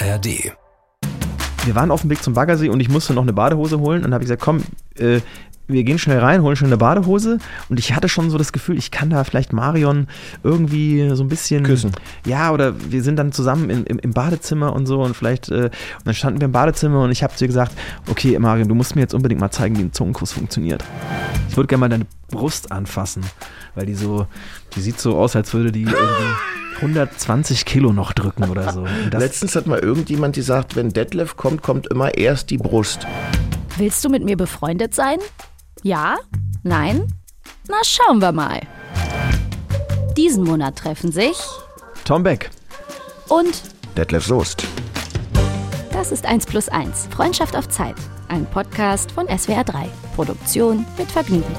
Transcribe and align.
ARD. 0.00 0.52
Wir 1.64 1.74
waren 1.74 1.90
auf 1.90 2.00
dem 2.00 2.10
Weg 2.10 2.22
zum 2.22 2.34
Baggersee 2.34 2.68
und 2.68 2.80
ich 2.80 2.88
musste 2.88 3.14
noch 3.14 3.22
eine 3.22 3.32
Badehose 3.32 3.78
holen. 3.78 3.98
Und 3.98 4.04
dann 4.04 4.14
habe 4.14 4.24
ich 4.24 4.28
gesagt, 4.28 4.42
komm, 4.42 4.62
äh, 4.96 5.20
wir 5.68 5.84
gehen 5.84 5.98
schnell 5.98 6.18
rein, 6.18 6.42
holen 6.42 6.56
schnell 6.56 6.70
eine 6.70 6.76
Badehose. 6.76 7.38
Und 7.68 7.78
ich 7.78 7.94
hatte 7.94 8.08
schon 8.08 8.30
so 8.30 8.38
das 8.38 8.52
Gefühl, 8.52 8.76
ich 8.76 8.90
kann 8.90 9.10
da 9.10 9.22
vielleicht 9.24 9.52
Marion 9.52 10.08
irgendwie 10.42 11.10
so 11.14 11.22
ein 11.22 11.28
bisschen. 11.28 11.62
Küssen. 11.62 11.92
Ja, 12.26 12.50
oder 12.50 12.74
wir 12.90 13.02
sind 13.02 13.16
dann 13.16 13.32
zusammen 13.32 13.70
in, 13.70 13.84
im, 13.84 13.98
im 13.98 14.12
Badezimmer 14.12 14.72
und 14.72 14.86
so. 14.86 15.02
Und 15.02 15.16
vielleicht. 15.16 15.50
Äh, 15.50 15.64
und 15.64 15.72
dann 16.04 16.14
standen 16.14 16.40
wir 16.40 16.46
im 16.46 16.52
Badezimmer 16.52 17.02
und 17.02 17.12
ich 17.12 17.22
habe 17.22 17.34
zu 17.34 17.44
ihr 17.44 17.48
gesagt: 17.48 17.72
Okay, 18.08 18.38
Marion, 18.38 18.68
du 18.68 18.74
musst 18.74 18.96
mir 18.96 19.02
jetzt 19.02 19.14
unbedingt 19.14 19.40
mal 19.40 19.50
zeigen, 19.50 19.76
wie 19.78 19.82
ein 19.82 19.92
Zungenkuss 19.92 20.32
funktioniert. 20.32 20.84
Ich 21.48 21.56
würde 21.56 21.68
gerne 21.68 21.80
mal 21.80 21.88
deine 21.88 22.06
Brust 22.28 22.72
anfassen, 22.72 23.22
weil 23.74 23.86
die 23.86 23.94
so. 23.94 24.26
Die 24.74 24.80
sieht 24.80 24.98
so 24.98 25.16
aus, 25.16 25.36
als 25.36 25.52
würde 25.54 25.70
die 25.70 25.82
irgendwie 25.82 26.61
120 26.82 27.64
Kilo 27.64 27.92
noch 27.92 28.12
drücken 28.12 28.50
oder 28.50 28.72
so. 28.72 28.84
Letztens 29.12 29.54
hat 29.54 29.66
mal 29.66 29.78
irgendjemand 29.78 30.34
gesagt, 30.34 30.74
wenn 30.74 30.90
Detlef 30.90 31.36
kommt, 31.36 31.62
kommt 31.62 31.86
immer 31.86 32.16
erst 32.18 32.50
die 32.50 32.58
Brust. 32.58 33.06
Willst 33.76 34.04
du 34.04 34.08
mit 34.08 34.24
mir 34.24 34.36
befreundet 34.36 34.92
sein? 34.94 35.18
Ja? 35.82 36.16
Nein? 36.64 37.06
Na, 37.68 37.76
schauen 37.84 38.20
wir 38.20 38.32
mal. 38.32 38.60
Diesen 40.16 40.42
Monat 40.44 40.76
treffen 40.76 41.12
sich 41.12 41.36
Tom 42.04 42.24
Beck. 42.24 42.50
und 43.28 43.62
Detlef 43.96 44.26
Soest. 44.26 44.64
das 45.92 46.10
ist 46.10 46.26
1 46.26 46.46
plus 46.46 46.68
1. 46.68 47.08
Freundschaft 47.14 47.54
auf 47.56 47.68
Zeit. 47.68 47.94
Ein 48.28 48.44
Podcast 48.46 49.12
von 49.12 49.26
SWR 49.28 49.62
3. 49.64 49.88
Produktion 50.16 50.84
mit 50.98 51.10
Vergnügen. 51.10 51.54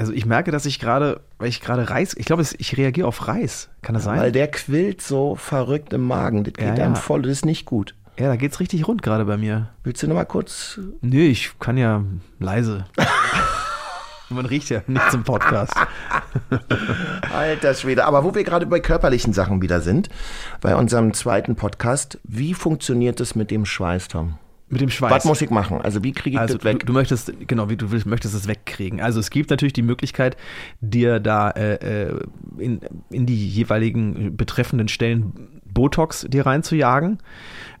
Also 0.00 0.14
ich 0.14 0.24
merke, 0.24 0.50
dass 0.50 0.64
ich 0.64 0.78
gerade, 0.78 1.20
weil 1.36 1.48
ich 1.50 1.60
gerade 1.60 1.90
Reis, 1.90 2.14
ich 2.16 2.24
glaube, 2.24 2.40
es- 2.40 2.54
ich 2.58 2.74
reagiere 2.78 3.06
auf 3.06 3.28
Reis. 3.28 3.68
Kann 3.82 3.92
das 3.92 4.04
sein? 4.04 4.18
Weil 4.18 4.32
der 4.32 4.48
quillt 4.50 5.02
so 5.02 5.36
verrückt 5.36 5.92
im 5.92 6.06
Magen. 6.06 6.42
Das 6.42 6.54
geht 6.54 6.66
Ja, 6.68 6.74
ja. 6.74 6.84
einem 6.86 6.96
voll, 6.96 7.20
das 7.20 7.32
ist 7.32 7.44
nicht 7.44 7.66
gut. 7.66 7.94
ja, 8.18 8.28
da 8.28 8.36
geht's 8.36 8.60
richtig 8.60 8.88
rund 8.88 9.02
gerade 9.02 9.26
bei 9.26 9.36
mir. 9.36 9.68
Willst 9.84 10.02
du 10.02 10.06
noch 10.08 10.14
mal 10.14 10.24
kurz? 10.24 10.80
Nö, 11.02 11.20
ich 11.20 11.52
kann 11.60 11.76
ja 11.76 12.02
leise. 12.38 12.86
Man 14.30 14.46
riecht 14.46 14.70
ja 14.70 14.80
nichts 14.86 15.12
im 15.12 15.22
Podcast. 15.22 15.74
Alter 17.34 17.74
Schwede. 17.74 18.06
Aber 18.06 18.24
wo 18.24 18.34
wir 18.34 18.44
gerade 18.44 18.64
bei 18.64 18.80
körperlichen 18.80 19.34
Sachen 19.34 19.60
wieder 19.60 19.82
sind, 19.82 20.08
bei 20.62 20.76
unserem 20.76 21.12
zweiten 21.12 21.56
Podcast, 21.56 22.18
wie 22.24 22.54
funktioniert 22.54 23.20
es 23.20 23.34
mit 23.34 23.50
dem 23.50 23.66
Schweiß, 23.66 24.08
Tom? 24.08 24.38
Mit 24.70 24.80
dem 24.80 24.90
Schweiß. 24.90 25.10
Was 25.10 25.24
muss 25.24 25.42
ich 25.42 25.50
machen? 25.50 25.80
Also 25.80 26.04
wie 26.04 26.12
kriege 26.12 26.36
ich 26.36 26.40
Also 26.40 26.54
das 26.54 26.62
du, 26.62 26.68
weg? 26.68 26.86
du 26.86 26.92
möchtest, 26.92 27.32
genau, 27.48 27.68
wie 27.68 27.76
du 27.76 27.90
willst, 27.90 28.06
möchtest 28.06 28.34
es 28.34 28.46
wegkriegen. 28.46 29.00
Also 29.00 29.18
es 29.18 29.30
gibt 29.30 29.50
natürlich 29.50 29.72
die 29.72 29.82
Möglichkeit, 29.82 30.36
dir 30.80 31.18
da 31.18 31.50
äh, 31.50 32.06
äh, 32.06 32.20
in, 32.58 32.80
in 33.10 33.26
die 33.26 33.48
jeweiligen 33.48 34.36
betreffenden 34.36 34.88
Stellen 34.88 35.60
Botox 35.64 36.26
dir 36.28 36.46
reinzujagen. 36.46 37.18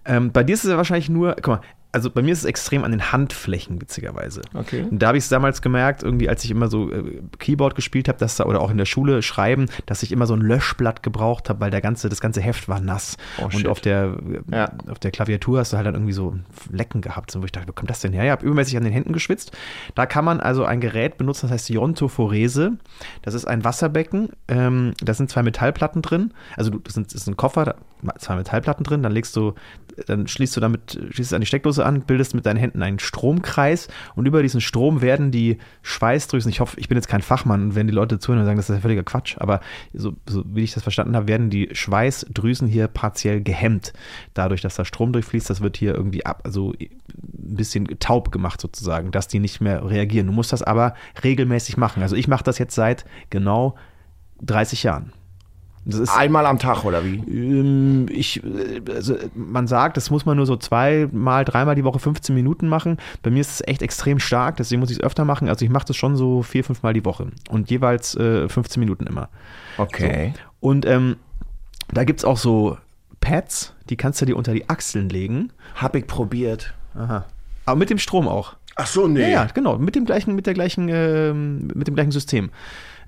Ähm, 0.04 0.32
bei 0.32 0.42
dir 0.42 0.54
ist 0.54 0.64
es 0.64 0.70
ja 0.70 0.76
wahrscheinlich 0.76 1.08
nur, 1.08 1.36
guck 1.36 1.46
mal, 1.48 1.60
also 1.92 2.10
bei 2.10 2.22
mir 2.22 2.32
ist 2.32 2.40
es 2.40 2.44
extrem 2.44 2.84
an 2.84 2.92
den 2.92 3.12
Handflächen, 3.12 3.80
witzigerweise. 3.80 4.42
Okay. 4.54 4.86
Und 4.90 5.00
da 5.00 5.08
habe 5.08 5.18
ich 5.18 5.24
es 5.24 5.28
damals 5.30 5.60
gemerkt, 5.62 6.02
irgendwie, 6.02 6.28
als 6.28 6.44
ich 6.44 6.50
immer 6.50 6.68
so 6.68 6.90
äh, 6.90 7.20
Keyboard 7.38 7.74
gespielt 7.74 8.08
habe, 8.08 8.18
dass 8.18 8.36
da, 8.36 8.44
oder 8.46 8.60
auch 8.60 8.70
in 8.70 8.78
der 8.78 8.84
Schule 8.84 9.22
schreiben, 9.22 9.66
dass 9.86 10.02
ich 10.02 10.12
immer 10.12 10.26
so 10.26 10.34
ein 10.34 10.40
Löschblatt 10.40 11.02
gebraucht 11.02 11.48
habe, 11.48 11.60
weil 11.60 11.70
der 11.70 11.80
ganze, 11.80 12.08
das 12.08 12.20
ganze 12.20 12.40
Heft 12.40 12.68
war 12.68 12.80
nass. 12.80 13.16
Oh, 13.38 13.44
und 13.44 13.52
shit. 13.52 13.66
auf 13.66 13.80
der, 13.80 14.16
äh, 14.50 14.56
Ja. 14.56 14.72
auf 14.88 14.98
der 14.98 15.10
Klaviatur 15.10 15.58
hast 15.58 15.72
du 15.72 15.76
halt 15.76 15.86
dann 15.86 15.94
irgendwie 15.94 16.12
so 16.12 16.36
Flecken 16.70 17.00
gehabt, 17.00 17.30
so, 17.30 17.40
wo 17.40 17.44
ich 17.44 17.52
dachte, 17.52 17.68
wo 17.68 17.72
kommt 17.72 17.90
das 17.90 18.00
denn 18.00 18.12
her? 18.12 18.24
Ich 18.24 18.30
habe 18.30 18.44
übermäßig 18.46 18.76
an 18.76 18.84
den 18.84 18.92
Händen 18.92 19.12
geschwitzt. 19.12 19.50
Da 19.94 20.06
kann 20.06 20.24
man 20.24 20.40
also 20.40 20.64
ein 20.64 20.80
Gerät 20.80 21.18
benutzen, 21.18 21.46
das 21.46 21.52
heißt 21.52 21.70
Iontophorese. 21.70 22.72
Das 23.22 23.34
ist 23.34 23.46
ein 23.46 23.64
Wasserbecken. 23.64 24.30
Ähm, 24.48 24.92
da 25.02 25.14
sind 25.14 25.30
zwei 25.30 25.42
Metallplatten 25.42 26.02
drin. 26.02 26.32
Also 26.56 26.70
das, 26.70 26.94
sind, 26.94 27.06
das 27.08 27.22
ist 27.22 27.26
ein 27.28 27.36
Koffer, 27.36 27.64
da, 27.64 27.74
zwei 28.18 28.36
Metallplatten 28.36 28.84
drin. 28.84 29.02
Dann 29.02 29.12
legst 29.12 29.36
du, 29.36 29.54
dann 30.06 30.26
schließt 30.26 30.56
du 30.56 30.60
damit, 30.60 30.92
schließt 31.10 31.30
es 31.30 31.32
an 31.32 31.40
die 31.40 31.46
Steckdose 31.46 31.84
an, 31.84 32.02
bildest 32.02 32.34
mit 32.34 32.46
deinen 32.46 32.56
Händen 32.56 32.82
einen 32.82 32.98
Stromkreis 32.98 33.88
und 34.14 34.26
über 34.26 34.42
diesen 34.42 34.60
Strom 34.60 35.00
werden 35.02 35.30
die 35.30 35.58
Schweißdrüsen, 35.82 36.50
ich 36.50 36.60
hoffe, 36.60 36.78
ich 36.78 36.88
bin 36.88 36.96
jetzt 36.96 37.08
kein 37.08 37.22
Fachmann, 37.22 37.74
wenn 37.74 37.86
die 37.86 37.92
Leute 37.92 38.18
zuhören 38.18 38.40
und 38.40 38.46
sagen, 38.46 38.56
das 38.56 38.70
ist 38.70 38.76
ja 38.76 38.80
völliger 38.80 39.02
Quatsch, 39.02 39.36
aber 39.38 39.60
so, 39.92 40.14
so 40.28 40.44
wie 40.46 40.62
ich 40.62 40.72
das 40.72 40.82
verstanden 40.82 41.16
habe, 41.16 41.28
werden 41.28 41.50
die 41.50 41.68
Schweißdrüsen 41.72 42.68
hier 42.68 42.88
partiell 42.88 43.42
gehemmt. 43.42 43.92
Dadurch, 44.34 44.60
dass 44.60 44.76
da 44.76 44.84
Strom 44.84 45.12
durchfließt, 45.12 45.50
das 45.50 45.60
wird 45.60 45.76
hier 45.76 45.94
irgendwie 45.94 46.24
ab, 46.24 46.42
also 46.44 46.72
ein 46.72 47.56
bisschen 47.56 47.86
taub 47.98 48.32
gemacht 48.32 48.60
sozusagen, 48.60 49.10
dass 49.10 49.28
die 49.28 49.40
nicht 49.40 49.60
mehr 49.60 49.88
reagieren. 49.88 50.26
Du 50.26 50.32
musst 50.32 50.52
das 50.52 50.62
aber 50.62 50.94
regelmäßig 51.22 51.76
machen. 51.76 52.02
Also 52.02 52.16
ich 52.16 52.28
mache 52.28 52.44
das 52.44 52.58
jetzt 52.58 52.74
seit 52.74 53.04
genau 53.30 53.76
30 54.42 54.82
Jahren. 54.82 55.12
Einmal 56.14 56.46
am 56.46 56.58
Tag 56.58 56.84
oder 56.84 57.04
wie? 57.04 57.16
ähm, 57.16 58.06
ich, 58.10 58.42
äh, 58.44 58.82
also 58.92 59.16
man 59.34 59.66
sagt, 59.66 59.96
das 59.96 60.10
muss 60.10 60.26
man 60.26 60.36
nur 60.36 60.46
so 60.46 60.56
zweimal, 60.56 61.44
dreimal 61.44 61.74
die 61.74 61.84
Woche 61.84 61.98
15 61.98 62.34
Minuten 62.34 62.68
machen. 62.68 62.98
Bei 63.22 63.30
mir 63.30 63.40
ist 63.40 63.50
es 63.50 63.68
echt 63.68 63.82
extrem 63.82 64.18
stark, 64.18 64.56
deswegen 64.56 64.80
muss 64.80 64.90
ich 64.90 64.98
es 64.98 65.02
öfter 65.02 65.24
machen. 65.24 65.48
Also 65.48 65.64
ich 65.64 65.70
mache 65.70 65.86
das 65.86 65.96
schon 65.96 66.16
so 66.16 66.42
vier, 66.42 66.64
fünf 66.64 66.82
Mal 66.82 66.92
die 66.92 67.04
Woche 67.04 67.28
und 67.48 67.70
jeweils 67.70 68.14
äh, 68.14 68.48
15 68.48 68.78
Minuten 68.78 69.06
immer. 69.06 69.28
Okay. 69.78 70.34
Und 70.60 70.84
ähm, 70.84 71.16
da 71.92 72.04
gibt 72.04 72.20
es 72.20 72.24
auch 72.24 72.36
so 72.36 72.76
Pads, 73.20 73.74
die 73.88 73.96
kannst 73.96 74.20
du 74.20 74.26
dir 74.26 74.36
unter 74.36 74.52
die 74.52 74.68
Achseln 74.68 75.08
legen. 75.08 75.52
Hab 75.76 75.94
ich 75.94 76.06
probiert. 76.06 76.74
Aha. 76.94 77.24
Aber 77.64 77.76
mit 77.76 77.90
dem 77.90 77.98
Strom 77.98 78.28
auch. 78.28 78.54
Ach 78.76 78.86
so, 78.86 79.06
nee. 79.08 79.22
Ja, 79.22 79.28
ja, 79.28 79.44
genau, 79.52 79.78
mit 79.78 79.94
dem 79.94 80.04
gleichen, 80.04 80.34
mit 80.34 80.46
der 80.46 80.54
gleichen, 80.54 80.88
ähm, 80.88 81.68
mit 81.74 81.86
dem 81.86 81.94
gleichen 81.94 82.12
System. 82.12 82.50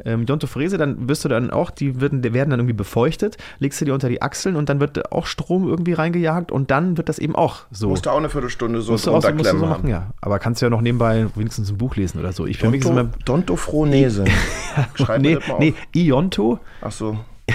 Ähm, 0.05 0.27
Iontophrese, 0.29 0.79
dann 0.79 1.09
wirst 1.09 1.25
du 1.25 1.29
dann 1.29 1.51
auch, 1.51 1.71
die 1.71 2.01
werden, 2.01 2.23
werden 2.23 2.51
dann 2.51 2.61
irgendwie 2.61 2.73
befeuchtet, 2.75 3.37
legst 3.59 3.81
du 3.81 3.85
die 3.85 3.91
unter 3.91 4.09
die 4.09 4.23
Achseln 4.23 4.57
und 4.57 4.69
dann 4.69 4.81
wird 4.81 5.13
auch 5.13 5.27
Strom 5.27 5.69
irgendwie 5.69 5.93
reingejagt 5.93 6.51
und 6.53 6.71
dann 6.71 6.97
wird 6.97 7.09
das 7.09 7.19
eben 7.19 7.35
auch 7.37 7.61
so. 7.71 7.89
Musst 7.89 8.07
du 8.07 8.11
auch 8.11 8.17
eine 8.19 8.29
Viertelstunde 8.29 8.81
so 8.83 8.93
Musst 8.93 9.07
du 9.07 9.13
auch 9.13 9.23
so, 9.23 9.31
musst 9.33 9.53
du 9.53 9.59
so 9.59 9.67
machen, 9.67 9.83
haben. 9.85 9.89
ja. 9.89 10.07
Aber 10.21 10.39
kannst 10.39 10.61
du 10.63 10.67
ja 10.67 10.71
noch 10.71 10.81
nebenbei 10.81 11.27
wenigstens 11.35 11.71
ein 11.71 11.79
Buch 11.79 11.97
lesen 11.97 12.19
oder 12.21 12.33
so. 12.33 12.47
Ich 12.47 12.59
für 12.59 12.71
mich 12.71 12.81
ist 12.81 12.89
Donto, 12.89 13.17
Dontophronese. 13.25 14.25
Schreib 14.95 15.21
mir 15.23 15.29
nee, 15.29 15.35
das 15.37 15.49
mal 15.49 15.59
nee, 15.59 15.71
auf. 15.77 15.97
Ionto. 15.97 16.59
Ach 16.81 16.93
so. 16.93 17.19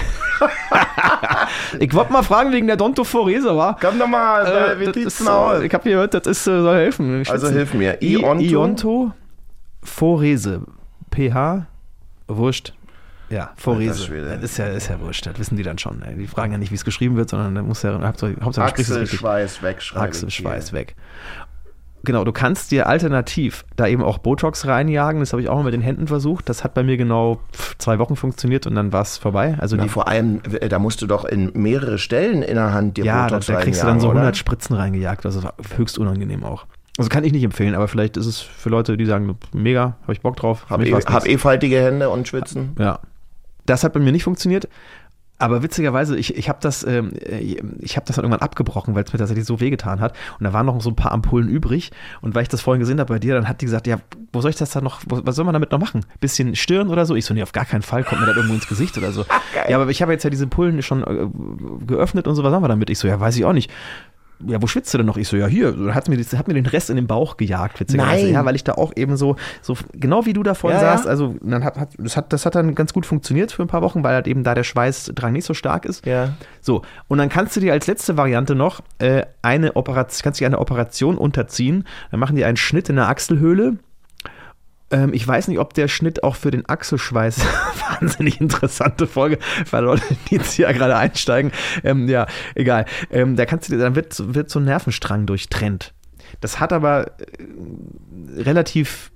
Ich 1.80 1.92
wollte 1.94 2.12
mal 2.12 2.22
fragen 2.22 2.52
wegen 2.52 2.66
der 2.66 2.76
Dontophorese, 2.76 3.56
war. 3.56 3.76
Komm 3.80 3.98
doch 3.98 4.06
mal, 4.06 4.46
Äh, 4.46 4.80
wie 4.80 4.84
das 4.86 4.94
sieht's 4.94 5.20
ist, 5.20 5.28
aus? 5.28 5.60
äh, 5.60 5.66
ich 5.66 5.74
habe 5.74 5.88
gehört, 5.88 6.14
das 6.14 6.26
ist, 6.26 6.46
äh, 6.46 6.60
soll 6.60 6.76
helfen. 6.76 7.22
Also 7.28 7.48
hilf 7.48 7.74
mir. 7.74 7.98
Ionto? 8.02 8.42
Ionto 8.44 9.12
Phorese. 9.82 10.62
PH, 11.10 11.66
wurscht. 12.28 12.74
Ja. 13.30 13.50
Schwede. 14.06 14.26
Das 14.26 14.42
ist 14.42 14.56
ja, 14.56 14.66
ist 14.66 14.88
ja 14.88 15.00
wurscht, 15.00 15.26
das 15.26 15.38
wissen 15.38 15.56
die 15.56 15.62
dann 15.62 15.78
schon. 15.78 16.02
ey. 16.02 16.16
Die 16.16 16.26
fragen 16.26 16.52
ja 16.52 16.58
nicht, 16.58 16.70
wie 16.70 16.76
es 16.76 16.84
geschrieben 16.84 17.16
wird, 17.16 17.28
sondern 17.28 17.54
da 17.54 17.62
muss 17.62 17.82
ja, 17.82 18.00
Hauptsache, 18.00 18.32
es 18.32 18.58
richtig. 18.78 18.96
Achselschweiß 18.96 19.62
wegschreiben. 19.62 20.08
Achselschweiß 20.08 20.72
weg. 20.72 20.96
Genau, 22.04 22.24
du 22.24 22.32
kannst 22.32 22.70
dir 22.70 22.86
alternativ 22.86 23.64
da 23.76 23.86
eben 23.86 24.02
auch 24.02 24.18
Botox 24.18 24.66
reinjagen. 24.66 25.20
Das 25.20 25.32
habe 25.32 25.42
ich 25.42 25.48
auch 25.48 25.56
mal 25.56 25.64
mit 25.64 25.74
den 25.74 25.82
Händen 25.82 26.06
versucht. 26.06 26.48
Das 26.48 26.62
hat 26.62 26.72
bei 26.72 26.82
mir 26.82 26.96
genau 26.96 27.40
zwei 27.78 27.98
Wochen 27.98 28.16
funktioniert 28.16 28.66
und 28.66 28.76
dann 28.76 28.92
war 28.92 29.02
es 29.02 29.18
vorbei. 29.18 29.56
Also 29.58 29.76
Na, 29.76 29.82
die, 29.82 29.88
vor 29.88 30.08
allem, 30.08 30.40
äh, 30.60 30.68
da 30.68 30.78
musst 30.78 31.02
du 31.02 31.06
doch 31.06 31.24
in 31.24 31.50
mehrere 31.54 31.98
Stellen 31.98 32.42
in 32.42 32.54
der 32.54 32.72
Hand 32.72 32.96
dir 32.96 33.04
ja, 33.04 33.24
Botox 33.24 33.46
da 33.46 33.60
kriegst 33.60 33.82
du 33.82 33.86
dann 33.86 34.00
so 34.00 34.08
reinjagen, 34.08 34.20
100 34.20 34.28
oder? 34.28 34.34
Spritzen 34.34 34.76
reingejagt. 34.76 35.26
Also 35.26 35.42
war 35.42 35.54
höchst 35.76 35.98
unangenehm 35.98 36.44
auch. 36.44 36.66
Also 36.98 37.08
kann 37.08 37.24
ich 37.24 37.32
nicht 37.32 37.44
empfehlen, 37.44 37.74
aber 37.74 37.86
vielleicht 37.88 38.16
ist 38.16 38.26
es 38.26 38.40
für 38.40 38.70
Leute, 38.70 38.96
die 38.96 39.06
sagen, 39.06 39.38
mega, 39.52 39.96
habe 40.02 40.12
ich 40.12 40.20
Bock 40.20 40.36
drauf. 40.36 40.64
Für 40.66 40.70
Hab, 40.70 40.80
mich 40.80 40.90
eh, 40.90 41.00
hab 41.00 41.26
eh 41.26 41.38
faltige 41.38 41.80
Hände 41.80 42.10
und 42.10 42.26
schwitzen. 42.26 42.76
Ja. 42.78 42.98
Das 43.66 43.84
hat 43.84 43.92
bei 43.92 44.00
mir 44.00 44.12
nicht 44.12 44.24
funktioniert. 44.24 44.68
Aber 45.38 45.62
witzigerweise, 45.62 46.16
ich, 46.16 46.36
ich 46.36 46.48
habe 46.48 46.58
das, 46.60 46.84
ähm, 46.84 47.12
äh, 47.24 47.56
ich 47.78 47.96
hab 47.96 48.04
das 48.06 48.16
dann 48.16 48.24
irgendwann 48.24 48.42
abgebrochen, 48.42 48.96
weil 48.96 49.04
es 49.04 49.12
mir 49.12 49.20
tatsächlich 49.20 49.46
so 49.46 49.60
wehgetan 49.60 50.00
hat. 50.00 50.14
Und 50.38 50.44
da 50.44 50.52
waren 50.52 50.66
noch 50.66 50.80
so 50.80 50.90
ein 50.90 50.96
paar 50.96 51.12
Ampullen 51.12 51.48
übrig. 51.48 51.92
Und 52.20 52.34
weil 52.34 52.42
ich 52.42 52.48
das 52.48 52.60
vorhin 52.60 52.80
gesehen 52.80 52.98
habe 52.98 53.14
bei 53.14 53.20
dir, 53.20 53.34
dann 53.34 53.48
hat 53.48 53.60
die 53.60 53.66
gesagt, 53.66 53.86
ja, 53.86 53.98
wo 54.32 54.40
soll 54.40 54.50
ich 54.50 54.56
das 54.56 54.70
dann 54.70 54.82
noch, 54.82 55.00
was 55.06 55.36
soll 55.36 55.44
man 55.44 55.52
damit 55.52 55.70
noch 55.70 55.78
machen? 55.78 56.04
Bisschen 56.18 56.56
Stirn 56.56 56.88
oder 56.88 57.06
so? 57.06 57.14
Ich 57.14 57.24
so, 57.24 57.34
nee, 57.34 57.42
auf 57.42 57.52
gar 57.52 57.64
keinen 57.64 57.82
Fall, 57.82 58.02
kommt 58.02 58.20
mir 58.20 58.26
das 58.26 58.36
irgendwo 58.36 58.54
ins 58.54 58.66
Gesicht 58.66 58.98
oder 58.98 59.12
so. 59.12 59.24
ja, 59.68 59.78
aber 59.78 59.88
ich 59.90 60.02
habe 60.02 60.12
jetzt 60.12 60.24
ja 60.24 60.30
diese 60.30 60.48
Pullen 60.48 60.82
schon 60.82 61.04
äh, 61.04 61.86
geöffnet 61.86 62.26
und 62.26 62.34
so, 62.34 62.42
was 62.42 62.52
haben 62.52 62.64
wir 62.64 62.68
damit? 62.68 62.90
Ich 62.90 62.98
so, 62.98 63.06
ja, 63.06 63.20
weiß 63.20 63.36
ich 63.36 63.44
auch 63.44 63.52
nicht. 63.52 63.70
Ja, 64.46 64.62
wo 64.62 64.66
schwitzt 64.66 64.94
du 64.94 64.98
denn 64.98 65.06
noch? 65.06 65.16
Ich 65.16 65.26
so, 65.28 65.36
ja, 65.36 65.46
hier. 65.46 65.72
Dann 65.72 65.94
Hat 65.94 66.08
mir, 66.08 66.16
hat 66.16 66.48
mir 66.48 66.54
den 66.54 66.66
Rest 66.66 66.90
in 66.90 66.96
den 66.96 67.06
Bauch 67.06 67.36
gejagt, 67.36 67.80
witzigerweise. 67.80 68.24
Nein. 68.24 68.34
Ja, 68.34 68.44
weil 68.44 68.54
ich 68.54 68.62
da 68.62 68.72
auch 68.72 68.92
eben 68.94 69.16
so, 69.16 69.36
so 69.62 69.74
genau 69.92 70.26
wie 70.26 70.32
du 70.32 70.42
da 70.42 70.54
vorhin 70.54 70.78
Ja, 70.80 70.86
ja. 70.86 70.96
saßt, 70.96 71.08
also 71.08 71.34
dann 71.42 71.64
hat, 71.64 71.76
hat, 71.76 71.90
das, 71.98 72.16
hat, 72.16 72.32
das 72.32 72.46
hat 72.46 72.54
dann 72.54 72.74
ganz 72.74 72.92
gut 72.92 73.04
funktioniert 73.04 73.50
für 73.50 73.62
ein 73.62 73.68
paar 73.68 73.82
Wochen, 73.82 74.04
weil 74.04 74.14
halt 74.14 74.28
eben 74.28 74.44
da 74.44 74.54
der 74.54 74.64
Schweißdrang 74.64 75.32
nicht 75.32 75.44
so 75.44 75.54
stark 75.54 75.84
ist. 75.84 76.06
Ja. 76.06 76.34
So, 76.60 76.82
und 77.08 77.18
dann 77.18 77.28
kannst 77.28 77.56
du 77.56 77.60
dir 77.60 77.72
als 77.72 77.86
letzte 77.86 78.16
Variante 78.16 78.54
noch 78.54 78.80
äh, 78.98 79.22
eine 79.42 79.74
Operation, 79.76 80.22
kannst 80.22 80.40
dir 80.40 80.46
eine 80.46 80.58
Operation 80.58 81.18
unterziehen. 81.18 81.84
Dann 82.10 82.20
machen 82.20 82.36
die 82.36 82.44
einen 82.44 82.56
Schnitt 82.56 82.88
in 82.88 82.96
der 82.96 83.08
Achselhöhle. 83.08 83.78
Ähm, 84.90 85.12
ich 85.12 85.26
weiß 85.26 85.48
nicht, 85.48 85.58
ob 85.58 85.74
der 85.74 85.88
Schnitt 85.88 86.22
auch 86.22 86.36
für 86.36 86.50
den 86.50 86.68
Achselschweiß 86.68 87.40
wahnsinnig 88.00 88.40
interessante 88.40 89.06
Folge 89.06 89.38
für 89.66 89.80
Leute, 89.80 90.02
die 90.30 90.36
jetzt 90.36 90.52
hier 90.52 90.72
gerade 90.72 90.96
einsteigen. 90.96 91.52
Ähm, 91.84 92.08
ja, 92.08 92.26
egal. 92.54 92.86
Ähm, 93.10 93.36
da 93.36 93.44
kannst 93.46 93.68
du 93.68 93.74
dir, 93.74 93.78
dann 93.78 93.94
wird, 93.94 94.34
wird 94.34 94.50
so 94.50 94.58
ein 94.58 94.64
Nervenstrang 94.64 95.26
durchtrennt. 95.26 95.92
Das 96.40 96.60
hat 96.60 96.72
aber 96.72 97.12
äh, 97.18 98.42
relativ 98.42 99.10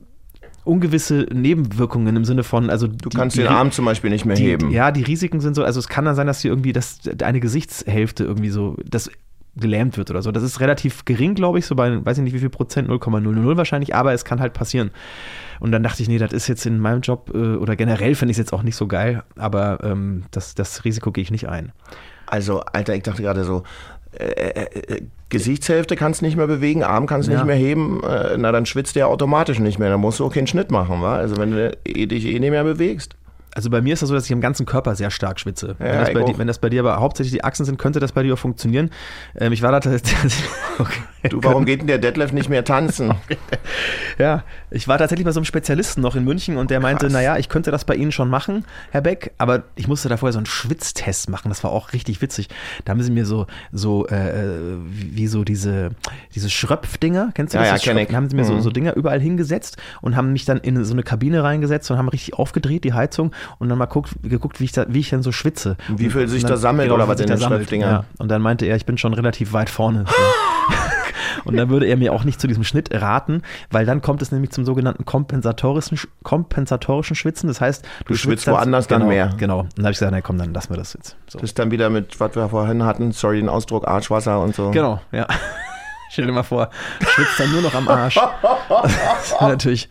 ungewisse 0.65 1.27
Nebenwirkungen 1.33 2.15
im 2.15 2.25
Sinne 2.25 2.45
von, 2.45 2.71
also 2.71 2.87
du 2.87 3.09
kannst 3.09 3.37
den 3.37 3.49
Arm 3.49 3.73
zum 3.73 3.85
Beispiel 3.85 4.11
nicht 4.11 4.25
mehr 4.25 4.37
die, 4.37 4.45
heben. 4.45 4.71
Ja, 4.71 4.93
die 4.93 5.03
Risiken 5.03 5.41
sind 5.41 5.55
so, 5.55 5.65
also 5.65 5.81
es 5.81 5.89
kann 5.89 6.05
dann 6.05 6.15
sein, 6.15 6.29
dass 6.29 6.41
dir 6.41 6.49
irgendwie 6.49 6.73
das, 6.73 7.01
eine 7.23 7.41
Gesichtshälfte 7.41 8.25
irgendwie 8.25 8.51
so, 8.51 8.77
das 8.89 9.11
gelähmt 9.57 9.97
wird 9.97 10.11
oder 10.11 10.23
so. 10.23 10.31
Das 10.33 10.43
ist 10.43 10.61
relativ 10.61 11.05
gering, 11.05 11.35
glaube 11.35 11.59
ich, 11.59 11.67
so 11.67 11.75
bei, 11.75 12.05
weiß 12.05 12.19
ich 12.19 12.25
nicht 12.25 12.33
wie 12.33 12.39
viel 12.39 12.49
Prozent, 12.49 12.89
0,000 12.89 13.57
wahrscheinlich, 13.57 13.95
aber 13.95 14.13
es 14.13 14.25
kann 14.25 14.41
halt 14.41 14.53
passieren. 14.55 14.91
Und 15.63 15.71
dann 15.71 15.85
dachte 15.85 16.03
ich, 16.03 16.09
nee, 16.09 16.19
das 16.19 16.33
ist 16.33 16.49
jetzt 16.49 16.67
in 16.67 16.81
meinem 16.81 17.03
Job 17.03 17.31
äh, 17.33 17.55
oder 17.55 17.77
generell 17.77 18.17
finde 18.17 18.33
ich 18.33 18.35
es 18.35 18.39
jetzt 18.39 18.53
auch 18.53 18.65
nicht 18.65 18.75
so 18.75 18.89
geil, 18.89 19.23
aber 19.37 19.79
ähm, 19.85 20.25
das, 20.33 20.57
das 20.57 20.85
Risiko 20.85 21.13
gehe 21.13 21.23
ich 21.23 21.31
nicht 21.31 21.49
ein. 21.49 21.71
Also, 22.27 22.63
Alter, 22.73 22.97
ich 22.97 23.05
dachte 23.05 23.23
gerade 23.23 23.45
so, 23.45 23.63
äh, 24.19 24.25
äh, 24.25 24.95
äh 24.95 25.03
Gesichtshälfte 25.29 25.95
kannst 25.95 26.21
nicht 26.21 26.37
mehr 26.37 26.49
bewegen, 26.49 26.83
Arm 26.83 27.07
kannst 27.07 27.29
ja. 27.29 27.37
nicht 27.37 27.47
mehr 27.47 27.55
heben, 27.55 28.03
äh, 28.03 28.37
na 28.39 28.51
dann 28.51 28.67
schwitzt 28.67 28.97
der 28.97 29.07
automatisch 29.07 29.61
nicht 29.61 29.79
mehr, 29.79 29.89
dann 29.89 30.01
musst 30.01 30.19
du 30.19 30.27
auch 30.27 30.35
keinen 30.35 30.49
Schnitt 30.49 30.73
machen, 30.73 31.01
wa? 31.01 31.15
Also 31.15 31.37
wenn 31.37 31.53
du 31.53 31.71
dich 31.87 32.27
eh 32.27 32.41
nicht 32.41 32.51
mehr 32.51 32.65
bewegst. 32.65 33.15
Also 33.55 33.69
bei 33.69 33.83
mir 33.83 33.93
ist 33.93 34.01
das 34.03 34.09
so, 34.09 34.15
dass 34.15 34.25
ich 34.25 34.31
im 34.31 34.41
ganzen 34.41 34.65
Körper 34.65 34.95
sehr 34.95 35.11
stark 35.11 35.39
schwitze. 35.39 35.77
Ja, 35.79 35.85
wenn, 35.85 35.99
das 35.99 36.13
bei, 36.13 36.39
wenn, 36.39 36.47
das 36.47 36.59
bei 36.59 36.71
dir 36.71 36.81
aber 36.81 37.01
hauptsächlich 37.01 37.33
die 37.33 37.45
Achsen 37.45 37.67
sind, 37.67 37.79
könnte 37.79 38.01
das 38.01 38.13
bei 38.13 38.23
dir 38.23 38.35
auch 38.35 38.39
funktionieren. 38.39 38.91
Ähm, 39.39 39.53
ich 39.53 39.63
war 39.63 39.73
da 39.73 39.81
tatsächlich. 39.81 40.35
Okay. 40.79 41.03
Du, 41.29 41.45
warum 41.45 41.67
geht 41.67 41.81
denn 41.81 41.87
der 41.87 41.99
Detlef 41.99 42.33
nicht 42.33 42.49
mehr 42.49 42.65
tanzen? 42.65 43.15
ja, 44.19 44.43
ich 44.71 44.89
war 44.89 44.99
tatsächlich 44.99 45.25
bei 45.25 45.31
so 45.31 45.39
einem 45.39 45.45
Spezialisten 45.45 46.01
noch 46.01 46.17
in 46.17 46.25
München 46.25 46.57
und 46.57 46.71
der 46.71 46.81
meinte, 46.81 47.07
Krass. 47.07 47.13
naja, 47.13 47.37
ich 47.37 47.49
könnte 47.49 47.71
das 47.71 47.85
bei 47.85 47.95
Ihnen 47.95 48.11
schon 48.11 48.29
machen, 48.29 48.65
Herr 48.91 49.03
Beck, 49.03 49.33
aber 49.39 49.65
ich 49.77 49.87
musste 49.87 50.09
da 50.09 50.17
vorher 50.17 50.33
so 50.33 50.39
einen 50.39 50.47
Schwitztest 50.47 51.29
machen. 51.29 51.51
Das 51.51 51.63
war 51.63 51.71
auch 51.71 51.93
richtig 51.93 52.23
witzig. 52.23 52.49
Da 52.85 52.91
haben 52.91 53.03
sie 53.03 53.13
mir 53.13 53.27
so, 53.27 53.47
so 53.71 54.07
äh, 54.09 54.79
wie 54.89 55.27
so 55.27 55.45
diese, 55.45 55.91
diese 56.35 56.51
Schröpfdinger, 56.51 57.31
kennst 57.35 57.55
du 57.55 57.59
das? 57.59 57.69
Ja, 57.69 57.77
ja, 57.77 57.81
kenn 57.81 57.99
ich. 57.99 58.09
Da 58.09 58.17
haben 58.17 58.29
sie 58.29 58.35
mir 58.35 58.43
mhm. 58.43 58.47
so, 58.47 58.61
so 58.61 58.71
Dinger 58.71 58.97
überall 58.97 59.21
hingesetzt 59.21 59.77
und 60.01 60.17
haben 60.17 60.33
mich 60.33 60.47
dann 60.47 60.59
in 60.59 60.85
so 60.85 60.93
eine 60.93 61.03
Kabine 61.03 61.45
reingesetzt 61.45 61.91
und 61.91 61.99
haben 61.99 62.09
richtig 62.09 62.35
aufgedreht, 62.35 62.85
die 62.85 62.95
Heizung 62.95 63.33
und 63.59 63.69
dann 63.69 63.79
mal 63.79 63.87
guckt, 63.87 64.15
geguckt, 64.23 64.61
wie 64.61 64.65
ich, 64.65 64.73
da, 64.73 64.87
wie 64.89 65.01
ich 65.01 65.11
dann 65.11 65.23
so 65.23 65.33
schwitze. 65.33 65.77
Wie 65.89 66.11
viel 66.11 66.29
sich 66.29 66.45
da 66.45 66.57
sammelt 66.57 66.89
genau, 66.89 66.97
oder 66.97 67.09
was 67.09 67.21
in 67.21 67.27
den 67.27 67.41
Schriftdingern. 67.41 67.91
Ja. 67.91 68.05
Und 68.19 68.29
dann 68.31 68.43
meinte 68.43 68.67
er, 68.67 68.77
ich 68.77 68.87
bin 68.87 68.99
schon 68.99 69.15
relativ 69.15 69.53
weit 69.53 69.71
vorne. 69.71 70.05
So. 70.07 70.15
Und 71.45 71.57
dann 71.57 71.69
würde 71.69 71.87
er 71.87 71.97
mir 71.97 72.13
auch 72.13 72.25
nicht 72.25 72.41
zu 72.41 72.47
diesem 72.47 72.65
Schnitt 72.65 72.91
raten, 72.93 73.43
weil 73.71 73.87
dann 73.87 74.03
kommt 74.03 74.23
es 74.23 74.33
nämlich 74.33 74.51
zum 74.51 74.65
sogenannten 74.65 75.05
kompensatorischen, 75.05 75.99
kompensatorischen 76.23 77.17
Schwitzen. 77.17 77.49
Das 77.49 77.61
heißt, 77.61 77.85
du, 78.07 78.13
du 78.13 78.17
schwitzt 78.17 78.47
woanders 78.47 78.89
genau, 78.89 79.01
dann 79.01 79.09
mehr. 79.09 79.35
Genau. 79.37 79.61
Und 79.61 79.79
dann 79.79 79.85
habe 79.85 79.93
ich 79.93 79.99
gesagt, 79.99 80.13
na 80.13 80.21
komm, 80.21 80.39
dann 80.39 80.53
lassen 80.55 80.71
wir 80.71 80.77
das 80.77 80.95
jetzt. 80.95 81.17
So. 81.29 81.39
Das 81.39 81.51
ist 81.51 81.59
dann 81.59 81.71
wieder 81.71 81.91
mit, 81.91 82.21
was 82.21 82.35
wir 82.37 82.49
vorhin 82.49 82.85
hatten, 82.85 83.13
sorry 83.13 83.39
den 83.39 83.49
Ausdruck, 83.49 83.87
Arschwasser 83.87 84.41
und 84.41 84.55
so. 84.55 84.71
Genau, 84.71 85.01
ja. 85.11 85.27
Stell 86.11 86.27
dir 86.27 86.33
mal 86.33 86.43
vor, 86.43 86.69
schwitzt 87.01 87.41
dann 87.41 87.51
nur 87.53 87.63
noch 87.63 87.75
am 87.75 87.89
Arsch. 87.89 88.17
Das 88.69 89.33
ist 89.33 89.41
natürlich, 89.41 89.89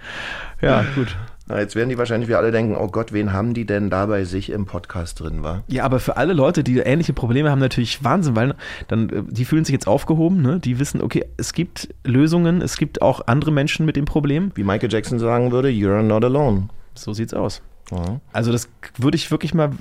ja, 0.61 0.85
gut. 0.93 1.15
Na, 1.51 1.59
jetzt 1.59 1.75
werden 1.75 1.89
die 1.89 1.97
wahrscheinlich 1.97 2.29
wir 2.29 2.37
alle 2.37 2.51
denken, 2.51 2.77
oh 2.77 2.87
Gott, 2.87 3.11
wen 3.11 3.33
haben 3.33 3.53
die 3.53 3.65
denn 3.65 3.89
da 3.89 4.05
bei 4.05 4.23
sich 4.23 4.51
im 4.51 4.65
Podcast 4.65 5.19
drin, 5.19 5.43
war? 5.43 5.65
Ja, 5.67 5.83
aber 5.83 5.99
für 5.99 6.15
alle 6.15 6.31
Leute, 6.31 6.63
die 6.63 6.77
ähnliche 6.77 7.11
Probleme 7.11 7.51
haben, 7.51 7.59
natürlich 7.59 8.05
Wahnsinn, 8.05 8.37
weil 8.37 8.55
dann, 8.87 9.09
äh, 9.09 9.23
die 9.27 9.43
fühlen 9.43 9.65
sich 9.65 9.73
jetzt 9.73 9.85
aufgehoben, 9.85 10.41
ne? 10.41 10.61
die 10.61 10.79
wissen, 10.79 11.01
okay, 11.01 11.25
es 11.35 11.51
gibt 11.51 11.89
Lösungen, 12.05 12.61
es 12.61 12.77
gibt 12.77 13.01
auch 13.01 13.27
andere 13.27 13.51
Menschen 13.51 13.85
mit 13.85 13.97
dem 13.97 14.05
Problem. 14.05 14.53
Wie 14.55 14.63
Michael 14.63 14.93
Jackson 14.93 15.19
sagen 15.19 15.51
würde, 15.51 15.67
you're 15.67 16.01
not 16.01 16.23
alone. 16.23 16.69
So 16.95 17.11
sieht's 17.11 17.33
aus. 17.33 17.61
Ja. 17.91 18.19
Also 18.31 18.51
das 18.51 18.69
würde 18.97 19.15
ich 19.15 19.31
wirklich 19.31 19.53
mal, 19.53 19.71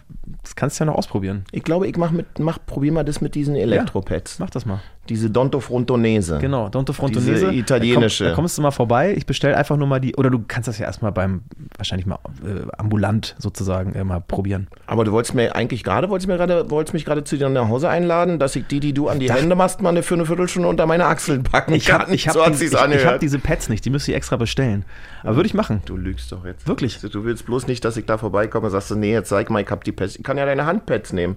das 0.43 0.57
kannst 0.57 0.79
du 0.79 0.85
ja 0.85 0.87
noch 0.87 0.97
ausprobieren. 0.97 1.45
Ich 1.53 1.63
glaube, 1.63 1.87
ich 1.87 1.97
mach 1.97 2.11
mit, 2.11 2.39
mach, 2.39 2.59
probier 2.65 2.93
mal 2.93 3.05
das 3.05 3.21
mit 3.21 3.35
diesen 3.35 3.57
Elektropads. 3.57 4.39
Ja, 4.39 4.45
mach 4.45 4.51
das 4.51 4.67
mal. 4.67 4.81
Diese 5.09 5.31
Donto 5.31 5.61
Frontonese. 5.61 6.39
Genau, 6.39 6.69
Donto 6.69 6.93
Frontonese. 6.93 7.33
Diese 7.33 7.53
italienische. 7.53 8.25
Da, 8.25 8.31
komm, 8.31 8.33
da, 8.33 8.37
kommst 8.43 8.59
du 8.59 8.63
mal 8.63 8.71
vorbei. 8.71 9.15
Ich 9.17 9.27
bestelle 9.27 9.57
einfach 9.57 9.77
nur 9.77 9.89
mal 9.89 10.01
die, 10.01 10.15
oder 10.15 10.31
du 10.31 10.45
kannst 10.47 10.69
das 10.69 10.79
ja 10.79 10.87
erstmal 10.87 11.11
beim, 11.11 11.43
wahrscheinlich 11.77 12.07
mal 12.07 12.19
äh, 12.45 12.71
ambulant 12.79 13.35
sozusagen 13.39 13.95
äh, 13.95 14.05
mal 14.05 14.21
probieren. 14.21 14.69
Aber 14.87 15.05
du 15.05 15.13
wolltest 15.13 15.35
mir 15.35 15.55
eigentlich 15.57 15.83
gerade, 15.83 16.11
wolltest 16.11 16.29
mir 16.29 16.37
gerade, 16.37 16.71
wolltest 16.71 16.95
mich 16.95 17.05
gerade 17.05 17.25
zu 17.25 17.37
dir 17.37 17.49
nach 17.49 17.69
Hause 17.69 17.89
einladen, 17.89 18.39
dass 18.39 18.55
ich 18.55 18.67
die, 18.67 18.79
die 18.79 18.93
du 18.93 19.09
an 19.09 19.19
die 19.19 19.33
Hände 19.33 19.57
machst, 19.57 19.83
mal 19.83 20.01
für 20.03 20.15
eine 20.15 20.27
Viertelstunde 20.27 20.69
unter 20.69 20.87
meine 20.87 21.07
Achseln 21.07 21.43
packen 21.43 21.73
ich 21.73 21.91
hab, 21.91 22.11
Ich 22.13 22.29
habe 22.29 22.55
so 22.55 22.67
die, 22.67 22.77
hab 22.77 23.19
diese 23.19 23.39
Pads 23.39 23.69
nicht, 23.69 23.85
die 23.85 23.91
müsste 23.91 24.13
ich 24.13 24.17
extra 24.17 24.37
bestellen. 24.37 24.85
Aber 25.23 25.37
würde 25.37 25.47
ich 25.47 25.55
machen. 25.55 25.83
Du 25.85 25.97
lügst 25.97 26.33
doch 26.33 26.45
jetzt. 26.45 26.67
Wirklich? 26.67 26.99
Du 27.01 27.25
willst 27.25 27.47
bloß 27.47 27.67
nicht, 27.67 27.85
dass 27.85 27.97
ich 27.97 28.07
da 28.07 28.19
vorbeikomme 28.19 28.67
und 28.67 28.73
sagst 28.73 28.91
du, 28.91 28.97
nee, 28.97 29.13
jetzt 29.13 29.29
zeig 29.29 29.51
mal, 29.51 29.63
ich 29.63 29.71
hab 29.71 29.85
die 29.85 29.93
Pads. 29.93 30.17
Ich 30.17 30.23
kann 30.23 30.39
ja 30.39 30.47
deine 30.47 30.67
Handpads 30.67 31.13
nehmen. 31.13 31.37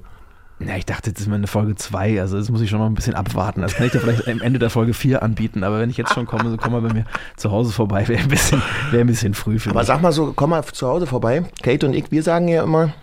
Na, 0.60 0.78
ich 0.78 0.86
dachte, 0.86 1.12
das 1.12 1.22
ist 1.22 1.28
mal 1.28 1.36
eine 1.36 1.48
Folge 1.48 1.76
2, 1.76 2.22
also 2.22 2.38
das 2.38 2.50
muss 2.50 2.62
ich 2.62 2.70
schon 2.70 2.80
noch 2.80 2.86
ein 2.86 2.94
bisschen 2.94 3.16
abwarten. 3.16 3.62
Das 3.62 3.74
kann 3.74 3.88
ich 3.88 3.92
dir 3.92 4.00
vielleicht 4.00 4.28
am 4.28 4.40
Ende 4.40 4.60
der 4.60 4.70
Folge 4.70 4.94
4 4.94 5.24
anbieten, 5.24 5.64
aber 5.64 5.80
wenn 5.80 5.90
ich 5.90 5.98
jetzt 5.98 6.14
schon 6.14 6.26
komme, 6.26 6.50
so 6.50 6.58
komm 6.58 6.74
mal 6.74 6.82
bei 6.82 6.94
mir 6.94 7.06
zu 7.36 7.52
Hause 7.52 7.74
vorbei, 7.74 8.08
wäre 8.08 8.22
ein, 8.22 8.30
bisschen, 8.30 8.62
wär 8.92 9.02
ein 9.02 9.08
bisschen 9.08 9.34
früh 9.34 9.60
für 9.60 9.70
mich. 9.70 9.76
Aber 9.76 9.84
sag 9.84 10.02
mal 10.02 10.12
so, 10.12 10.32
komm 10.34 10.52
mal 10.52 10.64
zu 10.64 10.88
Hause 10.88 11.08
vorbei. 11.08 11.44
Kate 11.64 11.86
und 11.86 11.94
ich, 11.94 12.12
wir 12.12 12.24
sagen 12.24 12.48
ja 12.48 12.64
immer 12.64 12.94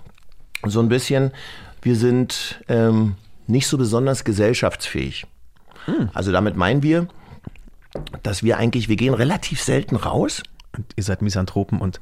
so 0.64 0.80
ein 0.80 0.88
bisschen, 0.88 1.32
wir 1.82 1.96
sind 1.96 2.62
ähm, 2.68 3.16
nicht 3.46 3.66
so 3.66 3.76
besonders 3.76 4.24
gesellschaftsfähig. 4.24 5.26
Hm. 5.86 6.10
Also 6.14 6.32
damit 6.32 6.56
meinen 6.56 6.82
wir, 6.82 7.08
dass 8.22 8.42
wir 8.42 8.58
eigentlich, 8.58 8.88
wir 8.88 8.96
gehen 8.96 9.14
relativ 9.14 9.60
selten 9.62 9.96
raus. 9.96 10.42
Und 10.76 10.86
ihr 10.96 11.02
seid 11.02 11.22
Misanthropen 11.22 11.80
und... 11.80 12.00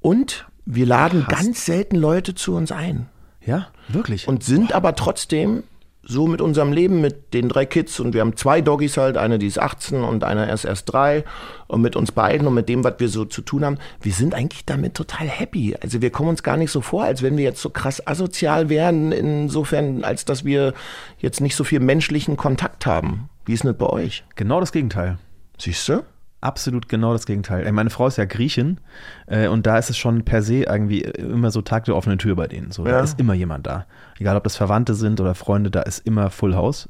Und 0.00 0.46
wir 0.66 0.86
laden 0.86 1.26
Hast. 1.26 1.36
ganz 1.36 1.64
selten 1.64 1.96
Leute 1.96 2.34
zu 2.34 2.54
uns 2.54 2.72
ein. 2.72 3.08
Ja, 3.44 3.68
wirklich. 3.88 4.28
Und 4.28 4.44
sind 4.44 4.72
aber 4.72 4.94
trotzdem 4.96 5.62
so 6.06 6.26
mit 6.26 6.40
unserem 6.40 6.72
Leben, 6.72 7.00
mit 7.00 7.32
den 7.34 7.48
drei 7.48 7.64
Kids 7.64 7.98
und 7.98 8.12
wir 8.12 8.20
haben 8.20 8.36
zwei 8.36 8.60
Doggies 8.60 8.96
halt, 8.96 9.16
eine 9.16 9.38
die 9.38 9.46
ist 9.46 9.58
18 9.58 10.02
und 10.02 10.24
einer 10.24 10.52
ist 10.52 10.64
erst 10.64 10.92
drei 10.92 11.24
und 11.66 11.80
mit 11.80 11.96
uns 11.96 12.12
beiden 12.12 12.46
und 12.46 12.54
mit 12.54 12.68
dem, 12.68 12.84
was 12.84 12.94
wir 12.98 13.08
so 13.08 13.24
zu 13.24 13.42
tun 13.42 13.64
haben, 13.64 13.78
wir 14.02 14.12
sind 14.12 14.34
eigentlich 14.34 14.64
damit 14.66 14.94
total 14.94 15.28
happy. 15.28 15.76
Also 15.80 16.02
wir 16.02 16.10
kommen 16.10 16.28
uns 16.28 16.42
gar 16.42 16.56
nicht 16.56 16.70
so 16.70 16.80
vor, 16.80 17.04
als 17.04 17.22
wenn 17.22 17.36
wir 17.36 17.44
jetzt 17.44 17.60
so 17.60 17.70
krass 17.70 18.06
asozial 18.06 18.68
wären, 18.68 19.12
insofern, 19.12 20.04
als 20.04 20.24
dass 20.24 20.44
wir 20.44 20.74
jetzt 21.18 21.40
nicht 21.40 21.56
so 21.56 21.64
viel 21.64 21.80
menschlichen 21.80 22.36
Kontakt 22.36 22.86
haben. 22.86 23.28
Wie 23.46 23.54
ist 23.54 23.64
das 23.64 23.76
bei 23.76 23.86
euch? 23.86 24.24
Genau 24.36 24.60
das 24.60 24.72
Gegenteil. 24.72 25.18
Siehst 25.58 25.88
du? 25.88 26.02
Absolut 26.44 26.88
genau 26.88 27.12
das 27.12 27.26
Gegenteil. 27.26 27.70
Meine 27.72 27.90
Frau 27.90 28.06
ist 28.06 28.18
ja 28.18 28.24
Griechin 28.24 28.78
äh, 29.26 29.48
und 29.48 29.66
da 29.66 29.78
ist 29.78 29.90
es 29.90 29.96
schon 29.96 30.24
per 30.24 30.42
se 30.42 30.64
irgendwie 30.64 31.00
immer 31.00 31.50
so 31.50 31.62
Tag 31.62 31.84
der 31.84 31.96
offenen 31.96 32.18
Tür 32.18 32.36
bei 32.36 32.46
denen. 32.46 32.70
So, 32.70 32.84
ja. 32.84 32.92
Da 32.92 33.00
ist 33.00 33.18
immer 33.18 33.34
jemand 33.34 33.66
da. 33.66 33.86
Egal, 34.18 34.36
ob 34.36 34.44
das 34.44 34.56
Verwandte 34.56 34.94
sind 34.94 35.20
oder 35.20 35.34
Freunde, 35.34 35.70
da 35.70 35.82
ist 35.82 36.06
immer 36.06 36.30
Full 36.30 36.54
House. 36.54 36.88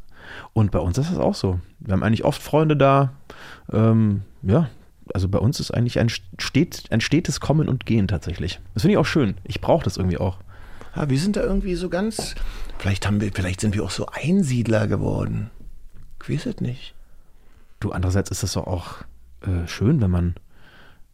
Und 0.53 0.71
bei 0.71 0.79
uns 0.79 0.99
ist 0.99 1.11
das 1.11 1.19
auch 1.19 1.35
so. 1.35 1.61
Wir 1.81 1.93
haben 1.93 2.03
eigentlich 2.03 2.25
oft 2.25 2.43
Freunde 2.43 2.77
da. 2.77 3.13
Ähm, 3.73 4.23
ja, 4.43 4.69
also 5.13 5.29
bei 5.29 5.39
uns 5.39 5.61
ist 5.61 5.71
eigentlich 5.71 5.99
ein, 5.99 6.09
stet, 6.09 6.85
ein 6.91 7.01
stetes 7.01 7.41
Kommen 7.41 7.69
und 7.69 7.87
Gehen 7.87 8.09
tatsächlich. 8.09 8.61
Das 8.73 8.83
finde 8.83 8.93
ich 8.93 8.99
auch 8.99 9.07
schön. 9.07 9.35
Ich 9.45 9.61
brauche 9.61 9.85
das 9.85 9.97
irgendwie 9.97 10.19
auch. 10.19 10.39
Ja, 10.97 11.11
wir 11.11 11.19
sind 11.19 11.37
da 11.37 11.43
irgendwie 11.43 11.75
so 11.75 11.89
ganz. 11.89 12.35
Vielleicht 12.79 13.07
haben 13.07 13.21
wir, 13.21 13.31
vielleicht 13.33 13.61
sind 13.61 13.75
wir 13.75 13.85
auch 13.85 13.91
so 13.91 14.07
Einsiedler 14.07 14.87
geworden. 14.87 15.51
Ich 16.23 16.31
weiß 16.31 16.47
es 16.47 16.61
nicht. 16.61 16.95
Du, 17.81 17.93
andererseits 17.93 18.31
ist 18.31 18.43
das 18.43 18.53
doch 18.53 18.67
auch 18.67 19.05
äh, 19.47 19.67
schön, 19.67 20.01
wenn 20.01 20.11
man 20.11 20.35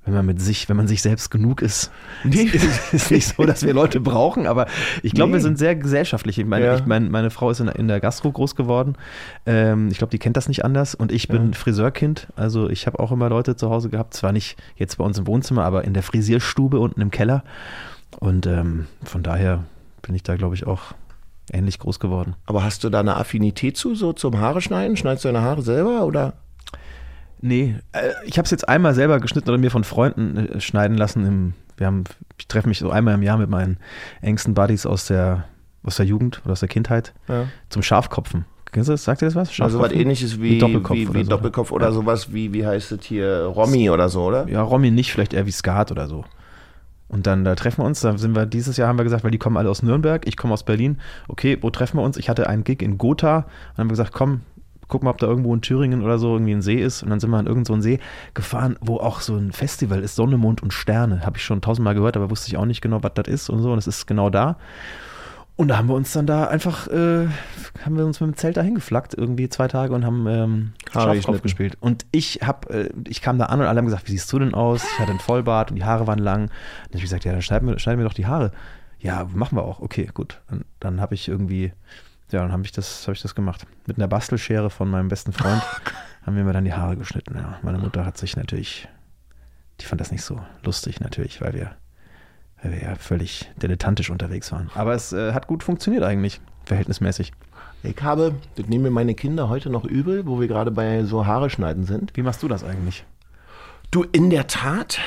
wenn 0.05 0.15
man 0.15 0.27
mit 0.27 0.41
sich, 0.41 0.69
wenn 0.69 0.77
man 0.77 0.89
sich 0.89 1.03
selbst 1.03 1.31
genug 1.31 1.61
ist. 1.61 1.91
Nee. 2.25 2.45
ist, 2.45 2.93
ist 2.93 3.11
nicht 3.11 3.29
so, 3.29 3.45
dass 3.45 3.63
wir 3.63 3.75
Leute 3.75 4.01
brauchen, 4.01 4.47
aber 4.47 4.67
ich 5.03 5.13
glaube, 5.13 5.31
nee. 5.31 5.37
wir 5.37 5.43
sind 5.43 5.59
sehr 5.59 5.77
gesellschaftlich. 5.77 6.39
Ich 6.39 6.47
meine, 6.47 6.65
ja. 6.65 6.75
ich 6.77 6.87
mein, 6.87 7.11
meine 7.11 7.31
Frau 7.31 7.51
ist 7.51 7.61
in, 7.61 7.69
in, 7.69 7.87
der 7.87 8.01
Gastro 8.01 8.33
groß 8.33 8.57
geworden. 8.57 8.97
Ähm, 9.45 9.89
ich 9.91 9.99
glaube, 9.99 10.11
die 10.11 10.19
kennt 10.19 10.37
das 10.37 10.49
nicht 10.49 10.65
anders. 10.65 10.95
Und 10.95 11.13
ich 11.13 11.29
bin 11.29 11.49
ja. 11.49 11.53
Friseurkind. 11.53 12.29
Also 12.35 12.71
ich 12.71 12.87
habe 12.87 12.99
auch 12.99 13.13
immer 13.13 13.29
Leute 13.29 13.57
zu 13.57 13.69
Hause 13.69 13.91
gehabt. 13.91 14.15
Zwar 14.15 14.33
nicht 14.33 14.57
jetzt 14.75 14.97
bei 14.97 15.05
uns 15.05 15.19
im 15.19 15.27
Wohnzimmer, 15.27 15.65
aber 15.65 15.85
in 15.85 15.93
der 15.93 16.03
Frisierstube 16.03 16.81
unten 16.81 17.03
im 17.03 17.11
Keller. 17.11 17.45
Und 18.19 18.47
ähm, 18.47 18.87
von 19.05 19.23
daher 19.23 19.65
bin 20.03 20.15
ich 20.15 20.23
da, 20.23 20.37
glaube 20.37 20.55
ich, 20.55 20.67
auch 20.67 20.95
ähnlich 21.53 21.79
groß 21.79 22.01
geworden. 22.01 22.37
Aber 22.47 22.65
hast 22.65 22.85
du 22.85 22.91
da 22.91 23.01
eine 23.01 23.17
Affinität 23.17 23.77
zu, 23.77 23.95
so 23.95 24.15
zum 24.15 24.39
Haare 24.41 24.63
schneiden? 24.63 24.97
Schneidest 24.97 25.25
du 25.25 25.29
deine 25.29 25.43
Haare 25.43 25.63
selber 25.63 26.05
oder? 26.07 26.35
Nee, 27.41 27.77
äh, 27.93 28.11
ich 28.25 28.39
habe 28.39 28.45
es 28.45 28.51
jetzt 28.51 28.69
einmal 28.69 28.95
selber 28.95 29.19
geschnitten 29.19 29.49
oder 29.49 29.59
mir 29.59 29.71
von 29.71 29.85
Freunden 29.85 30.37
äh, 30.37 30.61
schneiden 30.61 30.97
lassen. 30.97 31.25
Im, 31.27 31.55
wir 31.77 31.87
haben, 31.87 32.05
ich 32.39 32.49
treffe 32.49 32.69
mich 32.69 32.79
so 32.79 32.91
einmal 32.91 33.15
im 33.15 33.23
Jahr 33.23 33.39
mit 33.39 33.49
meinen 33.49 33.79
engsten 34.21 34.55
Buddies 34.55 34.87
aus 34.87 35.07
der, 35.07 35.45
aus 35.83 35.97
der 35.97 36.07
Jugend 36.07 36.41
oder 36.45 36.53
aus 36.53 36.61
der 36.61 36.69
Kindheit 36.69 37.15
ja. 37.29 37.47
zum 37.71 37.83
Schafkopfen. 37.83 38.45
Kennst 38.73 38.89
du 38.89 38.93
das? 38.93 39.05
Sagt 39.05 39.23
ihr 39.23 39.27
das 39.27 39.35
was? 39.35 39.61
Also 39.61 39.81
was 39.81 39.93
ähnliches 39.93 40.41
wie, 40.41 40.51
wie 40.51 40.59
Doppelkopf, 40.59 40.97
wie, 40.97 41.09
wie 41.09 41.21
oder, 41.21 41.29
Doppelkopf 41.31 41.71
so. 41.71 41.75
oder 41.75 41.87
ja. 41.87 41.93
sowas 41.93 42.33
wie, 42.33 42.53
wie 42.53 42.65
heißt 42.65 42.93
es 42.93 43.05
hier, 43.05 43.45
Romy 43.45 43.91
oder 43.91 44.09
so, 44.09 44.23
oder? 44.25 44.49
Ja, 44.49 44.63
Romy 44.63 44.91
nicht, 44.91 45.11
vielleicht 45.11 45.33
eher 45.33 45.47
wie 45.47 45.51
Skat 45.51 45.91
oder 45.91 46.07
so. 46.07 46.25
Und 47.09 47.27
dann 47.27 47.45
da 47.45 47.57
treffen 47.57 47.83
wir 47.83 47.87
uns, 47.87 48.01
da 48.01 48.17
sind 48.17 48.37
wir, 48.37 48.47
dieses 48.47 48.77
Jahr 48.77 48.87
haben 48.87 48.97
wir 48.97 49.03
gesagt, 49.03 49.25
weil 49.25 49.33
die 49.33 49.39
kommen 49.39 49.57
alle 49.57 49.69
aus 49.69 49.83
Nürnberg, 49.83 50.25
ich 50.29 50.37
komme 50.37 50.55
aus 50.55 50.63
Berlin. 50.63 50.99
Okay, 51.27 51.59
wo 51.61 51.71
treffen 51.71 51.97
wir 51.97 52.05
uns? 52.05 52.17
Ich 52.17 52.29
hatte 52.29 52.49
einen 52.49 52.63
Gig 52.63 52.83
in 52.83 52.99
Gotha 52.99 53.39
und 53.39 53.45
dann 53.45 53.79
haben 53.79 53.87
wir 53.89 53.95
gesagt, 53.95 54.13
komm, 54.13 54.43
gucken, 54.91 55.09
ob 55.09 55.19
da 55.19 55.27
irgendwo 55.27 55.55
in 55.55 55.63
Thüringen 55.63 56.03
oder 56.03 56.19
so 56.19 56.35
irgendwie 56.35 56.53
ein 56.53 56.63
See 56.63 56.81
ist. 56.81 57.03
Und 57.03 57.11
dann 57.11 57.21
sind 57.21 57.31
wir 57.31 57.39
an 57.39 57.47
irgendeinen 57.47 57.81
so 57.81 57.89
See 57.89 58.01
gefahren, 58.35 58.77
wo 58.81 58.99
auch 58.99 59.21
so 59.21 59.37
ein 59.37 59.53
Festival 59.53 60.03
ist, 60.03 60.17
Sonne, 60.17 60.37
Mond 60.37 60.63
und 60.63 60.73
Sterne. 60.73 61.25
Habe 61.25 61.39
ich 61.39 61.45
schon 61.45 61.63
tausendmal 61.63 61.95
gehört, 61.95 62.17
aber 62.17 62.31
wusste 62.31 62.49
ich 62.49 62.57
auch 62.57 62.67
nicht 62.67 62.83
genau, 62.83 63.03
was 63.03 63.15
das 63.15 63.29
ist 63.29 63.49
und 63.49 63.63
so. 63.63 63.73
Und 63.73 63.79
es 63.79 63.87
ist 63.87 64.07
genau 64.07 64.29
da. 64.29 64.59
Und 65.61 65.69
da 65.69 65.77
haben 65.77 65.89
wir 65.89 65.95
uns 65.95 66.11
dann 66.15 66.27
da 66.27 66.47
einfach, 66.47 66.89
äh, 66.89 67.27
haben 67.85 67.97
wir 67.99 68.07
uns 68.07 68.19
mit 68.19 68.31
dem 68.31 68.37
Zelt 68.37 68.57
dahin 68.57 68.75
geflackt, 68.75 69.13
irgendwie 69.13 69.51
zwei 69.51 69.69
Tage 69.69 69.93
und 69.93 70.07
haben 70.07 70.27
ähm, 70.27 70.73
Haare 70.95 71.17
Schafkopf 71.17 71.43
gespielt. 71.43 71.77
Und 71.81 72.07
ich 72.13 72.41
hab, 72.43 72.71
äh, 72.71 72.89
ich 73.07 73.21
kam 73.21 73.39
da 73.39 73.45
an 73.45 73.61
und 73.61 73.67
alle 73.67 73.77
haben 73.77 73.85
gesagt, 73.85 74.09
wie 74.09 74.13
siehst 74.13 74.33
du 74.33 74.39
denn 74.39 74.55
aus? 74.55 74.83
Ich 74.83 74.99
hatte 74.99 75.11
einen 75.11 75.21
Vollbart 75.21 75.71
und 75.71 75.77
die 75.77 75.85
Haare 75.85 76.07
waren 76.07 76.19
lang. 76.19 76.45
Und 76.45 76.51
dann 76.51 76.87
habe 76.87 76.97
ich 76.97 77.03
gesagt, 77.03 77.27
ja, 77.27 77.33
dann 77.33 77.43
schneiden 77.43 77.69
wir, 77.69 77.79
schneiden 77.79 78.01
wir 78.01 78.07
doch 78.07 78.15
die 78.15 78.25
Haare. 78.25 78.53
Ja, 79.01 79.27
machen 79.35 79.57
wir 79.57 79.65
auch. 79.65 79.81
Okay, 79.81 80.09
gut. 80.15 80.41
Und 80.51 80.65
dann 80.79 80.99
habe 80.99 81.15
ich 81.15 81.29
irgendwie, 81.29 81.73
ja, 82.33 82.43
dann 82.43 82.53
habe 82.53 82.65
ich 82.65 82.73
das, 82.73 83.03
habe 83.07 83.15
ich 83.15 83.23
das 83.23 83.35
gemacht. 83.35 83.67
Mit 83.87 83.99
einer 83.99 84.09
Bastelschere 84.09 84.71
von 84.71 84.89
meinem 84.91 85.09
besten 85.09 85.33
Freund 85.33 85.63
haben 86.27 86.37
wir 86.37 86.45
mir 86.45 86.53
dann 86.53 86.65
die 86.65 86.75
Haare 86.75 86.97
geschnitten. 86.97 87.37
Ja, 87.37 87.59
meine 87.63 87.79
Mutter 87.79 88.05
hat 88.05 88.19
sich 88.19 88.37
natürlich, 88.37 88.89
die 89.81 89.87
fand 89.87 90.01
das 90.01 90.11
nicht 90.11 90.23
so 90.23 90.41
lustig 90.63 91.01
natürlich, 91.01 91.41
weil 91.41 91.55
wir 91.55 91.77
weil 92.63 92.73
wir 92.73 92.83
ja 92.83 92.95
völlig 92.95 93.51
dilettantisch 93.63 94.11
unterwegs 94.11 94.53
waren. 94.53 94.71
Aber 94.75 94.95
es 94.95 95.13
äh, 95.13 95.33
hat 95.33 95.47
gut 95.47 95.63
funktioniert 95.63 96.03
eigentlich, 96.03 96.41
verhältnismäßig. 96.65 97.33
Ich 97.83 98.03
habe, 98.03 98.35
das 98.57 98.67
nehmen 98.67 98.85
mir 98.85 98.91
meine 98.91 99.15
Kinder 99.15 99.49
heute 99.49 99.71
noch 99.71 99.85
übel, 99.85 100.27
wo 100.27 100.41
wir 100.41 100.49
gerade 100.49 100.71
bei 100.71 101.05
so 101.05 101.27
Haare 101.27 101.49
schneiden 101.49 101.85
sind. 101.85 102.15
Wie 102.15 102.23
machst 102.23 102.43
du 102.43 102.49
das 102.49 102.63
eigentlich? 102.63 103.05
Du, 103.91 104.05
in 104.13 104.31
der 104.31 104.47
Tat 104.47 104.99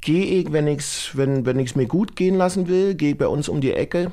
gehe 0.00 0.24
ich, 0.24 0.52
wenn 0.52 0.66
ich 0.66 0.80
es 0.80 1.10
wenn, 1.14 1.46
wenn 1.46 1.58
ich's 1.58 1.74
mir 1.74 1.86
gut 1.86 2.16
gehen 2.16 2.36
lassen 2.36 2.68
will, 2.68 2.94
gehe 2.94 3.12
ich 3.12 3.18
bei 3.18 3.26
uns 3.26 3.48
um 3.48 3.60
die 3.60 3.72
Ecke 3.72 4.12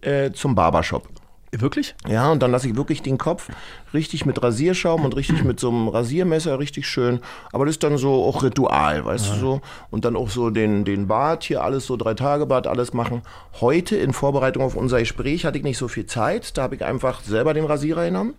äh, 0.00 0.32
zum 0.32 0.54
Barbershop. 0.54 1.08
Wirklich? 1.54 1.94
Ja, 2.08 2.32
und 2.32 2.42
dann 2.42 2.50
lasse 2.50 2.66
ich 2.66 2.76
wirklich 2.76 3.02
den 3.02 3.18
Kopf 3.18 3.48
richtig 3.92 4.24
mit 4.24 4.42
Rasierschaum 4.42 5.04
und 5.04 5.14
richtig 5.16 5.44
mit 5.44 5.60
so 5.60 5.68
einem 5.68 5.88
Rasiermesser 5.88 6.58
richtig 6.58 6.88
schön. 6.88 7.20
Aber 7.52 7.66
das 7.66 7.74
ist 7.74 7.82
dann 7.82 7.98
so 7.98 8.24
auch 8.24 8.42
Ritual, 8.42 9.04
weißt 9.04 9.28
du 9.28 9.34
so. 9.34 9.60
Und 9.90 10.06
dann 10.06 10.16
auch 10.16 10.30
so 10.30 10.48
den, 10.48 10.86
den 10.86 11.08
Bart 11.08 11.44
hier, 11.44 11.62
alles 11.62 11.86
so 11.86 11.98
drei 11.98 12.14
Tage 12.14 12.46
Bart, 12.46 12.66
alles 12.66 12.94
machen. 12.94 13.20
Heute 13.60 13.96
in 13.96 14.14
Vorbereitung 14.14 14.62
auf 14.62 14.76
unser 14.76 14.98
Gespräch 15.00 15.44
hatte 15.44 15.58
ich 15.58 15.64
nicht 15.64 15.76
so 15.76 15.88
viel 15.88 16.06
Zeit. 16.06 16.56
Da 16.56 16.62
habe 16.62 16.74
ich 16.74 16.84
einfach 16.86 17.20
selber 17.20 17.52
den 17.52 17.66
Rasierer 17.66 18.06
genommen. 18.06 18.32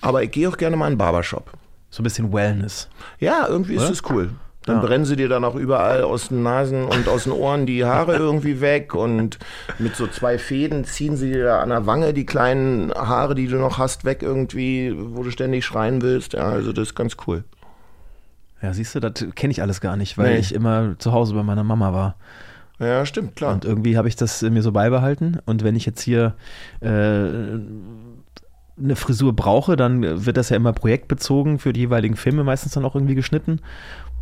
Aber 0.00 0.22
ich 0.22 0.30
gehe 0.30 0.48
auch 0.48 0.56
gerne 0.56 0.76
mal 0.76 0.86
in 0.86 0.94
den 0.94 0.98
Barbershop. 0.98 1.52
So 1.90 2.00
ein 2.00 2.04
bisschen 2.04 2.32
Wellness. 2.32 2.88
Ja, 3.18 3.46
irgendwie 3.46 3.74
ist 3.74 3.90
es 3.90 4.02
cool. 4.08 4.30
Dann 4.68 4.76
Ja. 4.76 4.82
brennen 4.86 5.04
sie 5.04 5.16
dir 5.16 5.28
dann 5.28 5.44
auch 5.44 5.54
überall 5.54 6.02
aus 6.02 6.28
den 6.28 6.42
Nasen 6.42 6.84
und 6.84 7.08
aus 7.08 7.24
den 7.24 7.32
Ohren 7.32 7.64
die 7.66 7.84
Haare 7.84 8.16
irgendwie 8.16 8.60
weg 8.60 8.94
und 8.94 9.38
mit 9.78 9.96
so 9.96 10.06
zwei 10.06 10.38
Fäden 10.38 10.84
ziehen 10.84 11.16
sie 11.16 11.32
dir 11.32 11.54
an 11.60 11.70
der 11.70 11.86
Wange 11.86 12.12
die 12.12 12.26
kleinen 12.26 12.92
Haare, 12.92 13.34
die 13.34 13.46
du 13.48 13.56
noch 13.56 13.78
hast, 13.78 14.04
weg 14.04 14.22
irgendwie, 14.22 14.94
wo 14.96 15.22
du 15.22 15.30
ständig 15.30 15.64
schreien 15.64 16.02
willst. 16.02 16.34
Ja, 16.34 16.48
also 16.50 16.72
das 16.72 16.88
ist 16.88 16.94
ganz 16.94 17.16
cool. 17.26 17.44
Ja, 18.60 18.72
siehst 18.74 18.94
du, 18.94 19.00
das 19.00 19.12
kenne 19.36 19.52
ich 19.52 19.62
alles 19.62 19.80
gar 19.80 19.96
nicht, 19.96 20.18
weil 20.18 20.34
Nee. 20.34 20.38
ich 20.40 20.54
immer 20.54 20.96
zu 20.98 21.12
Hause 21.12 21.34
bei 21.34 21.42
meiner 21.42 21.64
Mama 21.64 21.92
war. 21.92 22.16
Ja, 22.80 23.06
stimmt, 23.06 23.34
klar. 23.36 23.54
Und 23.54 23.64
irgendwie 23.64 23.96
habe 23.96 24.06
ich 24.08 24.16
das 24.16 24.42
mir 24.42 24.62
so 24.62 24.70
beibehalten. 24.72 25.38
Und 25.46 25.64
wenn 25.64 25.74
ich 25.76 25.86
jetzt 25.86 26.00
hier 26.00 26.34
äh, 26.80 26.86
eine 28.80 28.94
Frisur 28.94 29.32
brauche, 29.34 29.74
dann 29.76 30.24
wird 30.26 30.36
das 30.36 30.50
ja 30.50 30.56
immer 30.56 30.72
projektbezogen 30.72 31.58
für 31.58 31.72
die 31.72 31.80
jeweiligen 31.80 32.14
Filme 32.16 32.44
meistens 32.44 32.72
dann 32.72 32.84
auch 32.84 32.94
irgendwie 32.94 33.16
geschnitten. 33.16 33.60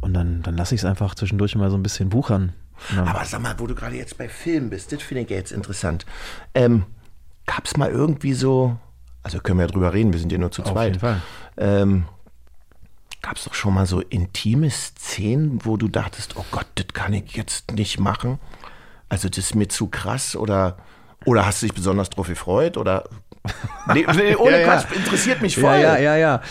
Und 0.00 0.14
dann, 0.14 0.42
dann 0.42 0.56
lasse 0.56 0.74
ich 0.74 0.82
es 0.82 0.84
einfach 0.84 1.14
zwischendurch 1.14 1.54
mal 1.56 1.70
so 1.70 1.76
ein 1.76 1.82
bisschen 1.82 2.12
wuchern. 2.12 2.52
Ja. 2.94 3.04
Aber 3.04 3.24
sag 3.24 3.40
mal, 3.42 3.54
wo 3.58 3.66
du 3.66 3.74
gerade 3.74 3.96
jetzt 3.96 4.18
bei 4.18 4.28
Filmen 4.28 4.70
bist, 4.70 4.92
das 4.92 5.02
finde 5.02 5.22
ich 5.22 5.30
ja 5.30 5.36
jetzt 5.36 5.52
interessant. 5.52 6.06
Ähm, 6.54 6.84
Gab 7.46 7.64
es 7.64 7.76
mal 7.76 7.90
irgendwie 7.90 8.34
so, 8.34 8.76
also 9.22 9.38
können 9.38 9.58
wir 9.58 9.66
ja 9.66 9.72
drüber 9.72 9.94
reden, 9.94 10.12
wir 10.12 10.18
sind 10.18 10.32
ja 10.32 10.38
nur 10.38 10.50
zu 10.50 10.62
Auf 10.62 10.72
zweit. 10.72 10.88
jeden 10.88 11.00
Fall. 11.00 11.22
Ähm, 11.56 12.06
Gab 13.22 13.36
es 13.36 13.44
doch 13.44 13.54
schon 13.54 13.74
mal 13.74 13.86
so 13.86 14.00
intime 14.00 14.70
Szenen, 14.70 15.64
wo 15.64 15.76
du 15.76 15.88
dachtest, 15.88 16.36
oh 16.36 16.44
Gott, 16.50 16.66
das 16.74 16.88
kann 16.92 17.12
ich 17.12 17.32
jetzt 17.36 17.72
nicht 17.72 17.98
machen? 17.98 18.38
Also 19.08 19.28
das 19.28 19.38
ist 19.38 19.54
mir 19.54 19.68
zu 19.68 19.86
krass 19.88 20.36
oder, 20.36 20.76
oder 21.24 21.46
hast 21.46 21.62
du 21.62 21.66
dich 21.66 21.74
besonders 21.74 22.10
drauf 22.10 22.28
gefreut 22.28 22.76
oder... 22.76 23.04
Nee, 23.94 24.04
ohne 24.36 24.60
ja. 24.60 24.66
Quatsch, 24.66 24.92
interessiert 24.92 25.40
mich 25.40 25.54
voll. 25.54 25.74
Ja, 25.74 25.96
ja, 25.96 25.98
ja, 25.98 26.16
ja. 26.16 26.42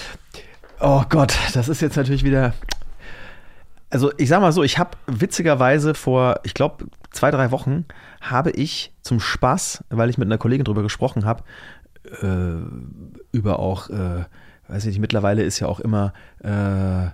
Oh 0.79 1.03
Gott, 1.09 1.37
das 1.53 1.67
ist 1.67 1.81
jetzt 1.81 1.97
natürlich 1.97 2.23
wieder. 2.23 2.53
Also 3.89 4.11
ich 4.17 4.29
sag 4.29 4.41
mal 4.41 4.51
so, 4.51 4.63
ich 4.63 4.77
habe 4.77 4.97
witzigerweise 5.07 5.93
vor, 5.93 6.39
ich 6.43 6.53
glaube, 6.53 6.85
zwei, 7.11 7.31
drei 7.31 7.51
Wochen 7.51 7.85
habe 8.21 8.51
ich 8.51 8.93
zum 9.01 9.19
Spaß, 9.19 9.83
weil 9.89 10.09
ich 10.09 10.17
mit 10.17 10.27
einer 10.27 10.37
Kollegin 10.37 10.65
drüber 10.65 10.83
gesprochen 10.83 11.25
habe, 11.25 11.43
äh, 12.21 12.55
über 13.31 13.59
auch, 13.59 13.89
äh, 13.89 14.25
weiß 14.67 14.83
ich 14.83 14.89
nicht, 14.93 14.99
mittlerweile 14.99 15.43
ist 15.43 15.59
ja 15.59 15.67
auch 15.67 15.79
immer, 15.79 16.13
äh, 16.39 17.09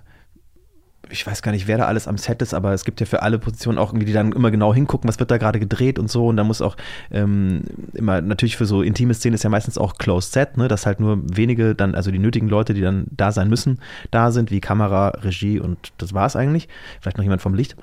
ich 1.10 1.26
weiß 1.26 1.42
gar 1.42 1.52
nicht, 1.52 1.66
wer 1.66 1.78
da 1.78 1.86
alles 1.86 2.08
am 2.08 2.16
Set 2.16 2.42
ist, 2.42 2.54
aber 2.54 2.72
es 2.72 2.84
gibt 2.84 3.00
ja 3.00 3.06
für 3.06 3.22
alle 3.22 3.38
Positionen 3.38 3.78
auch 3.78 3.90
irgendwie, 3.90 4.06
die 4.06 4.12
dann 4.12 4.32
immer 4.32 4.50
genau 4.50 4.72
hingucken, 4.72 5.08
was 5.08 5.18
wird 5.18 5.30
da 5.30 5.36
gerade 5.36 5.58
gedreht 5.58 5.98
und 5.98 6.10
so. 6.10 6.28
Und 6.28 6.36
da 6.36 6.44
muss 6.44 6.62
auch 6.62 6.76
ähm, 7.10 7.62
immer, 7.94 8.20
natürlich 8.20 8.56
für 8.56 8.66
so 8.66 8.82
intime 8.82 9.14
Szenen 9.14 9.34
ist 9.34 9.42
ja 9.42 9.50
meistens 9.50 9.78
auch 9.78 9.94
Closed 9.94 10.32
Set, 10.32 10.56
ne, 10.56 10.68
dass 10.68 10.86
halt 10.86 11.00
nur 11.00 11.20
wenige 11.24 11.74
dann, 11.74 11.94
also 11.94 12.10
die 12.10 12.18
nötigen 12.18 12.48
Leute, 12.48 12.72
die 12.74 12.80
dann 12.80 13.06
da 13.10 13.32
sein 13.32 13.48
müssen, 13.48 13.80
da 14.10 14.30
sind, 14.30 14.50
wie 14.50 14.60
Kamera, 14.60 15.08
Regie 15.08 15.60
und 15.60 15.92
das 15.98 16.14
war 16.14 16.26
es 16.26 16.36
eigentlich. 16.36 16.68
Vielleicht 17.00 17.18
noch 17.18 17.24
jemand 17.24 17.42
vom 17.42 17.54
Licht. 17.54 17.76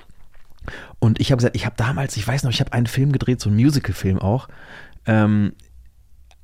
Und 0.98 1.20
ich 1.20 1.30
habe 1.30 1.38
gesagt, 1.38 1.56
ich 1.56 1.66
habe 1.66 1.76
damals, 1.76 2.16
ich 2.16 2.26
weiß 2.26 2.42
noch, 2.42 2.50
ich 2.50 2.60
habe 2.60 2.72
einen 2.72 2.86
Film 2.86 3.12
gedreht, 3.12 3.40
so 3.40 3.48
einen 3.48 3.58
Musical-Film 3.58 4.18
auch. 4.18 4.48
Ähm, 5.06 5.52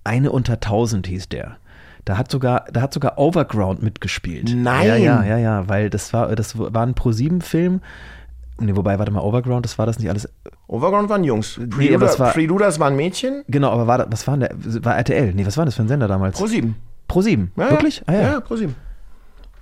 eine 0.04 0.30
unter 0.30 0.60
tausend 0.60 1.06
hieß 1.06 1.28
der. 1.28 1.58
Da 2.06 2.16
hat 2.16 2.30
sogar, 2.30 2.64
da 2.72 2.80
hat 2.80 2.94
sogar 2.94 3.18
Overground 3.18 3.82
mitgespielt. 3.82 4.52
Nein. 4.54 4.86
Ja, 4.86 4.96
ja, 4.96 5.22
ja, 5.24 5.36
ja, 5.38 5.68
weil 5.68 5.90
das 5.90 6.12
war, 6.14 6.34
das 6.36 6.56
war 6.58 6.86
ein 6.86 6.94
Pro-7-Film. 6.94 7.80
Nee, 8.58 8.74
wobei, 8.76 8.98
warte 8.98 9.10
mal, 9.12 9.20
Overground, 9.20 9.66
das 9.66 9.76
war 9.76 9.84
das 9.86 9.98
nicht 9.98 10.08
alles. 10.08 10.28
Overground 10.68 11.10
waren 11.10 11.24
Jungs. 11.24 11.58
Nee, 11.58 11.94
aber 11.94 12.06
Preluda, 12.32 12.64
das 12.66 12.78
war- 12.78 12.86
waren 12.86 12.96
Mädchen. 12.96 13.42
Genau, 13.48 13.70
aber 13.70 13.86
war, 13.86 14.06
was 14.10 14.26
war 14.26 14.38
denn 14.38 14.48
der? 14.48 14.84
War 14.84 14.96
RTL? 14.96 15.34
Nee, 15.34 15.44
was 15.44 15.58
war 15.58 15.64
das 15.66 15.74
für 15.74 15.82
ein 15.82 15.88
Sender 15.88 16.08
damals? 16.08 16.38
Pro 16.38 16.46
7. 16.46 16.74
Pro7. 17.10 17.48
Ja, 17.56 17.70
Wirklich? 17.70 17.98
Ja, 17.98 18.04
Ah, 18.06 18.12
ja. 18.14 18.22
ja 18.32 18.40
Pro 18.40 18.56
7. 18.56 18.74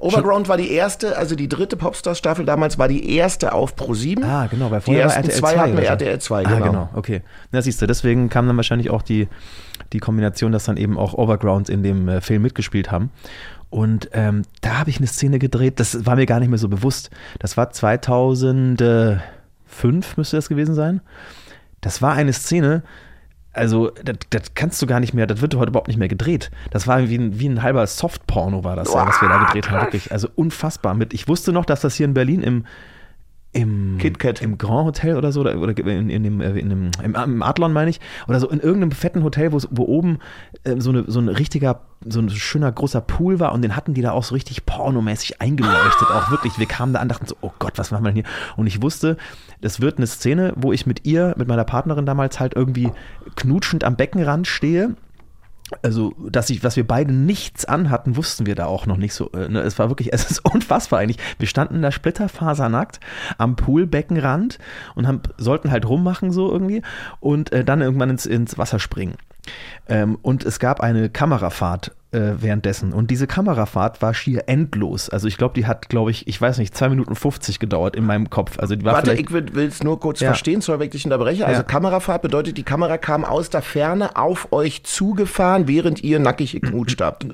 Overground 0.05 0.49
war 0.49 0.57
die 0.57 0.71
erste, 0.71 1.17
also 1.17 1.35
die 1.35 1.49
dritte 1.49 1.77
Popstars-Staffel 1.77 2.45
damals 2.45 2.79
war 2.79 2.89
die 2.89 3.17
erste 3.17 3.53
auf 3.53 3.75
Pro 3.75 3.95
7. 3.95 4.23
Ah, 4.23 4.47
genau, 4.51 4.71
weil 4.71 4.81
Die 4.81 4.85
vorher 4.85 5.07
war 5.07 5.15
ersten 5.17 5.31
RTL 5.31 5.41
zwei 5.41 5.53
2 5.55 5.59
hatten 5.61 5.77
wir. 5.77 5.85
RTL 5.85 6.19
2, 6.21 6.45
Ah, 6.45 6.49
genau. 6.55 6.67
genau, 6.67 6.89
okay. 6.95 7.23
Na, 7.53 7.63
siehst 7.63 7.81
du, 7.81 7.87
deswegen 7.87 8.29
kam 8.29 8.47
dann 8.47 8.57
wahrscheinlich 8.57 8.91
auch 8.91 9.03
die, 9.03 9.29
die 9.93 10.01
Kombination, 10.01 10.53
dass 10.53 10.65
dann 10.65 10.77
eben 10.77 10.99
auch 10.99 11.15
Overground 11.15 11.69
in 11.69 11.83
dem 11.83 12.09
äh, 12.09 12.21
Film 12.21 12.43
mitgespielt 12.43 12.91
haben. 12.91 13.11
Und 13.71 14.11
ähm, 14.13 14.43
da 14.61 14.79
habe 14.79 14.91
ich 14.91 14.99
eine 14.99 15.07
Szene 15.07 15.39
gedreht, 15.39 15.81
das 15.81 16.07
war 16.07 16.17
mir 16.17 16.27
gar 16.27 16.39
nicht 16.39 16.49
mehr 16.51 16.59
so 16.59 16.69
bewusst. 16.69 17.11
Das 17.41 17.57
war 17.57 17.71
2005, 17.71 20.17
müsste 20.17 20.37
das 20.37 20.49
gewesen 20.49 20.75
sein. 20.75 21.01
Das 21.81 22.03
war 22.03 22.13
eine 22.13 22.33
Szene, 22.33 22.83
also 23.55 23.91
das, 24.05 24.17
das 24.31 24.55
kannst 24.55 24.83
du 24.83 24.87
gar 24.87 25.01
nicht 25.01 25.15
mehr, 25.15 25.27
das 25.27 25.41
wird 25.41 25.55
heute 25.55 25.71
überhaupt 25.71 25.89
nicht 25.89 25.97
mehr 25.97 26.09
gedreht. 26.09 26.51
Das 26.71 26.87
war 26.87 27.09
wie 27.09 27.17
ein, 27.17 27.39
wie 27.39 27.49
ein 27.49 27.63
halber 27.63 27.87
Softporno 27.87 28.65
war 28.65 28.77
das, 28.77 28.93
ja, 28.93 29.07
was 29.07 29.21
wir 29.23 29.29
da 29.29 29.39
gedreht 29.45 29.71
haben, 29.71 29.85
wirklich. 29.85 30.13
Also 30.13 30.29
unfassbar. 30.35 30.95
Mit, 30.95 31.15
ich 31.15 31.29
wusste 31.29 31.53
noch, 31.53 31.65
dass 31.65 31.81
das 31.81 31.95
hier 31.95 32.07
in 32.07 32.15
Berlin 32.15 32.43
im 32.43 32.65
im, 33.55 33.99
KitKat. 33.99 34.43
im 34.43 34.59
Grand 34.59 34.87
Hotel 34.87 35.17
oder 35.17 35.33
so, 35.33 35.41
oder, 35.41 35.57
oder 35.59 35.77
in, 35.79 36.11
in 36.11 36.23
dem, 36.23 36.41
äh, 36.41 36.51
in 36.59 36.69
dem 36.69 36.91
im, 37.03 37.15
im 37.15 37.43
Adlon 37.43 37.73
meine 37.73 37.89
ich, 37.89 38.01
oder 38.29 38.41
so 38.41 38.49
in 38.49 38.61
irgendeinem 38.61 38.91
fetten 38.91 39.23
Hotel, 39.23 39.53
wo, 39.53 39.61
wo 39.71 39.85
oben 39.85 40.19
äh, 40.65 40.81
so, 40.81 40.91
eine, 40.91 41.05
so 41.07 41.21
ein 41.21 41.29
richtiger, 41.29 41.81
so 42.07 42.21
ein 42.21 42.29
schöner 42.31 42.71
großer 42.71 43.01
Pool 43.01 43.41
war 43.41 43.53
und 43.53 43.63
den 43.63 43.77
hatten 43.77 43.95
die 43.95 44.03
da 44.03 44.11
auch 44.11 44.25
so 44.25 44.35
richtig 44.35 44.67
pornomäßig 44.67 45.41
eingeleuchtet, 45.41 46.11
auch 46.11 46.31
wirklich. 46.31 46.59
Wir 46.59 46.67
kamen 46.67 46.93
da 46.93 47.01
an, 47.01 47.09
dachten 47.09 47.27
so, 47.27 47.37
oh 47.41 47.53
Gott, 47.59 47.79
was 47.79 47.93
machen 47.93 48.05
wir 48.05 48.13
denn 48.13 48.25
hier? 48.25 48.33
Und 48.57 48.67
ich 48.67 48.83
wusste, 48.83 49.17
das 49.61 49.81
wird 49.81 49.99
eine 49.99 50.07
Szene, 50.07 50.53
wo 50.57 50.73
ich 50.73 50.85
mit 50.87 51.07
ihr, 51.07 51.35
mit 51.39 51.47
meiner 51.47 51.65
Partnerin 51.65 52.07
damals 52.07 52.41
halt 52.41 52.55
irgendwie 52.55 52.91
knutschend 53.37 53.85
am 53.85 53.97
Beckenrand 53.97 54.47
stehe 54.47 54.97
also, 55.83 56.15
dass 56.19 56.51
ich, 56.51 56.63
was 56.63 56.77
wir 56.77 56.87
beide 56.87 57.13
nichts 57.13 57.65
anhatten, 57.65 58.17
wussten 58.17 58.47
wir 58.47 58.55
da 58.55 58.67
auch 58.67 58.87
noch 58.87 58.99
nicht 58.99 59.15
so. 59.15 59.31
äh, 59.33 59.49
Ne? 59.49 59.61
Es 59.61 59.79
war 59.79 59.89
wirklich, 59.89 60.09
es 60.13 60.31
ist 60.31 60.45
unfassbar 60.45 61.01
eigentlich. 61.01 61.19
Wir 61.39 61.49
standen 61.49 61.83
da 61.83 61.91
splitterfasernackt 61.91 63.01
am 63.39 63.57
Poolbeckenrand 63.57 64.59
und 64.95 65.07
haben, 65.07 65.23
sollten 65.39 65.71
halt 65.71 65.89
rummachen 65.89 66.33
so 66.33 66.51
irgendwie 66.51 66.83
und 67.21 67.53
äh, 67.53 67.65
dann 67.65 67.81
irgendwann 67.81 68.11
ins, 68.11 68.27
ins 68.27 68.59
Wasser 68.59 68.79
springen. 68.79 69.17
Ähm, 69.89 70.19
und 70.23 70.45
es 70.45 70.59
gab 70.59 70.81
eine 70.81 71.11
Kamerafahrt 71.11 71.93
äh, 72.15 72.41
währenddessen. 72.41 72.93
Und 72.93 73.11
diese 73.11 73.27
Kamerafahrt 73.27 74.01
war 74.01 74.15
schier 74.15 74.45
endlos. 74.47 75.11
Also 75.11 75.29
ich 75.29 75.37
glaube, 75.37 75.55
die 75.55 75.67
hat, 75.67 75.89
glaube 75.89 76.11
ich, 76.11 76.27
ich 76.29 76.41
weiß 76.41 76.59
nicht, 76.59 76.75
2 76.77 76.89
Minuten 76.91 77.15
50 77.15 77.59
gedauert 77.59 77.97
in 77.97 78.07
meinem 78.07 78.31
Kopf. 78.31 78.59
Also 78.59 78.77
die 78.77 78.85
war 78.85 78.95
Warte, 78.95 79.13
ich 79.15 79.31
will 79.33 79.47
es 79.67 79.83
nur 79.83 80.01
kurz 80.01 80.21
Ja. 80.21 80.29
verstehen, 80.29 80.61
sorry, 80.61 80.79
wenn 80.79 80.87
ich 80.87 80.93
dich 80.93 81.05
unterbreche. 81.05 81.45
Also 81.47 81.61
Ja. 81.61 81.67
Kamerafahrt 81.67 82.23
bedeutet, 82.23 82.57
die 82.57 82.63
Kamera 82.63 82.97
kam 82.97 83.25
aus 83.25 83.51
der 83.51 83.63
Ferne 83.63 84.17
auf 84.17 84.53
euch 84.53 84.85
zugefahren, 84.85 85.69
während 85.69 86.03
ihr 86.03 86.19
nackig 86.21 86.53
geknutscht 86.53 87.01
habt. 87.01 87.27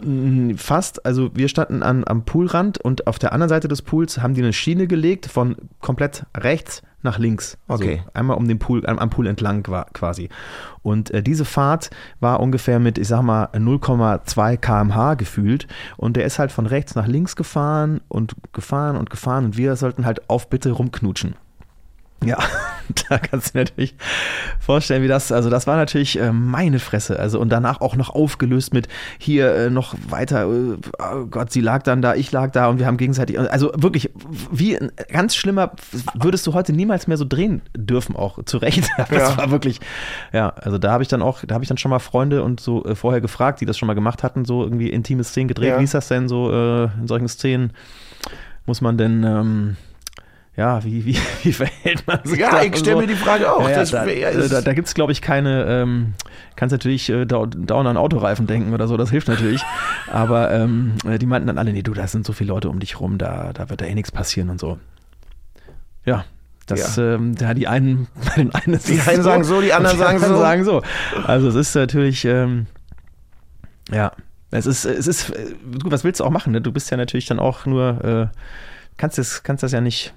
Fast, 0.57 1.05
also 1.07 1.31
wir 1.35 1.49
standen 1.49 1.83
an, 1.83 2.05
am 2.07 2.25
Poolrand 2.25 2.79
und 2.79 3.07
auf 3.07 3.19
der 3.19 3.33
anderen 3.33 3.49
Seite 3.49 3.69
des 3.69 3.83
Pools 3.83 4.19
haben 4.23 4.35
die 4.35 4.43
eine 4.43 4.53
Schiene 4.53 4.87
gelegt 4.87 5.27
von 5.27 5.57
komplett 5.81 6.25
rechts 6.37 6.83
nach 7.03 7.19
links. 7.19 7.59
Also 7.69 7.85
Okay. 7.85 8.03
einmal 8.15 8.37
um 8.37 8.47
den 8.49 8.59
Pool, 8.59 8.85
am, 8.87 9.11
Pool 9.11 9.27
entlang 9.27 9.63
quasi. 9.63 10.29
Und 10.83 11.11
äh, 11.11 11.23
diese 11.23 11.45
Fahrt 11.45 11.91
war 12.21 12.41
ungefähr 12.41 12.79
mit, 12.79 12.99
ich 12.99 13.09
sag 13.09 13.23
mal, 13.23 13.49
0,2 13.55 14.57
kmh 14.57 15.15
gefühlt. 15.15 15.67
Und 15.97 16.17
der 16.17 16.25
ist 16.25 16.39
halt 16.39 16.53
von 16.53 16.67
rechts 16.67 16.95
nach 16.95 17.07
links 17.07 17.37
gefahren 17.37 18.01
und 18.09 18.35
gefahren 18.53 18.97
und 18.97 19.11
gefahren 19.11 19.45
und 19.45 19.57
wir 19.57 19.77
sollten 19.77 20.05
halt 20.07 20.29
auf 20.29 20.49
Bitte 20.51 20.73
rumknutschen. 20.73 21.35
Ja, 22.23 22.37
da 23.09 23.19
kannst 23.19 23.49
du 23.49 23.53
dir 23.53 23.59
natürlich 23.61 23.95
vorstellen, 24.59 25.03
wie 25.03 25.09
das, 25.09 25.33
also 25.33 25.49
das 25.49 25.67
war 25.67 25.77
natürlich 25.77 26.19
äh, 26.21 26.33
meine 26.33 26.79
Fresse. 26.79 27.19
Also 27.19 27.41
und 27.41 27.49
danach 27.49 27.81
auch 27.81 27.97
noch 27.97 28.11
aufgelöst 28.11 28.75
mit 28.75 28.89
hier 29.19 29.55
äh, 29.55 29.71
noch 29.71 29.95
weiter, 30.09 30.43
äh, 30.43 30.77
oh 30.99 31.27
Gott, 31.31 31.51
sie 31.51 31.63
lag 31.63 31.83
dann 31.83 32.03
da, 32.03 32.15
ich 32.15 32.31
lag 32.31 32.51
da 32.53 32.67
und 32.69 32.79
wir 32.79 32.87
haben 32.87 32.99
gegenseitig, 32.99 33.39
also 33.39 33.73
wirklich, 33.75 34.11
wie 34.51 34.77
ein 34.77 34.93
ganz 35.11 35.35
schlimmer, 35.35 35.73
würdest 36.15 36.47
du 36.47 36.53
heute 36.53 36.73
niemals 36.75 37.07
mehr 37.07 37.17
so 37.17 37.25
drehen 37.25 37.63
dürfen, 37.77 38.17
auch 38.17 38.45
zu 38.45 38.59
Recht. 38.59 38.89
Das 38.99 39.11
Ja. 39.11 39.37
war 39.39 39.51
wirklich, 39.51 39.81
ja, 40.33 40.51
also 40.51 40.77
da 40.79 40.93
habe 40.93 41.03
ich 41.03 41.09
dann 41.09 41.23
auch, 41.23 41.43
da 41.47 41.55
habe 41.55 41.65
ich 41.65 41.69
dann 41.69 41.79
schon 41.79 41.91
mal 41.91 41.99
Freunde 42.01 42.43
und 42.43 42.61
so 42.61 42.85
vorher 42.95 43.21
gefragt, 43.21 43.61
die 43.61 43.67
das 43.67 43.79
schon 43.79 43.87
mal 43.87 43.95
gemacht 43.95 44.23
hatten, 44.23 44.45
so 44.45 44.63
irgendwie 44.63 44.91
intime 44.91 45.25
Szenen 45.25 45.49
gedreht. 45.49 45.71
Ja. 45.71 45.79
Wie 45.81 45.85
ist 45.85 45.95
das 45.95 46.09
denn 46.09 46.29
so 46.29 46.51
in 46.51 47.07
solchen 47.07 47.29
Szenen? 47.29 47.73
Muss 48.67 48.81
man 48.83 48.99
denn, 48.99 49.25
ähm, 49.25 49.77
ja, 50.61 50.85
wie, 50.85 51.07
wie, 51.07 51.17
wie 51.43 51.53
verhält 51.55 52.07
man 52.07 52.21
sich 52.25 52.39
Ja, 52.39 52.51
da 52.51 52.61
ich 52.63 52.73
und 52.73 52.79
stell 52.79 52.97
mir 52.97 53.07
die 53.07 53.15
Frage 53.15 53.51
auch. 53.51 53.63
Ja, 53.69 53.83
ja, 53.83 53.85
da 53.85 54.05
äh, 54.07 54.49
da, 54.49 54.61
da 54.61 54.73
gibt 54.75 54.89
es, 54.89 54.95
glaube 54.95 55.11
ich, 55.13 55.23
keine, 55.23 55.65
ähm, 55.65 56.13
kannst 56.55 56.73
natürlich 56.73 57.09
äh, 57.09 57.25
dau- 57.25 57.47
dauernd 57.47 57.89
an 57.89 57.97
Autoreifen 57.97 58.47
denken 58.47 58.75
oder 58.75 58.87
so, 58.87 58.99
das 58.99 59.11
hilft 59.11 59.29
natürlich. 59.29 59.63
Aber 60.13 60.51
ähm, 60.51 60.97
äh, 61.07 61.19
die 61.19 61.25
meinten 61.25 61.47
dann 61.47 61.57
alle, 61.57 61.73
nee, 61.73 61.83
du, 61.83 61.95
da 61.95 62.07
sind 62.07 62.27
so 62.27 62.35
viele 62.35 62.49
Leute 62.49 62.69
um 62.69 62.79
dich 62.79 63.01
rum, 63.01 63.17
da, 63.17 63.53
da 63.55 63.71
wird 63.71 63.81
da 63.81 63.87
eh 63.87 63.95
nichts 63.95 64.13
passieren 64.13 64.51
und 64.51 64.61
so. 64.61 64.79
Ja. 66.05 66.25
Das, 66.67 66.99
ähm, 66.99 67.35
ja, 67.41 67.53
die 67.55 67.67
einen, 67.67 68.07
bei 68.27 68.35
den 68.37 68.55
einen 68.55 68.75
ist 68.75 68.87
Die 68.89 69.01
einen 69.01 69.23
sagen 69.23 69.43
so, 69.45 69.61
die 69.63 69.73
anderen 69.73 69.99
sagen 69.99 70.19
so. 70.21 70.37
sagen 70.39 70.65
so. 70.65 70.83
Also 71.25 71.49
es 71.49 71.55
ist 71.57 71.75
natürlich, 71.75 72.25
ähm, 72.27 72.67
ja, 73.91 74.13
es 74.53 74.67
ist, 74.67 74.85
es 74.85 75.07
ist, 75.09 75.31
äh, 75.31 75.55
gut, 75.83 75.91
was 75.91 76.05
willst 76.05 76.21
du 76.21 76.25
auch 76.25 76.31
machen? 76.31 76.53
Ne? 76.53 76.61
Du 76.61 76.71
bist 76.71 76.91
ja 76.91 76.97
natürlich 76.97 77.27
dann 77.27 77.39
auch 77.41 77.67
nur, 77.67 78.05
äh, 78.05 78.37
kannst 78.99 79.19
das, 79.19 79.43
kannst 79.43 79.63
das 79.63 79.73
ja 79.73 79.81
nicht 79.81 80.13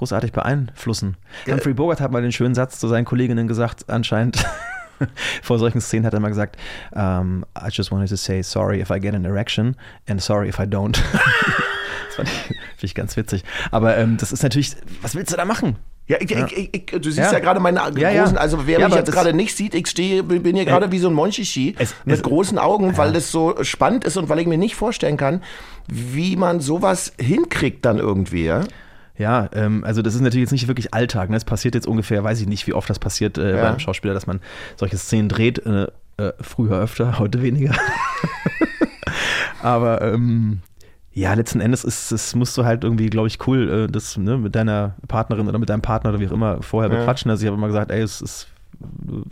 großartig 0.00 0.32
beeinflussen. 0.32 1.16
Ja. 1.46 1.52
Humphrey 1.54 1.74
Bogart 1.74 2.00
hat 2.00 2.10
mal 2.10 2.22
den 2.22 2.32
schönen 2.32 2.54
Satz 2.54 2.78
zu 2.80 2.88
seinen 2.88 3.04
Kolleginnen 3.04 3.46
gesagt, 3.46 3.84
anscheinend. 3.88 4.44
Vor 5.42 5.58
solchen 5.58 5.80
Szenen 5.80 6.04
hat 6.04 6.12
er 6.12 6.20
mal 6.20 6.28
gesagt, 6.28 6.56
um, 6.92 7.44
I 7.58 7.68
just 7.70 7.90
wanted 7.90 8.10
to 8.10 8.16
say 8.16 8.42
sorry 8.42 8.80
if 8.80 8.90
I 8.90 8.98
get 9.00 9.14
an 9.14 9.24
erection 9.24 9.74
and 10.08 10.20
sorry 10.22 10.48
if 10.48 10.58
I 10.58 10.64
don't. 10.64 10.92
das 12.06 12.16
fand 12.16 12.28
ich, 12.28 12.34
finde 12.46 12.56
ich 12.82 12.94
ganz 12.94 13.16
witzig. 13.16 13.44
Aber 13.70 13.96
ähm, 13.96 14.16
das 14.18 14.30
ist 14.32 14.42
natürlich, 14.42 14.76
was 15.00 15.14
willst 15.14 15.32
du 15.32 15.36
da 15.36 15.44
machen? 15.46 15.76
Ja, 16.06 16.16
ich, 16.20 16.30
Ich, 16.30 16.56
ich, 16.56 16.74
ich, 16.74 16.86
du 17.00 17.04
siehst 17.04 17.18
ja, 17.18 17.32
Ja. 17.32 17.38
gerade 17.38 17.60
meine 17.60 17.80
Ja, 17.96 18.10
ja. 18.10 18.22
großen, 18.24 18.36
also 18.36 18.66
wer 18.66 18.78
Ja, 18.80 18.88
mich 18.88 18.96
jetzt 18.96 19.12
gerade 19.12 19.32
nicht 19.32 19.56
sieht, 19.56 19.74
ich 19.74 19.86
stehe, 19.86 20.22
bin 20.22 20.54
hier 20.56 20.64
gerade 20.66 20.90
wie 20.92 20.98
so 20.98 21.08
ein 21.08 21.14
Monchichi 21.14 21.76
Es- 21.78 21.94
mit 22.04 22.16
es- 22.16 22.22
großen 22.22 22.58
Augen, 22.58 22.96
weil 22.98 23.12
das 23.12 23.30
so 23.30 23.54
spannend 23.62 24.04
ist 24.04 24.16
und 24.18 24.28
weil 24.28 24.38
ich 24.40 24.46
mir 24.46 24.58
nicht 24.58 24.74
vorstellen 24.74 25.16
kann, 25.16 25.42
wie 25.86 26.36
man 26.36 26.60
sowas 26.60 27.12
hinkriegt 27.18 27.84
dann 27.86 27.98
irgendwie. 27.98 28.44
Ja? 28.44 28.64
Ja, 29.20 29.50
ähm, 29.52 29.84
also 29.84 30.00
das 30.00 30.14
ist 30.14 30.22
natürlich 30.22 30.44
jetzt 30.44 30.52
nicht 30.52 30.66
wirklich 30.66 30.94
Alltag. 30.94 31.28
Ne? 31.28 31.36
Es 31.36 31.44
passiert 31.44 31.74
jetzt 31.74 31.86
ungefähr, 31.86 32.24
weiß 32.24 32.40
ich 32.40 32.46
nicht, 32.48 32.66
wie 32.66 32.72
oft 32.72 32.88
das 32.88 32.98
passiert 32.98 33.36
äh, 33.36 33.56
Ja. 33.56 33.62
beim 33.70 33.78
Schauspieler, 33.78 34.14
dass 34.14 34.26
man 34.26 34.40
solche 34.76 34.96
Szenen 34.96 35.28
dreht. 35.28 35.58
Äh, 35.66 35.88
äh, 36.16 36.32
früher 36.40 36.78
öfter, 36.78 37.18
heute 37.18 37.42
weniger. 37.42 37.74
Aber 39.62 40.00
ähm, 40.02 40.60
ja, 41.12 41.34
letzten 41.34 41.60
Endes 41.60 41.84
ist 41.84 42.12
es 42.12 42.34
musst 42.34 42.56
du 42.56 42.64
halt 42.64 42.84
irgendwie, 42.84 43.10
glaube 43.10 43.28
ich, 43.28 43.46
cool, 43.46 43.86
äh, 43.88 43.92
das 43.92 44.16
ne, 44.16 44.38
mit 44.38 44.54
deiner 44.54 44.94
Partnerin 45.08 45.48
oder 45.48 45.58
mit 45.58 45.68
deinem 45.68 45.82
Partner 45.82 46.10
oder 46.10 46.20
wie 46.20 46.28
auch 46.28 46.32
immer 46.32 46.62
vorher 46.62 46.90
Ja. 46.90 46.98
bequatschen. 46.98 47.30
Also 47.30 47.42
ich 47.42 47.46
habe 47.48 47.58
immer 47.58 47.66
gesagt, 47.66 47.90
ey, 47.90 48.00
es 48.00 48.20
ist, 48.22 48.48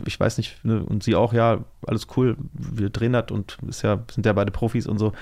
ich 0.05 0.19
weiß 0.19 0.37
nicht, 0.37 0.63
ne? 0.63 0.83
und 0.83 1.01
sie 1.03 1.15
auch, 1.15 1.33
ja, 1.33 1.59
alles 1.87 2.05
cool, 2.15 2.37
wir 2.53 2.89
drehen 2.89 3.13
das 3.13 3.31
und 3.31 3.57
ist 3.67 3.81
ja, 3.81 3.99
sind 4.11 4.25
ja 4.25 4.33
beide 4.33 4.51
Profis 4.51 4.85
und 4.85 4.99
so. 4.99 5.13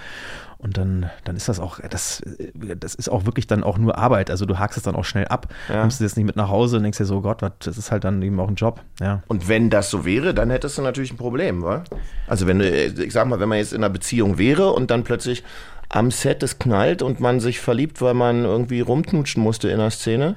Und 0.60 0.78
dann, 0.78 1.10
dann 1.24 1.36
ist 1.36 1.48
das 1.48 1.60
auch, 1.60 1.80
das, 1.88 2.24
das 2.56 2.96
ist 2.96 3.10
auch 3.10 3.26
wirklich 3.26 3.46
dann 3.46 3.64
auch 3.64 3.78
nur 3.78 3.98
Arbeit. 3.98 4.32
Also 4.32 4.46
du 4.48 4.58
hakst 4.58 4.76
es 4.78 4.84
dann 4.84 4.96
auch 4.96 5.06
schnell 5.06 5.28
ab, 5.28 5.54
Ja. 5.70 5.82
nimmst 5.82 6.02
es 6.02 6.06
jetzt 6.12 6.18
nicht 6.18 6.26
mit 6.26 6.36
nach 6.36 6.50
Hause 6.50 6.78
und 6.78 6.84
denkst 6.84 6.98
dir 6.98 7.06
so, 7.06 7.22
Gott, 7.22 7.44
was, 7.44 7.52
das 7.60 7.78
ist 7.78 7.92
halt 7.92 8.04
dann 8.04 8.22
eben 8.24 8.40
auch 8.40 8.48
ein 8.48 8.56
Job. 8.56 8.82
Ja. 9.00 9.22
Und 9.28 9.48
wenn 9.48 9.70
das 9.70 9.92
so 9.92 10.04
wäre, 10.04 10.34
dann 10.34 10.50
hättest 10.50 10.78
du 10.78 10.82
natürlich 10.82 11.14
ein 11.14 11.18
Problem, 11.18 11.62
wa? 11.62 11.84
Also 12.26 12.48
wenn 12.48 12.58
du, 12.60 12.68
ich 12.68 13.14
sag 13.14 13.28
mal, 13.28 13.40
wenn 13.40 13.50
man 13.50 13.60
jetzt 13.60 13.72
in 13.74 13.84
einer 13.84 13.94
Beziehung 13.94 14.40
wäre 14.40 14.72
und 14.72 14.90
dann 14.90 15.04
plötzlich 15.04 15.44
am 15.90 16.10
Set 16.12 16.42
es 16.42 16.58
knallt 16.58 17.02
und 17.04 17.20
man 17.20 17.40
sich 17.40 17.60
verliebt, 17.60 18.02
weil 18.02 18.16
man 18.16 18.44
irgendwie 18.44 18.82
rumknutschen 18.82 19.42
musste 19.44 19.70
in 19.70 19.78
der 19.78 19.92
Szene, 19.92 20.36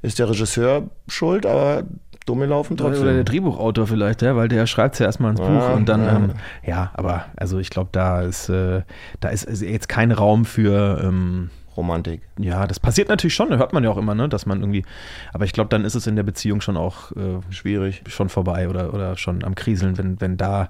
ist 0.00 0.18
der 0.18 0.30
Regisseur 0.30 0.88
schuld, 1.08 1.44
aber 1.44 1.84
Dumme 2.28 2.46
laufen 2.46 2.74
Oder 2.74 2.90
der 2.90 3.00
trotzdem. 3.00 3.24
Drehbuchautor 3.24 3.86
vielleicht, 3.86 4.22
ja, 4.22 4.36
weil 4.36 4.48
der 4.48 4.66
schreibt 4.66 4.94
es 4.94 4.98
ja 4.98 5.06
erstmal 5.06 5.30
ins 5.30 5.40
Buch 5.40 5.48
Ja, 5.48 5.72
und 5.72 5.88
dann, 5.88 6.04
ja. 6.04 6.16
ähm, 6.16 6.30
ja, 6.64 6.90
aber 6.94 7.24
also 7.36 7.58
ich 7.58 7.70
glaube, 7.70 7.90
da 7.92 8.22
ist, 8.22 8.48
äh, 8.48 8.82
da 9.20 9.28
ist 9.28 9.62
jetzt 9.62 9.88
kein 9.88 10.12
Raum 10.12 10.44
für, 10.44 11.00
ähm, 11.02 11.50
Romantik. 11.76 12.22
ja, 12.40 12.66
das 12.66 12.80
passiert 12.80 13.08
natürlich 13.08 13.34
schon, 13.34 13.56
hört 13.56 13.72
man 13.72 13.84
ja 13.84 13.90
auch 13.90 13.96
immer, 13.96 14.16
ne, 14.16 14.28
dass 14.28 14.46
man 14.46 14.60
irgendwie, 14.60 14.84
aber 15.32 15.44
ich 15.44 15.52
glaube, 15.52 15.70
dann 15.70 15.84
ist 15.84 15.94
es 15.94 16.08
in 16.08 16.16
der 16.16 16.24
Beziehung 16.24 16.60
schon 16.60 16.76
auch 16.76 17.12
äh, 17.12 17.38
Schwierig. 17.50 18.02
schon 18.08 18.28
vorbei 18.28 18.68
oder, 18.68 18.92
oder 18.92 19.16
schon 19.16 19.44
am 19.44 19.54
Kriseln, 19.54 19.96
wenn, 19.96 20.20
wenn 20.20 20.36
da, 20.36 20.64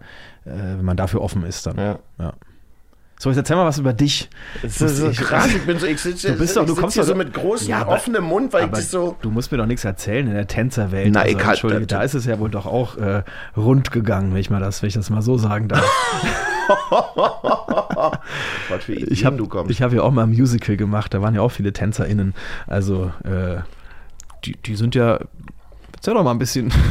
äh, 0.45 0.51
wenn 0.51 0.85
man 0.85 0.99
dafür 0.99 1.23
offen 1.23 1.45
ist 1.45 1.67
dann. 1.67 1.79
Ja. 1.79 1.99
ja. 2.19 2.35
So, 3.21 3.31
jetzt 3.31 3.37
erzähl 3.39 3.57
mal 3.57 3.67
was 3.67 3.79
über 3.79 3.93
dich. 3.93 4.31
Das 4.63 4.81
ist 4.81 4.97
so 4.99 5.09
Ich- 5.11 5.19
krass, 5.19 5.49
ich 5.49 5.63
bin 5.67 5.77
so, 5.79 5.87
ich 5.87 6.01
sitze 6.01 6.33
Du 6.33 6.39
bist 6.39 6.57
doch- 6.57 6.63
ich 6.63 6.69
du 6.69 6.75
sitz 6.75 6.81
kommst 6.81 6.95
hier 6.95 7.03
so 7.05 7.17
mit 7.17 7.35
großem, 7.35 7.69
Ja, 7.69 7.81
aber- 7.81 7.93
offenem 7.95 8.23
Mund, 8.25 8.53
weil 8.53 8.67
ich 8.67 8.71
das 8.71 8.91
so. 8.93 9.17
du 9.23 9.31
musst 9.31 9.51
mir 9.51 9.59
doch 9.59 9.67
nichts 9.67 9.85
erzählen 9.85 10.27
in 10.29 10.35
der 10.35 10.47
Tänzerwelt. 10.47 11.11
Na, 11.13 11.23
also, 11.23 11.37
ich 11.37 11.45
Entschuldige, 11.45 11.87
da 11.89 12.03
ist 12.03 12.15
es 12.15 12.27
ja 12.27 12.39
wohl 12.39 12.49
doch 12.49 12.67
auch 12.67 12.97
äh, 12.97 13.25
rund 13.57 13.91
gegangen, 13.91 14.33
wenn 14.35 14.41
ich, 14.41 14.51
mal 14.51 14.61
das, 14.61 14.83
wenn 14.83 14.89
ich 14.89 14.95
das 14.95 15.11
mal 15.11 15.23
so 15.23 15.37
sagen 15.37 15.67
darf. 15.67 15.83
Was 18.69 18.85
für 18.85 18.93
Ideen 18.95 19.09
Ich 19.13 19.25
habe 19.25 19.37
du 19.37 19.47
kommst. 19.49 19.71
ich 19.71 19.83
hab 19.83 19.93
ja 19.93 20.03
auch 20.03 20.13
mal 20.13 20.23
ein 20.25 20.31
Musical 20.31 20.77
gemacht, 20.77 21.13
da 21.15 21.23
waren 21.23 21.35
ja 21.35 21.41
auch 21.41 21.51
viele 21.51 21.73
TänzerInnen. 21.73 22.35
Also, 22.67 23.11
äh, 23.25 23.57
die, 24.45 24.53
die 24.65 24.77
sind 24.77 24.95
ja. 24.95 25.19
Erzähl 25.95 26.15
doch 26.15 26.23
mal 26.25 26.31
ein 26.33 26.39
bisschen. 26.39 26.73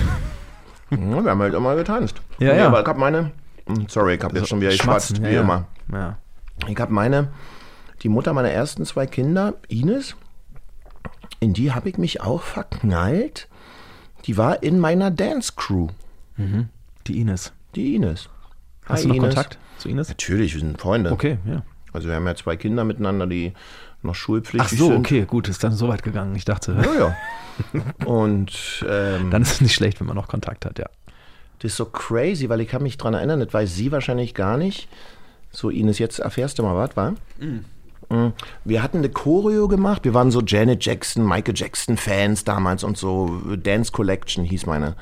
Ja, 0.90 0.98
wir 1.22 1.32
haben 1.32 1.42
halt 1.42 1.54
immer 1.54 1.76
getanzt. 1.76 2.16
Ja, 2.40 2.54
Nee, 2.54 2.60
ja. 2.60 2.68
Aber 2.68 2.80
ich 2.80 2.88
habe 2.88 2.98
meine. 2.98 3.32
Hm, 3.68 3.88
Sorry, 3.90 4.14
ich 4.16 4.24
habe 4.24 4.38
jetzt 4.38 4.48
schon 4.48 4.62
wieder 4.62 4.70
geschwatzt, 4.72 5.10
Schmatzen, 5.10 5.26
wie 5.26 5.28
ja, 5.30 5.34
ja. 5.36 5.42
immer. 5.42 5.66
Ja. 5.92 6.18
Ich 6.68 6.78
habe 6.80 6.92
meine, 6.94 7.30
die 8.04 8.10
Mutter 8.10 8.34
meiner 8.34 8.50
ersten 8.50 8.86
zwei 8.86 9.06
Kinder, 9.06 9.54
Ines, 9.68 10.16
in 11.40 11.54
die 11.54 11.72
habe 11.72 11.90
ich 11.90 11.98
mich 11.98 12.22
auch 12.22 12.42
verknallt. 12.42 13.48
Die 14.26 14.38
war 14.38 14.64
in 14.64 14.80
meiner 14.80 15.12
Dance 15.12 15.54
Crew, 15.56 15.88
Die 17.08 17.22
Ines. 17.22 17.54
die 17.76 17.96
Ines. 17.96 18.30
Hast 18.86 19.00
Hi, 19.00 19.02
du 19.04 19.08
noch 19.10 19.16
Ines. 19.16 19.36
Kontakt 19.36 19.58
zu 19.78 19.90
Ines? 19.90 20.08
Natürlich, 20.10 20.54
wir 20.54 20.62
sind 20.62 20.80
Freunde. 20.80 21.12
Okay, 21.12 21.38
ja. 21.46 21.62
Also 21.94 22.08
wir 22.10 22.16
haben 22.16 22.26
ja 22.28 22.36
zwei 22.36 22.56
Kinder 22.58 22.84
miteinander, 22.84 23.28
die 23.28 23.54
noch 24.04 24.16
schulpflichtig 24.16 24.74
Ach 24.74 24.78
so, 24.80 24.88
sind. 24.90 24.98
okay, 25.00 25.26
gut, 25.26 25.48
ist 25.48 25.64
dann 25.64 25.74
so 25.74 25.88
weit 25.88 26.04
gegangen. 26.04 26.36
Ich 26.36 26.46
dachte, 26.46 26.74
Ja, 26.84 27.00
ja. 27.00 27.16
Und 28.06 28.86
ähm, 28.88 29.32
dann 29.32 29.42
ist 29.42 29.54
es 29.54 29.62
nicht 29.62 29.74
schlecht, 29.74 30.00
wenn 30.00 30.08
man 30.08 30.16
noch 30.16 30.28
Kontakt 30.28 30.66
hat, 30.66 30.78
ja. 30.80 30.86
Das 31.60 31.72
ist 31.72 31.78
so 31.78 31.86
crazy, 31.86 32.50
weil 32.50 32.62
ich 32.62 32.68
kann 32.68 32.84
mich 32.84 32.98
dran 32.98 33.14
erinnern, 33.16 33.40
das 33.40 33.52
weiß 33.54 33.74
sie 33.74 33.92
wahrscheinlich 33.92 34.36
gar 34.36 34.58
nicht. 34.58 34.88
So, 35.58 35.72
Ines, 35.72 35.98
jetzt 35.98 36.20
erfährst 36.20 36.60
du 36.60 36.64
mal 36.64 36.76
was, 36.76 36.96
wa? 36.96 37.16
Mm. 37.40 38.32
Wir 38.64 38.84
hatten 38.84 39.00
eine 39.00 39.10
Choreo 39.10 39.68
gemacht. 39.68 40.06
Wir 40.06 40.14
waren 40.14 40.30
so 40.30 40.40
Janet 40.42 40.86
Jackson, 40.86 41.28
Michael 41.28 41.56
Jackson 41.58 41.98
Fans 41.98 42.44
damals 42.44 42.84
und 42.84 42.96
so. 42.96 43.42
Dance 43.64 43.92
Collection 43.92 44.44
hieß 44.44 44.68
meine 44.68 44.96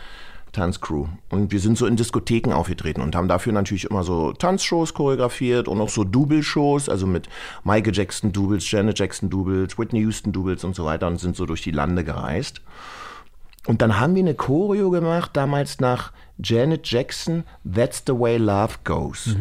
Tanzcrew. 0.54 1.08
Und 1.30 1.52
wir 1.52 1.60
sind 1.60 1.78
so 1.78 1.86
in 1.86 1.98
Diskotheken 1.98 2.54
aufgetreten 2.54 3.02
und 3.02 3.18
haben 3.18 3.28
dafür 3.28 3.52
natürlich 3.52 3.84
immer 3.84 4.04
so 4.04 4.32
Tanzshows 4.32 4.94
choreografiert 4.94 5.68
und 5.68 5.82
auch 5.82 5.90
so 5.90 6.06
Double-Shows, 6.06 6.88
also 6.88 7.06
mit 7.06 7.28
Michael 7.66 7.94
Jackson 7.94 8.32
Doubles, 8.32 8.72
Janet 8.72 8.98
Jackson 8.98 9.30
Doubles, 9.30 9.78
Whitney 9.78 10.00
Houston 10.00 10.32
Doubles 10.32 10.64
und 10.64 10.74
so 10.74 10.86
weiter 10.86 11.08
und 11.08 11.20
sind 11.20 11.36
so 11.36 11.46
durch 11.46 11.64
die 11.64 11.72
Lande 11.72 12.06
gereist. 12.06 12.62
Und 13.68 13.82
dann 13.82 14.00
haben 14.00 14.16
wir 14.16 14.24
eine 14.24 14.36
Choreo 14.36 14.90
gemacht, 14.90 15.32
damals 15.34 15.82
nach 15.82 16.14
Janet 16.42 16.88
Jackson, 16.88 17.44
That's 17.70 18.04
the 18.08 18.14
Way 18.14 18.38
Love 18.38 18.76
Goes. 18.86 19.36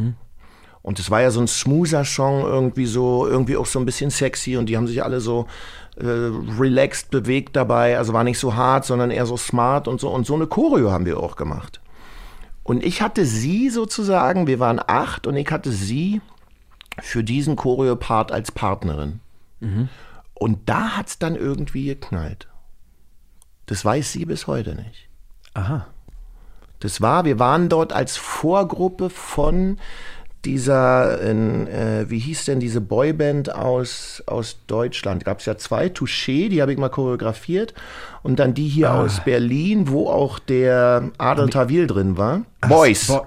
Und 0.85 0.99
es 0.99 1.11
war 1.11 1.23
ja 1.23 1.31
so 1.31 1.41
ein 1.41 1.49
smoother 1.49 2.05
Song, 2.05 2.43
irgendwie 2.43 2.85
so, 2.85 3.27
irgendwie 3.27 3.57
auch 3.57 3.65
so 3.65 3.79
ein 3.79 3.87
bisschen 3.87 4.11
sexy 4.11 4.59
und 4.59 4.67
die 4.67 4.77
haben 4.77 4.87
sich 4.87 5.03
alle 5.03 5.19
so 5.23 5.47
äh, 5.97 6.05
relaxed 6.07 7.11
bewegt 7.11 7.57
dabei, 7.57 7.97
also 7.97 8.13
war 8.13 8.23
nicht 8.23 8.39
so 8.39 8.55
hart, 8.55 8.85
sondern 8.85 9.11
eher 9.11 9.25
so 9.25 9.39
smart 9.39 9.89
und 9.89 9.99
so. 9.99 10.11
Und 10.11 10.27
so 10.27 10.35
eine 10.35 10.47
Choreo 10.47 10.91
haben 10.91 11.07
wir 11.07 11.19
auch 11.19 11.37
gemacht. 11.37 11.81
Und 12.65 12.85
ich 12.85 13.01
hatte 13.01 13.25
sie 13.25 13.71
sozusagen, 13.71 14.47
wir 14.47 14.61
waren 14.61 14.79
acht 14.79 15.27
und 15.27 15.37
ich 15.37 15.51
hatte 15.51 15.73
sie 15.73 16.21
für 17.01 17.25
diesen 17.25 17.57
Choreo-Part 17.57 18.31
als 18.31 18.53
Partnerin. 18.53 19.21
Und 20.35 20.69
da 20.69 20.99
hat's 20.99 21.19
dann 21.19 21.35
irgendwie 21.35 21.87
geknallt. 21.87 22.47
Das 23.65 23.87
weiß 23.87 24.13
sie 24.13 24.27
bis 24.27 24.47
heute 24.47 24.75
nicht. 24.75 25.09
Aha. 25.55 25.87
Das 26.81 27.01
war, 27.01 27.25
wir 27.25 27.39
waren 27.39 27.71
dort 27.71 27.95
als 27.95 28.19
Vorgruppe 28.19 29.09
von 29.09 29.79
dieser, 30.45 31.21
in, 31.23 31.67
äh, 31.67 32.05
wie 32.09 32.19
hieß 32.19 32.45
denn 32.47 32.61
diese 32.61 32.81
Boyband 32.81 33.55
aus, 33.55 34.23
aus 34.27 34.59
Deutschland? 34.67 35.25
Gab 35.25 35.41
es 35.41 35.47
ja 35.47 35.57
zwei, 35.57 35.87
Touché, 35.89 36.49
die 36.49 36.61
habe 36.63 36.73
ich 36.73 36.79
mal 36.79 36.89
choreografiert. 36.89 37.75
Und 38.23 38.39
dann 38.39 38.55
die 38.55 38.69
hier 38.69 38.93
aus 38.95 39.21
Berlin, 39.25 39.89
wo 39.89 40.09
auch 40.09 40.39
der 40.39 41.11
Adel 41.19 41.49
Tawil 41.51 41.87
drin 41.87 42.17
war. 42.17 42.43
Boys. 42.69 43.07
Bo 43.09 43.27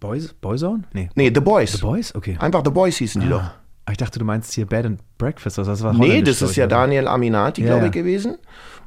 Boys? 0.00 0.32
Boyzone? 0.34 0.84
Nee. 0.92 1.10
nee, 1.14 1.30
The 1.34 1.40
Boys. 1.40 1.72
The 1.72 1.78
Boys? 1.80 2.14
Okay. 2.14 2.36
Einfach 2.40 2.62
The 2.64 2.70
Boys 2.70 2.96
hießen 2.98 3.20
die 3.22 3.28
doch. 3.28 3.42
Ah, 3.84 3.90
ich 3.90 3.96
dachte, 3.96 4.18
du 4.18 4.24
meinst 4.24 4.52
hier 4.52 4.66
Bed 4.66 4.84
and 4.86 5.00
Breakfast. 5.16 5.58
Also 5.58 5.70
das 5.70 5.82
war 5.82 5.92
Nee, 5.94 6.22
das 6.22 6.40
ist 6.42 6.54
ja 6.56 6.66
oder. 6.66 6.76
Daniel 6.76 7.08
Aminati, 7.08 7.62
Ja, 7.62 7.68
glaube 7.68 7.86
ich, 7.86 7.92
gewesen. 7.92 8.36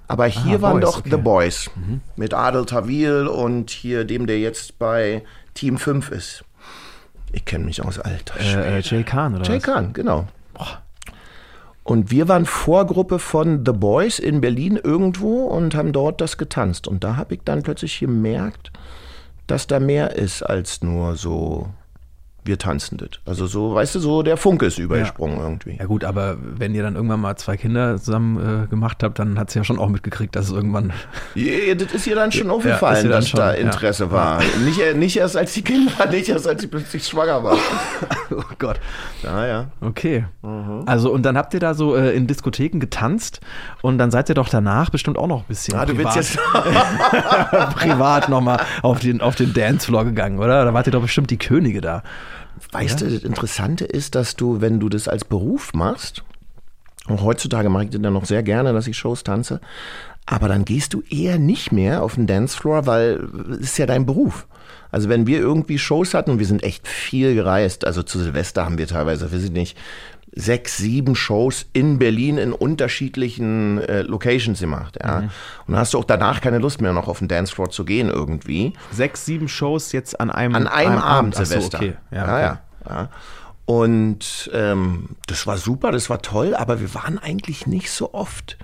Aber 0.08 0.26
hier 0.28 0.58
Ah, 0.60 0.62
waren 0.62 0.80
Boys, 0.80 0.90
doch 0.92 1.00
okay. 1.00 1.10
The 1.10 1.18
Boys. 1.18 1.70
Mit 2.16 2.34
Adel 2.34 2.66
Tawil 2.66 3.28
und 3.28 3.72
hier 3.72 4.04
dem, 4.06 4.28
der 4.28 4.40
jetzt 4.40 4.78
bei 4.78 5.24
Team 5.54 5.78
5 5.78 6.12
ist. 6.12 6.44
Ich 7.34 7.46
kenne 7.46 7.66
mich 7.66 7.84
aus 7.84 8.00
alter 8.00 8.40
Äh, 8.40 8.80
äh, 8.80 8.82
Jay 8.82 9.04
Khan, 9.04 9.36
oder 9.36 9.44
Jay 9.44 9.58
was? 9.58 9.64
Khan, 9.64 9.94
genau. 9.94 10.28
Und 11.84 12.12
wir 12.12 12.28
waren 12.28 12.46
Vorgruppe 12.46 13.20
von 13.20 13.66
The 13.66 13.72
Boys 13.72 14.20
in 14.20 14.40
Berlin 14.40 14.80
irgendwo 14.82 15.46
und 15.46 15.74
haben 15.76 15.94
dort 15.94 16.22
das 16.22 16.38
getanzt. 16.38 16.88
Und 16.88 17.04
da 17.04 17.16
habe 17.18 17.36
ich 17.36 17.42
dann 17.44 17.64
plötzlich 17.64 18.00
gemerkt, 18.00 18.72
dass 19.48 19.68
da 19.68 19.80
mehr 19.80 20.16
ist 20.16 20.44
als 20.44 20.84
nur 20.84 21.16
so, 21.16 21.70
wir 22.44 22.58
tanzen 22.58 22.98
das. 22.98 23.10
Also 23.26 23.46
so, 23.46 23.76
weißt 23.76 23.96
du, 23.96 24.00
so 24.00 24.24
der 24.24 24.36
Funke 24.38 24.66
ist 24.66 24.80
übergesprungen 24.80 25.40
irgendwie. 25.40 25.78
Ja 25.78 25.86
gut, 25.86 26.04
aber 26.04 26.38
wenn 26.42 26.74
ihr 26.74 26.82
dann 26.82 26.96
irgendwann 26.96 27.20
mal 27.22 27.36
zwei 27.36 27.56
Kinder 27.58 27.98
zusammen 27.98 28.64
äh, 28.64 28.68
gemacht 28.68 29.04
habt, 29.04 29.20
dann 29.20 29.38
hat 29.38 29.52
sie 29.52 29.60
ja 29.60 29.64
schon 29.64 29.78
auch 29.78 29.90
mitgekriegt, 29.90 30.36
dass 30.36 30.46
es 30.48 30.52
irgendwann 30.52 30.92
Ja, 31.36 31.76
das 31.76 31.94
ist 31.94 32.08
ihr 32.08 32.16
dann 32.16 32.32
schon 32.32 32.48
Ja, 32.48 32.54
aufgefallen, 32.54 33.04
dann 33.04 33.12
dass 33.12 33.30
schon, 33.30 33.40
da 33.40 33.54
ja. 33.54 33.60
Interesse 33.60 34.12
war. 34.12 34.42
Nicht, 34.66 34.80
äh, 34.80 34.94
nicht 34.94 35.18
erst 35.18 35.38
als 35.38 35.54
die 35.54 35.62
Kinder, 35.62 35.92
nicht 36.12 36.30
erst 36.30 36.48
als 36.48 36.62
sie 36.62 36.68
plötzlich 36.68 37.06
schwanger 37.06 37.44
war. 37.44 37.58
Oh 38.32 38.42
Gott. 38.58 38.80
Ja, 39.24 39.46
ja. 39.46 39.66
Okay. 39.82 40.26
Also 40.86 41.12
und 41.12 41.24
dann 41.24 41.38
habt 41.38 41.54
ihr 41.54 41.60
da 41.60 41.74
so 41.74 41.96
äh, 41.96 42.12
in 42.16 42.28
Diskotheken 42.28 42.80
getanzt 42.80 43.40
und 43.82 43.98
dann 43.98 44.10
seid 44.12 44.30
ihr 44.30 44.36
doch 44.36 44.50
danach 44.50 44.90
bestimmt 44.90 45.18
auch 45.18 45.28
noch 45.28 45.42
ein 45.42 45.48
bisschen 45.48 45.78
Ah, 45.78 45.86
du 45.86 45.98
willst 45.98 46.14
privat, 46.14 46.66
jetzt. 46.66 47.76
privat 47.76 48.30
nochmal 48.30 48.62
auf 48.82 49.00
den, 49.00 49.22
auf 49.22 49.36
den 49.36 49.54
Dancefloor 49.54 50.06
gegangen, 50.06 50.40
oder? 50.40 50.66
Da 50.66 50.74
wart 50.74 50.88
ihr 50.88 50.92
doch 50.92 51.02
bestimmt 51.02 51.30
die 51.30 51.38
Könige 51.38 51.82
da. 51.82 52.04
Weißt 52.72 53.02
du, 53.02 53.10
das 53.10 53.24
Interessante 53.24 53.86
ist, 53.86 54.16
dass 54.16 54.36
du, 54.36 54.62
wenn 54.62 54.80
du 54.80 54.90
das 54.90 55.08
als 55.08 55.26
Beruf 55.26 55.74
machst, 55.74 56.24
und 57.08 57.22
heutzutage 57.22 57.70
mache 57.70 57.86
ich 57.86 57.90
das 57.90 58.02
dann 58.02 58.14
noch 58.14 58.26
sehr 58.26 58.44
gerne, 58.44 58.74
dass 58.74 58.88
ich 58.88 58.98
Shows 58.98 59.24
tanze, 59.24 59.60
aber 60.26 60.48
dann 60.48 60.66
gehst 60.66 60.94
du 60.94 61.02
eher 61.10 61.40
nicht 61.40 61.72
mehr 61.72 62.04
auf 62.04 62.16
den 62.16 62.28
Dancefloor, 62.28 62.86
weil 62.86 63.28
es 63.54 63.72
ist 63.72 63.78
ja 63.78 63.86
dein 63.86 64.06
Beruf. 64.06 64.48
Also 64.92 65.10
wenn 65.10 65.26
wir 65.26 65.40
irgendwie 65.40 65.78
Shows 65.78 66.14
hatten, 66.14 66.32
und 66.32 66.40
wir 66.40 66.46
sind 66.46 66.64
echt 66.64 66.88
viel 66.88 67.34
gereist, 67.34 67.86
also 67.86 68.04
zu 68.04 68.20
Silvester 68.20 68.66
haben 68.66 68.78
wir 68.78 68.88
teilweise, 68.88 69.32
wir 69.32 69.40
sind 69.40 69.54
nicht, 69.54 69.78
sechs, 70.34 70.78
sieben 70.78 71.16
Shows 71.16 71.66
in 71.74 72.00
Berlin 72.00 72.38
in 72.38 72.54
unterschiedlichen 72.54 73.80
äh, 73.80 74.02
Locations 74.04 74.60
gemacht. 74.60 74.98
Ja. 75.02 75.18
Und 75.20 75.30
dann 75.68 75.78
hast 75.78 75.94
du 75.94 76.00
auch 76.00 76.06
danach 76.06 76.42
keine 76.42 76.60
Lust 76.60 76.82
mehr, 76.82 76.94
noch 76.94 77.08
auf 77.08 77.20
den 77.20 77.28
Dancefloor 77.28 77.70
zu 77.70 77.84
gehen 77.84 78.10
irgendwie. 78.10 78.74
Sechs, 78.92 79.26
sieben 79.26 79.48
Shows 79.48 79.92
jetzt 79.92 80.20
an 80.20 80.30
einem, 80.32 80.56
An 80.56 80.68
einem 80.68 80.98
Abend, 80.98 81.36
Ach 81.36 81.40
so, 81.40 81.46
Silvester. 81.46 81.78
okay. 81.80 81.94
Ja, 82.12 82.18
ja, 82.18 82.52
okay. 82.52 82.60
ja, 82.90 82.96
ja. 83.02 83.10
Und 83.66 84.50
ähm, 84.54 85.10
das 85.28 85.48
war 85.48 85.58
super, 85.58 85.92
das 85.92 86.10
war 86.10 86.22
toll, 86.22 86.56
aber 86.56 86.82
wir 86.82 86.94
waren 86.94 87.18
eigentlich 87.18 87.68
nicht 87.68 87.92
so 87.92 88.14
oft 88.14 88.58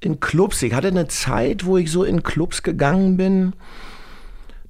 in 0.00 0.20
Clubs. 0.20 0.62
Ich 0.62 0.74
hatte 0.74 0.88
eine 0.88 1.08
Zeit, 1.08 1.64
wo 1.64 1.76
ich 1.76 1.90
so 1.90 2.04
in 2.04 2.22
Clubs 2.22 2.62
gegangen 2.62 3.16
bin. 3.16 3.54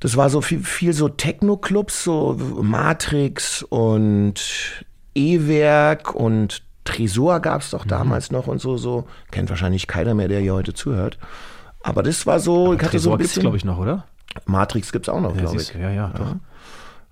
Das 0.01 0.17
war 0.17 0.31
so 0.31 0.41
viel, 0.41 0.61
viel 0.61 0.93
so 0.93 1.09
Techno-Clubs, 1.09 2.05
so 2.05 2.37
Matrix 2.63 3.63
und 3.63 4.85
E-Werk 5.17 6.15
und 6.15 6.63
Tresor 6.85 7.41
gab 7.41 7.63
es 7.63 7.71
doch 7.71 7.85
Mhm. 7.85 7.89
damals 7.91 8.31
noch 8.31 8.47
und 8.47 8.61
so, 8.61 8.77
so. 8.77 9.07
Kennt 9.31 9.51
wahrscheinlich 9.51 9.87
keiner 9.87 10.15
mehr, 10.15 10.29
der 10.29 10.41
hier 10.41 10.55
heute 10.55 10.75
zuhört. 10.75 11.19
Aber 11.83 12.03
das 12.03 12.27
war 12.27 12.39
so, 12.41 12.75
ich 12.75 12.81
hatte 12.81 12.99
so 12.99 13.11
Tresor 13.11 13.13
ein 13.15 13.19
gibt's, 13.19 13.31
bisschen. 13.31 13.41
glaube 13.43 13.57
ich, 13.57 13.65
noch, 13.65 13.79
oder? 13.79 14.05
Matrix 14.45 14.93
gibt's 14.93 15.09
auch 15.09 15.21
noch, 15.21 15.35
Ja, 15.35 15.43
glaube 15.43 15.61
ich. 15.63 15.75
ja, 15.75 15.91
ja, 15.91 16.13
doch. 16.17 16.37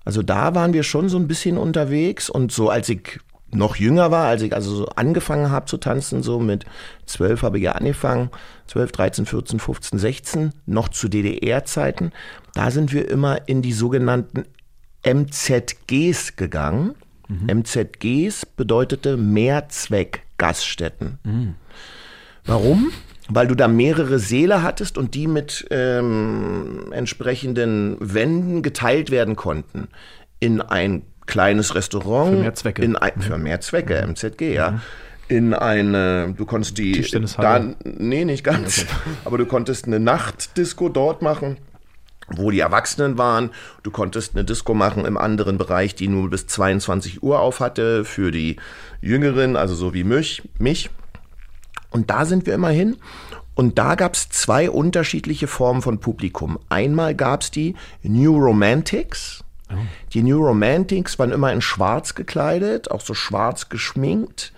Also 0.04 0.22
da 0.22 0.54
waren 0.54 0.72
wir 0.74 0.82
schon 0.82 1.08
so 1.08 1.16
ein 1.16 1.26
bisschen 1.28 1.56
unterwegs 1.56 2.28
und 2.28 2.52
so 2.52 2.68
als 2.68 2.88
ich 2.90 3.18
noch 3.50 3.76
jünger 3.76 4.10
war, 4.10 4.26
als 4.26 4.42
ich 4.42 4.52
also 4.52 4.74
so 4.74 4.86
angefangen 4.96 5.50
habe 5.50 5.66
zu 5.66 5.76
tanzen, 5.78 6.22
so 6.22 6.40
mit 6.40 6.64
zwölf 7.06 7.42
habe 7.42 7.58
ich 7.58 7.64
ja 7.64 7.72
angefangen, 7.72 8.30
12, 8.66 8.92
13, 8.92 9.26
14, 9.26 9.60
15, 9.60 9.98
16, 9.98 10.52
noch 10.66 10.88
zu 10.88 11.08
DDR-Zeiten, 11.08 12.12
da 12.54 12.70
sind 12.72 12.92
wir 12.92 13.08
immer 13.08 13.48
in 13.48 13.62
die 13.62 13.72
sogenannten 13.72 14.42
MZGs 15.04 16.36
gegangen. 16.36 16.94
MZGs 17.28 18.46
bedeutete 18.46 19.16
Mehrzweck-Gaststätten. 19.16 21.18
Warum? 22.44 22.92
Weil 23.28 23.46
du 23.46 23.54
da 23.54 23.68
mehrere 23.68 24.18
Säle 24.18 24.62
hattest 24.62 24.98
und 24.98 25.14
die 25.14 25.26
mit 25.26 25.66
ähm, 25.70 26.92
entsprechenden 26.92 27.96
Wänden 28.00 28.60
geteilt 28.62 29.10
werden 29.10 29.34
konnten. 29.34 29.88
In 30.40 30.60
ein 30.60 31.04
kleines 31.26 31.74
Restaurant. 31.74 32.34
Für 32.34 32.42
mehr 32.42 32.54
Zwecke. 32.54 32.82
In 32.82 32.96
ein, 32.96 33.18
für 33.20 33.38
mehr 33.38 33.62
Zwecke, 33.62 34.06
MZG, 34.06 34.54
ja. 34.54 34.80
In 35.28 35.54
eine, 35.54 36.34
du 36.36 36.44
konntest 36.44 36.76
die. 36.76 36.92
Tischtennishalle. 36.92 37.76
Da, 37.82 37.84
nee, 37.84 38.26
nicht 38.26 38.44
ganz. 38.44 38.84
Aber 39.24 39.38
du 39.38 39.46
konntest 39.46 39.86
eine 39.86 39.98
Nachtdisco 39.98 40.90
dort 40.90 41.22
machen 41.22 41.56
wo 42.28 42.50
die 42.50 42.60
Erwachsenen 42.60 43.18
waren. 43.18 43.50
Du 43.82 43.90
konntest 43.90 44.34
eine 44.34 44.44
Disco 44.44 44.74
machen 44.74 45.04
im 45.04 45.16
anderen 45.16 45.58
Bereich, 45.58 45.94
die 45.94 46.08
nur 46.08 46.30
bis 46.30 46.46
22 46.46 47.22
Uhr 47.22 47.40
auf 47.40 47.60
hatte, 47.60 48.04
für 48.04 48.30
die 48.30 48.56
Jüngeren, 49.00 49.56
also 49.56 49.74
so 49.74 49.94
wie 49.94 50.04
mich. 50.04 50.42
mich. 50.58 50.90
Und 51.90 52.10
da 52.10 52.24
sind 52.24 52.46
wir 52.46 52.54
immer 52.54 52.70
hin. 52.70 52.96
Und 53.54 53.78
da 53.78 53.94
gab 53.94 54.14
es 54.14 54.28
zwei 54.30 54.68
unterschiedliche 54.68 55.46
Formen 55.46 55.80
von 55.80 56.00
Publikum. 56.00 56.58
Einmal 56.68 57.14
gab 57.14 57.42
es 57.42 57.50
die 57.50 57.76
New 58.02 58.36
Romantics. 58.36 59.44
Die 60.12 60.22
New 60.22 60.44
Romantics 60.44 61.18
waren 61.18 61.32
immer 61.32 61.52
in 61.52 61.60
schwarz 61.60 62.14
gekleidet, 62.14 62.90
auch 62.90 63.00
so 63.00 63.14
schwarz 63.14 63.68
geschminkt. 63.68 64.52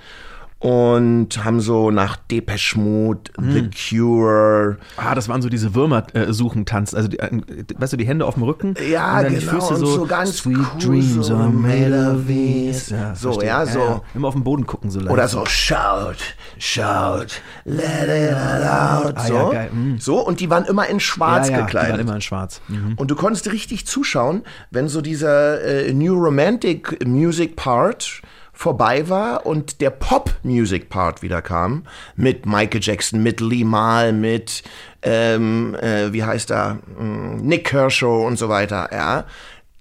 Und 0.58 1.44
haben 1.44 1.60
so 1.60 1.90
nach 1.90 2.16
Depeche 2.16 2.78
Mode, 2.78 3.30
The 3.38 3.68
Cure, 3.70 4.78
Ah, 4.96 5.14
das 5.14 5.28
waren 5.28 5.42
so 5.42 5.50
diese 5.50 5.74
Würmer-Suchen-Tanz. 5.74 6.94
Also, 6.94 7.08
die, 7.08 7.18
äh, 7.18 7.30
weißt 7.76 7.92
du, 7.92 7.98
die 7.98 8.06
Hände 8.06 8.24
auf 8.24 8.34
dem 8.34 8.44
Rücken. 8.44 8.74
Ja, 8.90 9.18
und 9.18 9.24
dann 9.24 9.34
die 9.34 9.40
genau, 9.40 9.52
Füße 9.52 9.74
und 9.74 9.80
so, 9.80 9.86
so 9.86 10.06
ganz 10.06 10.38
Sweet 10.38 10.56
cool, 10.56 10.80
Dreams 10.80 11.26
so 11.26 11.36
are 11.36 11.50
made 11.50 11.94
of 11.94 12.26
these. 12.26 12.94
Ja, 12.94 13.14
so, 13.14 13.32
verstehe. 13.32 13.48
ja, 13.48 13.66
so. 13.66 14.00
Immer 14.14 14.28
auf 14.28 14.34
den 14.34 14.44
Boden 14.44 14.66
gucken 14.66 14.90
so 14.90 14.98
leicht. 15.00 15.10
Oder 15.10 15.28
so 15.28 15.44
shout, 15.44 16.16
shout, 16.58 17.42
let 17.64 18.08
it 18.08 18.32
out. 18.34 19.14
Ah, 19.14 19.24
so. 19.26 19.34
ja, 19.34 19.50
geil, 19.50 19.70
mm. 19.72 19.98
so, 19.98 20.26
und 20.26 20.40
die 20.40 20.48
waren 20.48 20.64
immer 20.64 20.88
in 20.88 21.00
schwarz 21.00 21.48
ja, 21.48 21.52
ja, 21.52 21.60
Die 21.60 21.66
gekleidet. 21.66 21.90
waren 21.92 22.00
immer 22.00 22.14
in 22.14 22.22
schwarz. 22.22 22.62
Mhm. 22.68 22.94
Und 22.96 23.10
du 23.10 23.14
konntest 23.14 23.52
richtig 23.52 23.86
zuschauen, 23.86 24.42
wenn 24.70 24.88
so 24.88 25.02
dieser 25.02 25.60
äh, 25.62 25.92
New 25.92 26.14
Romantic 26.14 27.06
Music 27.06 27.56
Part 27.56 28.22
vorbei 28.56 29.08
war 29.08 29.46
und 29.46 29.80
der 29.82 29.90
Pop 29.90 30.34
Music 30.42 30.88
Part 30.88 31.22
wieder 31.22 31.42
kam 31.42 31.84
mit 32.16 32.46
Michael 32.46 32.80
Jackson, 32.82 33.22
mit 33.22 33.40
Lee 33.40 33.64
Mal, 33.64 34.12
mit 34.12 34.64
ähm, 35.02 35.76
äh, 35.76 36.12
wie 36.12 36.24
heißt 36.24 36.50
er 36.50 36.78
Mm, 36.98 37.36
Nick 37.42 37.66
Kershaw 37.66 38.26
und 38.26 38.38
so 38.38 38.48
weiter, 38.48 38.88
ja. 38.92 39.24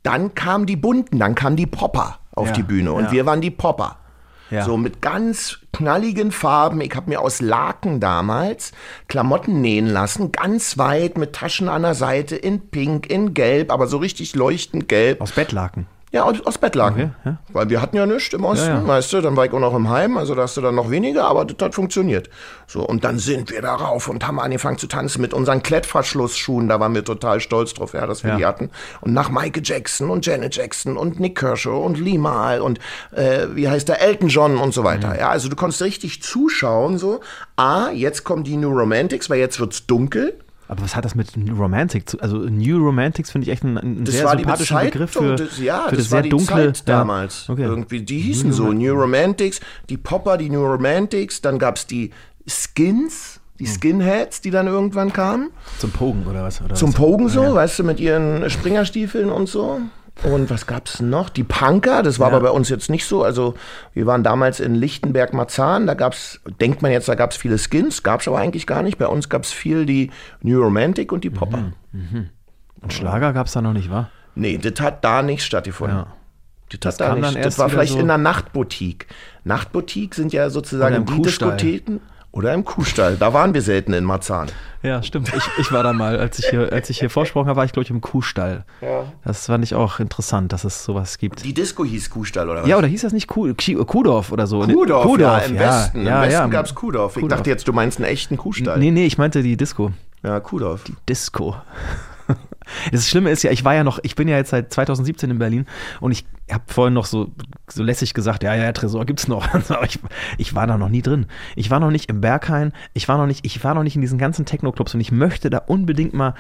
Dann 0.04 0.36
kamen 0.36 0.66
die 0.66 0.76
bunten, 0.76 1.20
dann 1.20 1.34
kamen 1.34 1.56
die 1.56 1.66
Popper 1.66 2.20
auf 2.34 2.50
Ja, 2.50 2.54
die 2.54 2.64
Bühne 2.64 2.92
und 2.92 3.06
ja. 3.06 3.12
wir 3.12 3.26
waren 3.26 3.42
die 3.42 3.52
Popper. 3.52 3.98
Ja. 4.52 4.64
So 4.64 4.78
mit 4.78 5.02
ganz 5.02 5.58
knalligen 5.74 6.32
Farben. 6.32 6.80
Ich 6.82 6.96
habe 6.96 7.10
mir 7.10 7.20
aus 7.20 7.42
Laken 7.42 8.00
damals 8.00 8.74
Klamotten 9.08 9.62
nähen 9.62 9.88
lassen, 9.88 10.32
ganz 10.32 10.78
weit 10.78 11.18
mit 11.18 11.34
Taschen 11.34 11.68
an 11.68 11.82
der 11.82 11.96
Seite 11.96 12.36
in 12.36 12.70
Pink, 12.70 13.10
in 13.10 13.34
Gelb, 13.34 13.72
aber 13.72 13.88
so 13.88 13.98
richtig 13.98 14.36
leuchtend 14.36 14.88
gelb. 14.88 15.22
Aus 15.22 15.32
Bettlaken. 15.32 15.88
Ja, 16.16 16.24
aus, 16.24 16.40
aus 16.46 16.58
Bettlaken. 16.58 17.14
Okay, 17.20 17.30
ja. 17.30 17.38
Weil 17.50 17.70
wir 17.70 17.82
hatten 17.82 17.98
ja 17.98 18.06
nichts 18.06 18.34
im 18.34 18.46
Osten, 18.46 18.68
Ja, 18.68 18.80
ja. 18.80 18.88
weißt 18.88 19.12
du, 19.12 19.20
dann 19.20 19.36
war 19.36 19.46
ich 19.46 19.52
auch 19.52 19.60
noch 19.60 19.76
im 19.76 19.90
Heim, 19.90 20.18
also 20.18 20.34
da 20.34 20.44
hast 20.44 20.56
du 20.56 20.62
dann 20.62 20.74
noch 20.74 20.90
weniger, 20.90 21.26
aber 21.26 21.44
das 21.44 21.58
hat 21.62 21.76
funktioniert. 21.76 22.30
So, 22.68 22.88
und 22.88 23.04
dann 23.04 23.20
sind 23.20 23.52
wir 23.52 23.62
darauf 23.62 24.08
und 24.08 24.26
haben 24.26 24.40
angefangen 24.40 24.78
zu 24.78 24.88
tanzen 24.88 25.22
mit 25.22 25.34
unseren 25.34 25.62
Klettverschlussschuhen, 25.62 26.70
da 26.70 26.80
waren 26.80 26.96
wir 26.96 27.04
total 27.04 27.42
stolz 27.42 27.74
drauf, 27.74 27.92
ja, 27.94 28.08
dass 28.08 28.24
wir 28.24 28.38
die 28.38 28.46
hatten. 28.46 28.70
Und 29.02 29.12
nach 29.12 29.30
Michael 29.30 29.62
Jackson 29.62 30.10
und 30.10 30.26
Janet 30.26 30.56
Jackson 30.56 30.96
und 30.96 31.20
Nick 31.20 31.38
Kershaw 31.38 31.86
und 31.86 32.00
Lee 32.00 32.18
Mal 32.18 32.62
und 32.62 32.80
äh, 33.12 33.48
wie 33.54 33.68
heißt 33.68 33.90
der, 33.90 34.02
Elton 34.02 34.30
John 34.30 34.58
und 34.58 34.74
so 34.74 34.86
weiter. 34.86 35.10
Mhm. 35.10 35.20
Ja, 35.20 35.30
also 35.32 35.50
du 35.50 35.58
konntest 35.58 35.82
richtig 35.82 36.24
zuschauen, 36.24 36.98
so, 36.98 37.20
ah, 37.58 37.90
jetzt 37.92 38.24
kommen 38.24 38.46
die 38.46 38.56
New 38.56 38.72
Romantics, 38.72 39.30
weil 39.30 39.40
jetzt 39.40 39.60
wird's 39.60 39.86
dunkel. 39.86 40.40
Aber 40.68 40.82
was 40.82 40.96
hat 40.96 41.06
das 41.06 41.16
mit 41.16 41.38
New 41.38 41.56
Romantic 41.56 42.10
zu 42.10 42.20
Also 42.20 42.38
New 42.38 42.78
Romantics 42.78 43.32
finde 43.32 43.46
ich 43.46 43.52
echt 43.52 43.64
einen, 43.64 43.78
einen 43.78 44.06
sehr 44.06 44.28
sympathischen 44.28 44.76
Bezeichnung, 44.76 44.92
Begriff 44.92 45.12
für, 45.12 45.36
das, 45.36 45.60
ja, 45.60 45.84
für 45.90 45.96
das, 45.96 46.06
das, 46.06 46.12
war 46.12 46.18
sehr 46.18 46.22
die 46.24 46.30
dunkle 46.30 46.74
Zeit 46.74 46.90
damals. 46.90 47.48
Ja. 47.48 47.54
Okay. 47.54 47.64
Irgendwie, 47.64 48.02
die 48.02 48.20
hießen 48.20 48.52
so 48.52 48.72
New 48.72 48.94
Romantics, 48.94 49.60
die 49.90 49.98
Popper, 49.98 50.38
die 50.38 50.50
New 50.50 50.66
Romantics, 50.66 51.42
dann 51.42 51.60
gab's 51.60 51.86
die 51.86 52.12
Skins, 52.48 53.40
die 53.60 53.68
Skinheads, 53.68 54.42
die 54.42 54.52
dann 54.52 54.68
irgendwann 54.68 55.14
kamen. 55.14 55.50
Zum 55.80 55.92
Pogen 55.92 56.26
oder 56.26 56.44
was? 56.44 56.62
Oder 56.62 56.76
Zum 56.76 56.90
was? 56.90 56.96
Pogen 56.96 57.30
so, 57.30 57.56
weißt 57.56 57.80
du, 57.80 57.84
mit 57.84 58.00
ihren 58.00 58.50
Springerstiefeln 58.50 59.30
und 59.30 59.48
so. 59.48 59.82
Und 60.24 60.50
was 60.50 60.66
gab's 60.66 61.02
noch? 61.02 61.30
Die 61.30 61.44
Punker, 61.44 62.02
das 62.02 62.20
war 62.20 62.30
Ja. 62.32 62.38
aber 62.38 62.48
bei 62.48 62.52
uns 62.52 62.70
jetzt 62.70 62.90
nicht 62.90 63.06
so. 63.06 63.24
Also 63.24 63.54
wir 63.94 64.06
waren 64.06 64.24
damals 64.24 64.60
in 64.60 64.74
Lichtenberg-Marzahn, 64.74 65.86
da 65.88 65.94
gab's, 65.94 66.40
denkt 66.62 66.82
man 66.82 66.92
jetzt, 66.92 67.08
da 67.10 67.16
gab's 67.16 67.36
viele 67.36 67.58
Skins, 67.58 68.02
gab's 68.02 68.28
aber 68.28 68.40
eigentlich 68.40 68.66
gar 68.66 68.82
nicht. 68.82 68.98
Bei 68.98 69.08
uns 69.08 69.30
gab's 69.30 69.52
viel 69.52 69.86
die 69.86 70.12
New 70.42 70.62
Romantic 70.62 71.12
und 71.12 71.24
die 71.24 71.30
Popper. 71.30 71.74
Und 72.82 72.94
Schlager 72.94 73.34
gab 73.34 73.48
es 73.48 73.54
da 73.54 73.62
noch 73.62 73.74
nicht, 73.74 73.92
wa? 73.92 74.10
Nee, 74.36 74.58
das 74.58 74.80
hat 74.82 75.04
da 75.04 75.22
nicht 75.22 75.44
stattgefunden. 75.44 75.98
Ja. 76.00 76.08
Das, 76.80 76.98
Das 76.98 77.10
hat 77.10 77.18
da 77.24 77.32
nicht. 77.32 77.46
das 77.46 77.60
war 77.60 77.70
vielleicht 77.70 77.94
so- 77.94 78.00
in 78.00 78.08
der 78.08 78.18
Nachtboutique. 78.18 79.08
Nachtboutique 79.44 80.16
sind 80.16 80.34
ja 80.34 80.50
sozusagen 80.50 81.06
die 81.06 81.14
Kuhstall. 81.18 81.56
Diskotheken. 81.58 82.00
Oder 82.36 82.54
im 82.54 82.66
Kuhstall. 82.66 83.16
Da 83.16 83.32
waren 83.32 83.54
wir 83.54 83.62
selten 83.62 83.94
in 83.94 84.04
Marzahn. 84.04 84.50
Ja, 84.84 85.02
stimmt. 85.02 85.32
Ich, 85.34 85.44
ich 85.58 85.72
war 85.72 85.84
da 85.84 85.94
mal, 85.94 86.20
als 86.20 86.38
ich 86.38 86.48
hier, 86.48 86.72
als 86.72 86.90
ich 86.90 87.00
hier 87.00 87.10
vorsprochen 87.10 87.48
habe, 87.48 87.56
war 87.56 87.64
ich, 87.64 87.72
glaube 87.72 87.86
ich, 87.86 87.90
im 87.90 88.02
Kuhstall. 88.02 88.66
Ja. 88.82 89.06
Das 89.24 89.46
fand 89.46 89.64
ich 89.64 89.74
auch 89.74 90.02
interessant, 90.02 90.52
dass 90.52 90.66
es 90.66 90.84
sowas 90.84 91.18
gibt. 91.18 91.46
Die 91.46 91.54
Disco 91.54 91.86
hieß 91.86 92.10
Kuhstall, 92.10 92.50
oder 92.50 92.64
was? 92.64 92.68
Ja, 92.68 92.78
oder 92.78 92.88
hieß 92.88 93.04
das 93.04 93.14
nicht 93.14 93.28
Kuh, 93.28 93.54
Kuhdorf 93.54 94.34
oder 94.34 94.48
so? 94.48 94.60
Kuhdorf, 94.60 95.18
ja, 95.18 95.38
im 95.38 95.58
Westen. 95.58 96.06
Ja, 96.06 96.24
Im 96.24 96.30
Westen 96.30 96.42
ja. 96.42 96.48
gab 96.48 96.66
es 96.66 96.76
Kuhdorf. 96.76 97.16
Ich 97.16 97.22
Kuhdorf. 97.22 97.40
dachte 97.40 97.50
jetzt, 97.50 97.70
du 97.70 97.72
meinst 97.72 98.00
einen 98.00 98.10
echten 98.10 98.36
Kuhstall. 98.36 98.80
Nee, 98.80 98.92
nee, 98.92 99.06
ich 99.06 99.18
meinte 99.18 99.42
die 99.42 99.56
Disco. 99.56 99.94
Ja, 100.22 100.42
Kuhdorf. 100.42 100.84
Disco. 101.08 101.56
Das 102.92 103.08
Schlimme 103.08 103.30
ist 103.30 103.44
ja, 103.44 103.52
ich 103.52 103.64
war 103.64 103.76
ja 103.76 103.84
noch, 103.84 104.00
ich 104.04 104.16
bin 104.16 104.28
ja 104.28 104.38
jetzt 104.38 104.50
seit 104.50 104.74
2017 104.74 105.32
in 105.32 105.40
Berlin 105.40 105.66
und 106.00 106.12
ich 106.12 106.26
habe 106.52 106.64
vorhin 106.68 106.94
noch 106.94 107.06
so, 107.06 107.32
so 107.68 107.84
lässig 107.84 108.14
gesagt, 108.14 108.44
ja, 108.44 108.54
ja, 108.56 108.72
Tresor 108.72 109.06
gibt's 109.06 109.28
noch. 109.28 109.48
Aber 109.70 109.86
ich, 109.86 110.00
ich 110.38 110.54
war 110.54 110.68
da 110.68 110.78
noch 110.78 110.90
nie 110.90 111.02
drin. 111.02 111.26
Ich 111.56 111.72
war 111.72 111.80
noch 111.80 111.92
nicht 111.92 112.10
im 112.10 112.22
Berghain, 112.22 112.72
ich 112.94 113.08
war 113.08 113.18
noch 113.18 113.26
nicht, 113.26 113.46
ich 113.46 113.64
war 113.64 113.74
noch 113.74 113.84
nicht 113.84 113.96
in 113.96 114.02
diesen 114.02 114.18
ganzen 114.18 114.46
Techno-Clubs 114.46 114.94
und 114.94 115.02
ich 115.02 115.12
möchte 115.12 115.50
da 115.50 115.60
unbedingt 115.60 116.14
mal. 116.14 116.36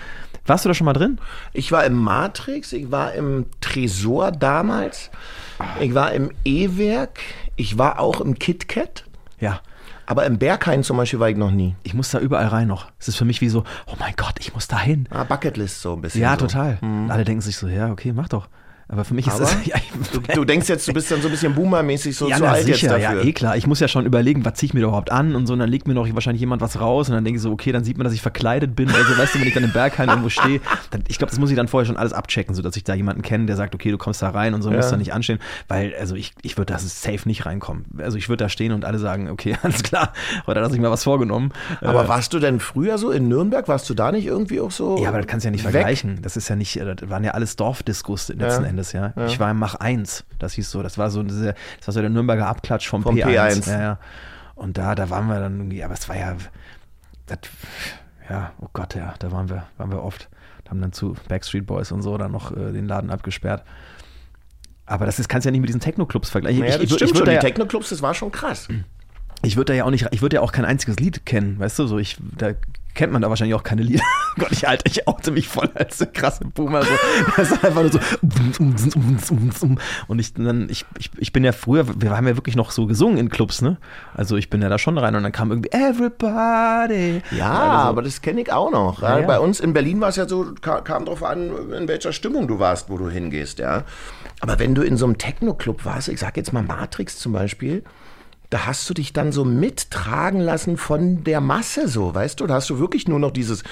Warst 0.45 0.65
du 0.65 0.69
da 0.69 0.73
schon 0.75 0.85
mal 0.85 0.93
drin? 0.93 1.17
Ich 1.53 1.71
war 1.71 1.83
im 1.85 1.95
Matrix, 1.95 2.71
ich 2.73 2.91
war 2.91 3.13
im 3.13 3.47
Tresor 3.61 4.31
damals, 4.31 5.09
ich 5.79 5.93
war 5.95 6.13
im 6.13 6.31
E-Werk, 6.43 7.19
ich 7.55 7.77
war 7.77 7.99
auch 7.99 8.21
im 8.21 8.37
KitKat, 8.37 9.05
Ja. 9.39 9.61
Aber 10.05 10.25
im 10.25 10.37
Berghain 10.37 10.83
zum 10.83 10.97
Beispiel 10.97 11.19
war 11.19 11.29
ich 11.29 11.37
noch 11.37 11.51
nie. 11.51 11.75
Ich 11.83 11.93
muss 11.93 12.11
da 12.11 12.19
überall 12.19 12.47
rein 12.47 12.67
noch. 12.67 12.91
Es 12.99 13.07
ist 13.07 13.15
für 13.15 13.25
mich 13.25 13.41
wie 13.41 13.49
so, 13.49 13.63
oh 13.87 13.95
mein 13.99 14.13
Gott, 14.15 14.35
ich 14.39 14.53
muss 14.53 14.67
da 14.67 14.79
hin. 14.79 15.07
Ah, 15.09 15.23
Bucketlist 15.23 15.81
so 15.81 15.93
ein 15.93 16.01
bisschen. 16.01 16.21
Ja, 16.21 16.33
so. 16.33 16.47
total. 16.47 16.77
Alle 17.09 17.23
denken 17.23 17.41
sich 17.41 17.57
so, 17.57 17.67
ja, 17.67 17.91
okay, 17.91 18.13
mach 18.13 18.29
doch. 18.29 18.47
Aber 18.87 19.03
für 19.03 19.13
mich 19.15 19.25
ist 19.27 19.33
Aber 19.33 19.45
das. 19.45 19.55
Ja, 19.65 19.75
Du, 20.13 20.19
du 20.19 20.45
denkst 20.45 20.67
jetzt, 20.69 20.87
du 20.87 20.93
bist 20.93 21.09
dann 21.11 21.21
so 21.21 21.27
ein 21.27 21.31
bisschen 21.31 21.55
Boomer-mäßig 21.55 22.15
so 22.15 22.29
ja, 22.29 22.37
zu 22.37 22.43
na, 22.43 22.51
alt 22.51 22.65
sicher, 22.65 22.91
jetzt 22.93 23.01
ja, 23.03 23.13
dafür. 23.13 23.25
eh 23.25 23.33
klar. 23.33 23.57
Ich 23.57 23.65
muss 23.65 23.79
ja 23.79 23.87
schon 23.87 24.05
überlegen, 24.05 24.45
was 24.45 24.53
ziehe 24.55 24.67
ich 24.67 24.73
mir 24.73 24.81
da 24.81 24.87
überhaupt 24.87 25.11
an 25.11 25.35
und 25.35 25.47
so. 25.47 25.53
Und 25.53 25.59
dann 25.59 25.69
legt 25.69 25.87
mir 25.87 25.93
noch 25.95 26.07
wahrscheinlich 26.13 26.39
jemand 26.41 26.61
was 26.61 26.79
raus 26.79 27.09
und 27.09 27.15
dann 27.15 27.23
denke 27.23 27.37
ich 27.37 27.41
so, 27.41 27.51
okay, 27.51 27.71
dann 27.71 27.83
sieht 27.83 27.97
man, 27.97 28.05
dass 28.05 28.13
ich 28.13 28.21
verkleidet 28.21 28.75
bin. 28.75 28.89
Also, 28.89 29.17
weißt 29.17 29.33
du, 29.35 29.39
wenn 29.39 29.47
ich 29.47 29.53
dann 29.53 29.63
im 29.63 29.71
Berghain 29.71 30.09
irgendwo 30.09 30.29
stehe, 30.29 30.59
dann, 30.91 31.03
ich 31.07 31.17
glaube, 31.17 31.31
das 31.31 31.39
muss 31.39 31.49
ich 31.49 31.55
dann 31.55 31.67
vorher 31.67 31.85
schon 31.87 31.97
alles 31.97 32.13
abchecken, 32.13 32.53
sodass 32.53 32.75
ich 32.75 32.83
da 32.83 32.93
jemanden 32.93 33.21
kenne, 33.23 33.45
der 33.47 33.55
sagt, 33.55 33.73
okay, 33.73 33.89
du 33.91 33.97
kommst 33.97 34.21
da 34.21 34.29
rein 34.29 34.53
und 34.53 34.61
so, 34.61 34.69
musst 34.69 34.91
da 34.91 34.97
nicht 34.97 35.13
anstehen. 35.13 35.39
Weil, 35.67 35.95
also, 35.99 36.15
ich, 36.15 36.33
ich 36.43 36.57
würde 36.57 36.73
da 36.73 36.79
safe 36.79 37.21
nicht 37.27 37.45
reinkommen. 37.45 37.85
Also, 37.97 38.17
ich 38.17 38.29
würde 38.29 38.43
da 38.43 38.49
stehen 38.49 38.71
und 38.71 38.85
alle 38.85 38.99
sagen, 38.99 39.29
okay, 39.29 39.55
alles 39.63 39.81
klar, 39.83 40.13
heute 40.45 40.59
hat 40.59 40.67
er 40.67 40.69
sich 40.69 40.79
mal 40.81 40.91
was 40.91 41.03
vorgenommen. 41.03 41.51
Aber 41.81 42.05
Äh, 42.05 42.07
warst 42.07 42.33
du 42.33 42.39
denn 42.39 42.59
früher 42.59 42.97
so 42.97 43.09
in 43.11 43.27
Nürnberg? 43.29 43.67
Warst 43.67 43.89
du 43.89 43.93
da 43.95 44.11
nicht 44.11 44.25
irgendwie 44.27 44.59
auch 44.59 44.71
so? 44.71 45.01
Ja, 45.01 45.09
aber 45.09 45.19
das 45.19 45.27
kannst 45.27 45.43
du 45.45 45.47
ja 45.47 45.51
nicht 45.51 45.63
weg? 45.65 45.71
vergleichen. 45.71 46.19
Das 46.21 46.37
ist 46.37 46.49
ja 46.49 46.55
nicht, 46.55 46.77
äh, 46.79 46.95
das 46.95 47.09
waren 47.09 47.23
ja 47.23 47.31
alles 47.31 47.55
Dorfdiskos 47.55 48.27
letzten 48.29 48.41
Ja. 48.63 48.69
Endes, 48.69 48.74
ja. 48.93 49.13
Ich 49.27 49.39
war 49.39 49.51
im 49.51 49.57
Mach 49.59 49.75
1, 49.75 50.25
das 50.39 50.53
hieß 50.53 50.69
so, 50.71 50.83
das 50.83 50.97
war 50.97 51.09
so, 51.09 51.23
diese, 51.23 51.55
das 51.79 51.87
war 51.87 51.93
so 51.93 52.01
der 52.01 52.09
Nürnberger 52.09 52.47
Abklatsch 52.47 52.87
vom, 52.87 53.03
Vom 53.03 53.15
P1. 53.15 53.25
P1. 53.65 53.69
Ja, 53.71 53.81
ja. 53.81 53.99
Und 54.55 54.77
da, 54.77 54.95
da 54.95 55.09
waren 55.09 55.27
wir 55.27 55.39
dann 55.39 55.57
irgendwie, 55.57 55.83
aber 55.83 55.93
es 55.93 56.07
war 56.09 56.17
ja, 56.17 56.35
das, 57.27 57.39
ja, 58.29 58.51
oh 58.61 58.67
Gott, 58.73 58.95
ja, 58.95 59.13
da 59.19 59.31
waren 59.31 59.49
wir, 59.49 59.65
waren 59.77 59.91
wir 59.91 60.03
oft. 60.03 60.29
Haben 60.69 60.81
dann 60.81 60.93
zu 60.93 61.15
Backstreet 61.27 61.67
Boys 61.67 61.91
und 61.91 62.01
so 62.01 62.17
dann 62.17 62.31
noch 62.31 62.51
äh, 62.51 62.71
den 62.71 62.87
Laden 62.87 63.11
abgesperrt. 63.11 63.63
Aber 64.87 65.05
das 65.05 65.19
ist, 65.19 65.29
kannst 65.29 65.45
du 65.45 65.49
ja 65.49 65.51
nicht 65.51 65.61
mit 65.61 65.67
diesen 65.69 65.79
Techno-Clubs 65.81 66.29
vergleichen. 66.29 66.63
Ja, 66.63 66.77
das 66.77 66.81
würd- 66.89 66.95
stimmt 66.95 67.01
würd 67.01 67.17
schon. 67.17 67.25
da 67.25 67.31
Die 67.31 67.35
ja, 67.35 67.41
Techno-Clubs, 67.41 67.89
das 67.89 68.01
war 68.01 68.13
schon 68.15 68.31
krass. 68.31 68.67
Ich 69.45 69.55
würde 69.57 69.73
da 69.73 69.77
ja 69.77 69.85
auch 69.85 69.91
nicht, 69.91 70.07
ich 70.11 70.21
würde 70.21 70.35
ja 70.37 70.41
auch 70.41 70.51
kein 70.51 70.65
einziges 70.65 70.97
Lied 70.99 71.25
kennen, 71.25 71.59
weißt 71.59 71.79
du, 71.79 71.87
so 71.87 71.97
ich, 71.97 72.17
da 72.37 72.51
kennt 72.93 73.11
man 73.11 73.21
da 73.21 73.27
wahrscheinlich 73.29 73.55
auch 73.55 73.63
keine 73.63 73.81
Lieder. 73.83 74.03
Gott, 74.37 74.51
ich 74.51 74.65
halte, 74.65 74.85
ich 74.89 75.05
oute 75.07 75.31
mich 75.31 75.47
voll 75.49 75.69
als 75.75 75.97
der 75.97 76.07
krasse 76.07 76.45
Boomer, 76.45 76.81
so. 76.83 76.91
Das 77.37 77.51
ist 77.51 77.63
einfach 77.63 77.81
nur 77.83 77.91
so 77.91 77.99
und 80.07 80.19
ich 80.19 80.33
dann, 80.33 80.67
ich, 80.69 80.85
ich, 80.97 81.11
ich 81.17 81.33
bin 81.33 81.43
ja 81.43 81.51
früher, 81.51 81.85
wir 82.01 82.15
haben 82.15 82.27
ja 82.27 82.35
wirklich 82.37 82.55
noch 82.55 82.71
so 82.71 82.85
gesungen 82.85 83.17
in 83.17 83.29
Clubs, 83.29 83.61
ne? 83.61 83.77
Also 84.13 84.37
ich 84.37 84.49
bin 84.49 84.61
ja 84.61 84.69
da 84.69 84.77
schon 84.77 84.97
rein 84.97 85.15
und 85.15 85.23
dann 85.23 85.31
kam 85.31 85.51
irgendwie 85.51 85.71
Everybody. 85.71 87.21
Ja, 87.37 87.51
also, 87.51 87.89
aber 87.89 88.01
das 88.01 88.21
kenne 88.21 88.41
ich 88.41 88.51
auch 88.51 88.71
noch. 88.71 89.01
Ja. 89.01 89.19
Bei 89.21 89.39
uns 89.39 89.59
in 89.59 89.73
Berlin 89.73 89.99
war 90.01 90.09
es 90.09 90.15
ja 90.15 90.27
so, 90.27 90.53
ka- 90.61 90.81
kam 90.81 91.05
drauf 91.05 91.23
an, 91.23 91.51
in 91.77 91.87
welcher 91.87 92.13
Stimmung 92.13 92.47
du 92.47 92.59
warst, 92.59 92.89
wo 92.89 92.97
du 92.97 93.09
hingehst, 93.09 93.59
ja. 93.59 93.83
Aber 94.41 94.59
wenn 94.59 94.75
du 94.75 94.81
in 94.83 94.97
so 94.97 95.05
einem 95.05 95.17
Techno-Club 95.17 95.85
warst, 95.85 96.09
ich 96.09 96.19
sag 96.19 96.37
jetzt 96.37 96.53
mal 96.53 96.63
Matrix 96.63 97.17
zum 97.19 97.31
Beispiel, 97.33 97.83
da 98.49 98.65
hast 98.65 98.89
du 98.89 98.93
dich 98.93 99.13
dann 99.13 99.31
so 99.31 99.45
mittragen 99.45 100.39
lassen 100.39 100.77
von 100.77 101.23
der 101.23 101.41
Masse, 101.41 101.87
so, 101.87 102.13
weißt 102.13 102.39
du? 102.39 102.47
Da 102.47 102.55
hast 102.55 102.69
du 102.69 102.79
wirklich 102.79 103.07
nur 103.07 103.19
noch 103.19 103.31
dieses 103.31 103.63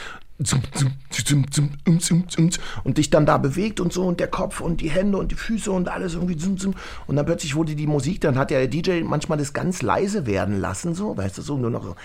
und 2.84 2.98
dich 2.98 3.10
dann 3.12 3.26
da 3.26 3.38
bewegt 3.38 3.80
und 3.80 3.94
so 3.94 4.04
und 4.04 4.20
der 4.20 4.28
Kopf 4.28 4.62
und 4.62 4.82
die 4.82 4.90
Hände 4.90 5.18
und 5.18 5.32
die 5.32 5.36
Füße 5.36 5.72
und 5.72 5.90
alles 5.90 6.16
irgendwie 6.16 6.38
und 7.08 7.16
dann 7.16 7.26
plötzlich 7.26 7.56
wurde 7.56 7.76
die 7.76 7.88
Musik, 7.88 8.20
dann 8.22 8.38
hat 8.38 8.50
ja 8.52 8.58
der 8.58 8.68
DJ 8.68 9.04
manchmal 9.04 9.38
das 9.38 9.54
ganz 9.54 9.82
leise 9.82 10.26
werden 10.26 10.60
lassen, 10.60 10.96
so, 10.96 11.16
weißt 11.16 11.38
du, 11.38 11.42
so 11.44 11.58
nur 11.58 11.70
noch 11.70 11.84
so 11.84 11.96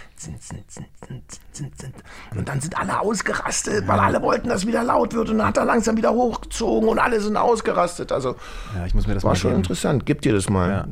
und 2.36 2.48
dann 2.48 2.60
sind 2.60 2.78
alle 2.78 3.00
ausgerastet, 3.00 3.88
weil 3.88 3.98
alle 3.98 4.20
wollten, 4.22 4.48
dass 4.48 4.66
wieder 4.66 4.84
laut 4.84 5.14
wird 5.14 5.30
und 5.30 5.38
dann 5.38 5.48
hat 5.48 5.56
er 5.56 5.64
langsam 5.64 5.96
wieder 5.96 6.12
hochgezogen 6.12 6.88
und 6.88 6.98
alle 6.98 7.20
sind 7.20 7.36
ausgerastet, 7.36 8.12
also 8.12 8.36
ja, 8.76 8.84
ich 8.86 8.94
muss 8.94 9.06
mir 9.06 9.14
das 9.14 9.24
war 9.24 9.30
mal 9.30 9.36
schon 9.36 9.52
geben. 9.52 9.62
interessant, 9.62 10.04
gib 10.04 10.20
dir 10.20 10.34
das 10.34 10.50
mal. 10.50 10.70
Ja. 10.70 10.86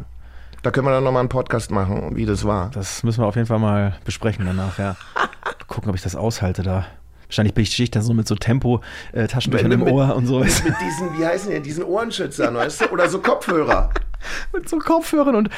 Da 0.67 0.73
können 0.73 0.89
wir 0.89 0.91
dann 0.91 1.05
nochmal 1.05 1.21
einen 1.21 1.29
Podcast 1.29 1.71
machen, 1.71 2.17
wie 2.17 2.27
das 2.27 2.45
war. 2.45 2.73
Das 2.73 3.05
müssen 3.05 3.23
wir 3.23 3.29
auf 3.29 3.37
jeden 3.37 3.47
Fall 3.47 3.61
mal 3.61 3.95
besprechen 4.05 4.47
danach, 4.47 4.81
ja. 4.81 4.97
Gucken, 5.69 5.91
ob 5.91 5.95
ich 5.95 6.03
das 6.03 6.17
aushalte 6.17 6.65
da. 6.65 6.87
Wahrscheinlich 7.29 7.55
bin 7.55 7.63
ich, 7.63 7.73
stehe 7.73 7.85
ich 7.85 7.93
da 7.93 8.01
so 8.03 8.13
mit 8.15 8.27
so 8.27 8.35
Tempo-Taschentüchern 8.35 9.69
Mit- 9.69 9.81
im 9.81 9.87
Ohr 9.87 10.17
und 10.17 10.27
so. 10.27 10.41
Mit, 10.41 10.65
mit 10.65 10.75
diesen, 10.85 11.17
wie 11.17 11.25
heißen 11.25 11.53
die, 11.53 11.61
diesen 11.61 11.85
Ohrenschützern, 11.85 12.53
weißt 12.57 12.81
du? 12.81 12.87
Oder 12.87 13.09
so 13.09 13.21
Kopfhörer. 13.21 13.91
mit 14.53 14.69
so 14.69 14.79
Kopfhörern 14.79 15.37
und, 15.37 15.51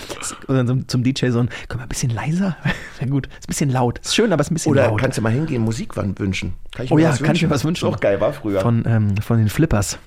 und 0.47 0.55
dann 0.55 0.67
zum, 0.67 0.89
zum 0.89 1.03
DJ 1.03 1.31
so 1.31 1.39
ein, 1.39 1.49
komm 1.71 1.79
mal 1.79 1.85
ein 1.85 1.89
bisschen 1.89 2.11
leiser. 2.11 2.59
Ja 3.01 3.07
gut, 3.07 3.29
ist 3.29 3.45
ein 3.45 3.47
bisschen 3.47 3.71
laut. 3.71 4.01
Ist 4.01 4.15
schön, 4.15 4.31
aber 4.31 4.43
ist 4.43 4.51
ein 4.51 4.55
bisschen 4.55 4.73
Oder 4.73 4.89
laut. 4.89 5.01
kannst 5.01 5.17
du 5.17 5.23
mal 5.23 5.33
hingehen, 5.33 5.63
Musik 5.63 5.97
wünschen? 5.97 6.53
Kann 6.75 6.85
ich 6.85 6.93
oh 6.93 6.97
mir 6.97 7.03
ja, 7.05 7.11
was 7.13 7.23
kann 7.23 7.35
ich 7.35 7.43
mir 7.43 7.49
was 7.49 7.65
wünschen. 7.65 7.91
Doch 7.91 7.99
geil, 7.99 8.21
war 8.21 8.35
früher. 8.35 8.61
Von, 8.61 8.85
ähm, 8.87 9.17
von 9.23 9.39
den 9.39 9.49
Flippers. 9.49 9.99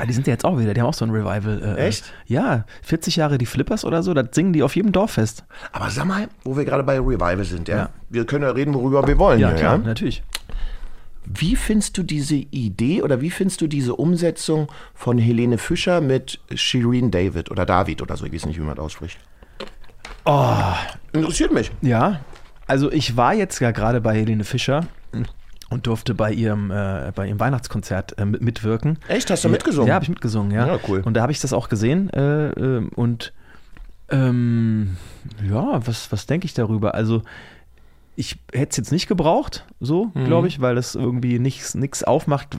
Ah, 0.00 0.06
die 0.06 0.14
sind 0.14 0.26
ja 0.26 0.32
jetzt 0.32 0.46
auch 0.46 0.58
wieder, 0.58 0.72
die 0.72 0.80
haben 0.80 0.88
auch 0.88 0.94
so 0.94 1.04
ein 1.04 1.10
Revival. 1.10 1.76
Äh, 1.76 1.86
Echt? 1.88 2.12
Ja, 2.26 2.64
40 2.82 3.16
Jahre 3.16 3.36
die 3.36 3.44
Flippers 3.44 3.84
oder 3.84 4.02
so, 4.02 4.14
das 4.14 4.28
singen 4.32 4.54
die 4.54 4.62
auf 4.62 4.74
jedem 4.74 4.92
Dorffest. 4.92 5.44
Aber 5.72 5.90
sag 5.90 6.06
mal, 6.06 6.28
wo 6.42 6.56
wir 6.56 6.64
gerade 6.64 6.82
bei 6.84 6.98
Revival 6.98 7.44
sind, 7.44 7.68
ja? 7.68 7.76
Ja. 7.76 7.88
Wir 8.08 8.24
können 8.24 8.44
ja 8.44 8.50
reden, 8.50 8.72
worüber 8.72 9.06
wir 9.06 9.18
wollen. 9.18 9.38
hier, 9.38 9.54
ja? 9.56 9.76
natürlich. 9.76 10.22
Wie 11.26 11.54
findest 11.54 11.98
du 11.98 12.02
diese 12.02 12.36
Idee 12.36 13.02
oder 13.02 13.20
wie 13.20 13.30
findest 13.30 13.60
du 13.60 13.66
diese 13.66 13.94
Umsetzung 13.94 14.68
von 14.94 15.18
Helene 15.18 15.58
Fischer 15.58 16.00
mit 16.00 16.40
Shireen 16.54 17.10
David 17.10 17.50
oder 17.50 17.66
David 17.66 18.00
oder 18.00 18.16
so? 18.16 18.24
Ich 18.24 18.32
weiß 18.32 18.46
nicht, 18.46 18.58
wie 18.58 18.64
man 18.64 18.76
das 18.76 18.84
ausspricht. 18.86 19.18
Oh, 20.24 20.54
Interessiert 21.12 21.52
mich. 21.52 21.70
Ja, 21.82 22.20
also 22.66 22.90
ich 22.90 23.16
war 23.16 23.34
jetzt 23.34 23.60
ja 23.60 23.70
gerade 23.70 24.00
bei 24.00 24.14
Helene 24.14 24.44
Fischer 24.44 24.86
und 25.70 25.86
durfte 25.86 26.14
bei 26.14 26.32
ihrem, 26.32 26.70
äh, 26.70 27.12
bei 27.14 27.26
ihrem 27.28 27.40
Weihnachtskonzert 27.40 28.18
äh, 28.18 28.24
mit- 28.26 28.42
mitwirken. 28.42 28.98
Echt? 29.08 29.30
Hast 29.30 29.44
du 29.44 29.48
mitgesungen? 29.48 29.88
Ja, 29.88 29.94
habe 29.94 30.02
ich 30.04 30.08
mitgesungen, 30.10 30.50
ja. 30.52 30.66
Ja, 30.66 30.78
cool. 30.88 31.00
Und 31.04 31.14
da 31.14 31.22
habe 31.22 31.32
ich 31.32 31.40
das 31.40 31.52
auch 31.52 31.68
gesehen 31.68 32.10
äh, 32.10 32.48
äh, 32.50 32.88
und 32.96 33.32
ähm, 34.10 34.96
ja, 35.48 35.80
was, 35.86 36.10
was 36.12 36.26
denke 36.26 36.44
ich 36.46 36.54
darüber? 36.54 36.94
Also 36.94 37.22
ich 38.20 38.36
hätte 38.52 38.70
es 38.70 38.76
jetzt 38.76 38.92
nicht 38.92 39.08
gebraucht, 39.08 39.64
so, 39.80 40.10
Mhm. 40.14 40.26
glaube 40.26 40.46
ich, 40.46 40.60
weil 40.60 40.74
das 40.74 40.94
irgendwie 40.94 41.38
nichts 41.38 42.04
aufmacht. 42.04 42.58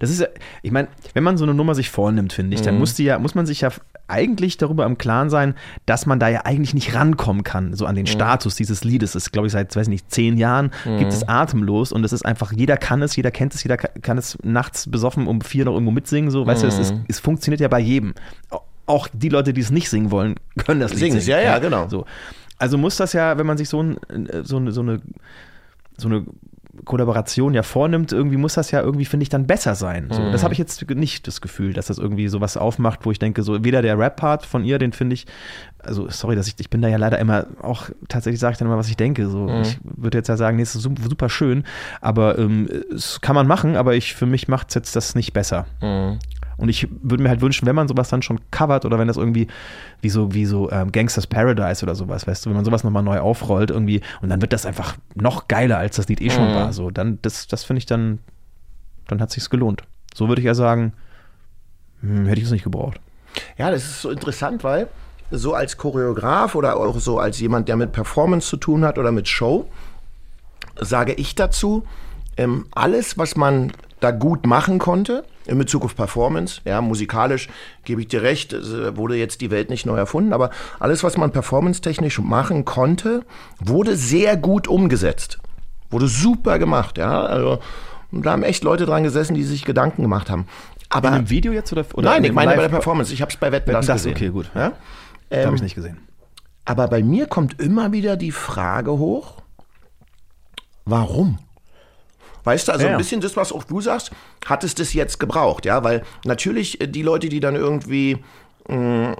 Das 0.00 0.10
ist 0.10 0.20
ja, 0.20 0.26
ich 0.62 0.70
meine, 0.72 0.88
wenn 1.12 1.22
man 1.22 1.36
so 1.36 1.44
eine 1.44 1.52
Nummer 1.54 1.74
sich 1.74 1.90
vornimmt, 1.90 2.32
finde 2.32 2.54
ich, 2.54 2.60
Mhm. 2.62 2.64
dann 2.64 2.78
muss, 2.78 2.94
die 2.94 3.04
ja, 3.04 3.18
muss 3.18 3.34
man 3.34 3.44
sich 3.46 3.60
ja 3.60 3.68
eigentlich 4.08 4.56
darüber 4.58 4.84
im 4.86 4.98
Klaren 4.98 5.30
sein, 5.30 5.54
dass 5.86 6.04
man 6.06 6.18
da 6.18 6.28
ja 6.28 6.42
eigentlich 6.44 6.74
nicht 6.74 6.94
rankommen 6.94 7.42
kann, 7.42 7.74
so 7.74 7.86
an 7.86 7.92
Mhm. 7.94 7.96
den 8.00 8.06
Status 8.06 8.54
dieses 8.56 8.82
Liedes. 8.84 9.12
Das 9.12 9.24
ist, 9.24 9.32
glaube 9.32 9.46
ich, 9.46 9.52
seit, 9.52 9.74
weiß 9.76 9.88
nicht, 9.88 10.10
zehn 10.10 10.36
Jahren 10.38 10.70
gibt 10.98 11.12
es 11.12 11.28
atemlos 11.28 11.92
und 11.92 12.02
es 12.04 12.12
ist 12.12 12.24
einfach, 12.24 12.52
jeder 12.52 12.76
kann 12.76 13.00
es, 13.02 13.14
jeder 13.16 13.30
kennt 13.30 13.54
es, 13.54 13.62
jeder 13.62 13.76
ka- 13.76 13.88
kann 14.02 14.18
es 14.18 14.36
nachts 14.42 14.90
besoffen 14.90 15.26
um 15.26 15.40
vier 15.42 15.64
noch 15.66 15.72
irgendwo 15.74 15.92
mitsingen, 15.92 16.30
so, 16.30 16.46
weißt 16.46 16.62
du, 16.62 16.66
es, 16.66 16.78
ist, 16.78 16.94
Mhm. 16.94 17.04
es 17.08 17.20
funktioniert 17.20 17.60
ja 17.60 17.68
bei 17.68 17.80
jedem. 17.80 18.14
Auch 18.86 19.08
die 19.12 19.30
Leute, 19.30 19.52
die 19.54 19.62
es 19.62 19.70
nicht 19.70 19.88
singen 19.88 20.10
wollen, 20.10 20.34
können 20.58 20.80
das 20.80 20.90
Lied 20.92 21.00
Singen 21.00 21.16
es, 21.18 21.24
singen. 21.24 21.38
ja, 21.38 21.44
ja, 21.44 21.58
genau. 21.58 21.88
So. 21.88 22.04
Also 22.64 22.78
muss 22.78 22.96
das 22.96 23.12
ja, 23.12 23.36
wenn 23.38 23.46
man 23.46 23.58
sich 23.58 23.68
so, 23.68 23.82
ein, 23.82 23.96
äh, 24.28 24.42
so, 24.42 24.56
eine, 24.56 24.72
so, 24.72 24.80
eine, 24.80 25.00
so 25.96 26.08
eine 26.08 26.24
Kollaboration 26.84 27.54
ja 27.54 27.62
vornimmt, 27.62 28.10
irgendwie 28.12 28.36
muss 28.36 28.54
das 28.54 28.70
ja 28.72 28.80
irgendwie, 28.80 29.04
finde 29.04 29.22
ich, 29.22 29.28
dann 29.28 29.46
besser 29.46 29.74
sein. 29.76 30.08
So, 30.10 30.22
Mhm. 30.22 30.32
Das 30.32 30.42
habe 30.42 30.52
ich 30.54 30.58
jetzt 30.58 30.88
nicht 30.90 31.26
das 31.28 31.40
Gefühl, 31.40 31.72
dass 31.72 31.86
das 31.86 31.98
irgendwie 31.98 32.26
sowas 32.28 32.56
aufmacht, 32.56 33.00
wo 33.06 33.12
ich 33.12 33.18
denke, 33.20 33.42
so 33.44 33.64
weder 33.64 33.80
der 33.80 33.96
Rap-Part 33.98 34.44
von 34.44 34.64
ihr, 34.64 34.78
den 34.80 34.92
finde 34.92 35.14
ich, 35.14 35.26
also 35.78 36.08
sorry, 36.10 36.34
dass 36.34 36.48
ich, 36.48 36.54
ich 36.58 36.70
bin 36.70 36.82
da 36.82 36.88
ja 36.88 36.96
leider 36.96 37.18
immer 37.20 37.46
auch, 37.62 37.90
tatsächlich 38.08 38.40
sage 38.40 38.52
ich 38.54 38.58
dann 38.58 38.66
immer, 38.66 38.76
was 38.78 38.88
ich 38.88 38.96
denke. 38.96 39.28
So, 39.28 39.46
Mhm. 39.46 39.62
Ich 39.62 39.78
würde 39.84 40.18
jetzt 40.18 40.28
ja 40.28 40.36
sagen, 40.36 40.56
nee, 40.56 40.62
es 40.64 40.74
ist 40.74 40.82
su- 40.82 40.94
super 41.08 41.28
schön, 41.28 41.62
aber 42.00 42.38
ähm, 42.38 42.68
es 42.92 43.20
kann 43.20 43.36
man 43.36 43.46
machen, 43.46 43.76
aber 43.76 43.94
ich, 43.94 44.14
für 44.14 44.26
mich 44.26 44.48
macht 44.48 44.70
es 44.70 44.74
jetzt 44.74 44.96
das 44.96 45.14
nicht 45.14 45.32
besser. 45.32 45.66
Und 46.56 46.68
ich 46.68 46.88
würde 47.02 47.22
mir 47.22 47.28
halt 47.28 47.40
wünschen, 47.40 47.66
wenn 47.66 47.74
man 47.74 47.88
sowas 47.88 48.08
dann 48.08 48.22
schon 48.22 48.40
covert 48.50 48.84
oder 48.84 48.98
wenn 48.98 49.08
das 49.08 49.16
irgendwie 49.16 49.48
wie 50.00 50.08
so, 50.08 50.34
wie 50.34 50.46
so 50.46 50.70
ähm, 50.70 50.92
Gangsters 50.92 51.26
Paradise 51.26 51.84
oder 51.84 51.94
sowas, 51.94 52.26
weißt 52.26 52.44
du, 52.44 52.50
wenn 52.50 52.56
man 52.56 52.64
sowas 52.64 52.84
nochmal 52.84 53.02
neu 53.02 53.18
aufrollt 53.18 53.70
irgendwie 53.70 54.00
und 54.22 54.28
dann 54.28 54.40
wird 54.40 54.52
das 54.52 54.66
einfach 54.66 54.96
noch 55.14 55.48
geiler, 55.48 55.78
als 55.78 55.96
das 55.96 56.08
Lied 56.08 56.20
eh 56.20 56.30
schon 56.30 56.54
war. 56.54 56.72
So, 56.72 56.90
dann, 56.90 57.18
das, 57.22 57.46
das 57.48 57.64
finde 57.64 57.78
ich 57.78 57.86
dann, 57.86 58.18
dann 59.08 59.20
hat 59.20 59.30
sich's 59.30 59.50
gelohnt. 59.50 59.82
So 60.14 60.28
würde 60.28 60.40
ich 60.40 60.46
ja 60.46 60.54
sagen, 60.54 60.92
hm, 62.00 62.26
hätte 62.26 62.38
ich 62.38 62.46
es 62.46 62.52
nicht 62.52 62.64
gebraucht. 62.64 63.00
Ja, 63.58 63.70
das 63.70 63.84
ist 63.84 64.02
so 64.02 64.10
interessant, 64.10 64.62
weil 64.62 64.88
so 65.30 65.54
als 65.54 65.76
Choreograf 65.76 66.54
oder 66.54 66.76
auch 66.76 66.98
so 66.98 67.18
als 67.18 67.40
jemand, 67.40 67.68
der 67.68 67.76
mit 67.76 67.92
Performance 67.92 68.48
zu 68.48 68.56
tun 68.56 68.84
hat 68.84 68.98
oder 68.98 69.10
mit 69.10 69.26
Show, 69.26 69.68
sage 70.80 71.12
ich 71.14 71.34
dazu, 71.34 71.84
ähm, 72.36 72.66
alles, 72.72 73.18
was 73.18 73.36
man 73.36 73.72
da 74.00 74.10
gut 74.10 74.46
machen 74.46 74.78
konnte, 74.78 75.24
in 75.46 75.58
Bezug 75.58 75.84
auf 75.84 75.94
Performance, 75.94 76.60
ja, 76.64 76.80
musikalisch 76.80 77.48
gebe 77.84 78.00
ich 78.00 78.08
dir 78.08 78.22
recht, 78.22 78.52
äh, 78.52 78.96
wurde 78.96 79.16
jetzt 79.16 79.40
die 79.40 79.50
Welt 79.50 79.68
nicht 79.70 79.84
neu 79.86 79.96
erfunden, 79.96 80.32
aber 80.32 80.50
alles, 80.80 81.04
was 81.04 81.16
man 81.16 81.32
performance-technisch 81.32 82.18
machen 82.20 82.64
konnte, 82.64 83.24
wurde 83.60 83.96
sehr 83.96 84.36
gut 84.36 84.68
umgesetzt. 84.68 85.38
Wurde 85.90 86.08
super 86.08 86.58
gemacht, 86.58 86.96
ja. 86.98 87.22
Also, 87.22 87.58
da 88.10 88.32
haben 88.32 88.42
echt 88.42 88.64
Leute 88.64 88.86
dran 88.86 89.02
gesessen, 89.04 89.34
die 89.34 89.42
sich 89.42 89.64
Gedanken 89.64 90.02
gemacht 90.02 90.30
haben. 90.30 90.46
Aber 90.88 91.08
In 91.08 91.14
einem 91.14 91.30
Video 91.30 91.52
jetzt 91.52 91.72
oder, 91.72 91.84
oder 91.94 92.10
nein, 92.10 92.24
ich 92.24 92.32
meine 92.32 92.50
bei 92.52 92.56
Live- 92.56 92.62
der 92.64 92.68
Performance. 92.76 93.12
Ich 93.12 93.20
habe 93.20 93.30
es 93.30 93.36
bei 93.36 93.50
Wetten, 93.52 93.66
Wetten, 93.68 93.72
das 93.76 93.86
das, 93.86 93.96
gesehen. 94.04 94.14
okay, 94.16 94.28
gut. 94.30 94.50
Ja? 94.54 94.72
Da 95.30 95.36
habe 95.38 95.48
Ähm, 95.48 95.54
ich 95.56 95.62
nicht 95.62 95.74
gesehen. 95.74 95.98
aber 96.64 96.88
bei 96.88 97.02
mir 97.02 97.26
kommt 97.26 97.60
immer 97.60 97.92
wieder 97.92 98.16
die 98.16 98.30
Frage 98.32 98.92
hoch, 98.92 99.42
warum? 100.84 101.38
Weißt 102.44 102.68
du, 102.68 102.72
also 102.72 102.86
Ja, 102.86 102.92
ein 102.92 102.98
bisschen 102.98 103.20
das, 103.20 103.36
was 103.36 103.52
auch 103.52 103.64
du 103.64 103.80
sagst, 103.80 104.10
hat 104.46 104.64
es 104.64 104.74
das 104.74 104.92
jetzt 104.92 105.18
gebraucht, 105.18 105.64
ja? 105.64 105.82
Weil 105.82 106.02
natürlich 106.24 106.80
äh, 106.80 106.86
die 106.86 107.02
Leute, 107.02 107.28
die 107.28 107.40
dann 107.40 107.56
irgendwie 107.56 108.18
mh, 108.68 109.14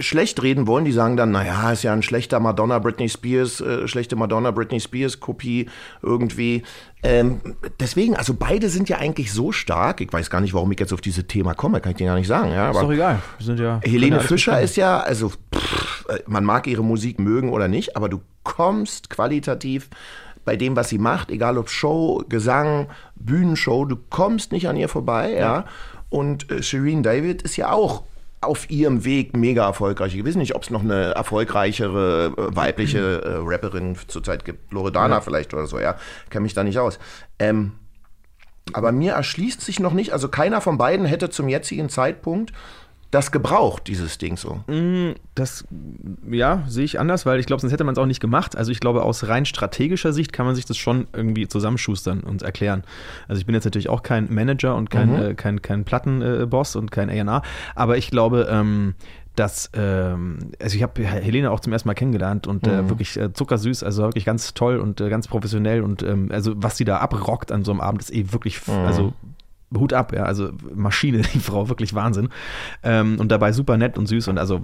schlecht 0.00 0.42
reden 0.42 0.66
wollen, 0.66 0.84
die 0.84 0.92
sagen 0.92 1.16
dann, 1.16 1.30
naja, 1.30 1.72
ist 1.72 1.82
ja 1.82 1.92
ein 1.92 2.02
schlechter 2.02 2.40
Madonna 2.40 2.78
Britney 2.78 3.08
Spears, 3.08 3.60
äh, 3.60 3.88
schlechte 3.88 4.16
Madonna 4.16 4.50
Britney 4.50 4.80
Spears 4.80 5.20
Kopie 5.20 5.68
irgendwie. 6.02 6.62
Ähm, 7.02 7.40
deswegen, 7.78 8.16
also 8.16 8.34
beide 8.34 8.68
sind 8.68 8.88
ja 8.88 8.98
eigentlich 8.98 9.32
so 9.32 9.52
stark. 9.52 10.00
Ich 10.00 10.12
weiß 10.12 10.28
gar 10.30 10.40
nicht, 10.40 10.54
warum 10.54 10.70
ich 10.72 10.80
jetzt 10.80 10.92
auf 10.92 11.00
dieses 11.00 11.26
Thema 11.26 11.54
komme, 11.54 11.80
kann 11.80 11.92
ich 11.92 11.98
dir 11.98 12.06
gar 12.06 12.16
nicht 12.16 12.26
sagen. 12.26 12.52
Ja, 12.52 12.70
Ist 12.70 12.80
doch 12.80 12.90
egal. 12.90 13.20
Wir 13.38 13.46
sind 13.46 13.60
ja, 13.60 13.80
Helene 13.84 14.20
Fischer 14.20 14.60
ist 14.60 14.76
ja, 14.76 14.98
also 15.00 15.30
pff, 15.54 16.06
äh, 16.08 16.18
man 16.26 16.44
mag 16.44 16.66
ihre 16.66 16.82
Musik 16.84 17.20
mögen 17.20 17.50
oder 17.50 17.68
nicht, 17.68 17.96
aber 17.96 18.08
du 18.08 18.20
kommst 18.42 19.10
qualitativ 19.10 19.88
bei 20.46 20.56
dem, 20.56 20.76
was 20.76 20.88
sie 20.88 20.98
macht, 20.98 21.30
egal 21.30 21.58
ob 21.58 21.68
Show, 21.68 22.24
Gesang, 22.28 22.86
Bühnenshow, 23.16 23.84
du 23.84 23.96
kommst 23.96 24.52
nicht 24.52 24.68
an 24.68 24.76
ihr 24.76 24.88
vorbei, 24.88 25.32
ja. 25.32 25.66
Und 26.08 26.50
äh, 26.50 26.62
Shireen 26.62 27.02
David 27.02 27.42
ist 27.42 27.56
ja 27.56 27.72
auch 27.72 28.04
auf 28.40 28.70
ihrem 28.70 29.04
Weg 29.04 29.36
mega 29.36 29.66
erfolgreich. 29.66 30.14
Ich 30.14 30.24
weiß 30.24 30.36
nicht, 30.36 30.54
ob 30.54 30.62
es 30.62 30.70
noch 30.70 30.82
eine 30.82 31.14
erfolgreichere 31.14 32.32
äh, 32.36 32.56
weibliche 32.56 33.22
äh, 33.22 33.38
Rapperin 33.40 33.96
zurzeit 34.06 34.44
gibt. 34.44 34.72
Loredana 34.72 35.20
vielleicht 35.20 35.52
oder 35.52 35.66
so, 35.66 35.80
ja. 35.80 35.96
Kenne 36.30 36.44
mich 36.44 36.54
da 36.54 36.62
nicht 36.62 36.78
aus. 36.78 37.00
Ähm, 37.40 37.72
aber 38.72 38.92
mir 38.92 39.14
erschließt 39.14 39.60
sich 39.60 39.80
noch 39.80 39.92
nicht, 39.92 40.12
also 40.12 40.28
keiner 40.28 40.60
von 40.60 40.78
beiden 40.78 41.06
hätte 41.06 41.28
zum 41.28 41.48
jetzigen 41.48 41.88
Zeitpunkt 41.88 42.52
das 43.10 43.30
gebraucht, 43.32 43.86
dieses 43.86 44.18
Ding 44.18 44.36
so. 44.36 44.60
Das, 45.34 45.64
ja, 46.30 46.64
sehe 46.66 46.84
ich 46.84 46.98
anders, 46.98 47.24
weil 47.24 47.38
ich 47.40 47.46
glaube, 47.46 47.60
sonst 47.60 47.72
hätte 47.72 47.84
man 47.84 47.92
es 47.94 47.98
auch 47.98 48.06
nicht 48.06 48.20
gemacht. 48.20 48.56
Also 48.56 48.72
ich 48.72 48.80
glaube, 48.80 49.02
aus 49.02 49.28
rein 49.28 49.44
strategischer 49.46 50.12
Sicht 50.12 50.32
kann 50.32 50.44
man 50.44 50.54
sich 50.54 50.64
das 50.66 50.76
schon 50.76 51.06
irgendwie 51.12 51.46
zusammenschustern 51.48 52.20
und 52.20 52.42
erklären. 52.42 52.82
Also 53.28 53.38
ich 53.40 53.46
bin 53.46 53.54
jetzt 53.54 53.64
natürlich 53.64 53.88
auch 53.88 54.02
kein 54.02 54.32
Manager 54.32 54.74
und 54.76 54.90
kein, 54.90 55.14
äh, 55.30 55.34
kein, 55.34 55.62
kein 55.62 55.84
Plattenboss 55.84 56.76
und 56.76 56.90
kein 56.90 57.08
A&R, 57.08 57.42
aber 57.74 57.96
ich 57.96 58.10
glaube, 58.10 58.48
ähm, 58.50 58.94
dass, 59.36 59.70
ähm, 59.74 60.38
also 60.60 60.76
ich 60.76 60.82
habe 60.82 61.02
Helene 61.04 61.50
auch 61.50 61.60
zum 61.60 61.72
ersten 61.72 61.88
Mal 61.88 61.94
kennengelernt 61.94 62.46
und 62.46 62.66
äh, 62.66 62.88
wirklich 62.88 63.16
äh, 63.18 63.32
zuckersüß, 63.34 63.82
also 63.82 64.04
wirklich 64.04 64.24
ganz 64.24 64.54
toll 64.54 64.78
und 64.78 65.00
äh, 65.00 65.10
ganz 65.10 65.28
professionell 65.28 65.82
und 65.82 66.02
ähm, 66.02 66.30
also 66.32 66.54
was 66.56 66.76
sie 66.78 66.84
da 66.86 66.98
abrockt 66.98 67.52
an 67.52 67.62
so 67.62 67.70
einem 67.70 67.80
Abend 67.82 68.00
ist 68.00 68.12
eh 68.12 68.32
wirklich, 68.32 68.56
f- 68.56 68.68
also 68.86 69.12
Hut 69.74 69.92
ab, 69.92 70.12
ja, 70.14 70.24
also 70.24 70.50
Maschine, 70.74 71.22
die 71.34 71.40
Frau, 71.40 71.68
wirklich 71.68 71.94
Wahnsinn. 71.94 72.28
Ähm, 72.82 73.18
und 73.18 73.32
dabei 73.32 73.52
super 73.52 73.76
nett 73.76 73.98
und 73.98 74.06
süß 74.06 74.28
und 74.28 74.38
also 74.38 74.60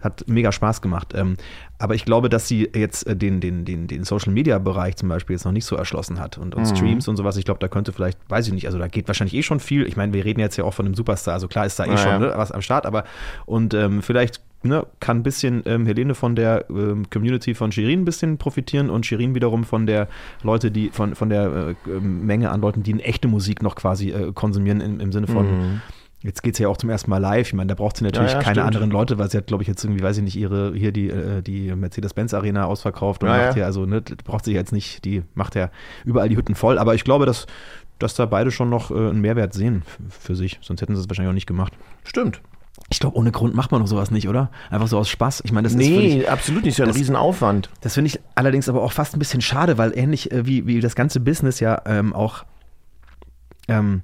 hat 0.00 0.24
mega 0.28 0.52
Spaß 0.52 0.82
gemacht. 0.82 1.12
Ähm, 1.16 1.36
aber 1.78 1.94
ich 1.94 2.04
glaube, 2.04 2.28
dass 2.28 2.46
sie 2.48 2.70
jetzt 2.74 3.06
äh, 3.06 3.16
den, 3.16 3.40
den, 3.40 3.64
den, 3.64 3.86
den 3.86 4.04
Social 4.04 4.32
Media 4.32 4.58
Bereich 4.58 4.96
zum 4.96 5.08
Beispiel 5.08 5.34
jetzt 5.34 5.44
noch 5.44 5.52
nicht 5.52 5.64
so 5.64 5.76
erschlossen 5.76 6.20
hat 6.20 6.38
und, 6.38 6.54
und 6.54 6.66
Streams 6.66 7.08
und 7.08 7.16
sowas. 7.16 7.36
Ich 7.36 7.44
glaube, 7.44 7.60
da 7.60 7.68
könnte 7.68 7.92
vielleicht, 7.92 8.18
weiß 8.28 8.46
ich 8.46 8.52
nicht, 8.52 8.66
also 8.66 8.78
da 8.78 8.88
geht 8.88 9.08
wahrscheinlich 9.08 9.34
eh 9.34 9.42
schon 9.42 9.60
viel. 9.60 9.86
Ich 9.86 9.96
meine, 9.96 10.12
wir 10.12 10.24
reden 10.24 10.40
jetzt 10.40 10.56
ja 10.56 10.64
auch 10.64 10.74
von 10.74 10.86
einem 10.86 10.94
Superstar, 10.94 11.34
also 11.34 11.48
klar 11.48 11.66
ist 11.66 11.78
da 11.78 11.84
eh 11.84 11.90
Ja, 11.90 11.98
schon 11.98 12.12
ja. 12.12 12.18
ne, 12.18 12.32
was 12.36 12.52
am 12.52 12.62
Start, 12.62 12.86
aber 12.86 13.04
und 13.46 13.74
ähm, 13.74 14.02
vielleicht 14.02 14.40
ne, 14.62 14.86
kann 15.00 15.18
ein 15.18 15.22
bisschen 15.22 15.62
ähm, 15.66 15.86
Helene 15.86 16.14
von 16.14 16.36
der 16.36 16.66
ähm, 16.70 17.08
Community 17.10 17.54
von 17.54 17.72
Shirin 17.72 18.00
ein 18.00 18.04
bisschen 18.04 18.38
profitieren 18.38 18.90
und 18.90 19.06
Shirin 19.06 19.34
wiederum 19.34 19.64
von 19.64 19.86
der 19.86 20.08
Leute, 20.42 20.70
die 20.70 20.90
von, 20.90 21.14
von 21.14 21.28
der 21.28 21.74
äh, 21.86 21.90
ähm, 21.90 22.26
Menge 22.26 22.50
an 22.50 22.60
Leuten, 22.60 22.82
die 22.82 22.92
eine 22.92 23.02
echte 23.02 23.28
Musik 23.28 23.62
noch 23.62 23.74
quasi 23.76 24.10
äh, 24.10 24.32
konsumieren 24.32 24.80
im, 24.80 25.00
im 25.00 25.12
Sinne 25.12 25.26
von 25.26 25.80
Jetzt 26.22 26.42
geht 26.42 26.54
es 26.54 26.58
ja 26.58 26.68
auch 26.68 26.78
zum 26.78 26.90
ersten 26.90 27.10
Mal 27.10 27.18
live. 27.18 27.46
Ich 27.48 27.54
meine, 27.54 27.68
da 27.68 27.74
braucht 27.74 27.98
sie 27.98 28.04
natürlich 28.04 28.32
Ja, 28.32 28.38
ja, 28.38 28.42
keine 28.42 28.54
stimmt. 28.56 28.66
anderen 28.66 28.90
Leute, 28.90 29.18
weil 29.18 29.30
sie 29.30 29.36
hat, 29.36 29.46
glaube 29.46 29.62
ich, 29.62 29.68
jetzt 29.68 29.84
irgendwie, 29.84 30.02
weiß 30.02 30.16
ich 30.16 30.24
nicht, 30.24 30.34
ihre 30.34 30.72
hier 30.74 30.90
die, 30.90 31.08
äh, 31.08 31.42
die 31.42 31.72
Mercedes-Benz-Arena 31.74 32.64
ausverkauft 32.64 33.22
und 33.22 33.28
Ja, 33.28 33.46
macht 33.48 33.56
ja. 33.56 33.66
also 33.66 33.84
ne, 33.86 34.02
braucht 34.24 34.44
sie 34.46 34.52
jetzt 34.52 34.72
nicht, 34.72 35.04
die 35.04 35.22
macht 35.34 35.54
ja 35.54 35.70
überall 36.04 36.28
die 36.28 36.36
Hütten 36.36 36.54
voll. 36.54 36.78
Aber 36.78 36.94
ich 36.94 37.04
glaube, 37.04 37.26
dass, 37.26 37.46
dass 37.98 38.14
da 38.14 38.26
beide 38.26 38.50
schon 38.50 38.70
noch 38.70 38.90
äh, 38.90 38.94
einen 38.94 39.20
Mehrwert 39.20 39.52
sehen 39.52 39.82
für 40.08 40.34
sich. 40.34 40.58
Sonst 40.62 40.80
hätten 40.80 40.96
sie 40.96 41.02
es 41.02 41.08
wahrscheinlich 41.08 41.30
auch 41.30 41.34
nicht 41.34 41.46
gemacht. 41.46 41.74
Stimmt. 42.02 42.40
Ich 42.90 43.00
glaube, 43.00 43.16
ohne 43.16 43.32
Grund 43.32 43.54
macht 43.54 43.72
man 43.72 43.80
doch 43.80 43.88
sowas 43.88 44.10
nicht, 44.10 44.28
oder? 44.28 44.50
Einfach 44.70 44.86
so 44.86 44.98
aus 44.98 45.08
Spaß. 45.08 45.42
Ich 45.44 45.52
meine, 45.52 45.66
das 45.68 45.72
ist 45.74 45.82
völlig, 45.88 46.14
Nee, 46.16 46.26
absolut 46.26 46.62
nicht. 46.64 46.72
Ist 46.72 46.78
ja 46.78 46.84
ein 46.84 46.88
das- 46.90 46.96
Riesenaufwand. 46.98 47.68
das 47.80 47.94
finde 47.94 48.08
ich 48.08 48.20
allerdings 48.34 48.68
aber 48.68 48.82
auch 48.82 48.92
fast 48.92 49.14
ein 49.14 49.18
bisschen 49.18 49.40
schade, 49.40 49.76
weil 49.78 49.96
ähnlich 49.98 50.30
äh, 50.30 50.46
wie, 50.46 50.66
wie 50.66 50.80
das 50.80 50.94
ganze 50.94 51.18
Business 51.20 51.58
ja 51.60 51.82
ähm, 51.86 52.12
auch, 52.12 52.44
ähm, 53.68 54.02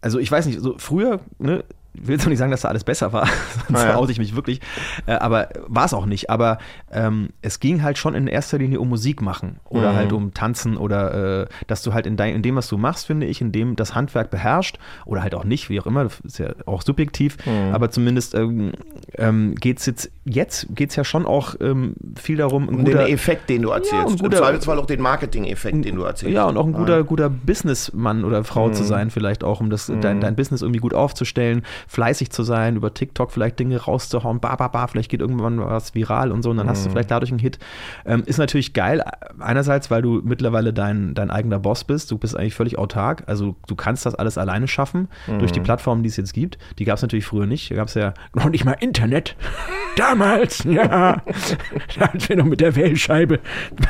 also 0.00 0.18
ich 0.18 0.30
weiß 0.30 0.46
nicht, 0.46 0.60
so 0.60 0.76
früher, 0.78 1.20
ne, 1.38 1.64
will 2.02 2.14
jetzt 2.16 2.24
auch 2.24 2.28
nicht 2.30 2.38
sagen, 2.38 2.50
dass 2.50 2.62
da 2.62 2.68
alles 2.68 2.84
besser 2.84 3.12
war, 3.12 3.26
sonst 3.68 3.70
Naja. 3.84 3.96
oute 3.96 4.12
ich 4.12 4.18
mich 4.18 4.34
wirklich, 4.36 4.60
äh, 5.06 5.12
aber 5.12 5.48
war 5.66 5.84
es 5.84 5.94
auch 5.94 6.06
nicht. 6.06 6.30
Aber 6.30 6.58
ähm, 6.92 7.28
es 7.42 7.60
ging 7.60 7.82
halt 7.82 7.98
schon 7.98 8.14
in 8.14 8.26
erster 8.26 8.58
Linie 8.58 8.80
um 8.80 8.88
Musik 8.88 9.22
machen 9.22 9.56
oder 9.68 9.92
Mhm. 9.92 9.96
halt 9.96 10.12
um 10.12 10.34
Tanzen 10.34 10.76
oder 10.76 11.42
äh, 11.42 11.46
dass 11.66 11.82
du 11.82 11.92
halt 11.94 12.06
in, 12.06 12.16
dein, 12.16 12.34
in 12.34 12.42
dem, 12.42 12.56
was 12.56 12.68
du 12.68 12.76
machst, 12.78 13.06
finde 13.06 13.26
ich, 13.26 13.40
in 13.40 13.52
dem 13.52 13.76
das 13.76 13.94
Handwerk 13.94 14.30
beherrscht 14.30 14.78
oder 15.04 15.22
halt 15.22 15.34
auch 15.34 15.44
nicht, 15.44 15.68
wie 15.70 15.80
auch 15.80 15.86
immer, 15.86 16.04
das 16.04 16.20
ist 16.20 16.38
ja 16.38 16.50
auch 16.66 16.82
subjektiv, 16.82 17.36
Mhm. 17.46 17.72
aber 17.74 17.90
zumindest 17.90 18.34
ähm, 18.34 18.72
ähm, 19.16 19.54
geht 19.54 19.78
es 19.78 19.86
jetzt, 19.86 20.10
jetzt 20.24 20.66
geht 20.74 20.90
es 20.90 20.96
ja 20.96 21.04
schon 21.04 21.26
auch 21.26 21.54
ähm, 21.60 21.94
viel 22.16 22.36
darum, 22.36 22.64
ein 22.68 22.74
Um 22.76 22.84
guter, 22.84 23.04
den 23.04 23.14
Effekt, 23.14 23.48
den 23.48 23.62
du 23.62 23.68
Ja, 23.70 23.76
erzählst. 23.76 24.06
und 24.06 24.12
Im 24.20 24.24
guter- 24.26 24.38
Zweifelsfall 24.38 24.78
auch 24.78 24.86
den 24.86 25.00
Marketing-Effekt, 25.00 25.84
den 25.84 25.96
du 25.96 26.02
erzählst. 26.02 26.34
Ja, 26.34 26.44
und 26.46 26.56
auch 26.56 26.66
ein 26.66 26.72
guter, 26.72 27.02
guter 27.04 27.30
Businessmann 27.30 28.24
oder 28.24 28.44
Frau 28.44 28.68
Mhm. 28.68 28.72
zu 28.74 28.84
sein, 28.84 29.10
vielleicht 29.10 29.44
auch, 29.44 29.60
um 29.60 29.70
das, 29.70 29.90
dein, 30.00 30.20
dein 30.20 30.36
Business 30.36 30.62
irgendwie 30.62 30.80
gut 30.80 30.94
aufzustellen, 30.94 31.62
fleißig 31.86 32.30
zu 32.30 32.42
sein, 32.42 32.76
über 32.76 32.92
TikTok 32.94 33.30
vielleicht 33.32 33.58
Dinge 33.58 33.78
rauszuhauen, 33.80 34.40
ba, 34.40 34.56
ba, 34.56 34.68
ba, 34.68 34.86
vielleicht 34.86 35.10
geht 35.10 35.20
irgendwann 35.20 35.58
was 35.60 35.94
viral 35.94 36.32
und 36.32 36.42
so, 36.42 36.50
und 36.50 36.56
dann 36.56 36.66
Mhm. 36.66 36.70
hast 36.70 36.86
du 36.86 36.90
vielleicht 36.90 37.10
dadurch 37.10 37.30
einen 37.30 37.38
Hit. 37.38 37.58
Ähm, 38.04 38.22
ist 38.26 38.38
natürlich 38.38 38.72
geil, 38.72 39.02
einerseits, 39.38 39.90
weil 39.90 40.02
du 40.02 40.20
mittlerweile 40.24 40.72
dein, 40.72 41.14
dein 41.14 41.30
eigener 41.30 41.58
Boss 41.58 41.84
bist, 41.84 42.10
du 42.10 42.18
bist 42.18 42.36
eigentlich 42.36 42.54
völlig 42.54 42.78
autark, 42.78 43.24
also 43.26 43.56
du 43.66 43.74
kannst 43.76 44.04
das 44.06 44.14
alles 44.14 44.38
alleine 44.38 44.68
schaffen, 44.68 45.08
durch 45.38 45.50
Mhm. 45.50 45.54
die 45.54 45.60
Plattformen, 45.60 46.02
die 46.02 46.08
es 46.08 46.16
jetzt 46.16 46.32
gibt. 46.34 46.58
Die 46.78 46.84
gab 46.84 46.96
es 46.96 47.02
natürlich 47.02 47.26
früher 47.26 47.46
nicht, 47.46 47.70
da 47.70 47.76
gab 47.76 47.88
es 47.88 47.94
ja 47.94 48.14
noch 48.34 48.48
nicht 48.48 48.64
mal 48.64 48.72
Internet. 48.80 49.36
Damals, 49.96 50.64
ja, 50.64 51.22
als 52.00 52.28
wir 52.28 52.36
noch 52.36 52.44
mit 52.44 52.60
der 52.60 52.76
Wählscheibe 52.76 53.40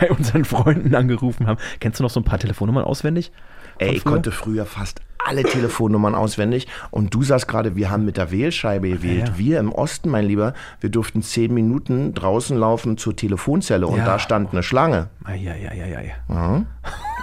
bei 0.00 0.10
unseren 0.10 0.44
Freunden 0.44 0.94
angerufen 0.94 1.46
haben. 1.46 1.58
Kennst 1.80 1.98
du 1.98 2.04
noch 2.04 2.10
so 2.10 2.20
ein 2.20 2.24
paar 2.24 2.38
Telefonnummern 2.38 2.84
auswendig? 2.84 3.32
Ey, 3.78 3.96
ich 3.96 4.04
konnte 4.04 4.30
früher 4.32 4.64
fast 4.66 5.00
alle 5.26 5.42
Telefonnummern 5.42 6.14
auswendig. 6.14 6.66
Und 6.90 7.12
du 7.14 7.22
sagst 7.22 7.48
gerade, 7.48 7.76
wir 7.76 7.90
haben 7.90 8.04
mit 8.04 8.16
der 8.16 8.30
Wählscheibe 8.30 8.88
gewählt. 8.88 9.28
ja. 9.28 9.38
Wir 9.38 9.58
im 9.60 9.72
Osten, 9.72 10.08
mein 10.10 10.24
Lieber, 10.26 10.54
wir 10.80 10.90
durften 10.90 11.22
zehn 11.22 11.52
Minuten 11.52 12.14
draußen 12.14 12.56
laufen 12.56 12.96
zur 12.98 13.16
Telefonzelle 13.16 13.86
und 13.86 13.98
Ja. 13.98 14.04
da 14.04 14.18
stand 14.18 14.52
eine 14.52 14.62
Schlange. 14.62 15.08
Eieieiei. 15.24 16.14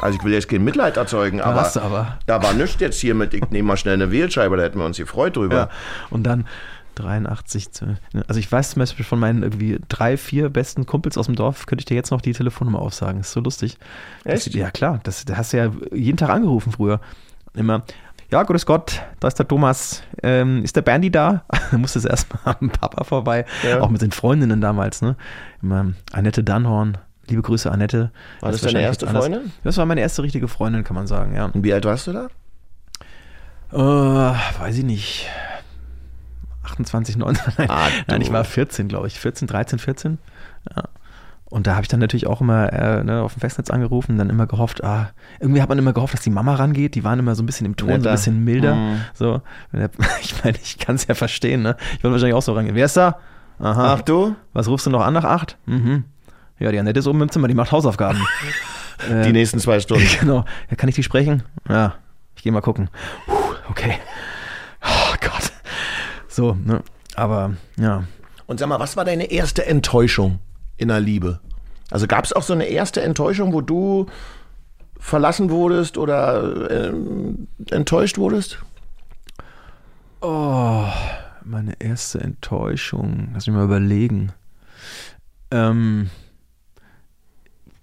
Also 0.01 0.17
ich 0.19 0.23
will 0.25 0.33
jetzt 0.33 0.49
kein 0.49 0.63
Mitleid 0.63 0.97
erzeugen, 0.97 1.39
aber, 1.41 1.61
hast 1.61 1.75
du 1.77 1.81
aber. 1.81 2.17
da 2.25 2.41
war 2.43 2.53
nichts 2.53 2.79
jetzt 2.81 2.99
hier 2.99 3.15
mit, 3.15 3.33
ich 3.33 3.49
nehme 3.51 3.67
mal 3.69 3.77
schnell 3.77 3.93
eine 3.93 4.11
Wählscheibe, 4.11 4.57
da 4.57 4.63
hätten 4.63 4.79
wir 4.79 4.85
uns 4.85 4.97
gefreut 4.97 5.37
drüber. 5.37 5.55
Ja. 5.55 5.69
Und 6.09 6.23
dann 6.23 6.45
83, 6.95 7.71
zu- 7.71 7.95
also 8.27 8.39
ich 8.39 8.51
weiß 8.51 8.71
zum 8.71 8.81
Beispiel 8.81 9.05
von 9.05 9.19
meinen 9.19 9.41
irgendwie 9.43 9.79
drei, 9.89 10.17
vier 10.17 10.49
besten 10.49 10.85
Kumpels 10.85 11.17
aus 11.17 11.25
dem 11.25 11.35
Dorf, 11.35 11.65
könnte 11.65 11.81
ich 11.81 11.85
dir 11.85 11.95
jetzt 11.95 12.11
noch 12.11 12.21
die 12.21 12.33
Telefonnummer 12.33 12.79
aufsagen. 12.79 13.21
ist 13.21 13.31
so 13.31 13.39
lustig. 13.39 13.77
Das, 14.23 14.45
Echt? 14.47 14.55
ja, 14.55 14.69
klar. 14.71 14.99
Das, 15.03 15.25
da 15.25 15.37
hast 15.37 15.53
du 15.53 15.57
ja 15.57 15.71
jeden 15.91 16.17
Tag 16.17 16.29
angerufen 16.29 16.71
früher. 16.71 16.99
Immer. 17.55 17.83
Ja, 18.31 18.41
grüß 18.41 18.65
Gott, 18.65 19.01
da 19.19 19.27
ist 19.27 19.37
der 19.37 19.47
Thomas. 19.47 20.01
Ähm, 20.23 20.63
ist 20.63 20.75
der 20.75 20.81
Bandy 20.81 21.11
da? 21.11 21.43
Da 21.71 21.77
musste 21.77 21.99
es 21.99 22.05
erstmal 22.05 22.55
am 22.59 22.69
Papa 22.69 23.03
vorbei. 23.03 23.45
Ja. 23.67 23.81
Auch 23.81 23.89
mit 23.89 24.01
den 24.01 24.11
Freundinnen 24.11 24.59
damals, 24.61 25.01
ne? 25.01 25.15
Immer 25.61 25.93
Annette 26.11 26.43
Dunhorn. 26.43 26.97
Liebe 27.27 27.41
Grüße, 27.41 27.71
Annette. 27.71 28.11
War 28.41 28.51
das 28.51 28.61
ist 28.61 28.65
deine 28.65 28.81
erste 28.81 29.07
anders. 29.07 29.25
Freundin? 29.25 29.51
Das 29.63 29.77
war 29.77 29.85
meine 29.85 30.01
erste 30.01 30.23
richtige 30.23 30.47
Freundin, 30.47 30.83
kann 30.83 30.95
man 30.95 31.07
sagen, 31.07 31.35
ja. 31.35 31.45
Und 31.45 31.63
wie 31.63 31.73
alt 31.73 31.85
warst 31.85 32.07
du 32.07 32.11
da? 32.13 32.27
Äh, 33.71 34.35
weiß 34.59 34.77
ich 34.77 34.83
nicht. 34.83 35.29
28, 36.63 37.17
19. 37.17 37.53
Nein, 37.57 37.69
Ah, 37.69 37.87
Nein 38.07 38.21
ich 38.21 38.31
war 38.31 38.43
14, 38.43 38.87
glaube 38.87 39.07
ich. 39.07 39.19
14, 39.19 39.47
13, 39.47 39.79
14. 39.79 40.17
Ja. 40.75 40.83
Und 41.53 41.67
da 41.67 41.73
habe 41.73 41.83
ich 41.83 41.87
dann 41.87 41.99
natürlich 41.99 42.25
auch 42.25 42.41
immer 42.41 42.73
äh, 42.73 43.03
ne, 43.03 43.21
auf 43.21 43.35
dem 43.35 43.41
Festnetz 43.41 43.69
angerufen, 43.69 44.17
dann 44.17 44.31
immer 44.31 44.47
gehofft, 44.47 44.83
ah, 44.83 45.11
irgendwie 45.39 45.61
hat 45.61 45.69
man 45.69 45.77
immer 45.77 45.93
gehofft, 45.93 46.15
dass 46.15 46.21
die 46.21 46.31
Mama 46.31 46.55
rangeht. 46.55 46.95
Die 46.95 47.03
waren 47.03 47.19
immer 47.19 47.35
so 47.35 47.43
ein 47.43 47.45
bisschen 47.45 47.67
im 47.67 47.75
Ton, 47.75 47.89
so 47.89 47.97
Netter. 47.97 48.09
ein 48.09 48.15
bisschen 48.15 48.43
milder. 48.43 48.73
Mhm. 48.73 49.01
So, 49.13 49.39
ich 50.23 50.43
meine, 50.43 50.57
ich 50.63 50.79
kann 50.79 50.95
es 50.95 51.05
ja 51.05 51.13
verstehen, 51.13 51.61
ne? 51.61 51.77
Ich 51.95 52.03
wollte 52.03 52.13
wahrscheinlich 52.13 52.33
auch 52.33 52.41
so 52.41 52.53
rangehen. 52.53 52.75
Wer 52.75 52.85
ist 52.85 52.97
da? 52.97 53.19
Aha. 53.59 53.93
Ach 53.93 54.01
du? 54.01 54.35
Was 54.53 54.67
rufst 54.67 54.87
du 54.87 54.89
noch 54.89 55.01
an 55.01 55.13
nach 55.13 55.25
acht? 55.25 55.59
Mhm. 55.67 56.05
Ja, 56.57 56.71
die 56.71 56.79
Annette 56.79 56.97
ist 56.97 57.05
oben 57.05 57.21
im 57.21 57.29
Zimmer, 57.29 57.47
die 57.47 57.53
macht 57.53 57.71
Hausaufgaben. 57.71 58.19
Die 59.25 59.31
nächsten 59.33 59.59
zwei 59.59 59.79
Stunden. 59.79 60.07
genau. 60.19 60.45
Ja, 60.71 60.75
kann 60.75 60.87
ich 60.87 60.95
die 60.95 61.03
sprechen? 61.03 61.43
Ja, 61.67 61.95
ich 62.35 62.41
gehe 62.41 62.51
mal 62.51 62.61
gucken. 62.61 62.89
Puh, 63.27 63.33
okay. 63.69 63.95
Oh 64.81 65.13
Gott. 65.19 65.51
So, 66.27 66.57
ne? 66.63 66.81
Aber, 67.15 67.53
ja. 67.75 68.05
Und 68.45 68.59
sag 68.59 68.69
mal, 68.69 68.79
was 68.79 68.95
war 68.95 69.03
deine 69.03 69.29
erste 69.29 69.65
Enttäuschung 69.65 70.39
in 70.77 70.87
der 70.87 70.99
Liebe? 70.99 71.39
Also 71.91 72.07
gab 72.07 72.25
es 72.25 72.33
auch 72.33 72.43
so 72.43 72.53
eine 72.53 72.65
erste 72.65 73.01
Enttäuschung, 73.01 73.53
wo 73.53 73.61
du 73.61 74.07
verlassen 74.99 75.49
wurdest 75.49 75.97
oder 75.97 76.69
ähm, 76.71 77.47
enttäuscht 77.69 78.17
wurdest? 78.17 78.57
Oh, 80.21 80.85
meine 81.43 81.73
erste 81.79 82.21
Enttäuschung. 82.21 83.29
Lass 83.33 83.47
mich 83.47 83.55
mal 83.55 83.65
überlegen. 83.65 84.31
Ähm. 85.51 86.09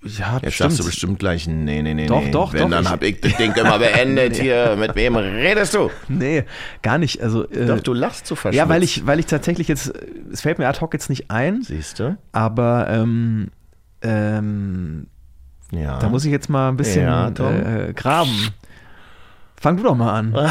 Ja, 0.03 0.35
Jetzt 0.35 0.43
bestimmt. 0.45 0.71
sagst 0.71 0.81
du 0.81 0.85
bestimmt 0.85 1.19
gleich, 1.19 1.47
nee, 1.47 1.83
nee, 1.83 1.93
nee, 1.93 2.07
Doch, 2.07 2.23
nee. 2.23 2.31
doch, 2.31 2.55
Wenn, 2.55 2.63
doch, 2.63 2.71
dann 2.71 2.89
hab 2.89 3.03
ich 3.03 3.21
das 3.21 3.37
Ding 3.37 3.53
immer 3.55 3.79
beendet 3.79 4.35
hier. 4.41 4.75
Mit 4.79 4.95
wem 4.95 5.15
redest 5.17 5.75
du? 5.75 5.91
Nee, 6.09 6.45
gar 6.81 6.97
nicht. 6.97 7.23
Also, 7.23 7.47
äh, 7.51 7.67
Doch, 7.67 7.81
du 7.81 7.93
lachst 7.93 8.27
so 8.27 8.35
verschwitzt. 8.35 8.57
ja, 8.57 8.69
weil 8.71 8.83
ich, 8.83 9.07
weil 9.07 9.19
ich 9.19 9.27
tatsächlich 9.27 9.69
jetzt, 9.69 9.93
es 10.33 10.41
fällt 10.41 10.59
mir 10.59 10.69
ad 10.69 10.81
hoc 10.81 10.95
jetzt 10.95 11.11
nicht 11.11 11.31
ein, 11.31 11.63
Siehst 11.63 11.99
du? 11.99 12.17
aber 12.33 12.87
ähm, 12.89 13.49
ähm, 14.01 15.07
Ja. 15.71 15.99
da 15.99 16.09
muss 16.09 16.25
ich 16.25 16.31
jetzt 16.33 16.49
mal 16.49 16.71
ein 16.71 16.79
bisschen 16.79 17.05
Ja, 17.05 17.31
Tom. 17.31 17.53
äh, 17.55 17.93
graben. 17.93 18.49
Fang 19.61 19.77
du 19.77 19.83
doch 19.83 19.95
mal 19.95 20.15
an. 20.15 20.33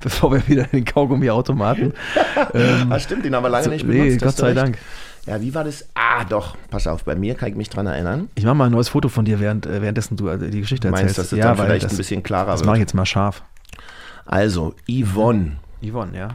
Bevor 0.00 0.32
wir 0.32 0.46
wieder 0.46 0.64
in 0.64 0.70
den 0.70 0.84
Kaugummi-Automaten. 0.84 1.92
Ähm, 2.52 2.92
ah, 2.92 2.98
stimmt, 3.00 3.24
den 3.24 3.34
haben 3.34 3.42
wir 3.42 3.48
lange 3.48 3.68
nicht 3.68 3.86
nee, 3.86 3.98
benutzt. 4.02 4.18
Gott 4.20 4.26
hast 4.28 4.38
du 4.38 4.42
sei 4.42 4.52
recht. 4.60 4.78
Ja, 5.26 5.40
wie 5.40 5.54
war 5.54 5.64
das? 5.64 5.88
Ah, 5.94 6.24
doch, 6.24 6.56
pass 6.70 6.86
auf, 6.86 7.04
bei 7.04 7.14
mir 7.14 7.34
kann 7.34 7.48
ich 7.48 7.54
mich 7.54 7.70
dran 7.70 7.86
erinnern. 7.86 8.28
Ich 8.34 8.44
mache 8.44 8.54
mal 8.56 8.66
ein 8.66 8.72
neues 8.72 8.90
Foto 8.90 9.08
von 9.08 9.24
dir, 9.24 9.40
während, 9.40 9.64
äh, 9.66 9.80
währenddessen 9.80 10.16
du 10.16 10.28
äh, 10.28 10.50
die 10.50 10.60
Geschichte 10.60 10.88
Du 10.88 10.92
meinst, 10.92 11.16
erzählst. 11.16 11.18
dass 11.32 11.38
das 11.38 11.46
dann 11.46 11.58
weil 11.58 11.66
vielleicht 11.66 11.84
das, 11.86 11.92
ein 11.92 11.96
bisschen 11.96 12.22
klarer 12.22 12.50
Das 12.50 12.60
wird? 12.60 12.66
mache 12.66 12.76
ich 12.76 12.80
jetzt 12.80 12.94
mal 12.94 13.06
scharf. 13.06 13.42
Also, 14.26 14.74
Yvonne. 14.90 15.56
Yvonne, 15.82 16.16
ja. 16.18 16.28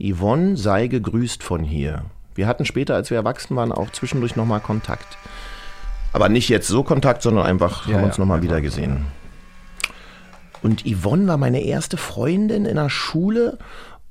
Yvonne 0.00 0.56
sei 0.56 0.86
gegrüßt 0.86 1.42
von 1.42 1.62
hier. 1.62 2.04
Wir 2.34 2.46
hatten 2.46 2.64
später, 2.64 2.94
als 2.94 3.10
wir 3.10 3.16
erwachsen 3.18 3.56
waren, 3.56 3.72
auch 3.72 3.90
zwischendurch 3.90 4.36
nochmal 4.36 4.60
Kontakt. 4.60 5.16
Aber 6.12 6.28
nicht 6.30 6.48
jetzt 6.48 6.68
so 6.68 6.82
Kontakt, 6.82 7.20
sondern 7.22 7.44
einfach 7.46 7.86
Ja, 7.86 7.96
haben 7.96 8.04
uns 8.04 8.16
ja, 8.16 8.20
nochmal 8.22 8.38
einfach. 8.38 8.50
wieder 8.50 8.60
gesehen. 8.62 9.06
Und 10.62 10.84
Yvonne 10.86 11.26
war 11.28 11.36
meine 11.36 11.62
erste 11.62 11.96
Freundin 11.96 12.64
in 12.64 12.76
der 12.76 12.88
Schule 12.90 13.58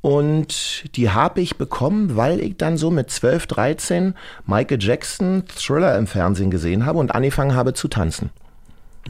und 0.06 0.96
die 0.96 1.10
habe 1.10 1.42
ich 1.42 1.58
bekommen, 1.58 2.16
weil 2.16 2.40
ich 2.40 2.58
dann 2.58 2.78
so 2.78 2.92
mit 2.92 3.10
12, 3.10 3.48
13 3.48 4.14
Michael 4.46 4.78
Jackson 4.80 5.46
Thriller 5.48 5.98
im 5.98 6.06
Fernsehen 6.06 6.52
gesehen 6.52 6.86
habe 6.86 7.00
und 7.00 7.16
angefangen 7.16 7.56
habe 7.56 7.74
zu 7.74 7.88
tanzen. 7.88 8.30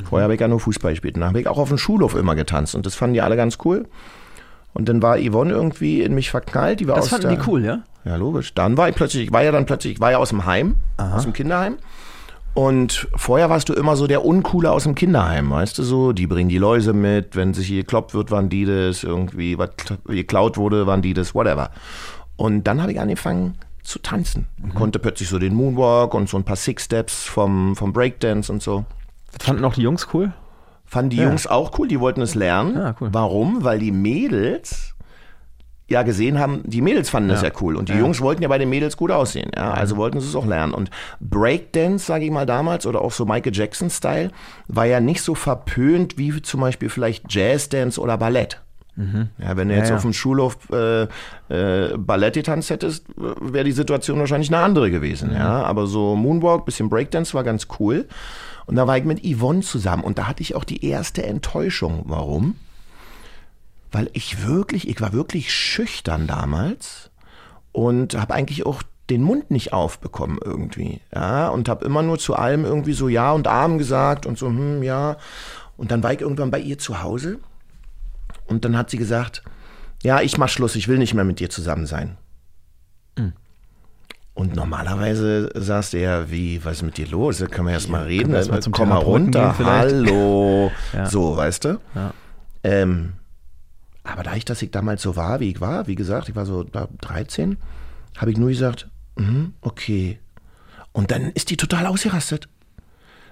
Vorher 0.05 0.23
habe 0.23 0.35
ich 0.35 0.39
ja 0.39 0.47
nur 0.47 0.61
Fußball 0.61 0.93
gespielt. 0.93 1.17
Dann 1.17 1.25
habe 1.25 1.41
ich 1.41 1.49
auch 1.49 1.57
auf 1.57 1.67
dem 1.67 1.77
Schulhof 1.77 2.15
immer 2.15 2.33
getanzt 2.33 2.75
und 2.75 2.85
das 2.85 2.95
fanden 2.95 3.15
die 3.15 3.21
alle 3.21 3.35
ganz 3.35 3.57
cool. 3.65 3.89
Und 4.73 4.87
dann 4.87 5.01
war 5.01 5.17
Yvonne 5.17 5.51
irgendwie 5.51 6.01
in 6.01 6.15
mich 6.15 6.31
verknallt. 6.31 6.79
Die 6.79 6.87
war 6.87 6.95
Das 6.95 7.05
aus 7.05 7.09
fanden 7.09 7.27
der, 7.27 7.35
die 7.39 7.51
cool, 7.51 7.65
ja? 7.65 7.79
ja, 8.05 8.15
logisch. 8.15 8.53
Dann 8.53 8.77
war 8.77 8.87
ich 8.87 8.95
plötzlich, 8.95 9.25
ich 9.25 9.33
war 9.33 9.43
ja 9.43 9.51
dann 9.51 9.65
plötzlich, 9.65 9.95
ich 9.95 9.99
war 9.99 10.11
ja 10.11 10.17
aus 10.17 10.29
dem 10.29 10.45
Heim, 10.45 10.77
aus 10.95 11.23
dem 11.23 11.33
Kinderheim. 11.33 11.75
Und 12.55 13.09
vorher 13.15 13.49
warst 13.49 13.67
du 13.67 13.73
immer 13.73 13.97
so 13.97 14.07
der 14.07 14.23
Uncoole 14.23 14.71
aus 14.71 14.83
dem 14.83 14.95
Kinderheim, 14.95 15.51
weißt 15.51 15.77
du 15.77 15.83
so? 15.83 16.13
Die 16.13 16.25
bringen 16.25 16.47
die 16.47 16.57
Läuse 16.57 16.93
mit, 16.93 17.35
wenn 17.35 17.53
sich 17.53 17.67
gekloppt 17.67 18.13
wird, 18.13 18.31
waren 18.31 18.47
die 18.47 18.63
das, 18.63 19.03
irgendwie 19.03 19.57
was 19.57 19.71
geklaut 20.05 20.55
wurde, 20.57 20.87
waren 20.87 21.01
die 21.01 21.13
das, 21.13 21.35
whatever. 21.35 21.69
Und 22.37 22.63
dann 22.63 22.81
habe 22.81 22.93
ich 22.93 22.99
angefangen 23.01 23.55
zu 23.83 23.99
tanzen. 23.99 24.47
Und 24.63 24.73
Konnte 24.73 24.99
plötzlich 24.99 25.27
so 25.27 25.37
den 25.37 25.53
Moonwalk 25.53 26.13
und 26.13 26.29
so 26.29 26.37
ein 26.37 26.45
paar 26.45 26.55
Six 26.55 26.85
Steps 26.85 27.25
vom, 27.25 27.75
vom 27.75 27.91
Breakdance 27.91 28.49
und 28.49 28.63
so. 28.63 28.85
Fanden 29.37 29.65
auch 29.65 29.73
die 29.73 29.81
Jungs 29.81 30.07
cool. 30.13 30.31
Fanden 30.85 31.09
die 31.09 31.17
Jungs 31.17 31.47
auch 31.47 31.77
cool, 31.77 31.89
die 31.89 31.99
wollten 31.99 32.21
es 32.21 32.35
lernen. 32.35 32.77
Ah, 32.77 32.95
cool. 33.01 33.09
Warum? 33.11 33.65
Weil 33.65 33.79
die 33.79 33.91
Mädels 33.91 34.94
ja 35.87 36.01
gesehen 36.03 36.39
haben, 36.39 36.61
die 36.65 36.81
Mädels 36.81 37.09
fanden 37.09 37.29
das 37.29 37.41
ja 37.43 37.51
cool 37.61 37.75
und 37.75 37.89
die 37.89 37.93
Jungs 37.93 38.19
wollten 38.21 38.41
ja 38.41 38.47
bei 38.47 38.57
den 38.57 38.69
Mädels 38.69 38.97
gut 38.97 39.11
aussehen, 39.11 39.51
ja, 39.55 39.71
also 39.71 39.97
wollten 39.97 40.19
sie 40.19 40.27
es 40.27 40.35
auch 40.35 40.45
lernen 40.47 40.73
und 40.73 40.89
Breakdance, 41.19 42.05
sage 42.05 42.25
ich 42.25 42.31
mal 42.31 42.45
damals, 42.45 42.85
oder 42.87 43.01
auch 43.01 43.11
so 43.11 43.25
Michael 43.25 43.53
Jackson-Style, 43.53 44.31
war 44.67 44.85
ja 44.85 44.99
nicht 44.99 45.21
so 45.21 45.35
verpönt 45.35 46.17
wie 46.17 46.41
zum 46.41 46.61
Beispiel 46.61 46.89
vielleicht 46.89 47.31
Jazzdance 47.31 47.99
oder 48.01 48.17
Ballett. 48.17 48.61
Ja, 49.39 49.57
wenn 49.57 49.67
du 49.67 49.75
jetzt 49.75 49.87
Mhm. 49.87 49.89
ja. 49.89 49.95
auf 49.97 50.01
dem 50.03 50.13
Schulhof 50.13 50.57
äh, 50.71 51.03
äh, 51.49 51.97
Ballett 51.97 52.35
getanzt 52.35 52.69
hättest, 52.69 53.05
wäre 53.17 53.65
die 53.65 53.73
Situation 53.73 54.17
wahrscheinlich 54.19 54.49
eine 54.53 54.63
andere 54.63 54.89
gewesen. 54.89 55.31
Mhm. 55.31 55.35
Ja, 55.35 55.63
aber 55.63 55.85
so 55.85 56.15
Moonwalk, 56.15 56.63
bisschen 56.65 56.89
Breakdance 56.89 57.33
war 57.33 57.43
ganz 57.43 57.67
cool. 57.79 58.07
Und 58.67 58.77
da 58.77 58.87
war 58.87 58.97
ich 58.97 59.03
mit 59.03 59.21
Yvonne 59.25 59.59
zusammen 59.61 60.01
und 60.03 60.17
da 60.17 60.27
hatte 60.27 60.41
ich 60.41 60.55
auch 60.55 60.63
die 60.63 60.85
erste 60.85 61.23
Enttäuschung. 61.25 62.03
Warum? 62.05 62.55
Weil 63.95 64.09
ich 64.11 64.45
wirklich, 64.45 64.89
ich 64.89 64.99
war 64.99 65.13
wirklich 65.13 65.53
schüchtern 65.53 66.27
damals 66.27 67.11
und 67.71 68.15
habe 68.15 68.33
eigentlich 68.33 68.65
auch 68.65 68.83
den 69.09 69.21
Mund 69.21 69.51
nicht 69.51 69.71
aufbekommen 69.71 70.37
irgendwie, 70.43 70.99
ja, 71.13 71.47
und 71.47 71.69
habe 71.69 71.85
immer 71.85 72.01
nur 72.01 72.19
zu 72.19 72.35
allem 72.35 72.65
irgendwie 72.65 72.91
so 72.91 73.07
Ja 73.07 73.31
und 73.31 73.47
Arm 73.47 73.77
gesagt 73.77 74.25
und 74.25 74.37
so, 74.37 74.47
hm, 74.47 74.83
ja. 74.83 75.15
Und 75.77 75.91
dann 75.91 76.03
war 76.03 76.11
ich 76.11 76.19
irgendwann 76.19 76.51
bei 76.51 76.59
ihr 76.59 76.77
zu 76.77 77.03
Hause 77.03 77.39
und 78.47 78.65
dann 78.65 78.75
hat 78.77 78.89
sie 78.89 78.97
gesagt, 78.97 79.43
ja, 80.03 80.19
ich 80.19 80.37
mach 80.37 80.49
Schluss, 80.49 80.75
ich 80.75 80.89
will 80.89 80.97
nicht 80.97 81.13
mehr 81.13 81.23
mit 81.23 81.39
dir 81.39 81.49
zusammen 81.49 81.85
sein. 81.85 82.17
Und 84.33 84.57
normalerweise 84.57 85.51
sagst 85.53 85.93
du 85.93 86.01
ja, 86.01 86.29
wie, 86.29 86.65
was 86.65 86.73
ist 86.73 86.83
mit 86.83 86.97
dir 86.97 87.07
los? 87.07 87.37
Da 87.37 87.45
können 87.45 87.67
wir 87.67 87.73
erst 87.73 87.87
mal 87.87 88.03
reden. 88.03 88.33
erst 88.33 88.51
mal 88.51 88.61
zum 88.61 88.73
Komm 88.73 88.89
mal 88.89 88.97
runter, 88.97 89.57
hallo. 89.57 90.69
Ja. 90.93 91.05
So, 91.05 91.37
weißt 91.37 91.63
du? 91.63 91.79
Ja. 91.95 92.13
Ähm, 92.61 93.13
aber 94.05 94.23
da 94.23 94.35
ich, 94.35 94.45
dass 94.45 94.61
ich 94.61 94.71
damals 94.71 95.01
so 95.01 95.15
war, 95.15 95.39
wie 95.39 95.49
ich 95.49 95.59
war, 95.61 95.87
wie 95.87 95.95
gesagt, 95.95 96.29
ich 96.29 96.35
war 96.35 96.45
so 96.45 96.63
da 96.63 96.87
13, 97.01 97.57
habe 98.17 98.31
ich 98.31 98.37
nur 98.37 98.49
gesagt, 98.49 98.87
mhm, 99.17 99.53
okay. 99.61 100.19
Und 100.91 101.11
dann 101.11 101.31
ist 101.31 101.49
die 101.49 101.57
total 101.57 101.87
ausgerastet. 101.87 102.47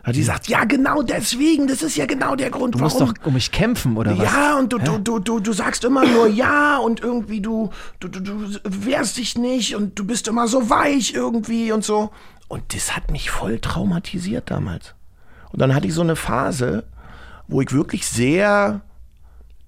Hat 0.04 0.16
die 0.16 0.20
gesagt, 0.20 0.50
ja 0.50 0.66
genau 0.66 1.02
deswegen, 1.02 1.68
das 1.68 1.82
ist 1.82 1.96
ja 1.96 2.06
genau 2.06 2.36
der 2.36 2.50
Grund, 2.50 2.76
Du 2.76 2.80
musst 2.80 3.00
warum. 3.00 3.14
doch 3.14 3.26
um 3.26 3.34
mich 3.36 3.52
kämpfen, 3.52 3.96
oder 3.96 4.18
was? 4.18 4.26
Ja, 4.26 4.58
und 4.60 4.74
du, 4.74 4.78
du, 4.78 4.98
du, 4.98 5.20
du, 5.20 5.40
du 5.40 5.54
sagst 5.54 5.86
immer 5.86 6.06
nur 6.06 6.28
ja 6.28 6.78
und 6.78 7.00
irgendwie 7.00 7.40
du, 7.40 7.70
du, 8.02 8.10
du, 8.10 8.20
du 8.20 8.60
wehrst 8.64 9.16
dich 9.16 9.38
nicht 9.38 9.78
und 9.78 9.98
du 9.98 10.06
bist 10.06 10.28
immer 10.28 10.50
so 10.50 10.70
weich 10.70 11.14
irgendwie 11.14 11.72
und 11.72 11.86
so. 11.86 12.12
Und 12.50 12.76
das 12.76 12.96
hat 12.98 13.12
mich 13.12 13.30
voll 13.32 13.60
traumatisiert 13.60 14.52
damals. 14.52 14.94
Und 15.54 15.62
dann 15.62 15.74
hatte 15.74 15.88
ich 15.88 15.94
so 15.94 16.02
eine 16.02 16.18
Phase, 16.18 16.84
wo 17.48 17.62
ich 17.62 17.72
wirklich 17.72 18.06
sehr 18.06 18.82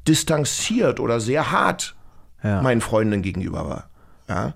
distanziert 0.08 1.00
oder 1.00 1.20
sehr 1.20 1.52
hart 1.52 1.96
Ja. 2.44 2.62
meinen 2.62 2.82
Freundinnen 2.82 3.22
gegenüber 3.24 3.68
war. 3.70 3.90
Ja. 4.30 4.54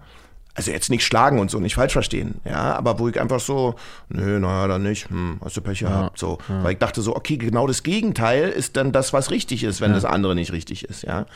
Also 0.56 0.72
jetzt 0.72 0.90
nicht 0.90 1.06
schlagen 1.06 1.40
und 1.40 1.50
so, 1.50 1.60
nicht 1.60 1.76
falsch 1.76 1.94
verstehen, 1.94 2.42
ja, 2.44 2.76
aber 2.76 3.00
wo 3.00 3.08
ich 3.08 3.20
einfach 3.22 3.40
so, 3.40 3.76
nö, 4.10 4.40
naja, 4.40 4.68
dann 4.68 4.84
nicht, 4.84 5.10
hm, 5.10 5.40
hast 5.42 5.56
du 5.56 5.62
Pech 5.62 5.80
gehabt, 5.80 6.20
so. 6.20 6.38
Weil 6.50 6.74
ich 6.74 6.80
dachte 6.80 7.02
so, 7.02 7.16
okay, 7.16 7.38
genau 7.38 7.66
das 7.66 7.82
Gegenteil 7.84 8.50
ist 8.50 8.76
dann 8.76 8.92
das, 8.92 9.14
was 9.14 9.32
richtig 9.32 9.64
ist, 9.64 9.80
wenn 9.80 9.94
das 9.94 10.04
andere 10.04 10.36
nicht 10.36 10.52
richtig 10.52 10.84
ist, 10.84 11.04
ja. 11.04 11.28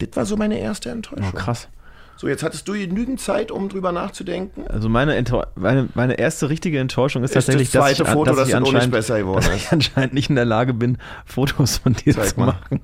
Das 0.00 0.08
war 0.14 0.26
so 0.26 0.36
meine 0.36 0.58
erste 0.58 0.90
Enttäuschung. 0.90 1.30
Oh, 1.32 1.36
krass. 1.36 1.68
So, 2.18 2.28
jetzt 2.28 2.42
hattest 2.42 2.66
du 2.66 2.72
genügend 2.72 3.20
Zeit, 3.20 3.50
um 3.50 3.68
drüber 3.68 3.92
nachzudenken. 3.92 4.66
Also 4.68 4.88
meine, 4.88 5.14
Enttäu 5.16 5.42
meine, 5.54 5.88
meine 5.94 6.14
erste 6.18 6.48
richtige 6.48 6.78
Enttäuschung 6.78 7.22
ist, 7.22 7.30
Ist 7.30 7.34
tatsächlich, 7.34 7.70
das 7.70 7.82
zweite 7.82 7.98
dass 8.04 8.08
ich, 8.08 8.14
Foto, 8.14 8.30
dass 8.30 8.36
dass 8.38 8.48
ich 8.48 8.56
anscheinend, 8.56 8.90
besser 8.92 9.18
geworden 9.18 9.44
dass 9.44 9.54
ich 9.54 9.70
anscheinend 9.70 10.14
nicht 10.14 10.30
in 10.30 10.36
der 10.36 10.46
Lage 10.46 10.72
bin, 10.72 10.96
Fotos 11.26 11.76
von 11.78 11.92
dir 11.92 12.14
Zeig 12.14 12.28
zu 12.30 12.40
mal. 12.40 12.46
machen. 12.46 12.80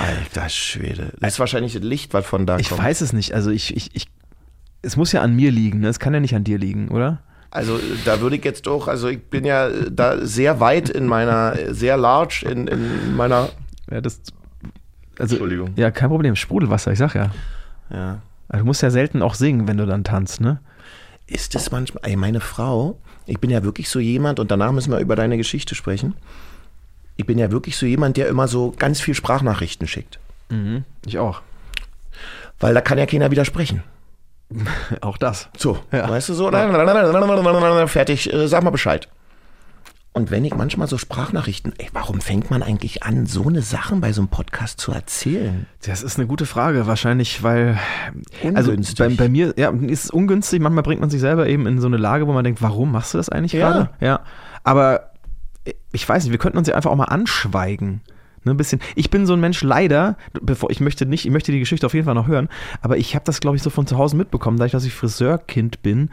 Alter 0.00 0.48
Schwede. 0.48 1.12
Das 1.20 1.34
ist 1.34 1.38
wahrscheinlich 1.40 1.74
das 1.74 1.82
Licht, 1.82 2.14
was 2.14 2.24
von 2.24 2.46
da 2.46 2.58
Ich 2.58 2.70
kommt. 2.70 2.82
weiß 2.82 3.02
es 3.02 3.12
nicht. 3.12 3.34
Also 3.34 3.50
ich, 3.50 3.76
ich, 3.76 3.94
ich, 3.94 4.06
es 4.82 4.96
muss 4.96 5.12
ja 5.12 5.20
an 5.20 5.36
mir 5.36 5.50
liegen. 5.50 5.80
Ne? 5.80 5.88
Es 5.88 5.98
kann 5.98 6.14
ja 6.14 6.20
nicht 6.20 6.34
an 6.34 6.44
dir 6.44 6.58
liegen, 6.58 6.88
oder? 6.88 7.20
Also 7.50 7.78
da 8.04 8.20
würde 8.20 8.36
ich 8.36 8.44
jetzt 8.44 8.66
doch, 8.66 8.88
also 8.88 9.08
ich 9.08 9.22
bin 9.30 9.44
ja 9.44 9.68
äh, 9.68 9.90
da 9.90 10.24
sehr 10.24 10.60
weit 10.60 10.88
in 10.88 11.06
meiner, 11.06 11.58
äh, 11.58 11.74
sehr 11.74 11.96
large 11.96 12.46
in, 12.50 12.66
in 12.66 13.16
meiner, 13.16 13.50
Ja, 13.90 14.00
das, 14.00 14.20
also, 15.18 15.34
Entschuldigung. 15.36 15.72
Ja, 15.76 15.90
kein 15.90 16.08
Problem. 16.08 16.36
Sprudelwasser, 16.36 16.92
ich 16.92 16.98
sag 16.98 17.14
ja. 17.14 17.30
ja. 17.90 18.20
Also, 18.48 18.62
du 18.62 18.66
musst 18.66 18.82
ja 18.82 18.90
selten 18.90 19.22
auch 19.22 19.34
singen, 19.34 19.66
wenn 19.68 19.76
du 19.78 19.86
dann 19.86 20.04
tanzt, 20.04 20.40
ne? 20.40 20.60
Ist 21.26 21.54
es 21.56 21.70
manchmal, 21.72 22.02
ey, 22.08 22.14
meine 22.16 22.40
Frau, 22.40 22.98
ich 23.26 23.40
bin 23.40 23.50
ja 23.50 23.64
wirklich 23.64 23.88
so 23.88 23.98
jemand, 23.98 24.38
und 24.38 24.50
danach 24.50 24.70
müssen 24.72 24.92
wir 24.92 25.00
über 25.00 25.16
deine 25.16 25.36
Geschichte 25.36 25.74
sprechen. 25.74 26.14
Ich 27.16 27.26
bin 27.26 27.38
ja 27.38 27.50
wirklich 27.50 27.76
so 27.76 27.86
jemand, 27.86 28.16
der 28.16 28.28
immer 28.28 28.46
so 28.46 28.72
ganz 28.78 29.00
viel 29.00 29.14
Sprachnachrichten 29.14 29.88
schickt. 29.88 30.18
Ich 31.06 31.18
auch. 31.18 31.40
Weil 32.60 32.74
da 32.74 32.80
kann 32.80 32.98
ja 32.98 33.06
keiner 33.06 33.30
widersprechen. 33.30 33.82
Auch 35.00 35.16
das. 35.18 35.48
So, 35.56 35.78
Ja. 35.90 36.08
weißt 36.08 36.28
du 36.28 36.34
so? 36.34 36.50
Fertig, 37.88 38.32
äh, 38.32 38.46
sag 38.46 38.62
mal 38.62 38.70
Bescheid. 38.70 39.08
Und 40.16 40.30
wenn 40.30 40.46
ich 40.46 40.54
manchmal 40.54 40.88
so 40.88 40.96
Sprachnachrichten, 40.96 41.74
ey, 41.76 41.88
warum 41.92 42.22
fängt 42.22 42.50
man 42.50 42.62
eigentlich 42.62 43.02
an, 43.02 43.26
so 43.26 43.48
eine 43.48 43.60
Sachen 43.60 44.00
bei 44.00 44.14
so 44.14 44.22
einem 44.22 44.28
Podcast 44.28 44.80
zu 44.80 44.90
erzählen? 44.90 45.66
Das 45.84 46.02
ist 46.02 46.18
eine 46.18 46.26
gute 46.26 46.46
Frage. 46.46 46.86
Wahrscheinlich, 46.86 47.42
weil. 47.42 47.78
Ungünstig. 48.42 48.98
Also 48.98 49.14
bei, 49.14 49.24
bei 49.24 49.28
mir, 49.28 49.52
ja, 49.58 49.68
ist 49.68 50.04
es 50.04 50.10
ungünstig. 50.10 50.62
Manchmal 50.62 50.84
bringt 50.84 51.02
man 51.02 51.10
sich 51.10 51.20
selber 51.20 51.46
eben 51.46 51.66
in 51.66 51.82
so 51.82 51.86
eine 51.86 51.98
Lage, 51.98 52.26
wo 52.26 52.32
man 52.32 52.44
denkt, 52.44 52.62
warum 52.62 52.92
machst 52.92 53.12
du 53.12 53.18
das 53.18 53.28
eigentlich 53.28 53.52
Ja. 53.52 53.70
gerade? 53.70 53.90
Ja. 54.00 54.20
Aber 54.64 55.10
ich 55.92 56.08
weiß 56.08 56.24
nicht, 56.24 56.32
wir 56.32 56.38
könnten 56.38 56.56
uns 56.56 56.68
ja 56.68 56.76
einfach 56.76 56.92
auch 56.92 56.96
mal 56.96 57.04
anschweigen. 57.04 58.00
Ne, 58.46 58.52
ein 58.52 58.56
bisschen. 58.56 58.80
Ich 58.94 59.10
bin 59.10 59.26
so 59.26 59.32
ein 59.32 59.40
Mensch, 59.40 59.60
leider, 59.64 60.16
bevor 60.40 60.70
ich 60.70 60.78
möchte 60.78 61.04
nicht, 61.04 61.24
ich 61.26 61.32
möchte 61.32 61.50
die 61.50 61.58
Geschichte 61.58 61.84
auf 61.84 61.94
jeden 61.94 62.06
Fall 62.06 62.14
noch 62.14 62.28
hören, 62.28 62.48
aber 62.80 62.96
ich 62.96 63.16
habe 63.16 63.24
das, 63.24 63.40
glaube 63.40 63.56
ich, 63.56 63.62
so 63.62 63.70
von 63.70 63.88
zu 63.88 63.98
Hause 63.98 64.16
mitbekommen, 64.16 64.56
dadurch, 64.56 64.70
dass 64.70 64.84
ich 64.84 64.94
Friseurkind 64.94 65.82
bin, 65.82 66.10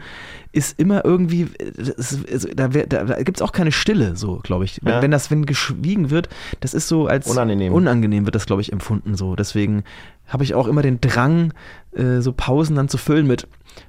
ist 0.50 0.76
immer 0.80 1.04
irgendwie, 1.04 1.46
das 1.76 2.18
da, 2.56 2.66
da, 2.66 3.04
da 3.04 3.22
gibt 3.22 3.38
es 3.38 3.42
auch 3.42 3.52
keine 3.52 3.70
Stille, 3.70 4.16
so, 4.16 4.40
glaube 4.42 4.64
ich. 4.64 4.80
Wenn, 4.82 4.94
Ja. 4.94 5.02
wenn 5.02 5.12
das, 5.12 5.30
wenn 5.30 5.46
geschwiegen 5.46 6.10
wird, 6.10 6.28
das 6.58 6.74
ist 6.74 6.88
so 6.88 7.06
als 7.06 7.28
Unangenehm. 7.28 7.72
unangenehm 7.72 8.24
wird 8.26 8.34
das, 8.34 8.46
glaube 8.46 8.62
ich, 8.62 8.72
empfunden 8.72 9.14
so. 9.14 9.36
Deswegen 9.36 9.84
habe 10.26 10.42
ich 10.42 10.54
auch 10.54 10.66
immer 10.66 10.82
den 10.82 11.00
Drang, 11.00 11.52
äh, 11.92 12.20
so 12.20 12.32
Pausen 12.32 12.74
dann 12.74 12.88
zu 12.88 12.98
füllen 12.98 13.28
mit, 13.28 13.46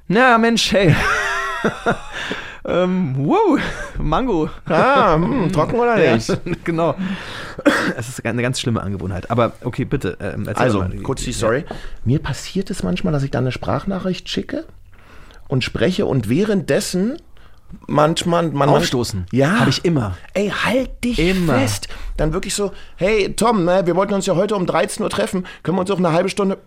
na 0.08 0.38
Mensch, 0.38 0.72
hey. 0.72 0.96
ähm, 2.68 3.16
wow, 3.18 3.60
Mango. 3.98 4.50
Ah, 4.66 5.16
hm, 5.16 5.52
trocken 5.54 5.76
oder 5.80 5.96
nicht? 5.98 6.30
Ja, 6.30 6.36
genau. 6.64 6.96
Es 7.98 8.10
ist 8.10 8.26
eine 8.26 8.42
ganz 8.42 8.60
schlimme 8.60 8.82
Angewohnheit. 8.82 9.30
Aber 9.32 9.54
okay, 9.64 9.86
bitte. 9.86 10.18
Ähm, 10.20 10.50
Also, 10.56 10.80
mal. 10.80 10.96
kurz 11.04 11.24
die 11.24 11.34
Story. 11.34 11.66
Mir 12.04 12.20
passiert 12.20 12.70
es 12.70 12.84
manchmal, 12.84 13.14
dass 13.14 13.24
ich 13.24 13.32
dann 13.32 13.44
eine 13.44 13.52
Sprachnachricht 13.52 14.30
schicke 14.30 14.66
und 15.48 15.64
spreche 15.64 16.06
und 16.06 16.28
währenddessen 16.30 17.18
manchmal 17.88 18.50
man 18.52 18.70
Aufstoßen. 18.70 19.26
Ja, 19.32 19.60
Habe 19.60 19.70
ich 19.70 19.84
immer. 19.86 20.16
Ey, 20.34 20.50
halt 20.50 21.04
dich 21.04 21.20
Immer. 21.20 21.60
fest. 21.60 21.88
Dann 22.18 22.32
wirklich 22.34 22.54
so, 22.56 22.72
hey 22.96 23.34
Tom, 23.36 23.66
ne, 23.66 23.82
wir 23.86 23.96
wollten 23.96 24.14
uns 24.14 24.26
ja 24.26 24.36
heute 24.36 24.56
um 24.56 24.66
13 24.66 25.04
Uhr 25.04 25.10
treffen. 25.10 25.46
Können 25.64 25.78
wir 25.78 25.82
uns 25.82 25.92
auch 25.92 25.98
eine 25.98 26.12
halbe 26.14 26.30
Stunde 26.30 26.58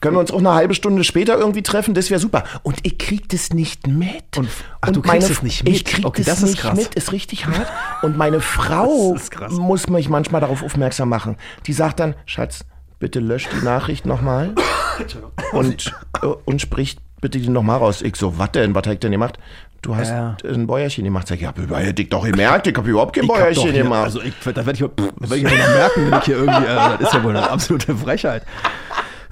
können 0.00 0.16
wir 0.16 0.20
uns 0.20 0.30
auch 0.30 0.38
eine 0.38 0.52
halbe 0.54 0.74
Stunde 0.74 1.04
später 1.04 1.38
irgendwie 1.38 1.62
treffen? 1.62 1.94
Das 1.94 2.10
wäre 2.10 2.20
super. 2.20 2.44
Und 2.62 2.78
ich 2.82 2.98
krieg 2.98 3.28
das 3.28 3.52
nicht 3.52 3.86
mit. 3.86 4.36
Und- 4.36 4.48
ach, 4.80 4.90
du 4.90 5.02
kriegst 5.02 5.30
es 5.30 5.42
nicht 5.42 5.64
mit? 5.64 5.74
Ich 5.74 5.84
krieg 5.84 6.04
Okay, 6.04 6.22
das, 6.24 6.40
das 6.40 6.42
ist 6.42 6.50
nicht 6.50 6.60
krass. 6.62 6.76
mit. 6.78 6.94
Ist 6.94 7.12
richtig 7.12 7.46
hart. 7.46 7.68
Und 8.02 8.16
meine 8.16 8.40
Frau 8.42 9.16
muss 9.50 9.88
mich 9.88 10.08
manchmal 10.08 10.40
darauf 10.40 10.62
aufmerksam 10.62 11.08
machen. 11.08 11.36
Die 11.66 11.72
sagt 11.72 12.00
dann, 12.00 12.14
Schatz, 12.26 12.64
bitte 12.98 13.20
lösch 13.20 13.48
die 13.48 13.64
Nachricht 13.64 14.06
nochmal 14.06 14.54
und, 15.52 15.92
äh, 16.22 16.26
und 16.26 16.60
spricht 16.60 17.00
bitte 17.20 17.38
die 17.38 17.48
nochmal 17.48 17.78
raus. 17.78 18.02
Ich 18.02 18.16
so, 18.16 18.38
was 18.38 18.52
denn? 18.52 18.74
Was 18.74 18.84
hab 18.86 18.92
ich 18.94 18.98
denn 19.00 19.12
gemacht? 19.12 19.38
Du 19.82 19.96
hast 19.96 20.10
Ja. 20.10 20.36
ein 20.44 20.66
Bäuerchen 20.68 21.04
gemacht. 21.04 21.26
Sag 21.26 21.36
ich, 21.36 21.42
ja, 21.42 21.52
ich 21.96 22.08
doch 22.08 22.24
gemerkt, 22.24 22.66
ich 22.68 22.76
hab 22.76 22.86
überhaupt 22.86 23.14
kein 23.16 23.24
Ich 23.24 23.28
Bäuerchen 23.30 23.72
hier- 23.72 23.82
gemacht. 23.82 24.04
Also 24.04 24.22
ich, 24.22 24.32
da 24.44 24.64
werde 24.64 24.72
ich, 24.72 24.78
da 24.96 25.30
werd 25.30 25.32
ich 25.36 25.42
noch 25.42 25.50
merken, 25.50 26.10
wenn 26.10 26.18
ich 26.20 26.24
hier 26.24 26.36
irgendwie, 26.36 26.64
äh, 26.64 26.98
das 26.98 27.00
ist 27.00 27.14
ja 27.14 27.22
wohl 27.24 27.36
eine 27.36 27.50
absolute 27.50 27.96
Frechheit. 27.96 28.44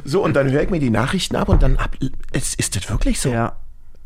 So, 0.05 0.25
und 0.25 0.35
dann 0.35 0.51
höre 0.51 0.63
ich 0.63 0.71
mir 0.71 0.81
die 0.81 0.91
Nachrichten 0.91 1.37
ab 1.37 1.49
und 1.49 1.63
dann 1.63 1.77
ab. 1.77 1.91
Ist, 2.33 2.59
ist 2.59 2.75
das 2.75 2.91
wirklich 2.91 3.21
so? 3.21 3.29
Ja. 3.31 3.53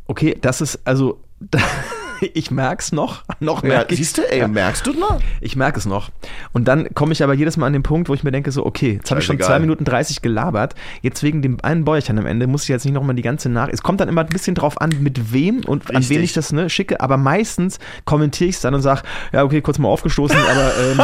Okay, 0.07 0.37
das 0.41 0.61
ist, 0.61 0.81
also, 0.85 1.21
ich 2.35 2.51
merk's 2.51 2.93
noch, 2.93 3.23
noch 3.41 3.63
Ja, 3.63 3.69
merk 3.69 3.93
ich 3.93 3.99
siehst 3.99 4.19
du, 4.19 4.23
ey, 4.23 4.47
merkst 4.49 4.87
du 4.87 4.93
noch? 4.93 5.21
Ich 5.41 5.57
merke 5.57 5.79
es 5.79 5.87
noch. 5.87 6.11
Und 6.53 6.67
dann 6.69 6.93
komme 6.95 7.13
ich 7.13 7.23
aber 7.23 7.35
jedes 7.35 7.57
Mal 7.57 7.67
an 7.67 7.73
den 7.73 7.83
Punkt, 7.83 8.09
wo 8.09 8.15
ich 8.15 8.25
mir 8.25 8.33
denke, 8.33 8.51
so, 8.53 8.65
okay, 8.65 8.95
jetzt 8.95 9.11
habe 9.11 9.21
ich 9.21 9.27
schon 9.27 9.37
Scheißegal. 9.37 9.57
zwei 9.57 9.61
Minuten 9.61 9.85
30 9.85 10.23
gelabert. 10.23 10.75
Jetzt 11.03 11.23
wegen 11.23 11.43
dem 11.43 11.59
einen 11.63 11.85
Bäuerchen 11.85 12.19
am 12.19 12.27
Ende 12.27 12.47
muss 12.47 12.63
ich 12.63 12.69
jetzt 12.69 12.85
nicht 12.85 12.95
nochmal 12.95 13.15
die 13.15 13.23
ganze 13.23 13.49
Nach. 13.49 13.69
Es 13.69 13.83
kommt 13.83 14.01
dann 14.01 14.09
immer 14.09 14.23
ein 14.23 14.29
bisschen 14.29 14.55
drauf 14.55 14.81
an, 14.81 14.91
mit 15.01 15.33
wem 15.33 15.65
und 15.67 15.91
an 15.91 15.97
Richtig. 15.97 16.17
wen 16.17 16.25
ich 16.25 16.33
das 16.33 16.53
ne, 16.53 16.71
schicke. 16.71 17.01
Aber 17.01 17.17
meistens 17.17 17.79
kommentiere 18.05 18.49
ich 18.51 18.57
es 18.57 18.63
dann 18.63 18.75
und 18.75 18.83
sage, 18.83 19.03
ja, 19.33 19.45
okay, 19.45 19.61
kurz 19.61 19.79
mal 19.79 19.89
aufgestoßen, 19.89 20.37
aber 20.37 20.73
ähm, 20.81 20.99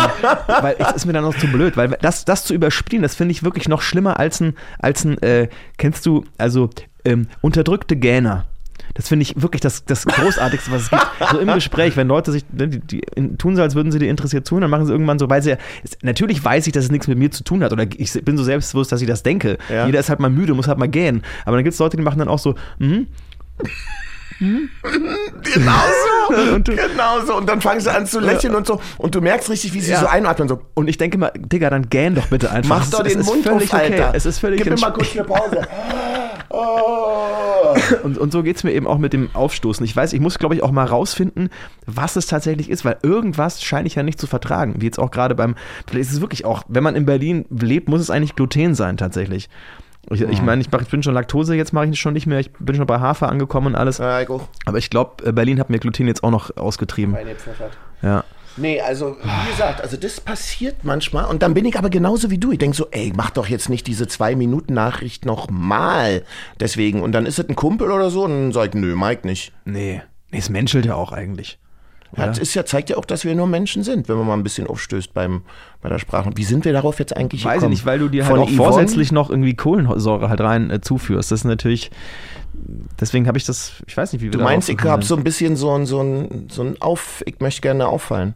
weil 0.63 0.77
es 0.79 0.93
ist 0.93 1.07
mir 1.07 1.13
dann 1.13 1.25
noch 1.25 1.37
zu 1.37 1.47
blöd. 1.49 1.77
Weil 1.77 1.97
das, 2.01 2.25
das 2.25 2.45
zu 2.45 2.55
überspielen, 2.55 3.03
das 3.03 3.15
finde 3.15 3.33
ich 3.33 3.43
wirklich 3.43 3.69
noch 3.69 3.83
schlimmer 3.83 4.19
als 4.19 4.41
ein, 4.41 4.55
als 4.79 5.05
ein 5.05 5.21
äh, 5.23 5.49
kennst 5.79 6.07
du, 6.07 6.25
also 6.39 6.71
ähm, 7.05 7.29
unterdrückte 7.41 7.97
Gähner. 7.97 8.47
Das 8.95 9.09
finde 9.09 9.23
ich 9.23 9.41
wirklich 9.41 9.61
das, 9.61 9.85
das 9.85 10.05
Großartigste, 10.05 10.71
was 10.73 10.83
es 10.83 10.91
gibt. 10.91 11.07
So 11.31 11.39
im 11.39 11.49
Gespräch, 11.55 11.97
wenn 11.97 12.09
Leute 12.09 12.33
sich, 12.33 12.45
ne, 12.53 12.69
die, 12.69 12.81
die 12.81 13.37
tun 13.39 13.55
so, 13.57 13.63
als 13.63 13.75
würden 13.75 13.93
sie 13.93 13.99
dir 13.99 14.11
interessiert 14.11 14.47
tun, 14.47 14.61
dann 14.63 14.71
machen 14.71 14.85
sie 14.87 14.93
irgendwann 14.93 15.19
so, 15.19 15.31
weil 15.31 15.43
sie, 15.43 15.55
natürlich 16.03 16.45
weiß 16.45 16.67
ich, 16.67 16.73
dass 16.73 16.85
es 16.85 16.91
nichts 16.91 17.07
mit 17.07 17.17
mir 17.19 17.31
zu 17.31 17.45
tun 17.45 17.63
hat 17.63 17.73
oder 17.73 17.87
ich 17.97 18.13
bin 18.25 18.37
so 18.37 18.43
selbstbewusst, 18.45 18.91
dass 18.93 19.01
ich 19.01 19.07
das 19.09 19.23
denke. 19.23 19.59
Ja. 19.69 19.87
Jeder 19.87 20.01
ist 20.01 20.09
halt 20.11 20.19
mal 20.21 20.31
müde, 20.31 20.55
muss 20.55 20.67
halt 20.69 20.79
mal 20.79 20.89
gähnen. 20.89 21.23
Aber 21.45 21.57
dann 21.57 21.65
gibt 21.65 21.75
es 21.75 21.79
Leute, 21.79 21.97
die 21.97 22.03
machen 22.03 22.19
dann 22.19 22.29
auch 22.29 22.39
so, 22.39 22.55
hm, 22.79 23.07
Genau 24.41 25.83
so. 26.31 26.35
Und 26.55 26.67
du- 26.67 26.75
genau 26.75 27.21
so. 27.27 27.37
Und 27.37 27.49
dann 27.49 27.61
fangen 27.61 27.81
sie 27.81 27.93
an 27.95 28.07
zu 28.07 28.21
lächeln 28.21 28.55
und 28.55 28.67
so. 28.67 28.81
Und 28.97 29.15
du 29.15 29.21
merkst 29.21 29.51
richtig, 29.51 29.75
wie 29.75 29.81
sie 29.81 29.91
Ja. 29.93 30.01
so 30.01 30.07
einatmen. 30.07 30.49
So, 30.49 30.63
und 30.75 30.89
ich 30.89 30.97
denke 30.97 31.19
mal, 31.19 31.31
Digga, 31.37 31.69
dann 31.69 31.91
gähn 31.91 32.15
doch 32.15 32.29
bitte 32.29 32.51
einfach. 32.51 32.79
mach 32.79 32.89
doch 32.91 33.03
den 33.03 33.21
Mund 33.21 33.47
auf, 33.49 33.63
okay. 33.63 33.77
Alter. 33.77 34.13
Es 34.15 34.25
ist 34.27 34.39
völlig 34.39 34.63
Gib 34.63 34.73
mir 34.73 34.79
mal 34.81 34.93
kurz 34.93 35.13
eine 35.13 35.25
Pause. 35.25 35.61
Oh. 36.53 37.60
Und, 38.03 38.19
und 38.19 38.33
so 38.33 38.43
geht 38.43 38.57
es 38.57 38.65
mir 38.65 38.73
eben 38.73 38.87
auch 38.87 38.99
mit 38.99 39.13
dem 39.13 39.31
Aufstoßen. 39.35 39.85
Ich 39.85 39.95
weiß, 39.95 40.13
ich 40.13 40.21
muss, 40.21 40.39
glaube 40.39 40.55
ich, 40.55 40.63
auch 40.63 40.71
mal 40.71 40.85
rausfinden, 40.85 41.51
was 41.87 42.17
es 42.17 42.27
tatsächlich 42.27 42.71
ist, 42.71 42.85
weil 42.85 42.99
irgendwas 43.03 43.63
scheine 43.63 43.87
ich 43.87 43.95
ja 43.95 44.03
nicht 44.03 44.21
zu 44.21 44.27
vertragen. 44.27 44.77
Wie 44.79 44.87
jetzt 44.87 44.99
auch 44.99 45.11
gerade 45.11 45.35
beim, 45.35 45.55
vielleicht 45.87 46.09
ist 46.09 46.15
es 46.15 46.21
wirklich 46.21 46.45
auch, 46.45 46.63
wenn 46.69 46.83
man 46.83 46.97
in 46.97 47.07
Berlin 47.07 47.45
lebt, 47.51 47.89
muss 47.89 48.01
es 48.01 48.11
eigentlich 48.11 48.37
Gluten 48.37 48.75
sein 48.75 48.97
tatsächlich. 48.97 49.49
Ich, 50.09 50.23
ich 50.23 50.43
meine, 50.43 50.63
ich, 50.63 50.71
mach, 50.73 50.81
ich 50.81 50.89
bin 50.89 51.03
schon 51.03 51.15
Laktose, 51.15 51.55
jetzt 51.55 51.73
mache 51.73 51.87
ich 51.87 52.01
schon 52.01 52.15
nicht 52.15 52.27
mehr. 52.27 52.41
Ich 52.41 52.51
bin 52.53 52.75
schon 52.75 52.87
bei 52.87 53.01
Hafer 53.01 53.29
angekommen 53.29 53.69
und 53.69 53.75
alles. 53.75 53.99
Ja, 53.99 54.21
ich 54.21 54.31
auch. 54.31 54.49
Aber 54.65 54.79
ich 54.79 54.89
glaube, 54.89 55.33
Berlin 55.33 55.61
hat 55.61 55.69
mir 55.69 55.79
Gluten 55.79 56.07
jetzt 56.07 56.25
auch 56.25 56.31
noch 56.31 56.57
ausgetrieben. 56.57 57.17
Ja. 58.03 58.25
Nee, 58.57 58.81
also 58.81 59.17
wie 59.23 59.51
gesagt, 59.51 59.81
also 59.81 59.97
das 59.97 60.21
passiert 60.21 60.85
manchmal 60.85 61.27
und 61.27 61.43
dann 61.43 61.55
bin 61.55 61.65
ich 61.65 61.79
aber 61.79 61.89
genauso 61.89 62.31
wie 62.31 62.39
du. 62.39 62.53
Ich 62.53 62.59
denke 62.59 62.77
so, 62.77 62.89
ey, 62.91 63.13
mach 63.15 63.31
doch 63.31 63.47
jetzt 63.47 63.69
nicht 63.69 63.87
diese 63.87 64.09
zwei 64.09 64.35
Minuten 64.35 64.75
Nachricht 64.75 65.25
nochmal. 65.25 66.25
Deswegen 66.59 67.03
und 67.03 67.13
dann 67.13 67.27
ist 67.27 67.39
es 67.39 67.49
ein 67.49 67.57
Kumpel 67.57 67.91
oder 67.91 68.11
so 68.11 68.25
und 68.25 68.31
dann 68.31 68.53
sag 68.53 68.69
ich, 68.69 68.75
nö, 68.75 68.97
Mike 68.97 69.27
nicht. 69.27 69.53
Nee. 69.65 70.03
Nee, 70.33 70.39
es 70.39 70.49
menschelt 70.49 70.87
ja 70.87 70.95
auch 70.95 71.13
eigentlich. 71.13 71.59
Ja. 72.17 72.27
Das 72.27 72.39
ist 72.39 72.55
ja, 72.55 72.65
zeigt 72.67 72.91
ja 72.91 72.97
auch, 72.97 73.05
dass 73.05 73.25
wir 73.25 73.35
nur 73.37 73.47
Menschen 73.47 73.85
sind, 73.85 74.09
wenn 74.09 74.17
man 74.17 74.27
mal 74.27 74.35
ein 74.35 74.43
bisschen 74.43 74.67
aufstößt 74.67 75.15
beim, 75.15 75.43
bei 75.81 75.89
der 75.89 75.99
Sprache. 76.01 76.31
Wie 76.35 76.43
sind 76.45 76.65
wir 76.65 76.73
darauf 76.73 76.99
jetzt 76.99 77.17
eigentlich 77.17 77.45
Weiß 77.45 77.53
ich 77.53 77.57
gekommen? 77.59 77.71
nicht, 77.71 77.87
weil 77.87 77.99
du 78.01 78.09
dir 78.09 78.27
halt 78.27 78.37
auch 78.39 78.47
Yvonne? 78.47 78.57
vorsätzlich 78.57 79.13
noch 79.13 79.31
irgendwie 79.31 79.55
Kohlensäure 79.55 80.29
halt 80.29 80.41
rein 80.41 80.71
äh, 80.71 80.81
zuführst. 80.81 81.31
Das 81.31 81.41
ist 81.41 81.45
natürlich, 81.45 81.91
deswegen 83.01 83.29
habe 83.29 83.39
ich 83.39 83.45
das, 83.45 83.75
ich 83.87 83.97
weiß 83.97 84.13
nicht, 84.13 84.23
wie 84.23 84.27
wir 84.27 84.33
Du 84.33 84.41
meinst, 84.41 84.69
ich 84.69 84.81
habe 84.83 85.05
so 85.05 85.15
ein 85.17 85.23
bisschen 85.23 85.55
so 85.57 85.71
ein, 85.77 85.87
so 85.87 86.03
ein, 86.03 86.49
so 86.51 86.63
ein 86.63 86.81
Auf, 86.83 87.23
ich 87.27 87.39
möchte 87.41 87.61
gerne 87.61 87.87
auffallen. 87.87 88.35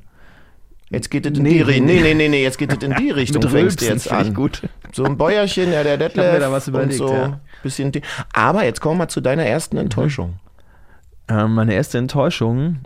Jetzt 0.90 1.10
geht 1.10 1.26
es 1.26 1.36
in 1.36 1.42
Nee, 1.42 1.54
die 1.54 1.60
Richtung. 1.62 1.86
nee. 1.86 2.00
Nee, 2.00 2.14
nee, 2.14 2.28
nee, 2.28 2.42
jetzt 2.44 2.58
geht 2.58 2.72
es 2.72 2.78
in 2.80 2.94
die 2.94 3.10
Richtung, 3.10 3.42
Mit 3.42 3.50
fängst 3.50 3.80
du 3.80 3.86
jetzt 3.86 4.06
ich 4.06 4.12
an. 4.12 4.34
gut. 4.34 4.62
So 4.92 5.02
ein 5.02 5.16
Bäuerchen, 5.16 5.72
ja, 5.72 5.82
der 5.82 5.96
Detlef. 5.98 6.32
mir 6.32 6.38
da 6.38 6.52
was 6.52 6.68
überlegt, 6.68 7.00
und 7.00 7.08
so 7.08 7.12
ja. 7.12 7.40
bisschen 7.64 7.90
Aber 8.32 8.64
jetzt 8.64 8.80
kommen 8.80 8.94
wir 8.96 9.04
mal 9.04 9.08
zu 9.08 9.20
deiner 9.20 9.44
ersten 9.44 9.76
Enttäuschung. 9.78 10.34
Ähm, 11.26 11.54
meine 11.54 11.74
erste 11.74 11.98
Enttäuschung, 11.98 12.80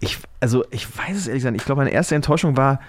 ich, 0.00 0.18
also 0.40 0.64
ich 0.70 0.86
weiß 0.96 1.16
es 1.16 1.26
ehrlich 1.26 1.42
gesagt, 1.42 1.56
ich 1.56 1.64
glaube, 1.64 1.80
meine 1.80 1.92
erste 1.92 2.14
Enttäuschung 2.14 2.56
war 2.56 2.80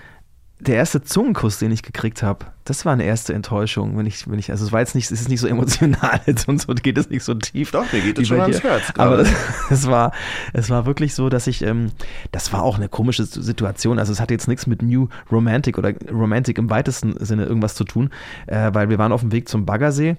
der 0.60 0.76
erste 0.76 1.04
Zungenkuss, 1.04 1.60
den 1.60 1.72
ich 1.72 1.84
gekriegt 1.84 2.24
habe. 2.24 2.48
Das 2.66 2.84
war 2.84 2.92
eine 2.92 3.04
erste 3.04 3.34
Enttäuschung, 3.34 3.96
wenn 3.96 4.08
ich, 4.08 4.28
wenn 4.28 4.40
ich, 4.40 4.50
also 4.50 4.66
es 4.66 4.72
war 4.72 4.80
jetzt 4.80 4.96
nicht, 4.96 5.06
es 5.12 5.22
ist 5.22 5.30
nicht 5.30 5.40
so 5.40 5.48
emotional 5.48 6.20
jetzt 6.26 6.48
und 6.48 6.60
so 6.60 6.74
geht 6.74 6.98
es 6.98 7.10
nicht 7.10 7.24
so 7.24 7.36
tief. 7.36 7.72
Doch, 7.72 7.92
mir 7.94 8.02
geht 8.02 8.18
es 8.18 8.28
schon 8.28 8.42
ans. 8.42 8.64
Herz 8.64 8.92
Aber 8.98 9.18
das, 9.18 9.30
es 9.70 9.88
war, 9.88 10.12
es 10.54 10.70
war 10.72 10.88
wirklich 10.88 11.14
so, 11.14 11.30
dass 11.30 11.46
ich, 11.46 11.62
ähm, 11.62 11.92
das 12.32 12.52
war 12.54 12.64
auch 12.64 12.78
eine 12.78 12.90
komische 12.90 13.26
Situation. 13.26 14.00
Also 14.00 14.12
es 14.12 14.20
hatte 14.20 14.34
jetzt 14.34 14.48
nichts 14.48 14.66
mit 14.66 14.82
New 14.82 15.10
Romantic 15.32 15.78
oder 15.78 15.94
Romantic 16.12 16.58
im 16.58 16.72
weitesten 16.72 17.24
Sinne 17.24 17.46
irgendwas 17.46 17.76
zu 17.76 17.84
tun, 17.84 18.10
äh, 18.48 18.72
weil 18.74 18.90
wir 18.90 18.98
waren 18.98 19.12
auf 19.12 19.22
dem 19.22 19.32
Weg 19.32 19.48
zum 19.48 19.66
Baggersee. 19.66 20.18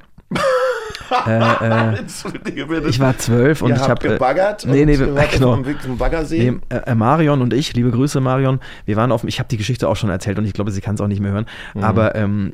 Äh, 1.26 1.92
äh, 1.92 2.88
ich 2.88 3.00
war 3.00 3.16
zwölf 3.18 3.62
und 3.62 3.70
Ihr 3.70 3.76
ich 3.76 3.88
habe 3.88 4.08
gebaggert 4.08 4.66
nee, 4.66 4.84
nee, 4.84 4.94
und 4.94 5.00
wir, 5.00 5.14
wart 5.14 5.32
genau. 5.32 5.50
auf 5.50 5.56
dem 5.56 5.66
Weg 5.66 5.82
zum 5.82 5.98
Baggersee. 5.98 6.50
Nee, 6.50 6.76
äh, 6.76 6.90
äh, 6.90 6.94
Marion 6.94 7.42
und 7.42 7.52
ich, 7.52 7.72
liebe 7.74 7.90
Grüße 7.90 8.20
Marion, 8.20 8.60
wir 8.86 8.96
waren 8.96 9.12
auf, 9.12 9.24
ich 9.24 9.38
habe 9.38 9.48
die 9.48 9.56
Geschichte 9.56 9.88
auch 9.88 9.96
schon 9.96 10.10
erzählt 10.10 10.38
und 10.38 10.44
ich 10.44 10.52
glaube, 10.52 10.70
sie 10.70 10.80
kann 10.80 10.94
es 10.94 11.00
auch 11.00 11.08
nicht 11.08 11.20
mehr 11.20 11.32
hören, 11.32 11.46
Mhm. 11.74 11.84
aber 11.84 12.14
ähm, 12.14 12.52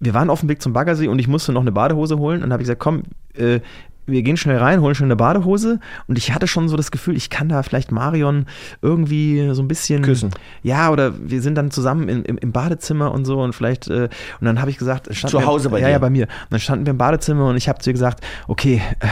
wir 0.00 0.14
waren 0.14 0.30
auf 0.30 0.40
dem 0.40 0.48
Weg 0.48 0.62
zum 0.62 0.72
Baggersee 0.72 1.08
und 1.08 1.18
ich 1.18 1.28
musste 1.28 1.52
noch 1.52 1.62
eine 1.62 1.72
Badehose 1.72 2.18
holen 2.18 2.42
und 2.42 2.52
habe 2.52 2.62
ich 2.62 2.66
gesagt, 2.66 2.80
komm, 2.80 3.02
äh, 3.34 3.60
wir 4.08 4.22
gehen 4.22 4.36
schnell 4.36 4.56
rein, 4.58 4.80
holen 4.80 4.94
schnell 4.94 5.06
eine 5.08 5.16
Badehose 5.16 5.78
und 6.06 6.18
ich 6.18 6.34
hatte 6.34 6.46
schon 6.48 6.68
so 6.68 6.76
das 6.76 6.90
Gefühl, 6.90 7.16
ich 7.16 7.30
kann 7.30 7.48
da 7.48 7.62
vielleicht 7.62 7.92
Marion 7.92 8.46
irgendwie 8.82 9.50
so 9.52 9.62
ein 9.62 9.68
bisschen 9.68 10.02
Küssen. 10.02 10.30
Ja, 10.62 10.90
oder 10.90 11.12
wir 11.18 11.42
sind 11.42 11.54
dann 11.54 11.70
zusammen 11.70 12.08
in, 12.08 12.22
im, 12.24 12.38
im 12.38 12.52
Badezimmer 12.52 13.12
und 13.12 13.24
so 13.24 13.40
und 13.40 13.54
vielleicht 13.54 13.88
äh, 13.88 14.08
und 14.40 14.44
dann 14.46 14.60
habe 14.60 14.70
ich 14.70 14.78
gesagt, 14.78 15.14
Zu 15.14 15.38
wir- 15.38 15.46
Hause 15.46 15.70
bei 15.70 15.78
ja, 15.80 15.86
dir? 15.86 15.92
Ja, 15.92 15.98
bei 15.98 16.10
mir. 16.10 16.24
Und 16.24 16.50
dann 16.50 16.60
standen 16.60 16.86
wir 16.86 16.90
im 16.90 16.98
Badezimmer 16.98 17.46
und 17.48 17.56
ich 17.56 17.68
habe 17.68 17.78
zu 17.80 17.90
ihr 17.90 17.94
gesagt, 17.94 18.24
okay, 18.48 18.82
äh, 19.00 19.06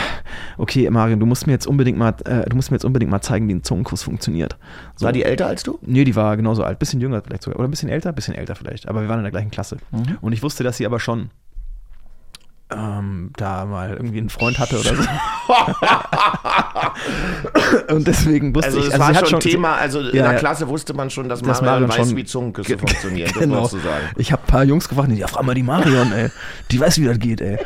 okay, 0.58 0.88
Marion, 0.90 1.20
du 1.20 1.26
musst 1.26 1.46
mir 1.46 1.52
jetzt 1.52 1.66
unbedingt 1.66 1.98
mal, 1.98 2.14
äh, 2.24 2.48
du 2.48 2.56
musst 2.56 2.70
mir 2.70 2.76
jetzt 2.76 2.84
unbedingt 2.84 3.10
mal 3.10 3.20
zeigen, 3.20 3.48
wie 3.48 3.54
ein 3.54 3.62
Zungenkuss 3.62 4.02
funktioniert. 4.02 4.56
So. 4.96 5.04
War 5.06 5.12
die 5.12 5.22
älter 5.24 5.46
als 5.46 5.62
du? 5.62 5.78
Nee, 5.82 6.04
die 6.04 6.16
war 6.16 6.36
genauso 6.36 6.64
alt. 6.64 6.78
Bisschen 6.78 7.00
jünger 7.00 7.22
vielleicht 7.22 7.42
sogar. 7.42 7.58
Oder 7.58 7.68
ein 7.68 7.70
bisschen 7.70 7.88
älter, 7.88 8.12
bisschen 8.12 8.34
älter 8.34 8.54
vielleicht. 8.54 8.88
Aber 8.88 9.02
wir 9.02 9.08
waren 9.08 9.18
in 9.18 9.24
der 9.24 9.30
gleichen 9.32 9.50
Klasse. 9.50 9.76
Mhm. 9.90 10.18
Und 10.20 10.32
ich 10.32 10.42
wusste, 10.42 10.64
dass 10.64 10.76
sie 10.76 10.86
aber 10.86 11.00
schon 11.00 11.30
ähm, 12.70 13.30
da 13.36 13.64
mal 13.64 13.90
irgendwie 13.94 14.18
einen 14.18 14.28
Freund 14.30 14.58
hatte 14.58 14.80
oder 14.80 14.94
so. 14.96 15.02
und 17.94 18.06
deswegen 18.06 18.54
wusste 18.54 18.66
Also 18.68 18.78
ich, 18.80 18.86
es 18.86 18.92
also 18.92 19.04
war 19.04 19.12
sie 19.12 19.18
hat 19.18 19.28
schon 19.28 19.40
Thema, 19.40 19.74
also 19.76 20.00
in 20.00 20.16
Ja, 20.16 20.30
der. 20.30 20.38
Klasse 20.38 20.68
wusste 20.68 20.94
man 20.94 21.10
schon, 21.10 21.28
dass 21.28 21.42
Dass 21.42 21.60
Marion, 21.62 21.86
Marion 21.86 21.88
weiß, 22.00 22.08
schon- 22.08 22.16
wie 22.16 22.24
Zungenküsse 22.24 22.68
Ge- 22.76 22.78
funktionieren, 22.78 23.30
das 23.32 23.38
Genau. 23.38 23.70
Ich 24.16 24.32
habe 24.32 24.42
ein 24.42 24.46
paar 24.46 24.64
Jungs 24.64 24.88
gefragt, 24.88 25.10
die, 25.10 25.16
ja, 25.16 25.26
frag 25.28 25.44
mal 25.44 25.54
die 25.54 25.62
Marion, 25.62 26.12
ey. 26.12 26.30
Die 26.70 26.80
weiß, 26.80 26.98
wie 27.00 27.04
das 27.06 27.18
geht, 27.18 27.40
ey. 27.40 27.58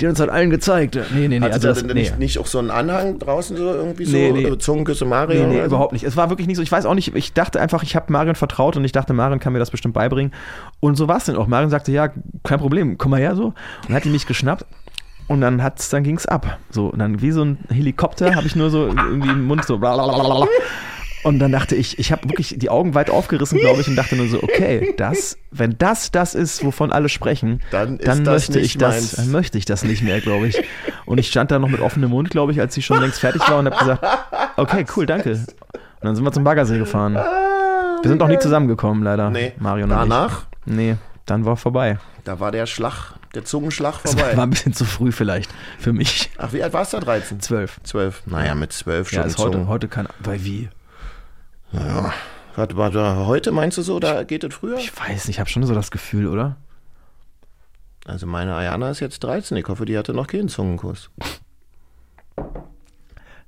Die 0.00 0.06
hat 0.06 0.10
uns 0.10 0.20
halt 0.20 0.30
allen 0.30 0.50
gezeigt. 0.50 0.96
Nee, 1.14 1.28
nee, 1.28 1.28
nee. 1.28 1.40
Hatte 1.40 1.54
Also 1.54 1.68
da 1.68 1.74
das, 1.74 1.78
denn 1.78 1.88
nee. 1.88 2.02
nicht, 2.02 2.18
nicht 2.18 2.38
auch 2.38 2.46
so 2.46 2.58
einen 2.58 2.70
Anhang 2.70 3.18
draußen 3.18 3.56
so 3.56 3.64
irgendwie 3.64 4.04
so 4.04 4.16
Nee, 4.16 4.32
nee. 4.32 4.44
äh, 4.44 4.58
Zungenküsse 4.58 5.04
Mario? 5.04 5.46
Nee, 5.46 5.56
nee, 5.58 5.64
überhaupt 5.64 5.92
nicht. 5.92 6.04
Es 6.04 6.16
war 6.16 6.30
wirklich 6.30 6.46
nicht 6.46 6.56
so. 6.56 6.62
Ich 6.62 6.72
weiß 6.72 6.86
auch 6.86 6.94
nicht, 6.94 7.14
ich 7.14 7.32
dachte 7.32 7.60
einfach, 7.60 7.82
ich 7.82 7.96
habe 7.96 8.12
Marion 8.12 8.34
vertraut 8.34 8.76
und 8.76 8.84
ich 8.84 8.92
dachte, 8.92 9.12
Marion 9.12 9.40
kann 9.40 9.52
mir 9.52 9.58
das 9.58 9.70
bestimmt 9.70 9.94
beibringen. 9.94 10.32
Und 10.80 10.96
so 10.96 11.08
war 11.08 11.16
es 11.18 11.24
dann 11.24 11.36
auch. 11.36 11.46
Marion 11.46 11.70
sagte, 11.70 11.92
ja, 11.92 12.10
kein 12.42 12.58
Problem, 12.58 12.98
komm 12.98 13.12
mal 13.12 13.20
her 13.20 13.36
so. 13.36 13.54
Und 13.88 13.94
hat 13.94 14.04
die 14.04 14.10
mich 14.10 14.26
geschnappt 14.26 14.64
und 15.28 15.40
dann 15.40 15.62
hat's, 15.62 15.88
dann 15.90 16.02
ging's 16.04 16.26
ab. 16.26 16.58
So, 16.70 16.88
und 16.88 16.98
dann 16.98 17.22
wie 17.22 17.30
so 17.30 17.42
ein 17.44 17.58
Helikopter 17.70 18.34
habe 18.34 18.46
ich 18.46 18.56
nur 18.56 18.70
so 18.70 18.86
irgendwie 18.88 19.30
im 19.30 19.44
Mund 19.46 19.64
so 19.64 19.78
blablabla. 19.78 20.46
Und 21.24 21.38
dann 21.40 21.50
dachte 21.52 21.74
ich, 21.74 21.98
ich 21.98 22.12
habe 22.12 22.28
wirklich 22.28 22.54
die 22.58 22.68
Augen 22.70 22.94
weit 22.94 23.10
aufgerissen, 23.10 23.58
glaube 23.58 23.80
ich, 23.80 23.88
und 23.88 23.96
dachte 23.96 24.14
nur 24.14 24.28
so, 24.28 24.42
okay, 24.42 24.94
das, 24.98 25.36
wenn 25.50 25.76
das 25.78 26.10
das 26.10 26.34
ist, 26.34 26.62
wovon 26.64 26.92
alle 26.92 27.08
sprechen, 27.08 27.60
Dann 27.70 27.98
dann 27.98 28.24
das 28.24 28.48
möchte 28.48 28.60
ich 28.60 28.76
das, 28.78 29.12
dann 29.12 29.30
möchte 29.30 29.56
ich 29.58 29.64
das 29.64 29.84
nicht 29.84 30.02
mehr, 30.02 30.20
glaube 30.20 30.46
ich. 30.48 30.62
Und 31.06 31.18
ich 31.18 31.28
stand 31.28 31.50
da 31.50 31.58
noch 31.58 31.68
mit 31.68 31.80
offenem 31.80 32.10
Mund, 32.10 32.30
glaube 32.30 32.52
ich, 32.52 32.60
als 32.60 32.74
sie 32.74 32.82
schon 32.82 33.00
längst 33.00 33.18
fertig 33.20 33.40
war 33.48 33.58
und 33.58 33.66
habe 33.66 33.76
gesagt, 33.78 34.04
okay, 34.56 34.84
cool, 34.96 35.06
danke. 35.06 35.30
Und 35.32 35.48
dann 36.02 36.14
sind 36.14 36.24
wir 36.24 36.32
zum 36.32 36.44
Baggersee 36.44 36.78
gefahren. 36.78 37.14
Wir 37.14 38.08
sind 38.10 38.22
auch 38.22 38.28
nie 38.28 38.38
zusammengekommen, 38.38 39.02
leider. 39.02 39.24
Ah, 39.24 39.30
Nee. 39.30 39.52
Mario 39.58 39.84
und 39.84 39.90
Danach? 39.90 40.42
ich. 40.66 40.72
Nee, 40.74 40.96
dann 41.26 41.46
war 41.46 41.56
vorbei. 41.56 41.98
Da 42.24 42.38
war 42.38 42.52
der 42.52 42.66
Schlag, 42.66 43.14
der 43.34 43.44
Zungenschlag 43.46 43.94
Das 44.02 44.12
vorbei. 44.14 44.36
war 44.36 44.44
ein 44.44 44.50
bisschen 44.50 44.74
zu 44.74 44.84
früh 44.84 45.10
vielleicht 45.10 45.50
für 45.78 45.94
mich. 45.94 46.30
Ach, 46.36 46.52
wie 46.52 46.62
alt 46.62 46.74
warst 46.74 46.92
du 46.92 46.98
da? 46.98 47.04
13? 47.06 47.40
Zwölf. 47.40 47.80
12. 47.84 48.24
Naja, 48.26 48.54
mit 48.54 48.72
12 48.74 49.08
schon. 49.08 49.18
Ja, 49.20 49.24
ist 49.24 49.38
heute, 49.38 49.66
heute 49.68 49.88
kann. 49.88 50.06
Bei 50.22 50.44
wie? 50.44 50.68
Ja. 51.74 52.12
Warte, 52.56 52.76
warte, 52.76 53.26
heute 53.26 53.50
meinst 53.50 53.78
du 53.78 53.82
so, 53.82 53.98
da 53.98 54.22
geht 54.22 54.44
es 54.44 54.54
früher? 54.54 54.76
Ich 54.78 54.96
weiß 54.96 55.26
nicht, 55.26 55.36
ich 55.36 55.40
habe 55.40 55.50
schon 55.50 55.64
so 55.64 55.74
das 55.74 55.90
Gefühl, 55.90 56.28
oder? 56.28 56.56
Also 58.06 58.26
meine 58.26 58.54
Ayana 58.54 58.90
ist 58.90 59.00
jetzt 59.00 59.24
13. 59.24 59.56
Ich 59.56 59.66
hoffe, 59.66 59.84
die 59.86 59.98
hatte 59.98 60.12
noch 60.14 60.26
keinen 60.28 60.48
Zungenkuss. 60.48 61.10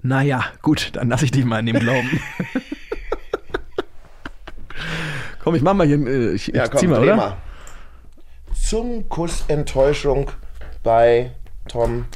Naja, 0.03 0.45
gut, 0.63 0.91
dann 0.95 1.09
lasse 1.09 1.25
ich 1.27 1.31
dich 1.31 1.45
mal 1.45 1.61
in 1.61 1.67
dem 1.67 1.79
Glauben. 1.79 2.21
komm, 5.45 5.55
ich 5.55 5.63
mach 5.63 5.75
mal 5.75 5.87
hier. 5.87 6.05
äh, 6.07 6.33
Ich, 6.33 6.53
ich 6.55 6.71
zieh 6.73 6.87
mal, 6.87 7.01
oder? 7.03 7.17
mal. 7.17 7.37
Zungenkussenttäuschung 8.55 10.31
bei 10.83 11.33
Tom 11.69 12.07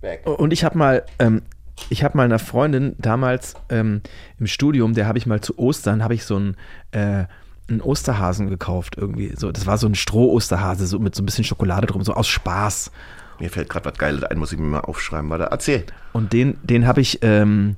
Beck. 0.00 0.26
Und 0.26 0.52
ich 0.52 0.64
habe 0.64 0.76
mal, 0.76 1.04
ähm, 1.18 1.42
ich 1.90 2.02
habe 2.02 2.16
mal 2.16 2.24
einer 2.24 2.38
Freundin 2.38 2.94
damals 2.98 3.54
ähm, 3.68 4.00
im 4.38 4.46
Studium, 4.46 4.94
der 4.94 5.06
habe 5.06 5.18
ich 5.18 5.26
mal 5.26 5.40
zu 5.40 5.58
Ostern, 5.58 6.02
habe 6.02 6.14
ich 6.14 6.24
so 6.24 6.36
einen, 6.36 6.56
äh, 6.92 7.24
einen 7.68 7.80
Osterhasen 7.80 8.48
gekauft 8.48 8.96
irgendwie. 8.96 9.34
So, 9.36 9.52
das 9.52 9.66
war 9.66 9.78
so 9.78 9.86
ein 9.86 9.94
Stroh-Osterhase, 9.94 10.86
so 10.86 10.98
mit 10.98 11.14
so 11.14 11.22
ein 11.22 11.26
bisschen 11.26 11.44
Schokolade 11.44 11.86
drum, 11.86 12.02
so 12.02 12.14
aus 12.14 12.28
Spaß. 12.28 12.90
Mir 13.38 13.50
fällt 13.50 13.68
gerade 13.68 13.84
was 13.84 13.98
Geiles 13.98 14.24
ein, 14.24 14.38
muss 14.38 14.52
ich 14.52 14.58
mir 14.58 14.66
mal 14.66 14.80
aufschreiben. 14.80 15.28
Warte, 15.30 15.48
erzähl. 15.50 15.84
Und 16.12 16.32
den, 16.32 16.58
den 16.62 16.86
habe 16.86 17.00
ich, 17.00 17.18
ähm, 17.22 17.76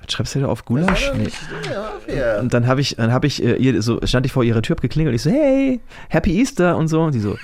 was 0.00 0.12
schreibst 0.12 0.34
du 0.34 0.40
da 0.40 0.48
auf 0.48 0.64
Gulasch? 0.64 1.12
Nee. 1.16 1.28
Ja, 2.14 2.40
Und 2.40 2.52
dann 2.52 2.66
habe 2.66 2.80
ich, 2.80 2.96
dann 2.96 3.12
habe 3.12 3.26
ich 3.26 3.42
äh, 3.42 3.54
ihr 3.56 3.80
so 3.80 4.00
stand 4.04 4.26
ich 4.26 4.32
vor 4.32 4.44
ihrer 4.44 4.60
Tür, 4.60 4.76
hab 4.76 4.82
geklingelt, 4.82 5.14
ich 5.14 5.22
so, 5.22 5.30
hey, 5.30 5.80
Happy 6.08 6.38
Easter 6.38 6.76
und 6.76 6.88
so. 6.88 7.02
Und 7.02 7.14
die 7.14 7.20
so, 7.20 7.38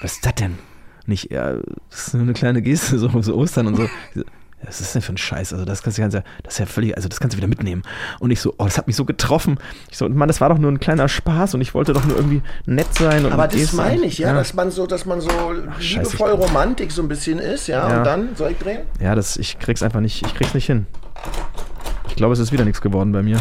was 0.00 0.14
ist 0.14 0.26
das 0.26 0.34
denn? 0.36 0.58
Nicht, 1.06 1.30
ja, 1.30 1.54
das 1.90 2.08
ist 2.08 2.14
nur 2.14 2.22
eine 2.22 2.32
kleine 2.32 2.62
Geste, 2.62 2.98
so, 2.98 3.20
so 3.20 3.34
Ostern 3.36 3.66
und 3.68 3.76
so. 3.76 3.88
So, 4.66 4.68
Was 4.68 4.80
ist 4.80 4.94
denn 4.94 5.02
für 5.02 5.12
ein 5.12 5.16
Scheiß? 5.16 5.52
Also 5.52 5.64
das 5.64 5.82
kannst 5.82 5.98
du, 5.98 6.02
ja, 6.02 6.08
das 6.08 6.24
ist 6.46 6.58
ja 6.58 6.66
völlig, 6.66 6.96
also 6.96 7.08
das 7.08 7.20
kannst 7.20 7.34
du 7.34 7.36
wieder 7.38 7.46
mitnehmen. 7.46 7.82
Und 8.18 8.30
ich 8.32 8.40
so, 8.40 8.52
oh, 8.58 8.64
das 8.64 8.76
hat 8.78 8.86
mich 8.88 8.96
so 8.96 9.04
getroffen. 9.04 9.58
Ich 9.90 9.96
so, 9.96 10.08
Mann, 10.08 10.28
das 10.28 10.40
war 10.40 10.48
doch 10.48 10.58
nur 10.58 10.70
ein 10.72 10.80
kleiner 10.80 11.08
Spaß 11.08 11.54
und 11.54 11.60
ich 11.60 11.72
wollte 11.74 11.92
doch 11.92 12.04
nur 12.04 12.16
irgendwie 12.16 12.42
nett 12.66 12.92
sein. 12.94 13.24
Aber 13.30 13.46
das 13.48 13.72
meine 13.74 14.04
ich, 14.06 14.18
ja, 14.18 14.32
dass 14.34 14.54
man 14.54 14.70
so, 14.70 14.86
dass 14.86 15.04
man 15.06 15.20
so 15.20 15.28
scheiße, 15.78 16.00
liebevoll 16.10 16.30
Romantik 16.32 16.90
so 16.90 17.02
ein 17.02 17.08
bisschen 17.08 17.38
ist, 17.38 17.68
ja, 17.68 17.88
Ja. 17.88 17.98
und 17.98 18.04
dann 18.04 18.36
soll 18.36 18.50
ich 18.52 18.58
drehen? 18.58 18.86
Ja, 19.00 19.14
das, 19.14 19.36
ich 19.36 19.58
krieg's 19.58 19.82
einfach 19.82 20.00
nicht, 20.00 20.24
ich 20.26 20.34
krieg's 20.34 20.54
nicht 20.54 20.66
hin. 20.66 20.86
Ich 22.08 22.16
glaube, 22.16 22.32
es 22.32 22.38
ist 22.38 22.50
wieder 22.52 22.64
nichts 22.64 22.80
geworden 22.80 23.12
bei 23.12 23.22
mir. 23.22 23.38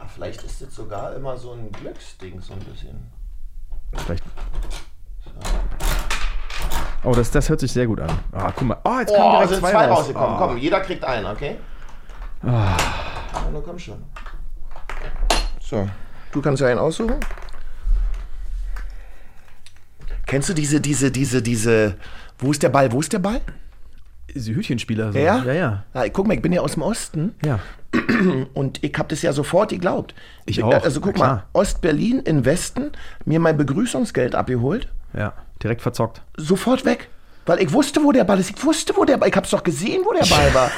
Ach, 0.00 0.08
vielleicht 0.14 0.42
ist 0.42 0.62
das 0.62 0.74
sogar 0.74 1.14
immer 1.16 1.36
so 1.36 1.52
ein 1.52 1.70
Glücksding, 1.72 2.40
so 2.40 2.52
ein 2.54 2.60
bisschen. 2.60 2.96
Vielleicht. 4.04 4.22
Oh, 7.04 7.12
das, 7.12 7.30
das 7.30 7.48
hört 7.48 7.60
sich 7.60 7.72
sehr 7.72 7.86
gut 7.86 8.00
an. 8.00 8.10
Ah, 8.32 8.50
guck 8.54 8.66
mal. 8.68 8.76
Oh, 8.84 8.98
jetzt 8.98 9.14
kamen 9.14 9.24
Oh, 9.28 9.32
direkt 9.32 9.50
sind 9.50 9.60
zwei, 9.60 9.70
zwei 9.70 9.86
raus. 9.86 9.98
rausgekommen. 10.00 10.34
Oh. 10.34 10.38
Komm, 10.38 10.56
jeder 10.58 10.80
kriegt 10.80 11.04
einen, 11.04 11.26
okay? 11.26 11.56
Ja, 12.44 12.76
na 13.52 13.60
komm 13.64 13.78
schon. 13.78 14.02
So, 15.60 15.88
du 16.32 16.40
kannst 16.42 16.60
ja 16.60 16.68
einen 16.68 16.78
aussuchen. 16.80 17.16
Kennst 20.26 20.48
du 20.48 20.54
diese, 20.54 20.80
diese, 20.80 21.10
diese, 21.10 21.40
diese, 21.42 21.96
wo 22.38 22.50
ist 22.50 22.62
der 22.62 22.68
Ball, 22.68 22.92
wo 22.92 23.00
ist 23.00 23.12
der 23.12 23.18
Ball? 23.18 23.40
Diese 24.34 24.54
Hütchenspieler. 24.54 25.12
So. 25.12 25.18
Ja? 25.18 25.42
Ja, 25.44 25.52
ja. 25.52 25.84
Ah, 25.94 26.04
guck 26.12 26.26
mal, 26.26 26.34
ich 26.34 26.42
bin 26.42 26.52
ja 26.52 26.60
aus 26.60 26.74
dem 26.74 26.82
Osten 26.82 27.34
Ja. 27.44 27.60
und 28.54 28.84
ich 28.84 28.92
habe 28.98 29.08
das 29.08 29.22
ja 29.22 29.32
sofort 29.32 29.70
geglaubt. 29.70 30.14
Ich 30.44 30.62
auch, 30.62 30.72
Also 30.84 31.00
guck 31.00 31.16
mal. 31.16 31.44
Ostberlin 31.54 32.18
in 32.20 32.44
Westen, 32.44 32.92
mir 33.24 33.40
mein 33.40 33.56
Begrüßungsgeld 33.56 34.34
abgeholt, 34.34 34.88
Ja. 35.16 35.32
Direkt 35.62 35.82
verzockt. 35.82 36.22
sofort 36.36 36.84
weg. 36.84 37.08
Weil 37.46 37.60
ich 37.62 37.72
wusste, 37.72 38.02
wo 38.04 38.12
der 38.12 38.24
Ball 38.24 38.38
ist. 38.38 38.50
Ich 38.50 38.64
wusste, 38.64 38.94
wo 38.96 39.04
der 39.04 39.16
Ball 39.16 39.28
Ich 39.30 39.34
hab's 39.36 39.50
doch 39.50 39.62
gesehen, 39.62 40.02
wo 40.04 40.12
der 40.12 40.26
Ball 40.26 40.52
war. 40.54 40.70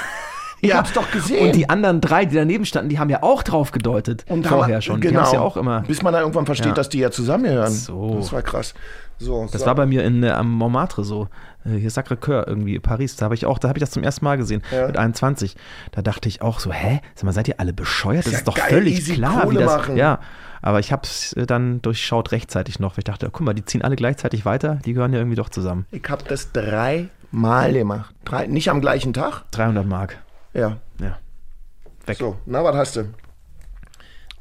Ich 0.62 0.74
hab's 0.74 0.92
doch 0.92 1.10
gesehen. 1.10 1.46
Und 1.46 1.56
die 1.56 1.68
anderen 1.70 2.00
drei, 2.02 2.26
die 2.26 2.36
daneben 2.36 2.64
standen, 2.66 2.90
die 2.90 2.98
haben 2.98 3.08
ja 3.08 3.22
auch 3.22 3.42
drauf 3.42 3.70
gedeutet. 3.72 4.24
Und 4.28 4.46
vorher 4.46 4.76
haben- 4.76 4.82
schon. 4.82 5.00
Genau. 5.00 5.28
Die 5.28 5.34
ja 5.34 5.40
auch 5.40 5.56
immer. 5.56 5.80
Bis 5.82 6.02
man 6.02 6.12
dann 6.12 6.22
irgendwann 6.22 6.44
versteht, 6.46 6.68
Ja. 6.68 6.74
dass 6.74 6.88
die 6.90 6.98
ja 6.98 7.10
zusammengehören. 7.10 7.72
So. 7.72 8.16
Das 8.18 8.32
war 8.32 8.42
krass. 8.42 8.74
So, 9.18 9.48
Das 9.50 9.62
so. 9.62 9.66
war 9.66 9.74
bei 9.74 9.86
mir 9.86 10.04
in, 10.04 10.22
äh, 10.22 10.30
am 10.30 10.50
Montmartre 10.52 11.02
so. 11.04 11.28
Äh, 11.64 11.76
hier 11.78 11.90
Sacré-Cœur 11.90 12.46
irgendwie, 12.46 12.78
Paris. 12.78 13.16
Da 13.16 13.24
habe 13.24 13.34
ich 13.34 13.46
auch, 13.46 13.58
da 13.58 13.68
habe 13.68 13.78
ich 13.78 13.80
das 13.82 13.90
zum 13.90 14.02
ersten 14.02 14.24
Mal 14.24 14.36
gesehen. 14.36 14.62
Ja. 14.70 14.86
Mit 14.86 14.96
21. 14.96 15.56
Da 15.92 16.02
dachte 16.02 16.28
ich 16.28 16.40
auch 16.42 16.60
so, 16.60 16.72
hä? 16.72 17.00
Sag 17.14 17.24
mal, 17.24 17.32
seid 17.32 17.48
ihr 17.48 17.58
alle 17.58 17.72
bescheuert? 17.72 18.26
Das 18.26 18.32
Ja 18.32 18.38
ist 18.38 18.48
doch 18.48 18.54
geil, 18.54 18.68
völlig 18.68 19.04
klar, 19.12 19.38
wie 19.42 19.46
Kohle 19.46 19.60
das. 19.60 19.76
machen. 19.76 19.96
Ja. 19.96 20.20
Aber 20.62 20.80
ich 20.80 20.92
habe 20.92 21.02
es 21.04 21.34
dann 21.46 21.80
durchschaut 21.82 22.32
rechtzeitig 22.32 22.78
noch. 22.78 22.98
Ich 22.98 23.04
dachte, 23.04 23.28
guck 23.30 23.40
mal, 23.40 23.54
die 23.54 23.64
ziehen 23.64 23.82
alle 23.82 23.96
gleichzeitig 23.96 24.44
weiter. 24.44 24.78
Die 24.84 24.92
gehören 24.92 25.12
ja 25.12 25.18
irgendwie 25.18 25.36
doch 25.36 25.48
zusammen. 25.48 25.86
Ich 25.90 26.02
hab 26.08 26.26
das 26.28 26.52
dreimal 26.52 27.72
gemacht. 27.72 28.14
Drei, 28.24 28.46
nicht 28.46 28.70
am 28.70 28.80
gleichen 28.80 29.12
Tag. 29.12 29.44
300 29.52 29.86
Mark. 29.86 30.18
Ja. 30.52 30.76
Ja. 31.00 31.18
Weg. 32.06 32.18
So, 32.18 32.36
na, 32.46 32.62
was 32.64 32.76
hast 32.76 32.96
du? 32.96 33.04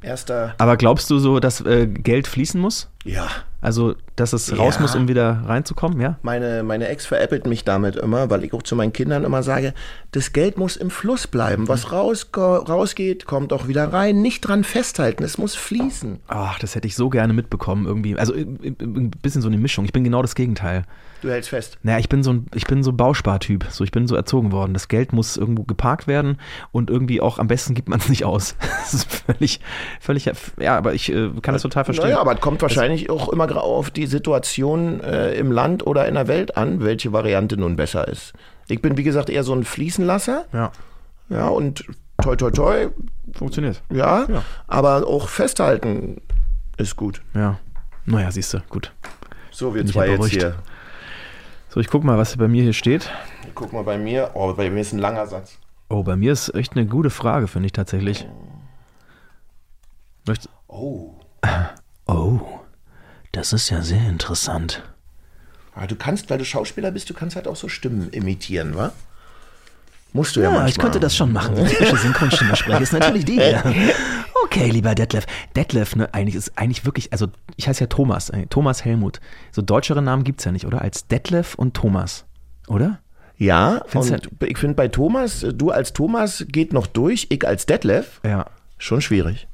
Erster. 0.02 0.54
Aber 0.58 0.76
glaubst 0.76 1.10
du 1.10 1.18
so, 1.18 1.40
dass 1.40 1.60
äh, 1.60 1.86
Geld 1.86 2.26
fließen 2.26 2.60
muss? 2.60 2.88
Ja. 3.04 3.28
Also, 3.60 3.94
dass 4.16 4.32
es 4.32 4.56
raus 4.56 4.76
Ja. 4.76 4.80
muss, 4.82 4.94
um 4.94 5.08
wieder 5.08 5.42
reinzukommen, 5.46 6.00
ja? 6.00 6.18
Meine, 6.22 6.62
meine 6.62 6.88
Ex 6.88 7.04
veräppelt 7.04 7.46
mich 7.46 7.64
damit 7.64 7.96
immer, 7.96 8.30
weil 8.30 8.42
ich 8.44 8.54
auch 8.54 8.62
zu 8.62 8.74
meinen 8.76 8.94
Kindern 8.94 9.24
immer 9.24 9.42
sage, 9.42 9.74
das 10.12 10.32
Geld 10.32 10.56
muss 10.56 10.76
im 10.76 10.88
Fluss 10.90 11.26
bleiben. 11.26 11.68
Was 11.68 11.92
raus, 11.92 12.30
rausgeht, 12.34 13.26
kommt 13.26 13.52
auch 13.52 13.68
wieder 13.68 13.92
rein. 13.92 14.22
Nicht 14.22 14.40
dran 14.40 14.64
festhalten, 14.64 15.22
es 15.24 15.36
muss 15.36 15.54
fließen. 15.54 16.20
Ach, 16.28 16.58
das 16.58 16.74
hätte 16.74 16.88
ich 16.88 16.96
so 16.96 17.10
gerne 17.10 17.34
mitbekommen 17.34 17.84
irgendwie. 17.86 18.16
Also 18.16 18.32
ein 18.32 19.10
bisschen 19.22 19.42
so 19.42 19.48
eine 19.48 19.58
Mischung. 19.58 19.84
Ich 19.84 19.92
bin 19.92 20.04
genau 20.04 20.22
das 20.22 20.34
Gegenteil. 20.34 20.84
Du 21.22 21.30
hältst 21.30 21.50
fest. 21.50 21.78
Naja, 21.82 21.98
ich 21.98 22.08
bin 22.08 22.22
so 22.22 22.32
ein, 22.32 22.46
ich 22.54 22.66
bin 22.66 22.82
so 22.82 22.90
ein 22.92 22.96
Bauspartyp. 22.96 23.66
So, 23.70 23.84
ich 23.84 23.90
bin 23.92 24.06
so 24.06 24.16
erzogen 24.16 24.52
worden. 24.52 24.72
Das 24.72 24.88
Geld 24.88 25.12
muss 25.12 25.36
irgendwo 25.36 25.64
geparkt 25.64 26.06
werden 26.06 26.38
und 26.72 26.88
irgendwie 26.88 27.20
auch 27.20 27.38
am 27.38 27.46
besten 27.46 27.74
gibt 27.74 27.88
man 27.88 28.00
es 28.00 28.08
nicht 28.08 28.24
aus. 28.24 28.56
Das 28.80 28.94
ist 28.94 29.12
völlig, 29.26 29.60
völlig, 30.00 30.30
ja, 30.58 30.76
aber 30.76 30.94
ich 30.94 31.12
äh, 31.12 31.30
kann 31.42 31.52
das 31.54 31.62
total 31.62 31.84
verstehen. 31.84 32.08
Naja, 32.08 32.20
aber 32.20 32.34
es 32.34 32.40
kommt 32.40 32.60
wahrscheinlich 32.62 33.08
auch 33.10 33.28
immer 33.28 33.62
auf 33.62 33.90
die 33.90 34.06
Situation 34.06 35.00
äh, 35.00 35.34
im 35.34 35.52
Land 35.52 35.86
oder 35.86 36.08
in 36.08 36.14
der 36.14 36.26
Welt 36.26 36.56
an, 36.56 36.82
welche 36.82 37.12
Variante 37.12 37.56
nun 37.56 37.76
besser 37.76 38.08
ist. 38.08 38.32
Ich 38.68 38.80
bin, 38.82 38.96
wie 38.96 39.02
gesagt, 39.04 39.28
eher 39.30 39.44
so 39.44 39.52
ein 39.54 39.64
Fließenlasser. 39.64 40.46
ja, 40.52 40.72
Ja, 41.28 41.48
und 41.48 41.84
toi, 42.22 42.34
toi, 42.36 42.50
toi, 42.50 42.88
funktioniert. 43.32 43.82
ja, 43.90 44.24
Ja. 44.28 44.42
aber 44.66 45.06
auch 45.06 45.28
festhalten 45.28 46.20
ist 46.78 46.96
gut. 46.96 47.20
Ja. 47.34 47.58
Naja, 48.06 48.30
siehst 48.30 48.54
du, 48.54 48.58
gut. 48.70 48.92
So, 49.50 49.74
wir 49.74 49.84
zwei 49.86 50.08
jetzt 50.08 50.26
hier. 50.28 50.54
So, 51.72 51.78
ich 51.78 51.88
guck 51.88 52.02
mal, 52.02 52.18
was 52.18 52.36
bei 52.36 52.48
mir 52.48 52.62
hier 52.64 52.72
steht. 52.72 53.10
Guck 53.54 53.72
mal 53.72 53.84
bei 53.84 53.96
mir. 53.96 54.32
Oh, 54.34 54.52
bei 54.54 54.68
mir 54.70 54.80
ist 54.80 54.92
ein 54.92 54.98
langer 54.98 55.26
Satz. 55.26 55.56
Oh, 55.88 56.02
bei 56.02 56.16
mir 56.16 56.32
ist 56.32 56.52
echt 56.54 56.72
eine 56.72 56.84
gute 56.86 57.10
Frage, 57.10 57.46
finde 57.46 57.66
ich 57.66 57.72
tatsächlich. 57.72 58.26
Möcht 60.26 60.48
Oh. 60.66 61.14
oh, 62.06 62.40
das 63.32 63.52
ist 63.52 63.70
ja 63.70 63.82
sehr 63.82 64.06
interessant. 64.08 64.82
Ah, 65.74 65.86
du 65.86 65.94
kannst, 65.94 66.28
weil 66.28 66.38
du 66.38 66.44
Schauspieler 66.44 66.90
bist, 66.90 67.08
du 67.08 67.14
kannst 67.14 67.36
halt 67.36 67.46
auch 67.48 67.56
so 67.56 67.68
Stimmen 67.68 68.10
imitieren, 68.10 68.76
wa? 68.76 68.92
Musst 70.12 70.34
du 70.34 70.40
ja, 70.40 70.46
Ja, 70.46 70.50
manchmal. 70.50 70.70
ich 70.70 70.78
könnte 70.78 71.00
das 71.00 71.16
schon 71.16 71.32
machen. 71.32 71.54
Die 71.54 71.64
typische 71.64 71.96
Synchronstimme 71.96 72.56
spreche 72.56 72.82
ist 72.82 72.92
natürlich 72.92 73.24
die 73.24 73.34
hier. 73.34 73.62
Okay, 74.52 74.68
lieber 74.70 74.94
Detlef. 74.96 75.26
Detlef, 75.54 75.94
ne, 75.94 76.12
eigentlich 76.12 76.34
ist 76.34 76.58
eigentlich 76.58 76.84
wirklich, 76.84 77.12
also 77.12 77.28
ich 77.56 77.68
heiße 77.68 77.82
ja 77.82 77.86
Thomas, 77.86 78.32
Thomas 78.50 78.84
Helmut. 78.84 79.20
So 79.52 79.62
deutschere 79.62 80.02
Namen 80.02 80.24
gibt 80.24 80.40
es 80.40 80.44
ja 80.44 80.50
nicht, 80.52 80.66
oder? 80.66 80.82
Als 80.82 81.06
Detlef 81.06 81.54
und 81.54 81.74
Thomas, 81.74 82.24
oder? 82.66 82.98
Ja, 83.36 83.82
Findest 83.86 84.26
und 84.26 84.42
ich 84.42 84.58
finde 84.58 84.74
bei 84.74 84.88
Thomas, 84.88 85.46
du 85.54 85.70
als 85.70 85.92
Thomas 85.92 86.44
geht 86.48 86.72
noch 86.72 86.86
durch, 86.88 87.28
ich 87.30 87.46
als 87.46 87.64
Detlef, 87.66 88.20
Ja. 88.24 88.46
schon 88.76 89.00
schwierig. 89.00 89.46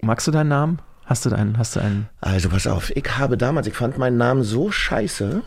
Magst 0.00 0.26
du 0.26 0.30
deinen 0.30 0.48
Namen? 0.48 0.78
Hast 1.04 1.26
du 1.26 1.30
einen, 1.34 1.58
hast 1.58 1.76
du 1.76 1.80
einen? 1.80 2.08
Also 2.20 2.48
pass 2.48 2.66
auf, 2.66 2.90
ich 2.96 3.04
habe 3.18 3.36
damals, 3.36 3.66
ich 3.66 3.74
fand 3.74 3.98
meinen 3.98 4.16
Namen 4.16 4.44
so 4.44 4.70
scheiße. 4.70 5.42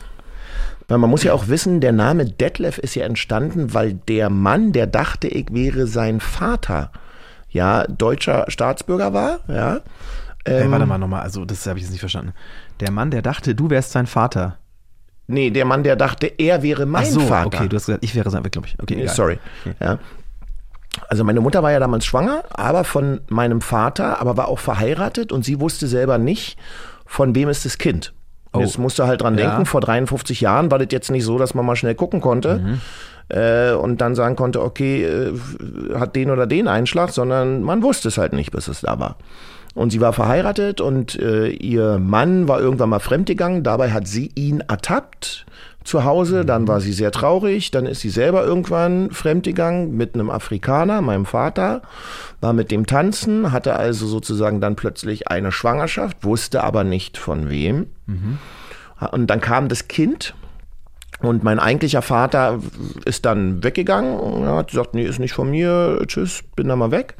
Weil 0.87 0.97
man 0.97 1.09
muss 1.09 1.23
ja 1.23 1.33
auch 1.33 1.47
wissen, 1.47 1.79
der 1.81 1.91
Name 1.93 2.25
Detlef 2.25 2.77
ist 2.77 2.93
ja 2.95 3.05
entstanden, 3.05 3.73
weil 3.73 3.93
der 3.93 4.29
Mann, 4.29 4.73
der 4.73 4.85
dachte, 4.85 5.27
ich 5.27 5.47
wäre 5.51 5.87
sein 5.87 6.19
Vater, 6.19 6.91
ja, 7.53 7.85
deutscher 7.87 8.45
Staatsbürger 8.49 9.13
war, 9.13 9.39
ja. 9.47 9.79
Ähm, 10.45 10.71
warte 10.71 10.85
mal 10.85 10.97
nochmal, 10.97 11.21
also 11.21 11.45
das 11.45 11.65
habe 11.67 11.79
ich 11.79 11.83
jetzt 11.85 11.91
nicht 11.91 12.01
verstanden. 12.01 12.33
Der 12.81 12.91
Mann, 12.91 13.11
der 13.11 13.21
dachte, 13.21 13.55
du 13.55 13.69
wärst 13.69 13.91
sein 13.93 14.07
Vater. 14.07 14.57
Nee, 15.27 15.51
der 15.51 15.63
Mann, 15.63 15.83
der 15.83 15.95
dachte, 15.95 16.27
er 16.37 16.61
wäre 16.63 16.85
mein 16.85 17.03
Ach 17.05 17.09
so, 17.09 17.19
Vater. 17.21 17.47
okay, 17.47 17.69
du 17.69 17.77
hast 17.77 17.85
gesagt, 17.85 18.03
ich 18.03 18.13
wäre 18.13 18.29
sein, 18.29 18.43
glaube 18.43 18.67
ich. 18.67 18.75
Okay, 18.81 18.97
Nee, 18.97 19.07
sorry. 19.07 19.39
Ja. 19.79 19.99
Also 21.07 21.23
meine 21.23 21.39
Mutter 21.39 21.63
war 21.63 21.71
ja 21.71 21.79
damals 21.79 22.05
schwanger, 22.05 22.43
aber 22.51 22.83
von 22.83 23.21
meinem 23.29 23.61
Vater, 23.61 24.19
aber 24.19 24.35
war 24.37 24.47
auch 24.49 24.59
verheiratet 24.59 25.31
und 25.31 25.45
sie 25.45 25.59
wusste 25.61 25.87
selber 25.87 26.17
nicht, 26.17 26.57
von 27.05 27.33
wem 27.35 27.47
ist 27.49 27.63
das 27.65 27.77
Kind. 27.77 28.13
Und 28.51 28.59
Oh. 28.61 28.63
Jetzt 28.65 28.77
musste 28.77 29.07
halt 29.07 29.21
dran 29.21 29.35
Ja. 29.37 29.47
denken, 29.49 29.65
vor 29.65 29.81
53 29.81 30.41
Jahren 30.41 30.69
war 30.69 30.77
das 30.77 30.89
jetzt 30.91 31.09
nicht 31.09 31.23
so, 31.23 31.37
dass 31.39 31.55
man 31.55 31.65
mal 31.65 31.75
schnell 31.75 31.95
gucken 31.95 32.21
konnte 32.21 32.57
Mhm. 32.59 32.81
Äh, 33.29 33.73
und 33.73 34.01
dann 34.01 34.15
sagen 34.15 34.35
konnte, 34.35 34.61
okay, 34.61 35.03
äh, 35.03 35.33
hat 35.95 36.15
den 36.15 36.29
oder 36.31 36.47
den 36.47 36.67
Einschlag, 36.67 37.11
sondern 37.11 37.63
man 37.63 37.81
wusste 37.83 38.07
es 38.07 38.17
halt 38.17 38.33
nicht, 38.33 38.51
bis 38.51 38.67
es 38.67 38.81
da 38.81 38.99
war. 38.99 39.17
Und 39.75 39.91
sie 39.91 40.01
war 40.01 40.13
verheiratet 40.13 40.81
und 40.81 41.19
äh, 41.19 41.47
ihr 41.47 41.97
Mann 41.97 42.47
war 42.47 42.59
irgendwann 42.61 42.89
mal 42.89 42.99
fremdgegangen. 42.99 43.63
Dabei 43.63 43.91
hat 43.91 44.07
sie 44.07 44.29
ihn 44.35 44.59
ertappt 44.59 45.47
zu 45.83 46.03
Hause. 46.03 46.45
Dann 46.45 46.67
war 46.67 46.79
sie 46.79 46.93
sehr 46.93 47.11
traurig. 47.11 47.71
Dann 47.71 47.87
ist 47.87 48.01
sie 48.01 48.11
selber 48.11 48.45
irgendwann 48.45 49.09
fremdgegangen 49.09 49.97
mit 49.97 50.13
einem 50.13 50.29
Afrikaner, 50.29 51.01
meinem 51.01 51.25
Vater, 51.25 51.81
war 52.39 52.53
mit 52.53 52.69
dem 52.69 52.85
tanzen, 52.85 53.51
hatte 53.51 53.75
also 53.75 54.05
sozusagen 54.05 54.61
dann 54.61 54.75
plötzlich 54.75 55.29
eine 55.29 55.51
Schwangerschaft, 55.51 56.23
wusste 56.23 56.63
aber 56.63 56.83
nicht 56.83 57.17
von 57.17 57.49
wem. 57.49 57.87
Und 59.11 59.27
dann 59.27 59.41
kam 59.41 59.69
das 59.69 59.87
Kind. 59.87 60.35
Und 61.23 61.43
mein 61.43 61.57
eigentlicher 61.57 62.01
Vater 62.03 62.59
ist 63.05 63.25
dann 63.25 63.63
weggegangen 63.63 64.19
und 64.19 64.45
hat 64.45 64.69
gesagt, 64.69 64.93
nee, 64.93 65.03
ist 65.03 65.19
nicht 65.19 65.33
von 65.33 65.49
mir, 65.49 66.03
tschüss, 66.05 66.43
bin 66.55 66.67
da 66.67 66.75
mal 66.75 66.91
weg. 66.91 67.15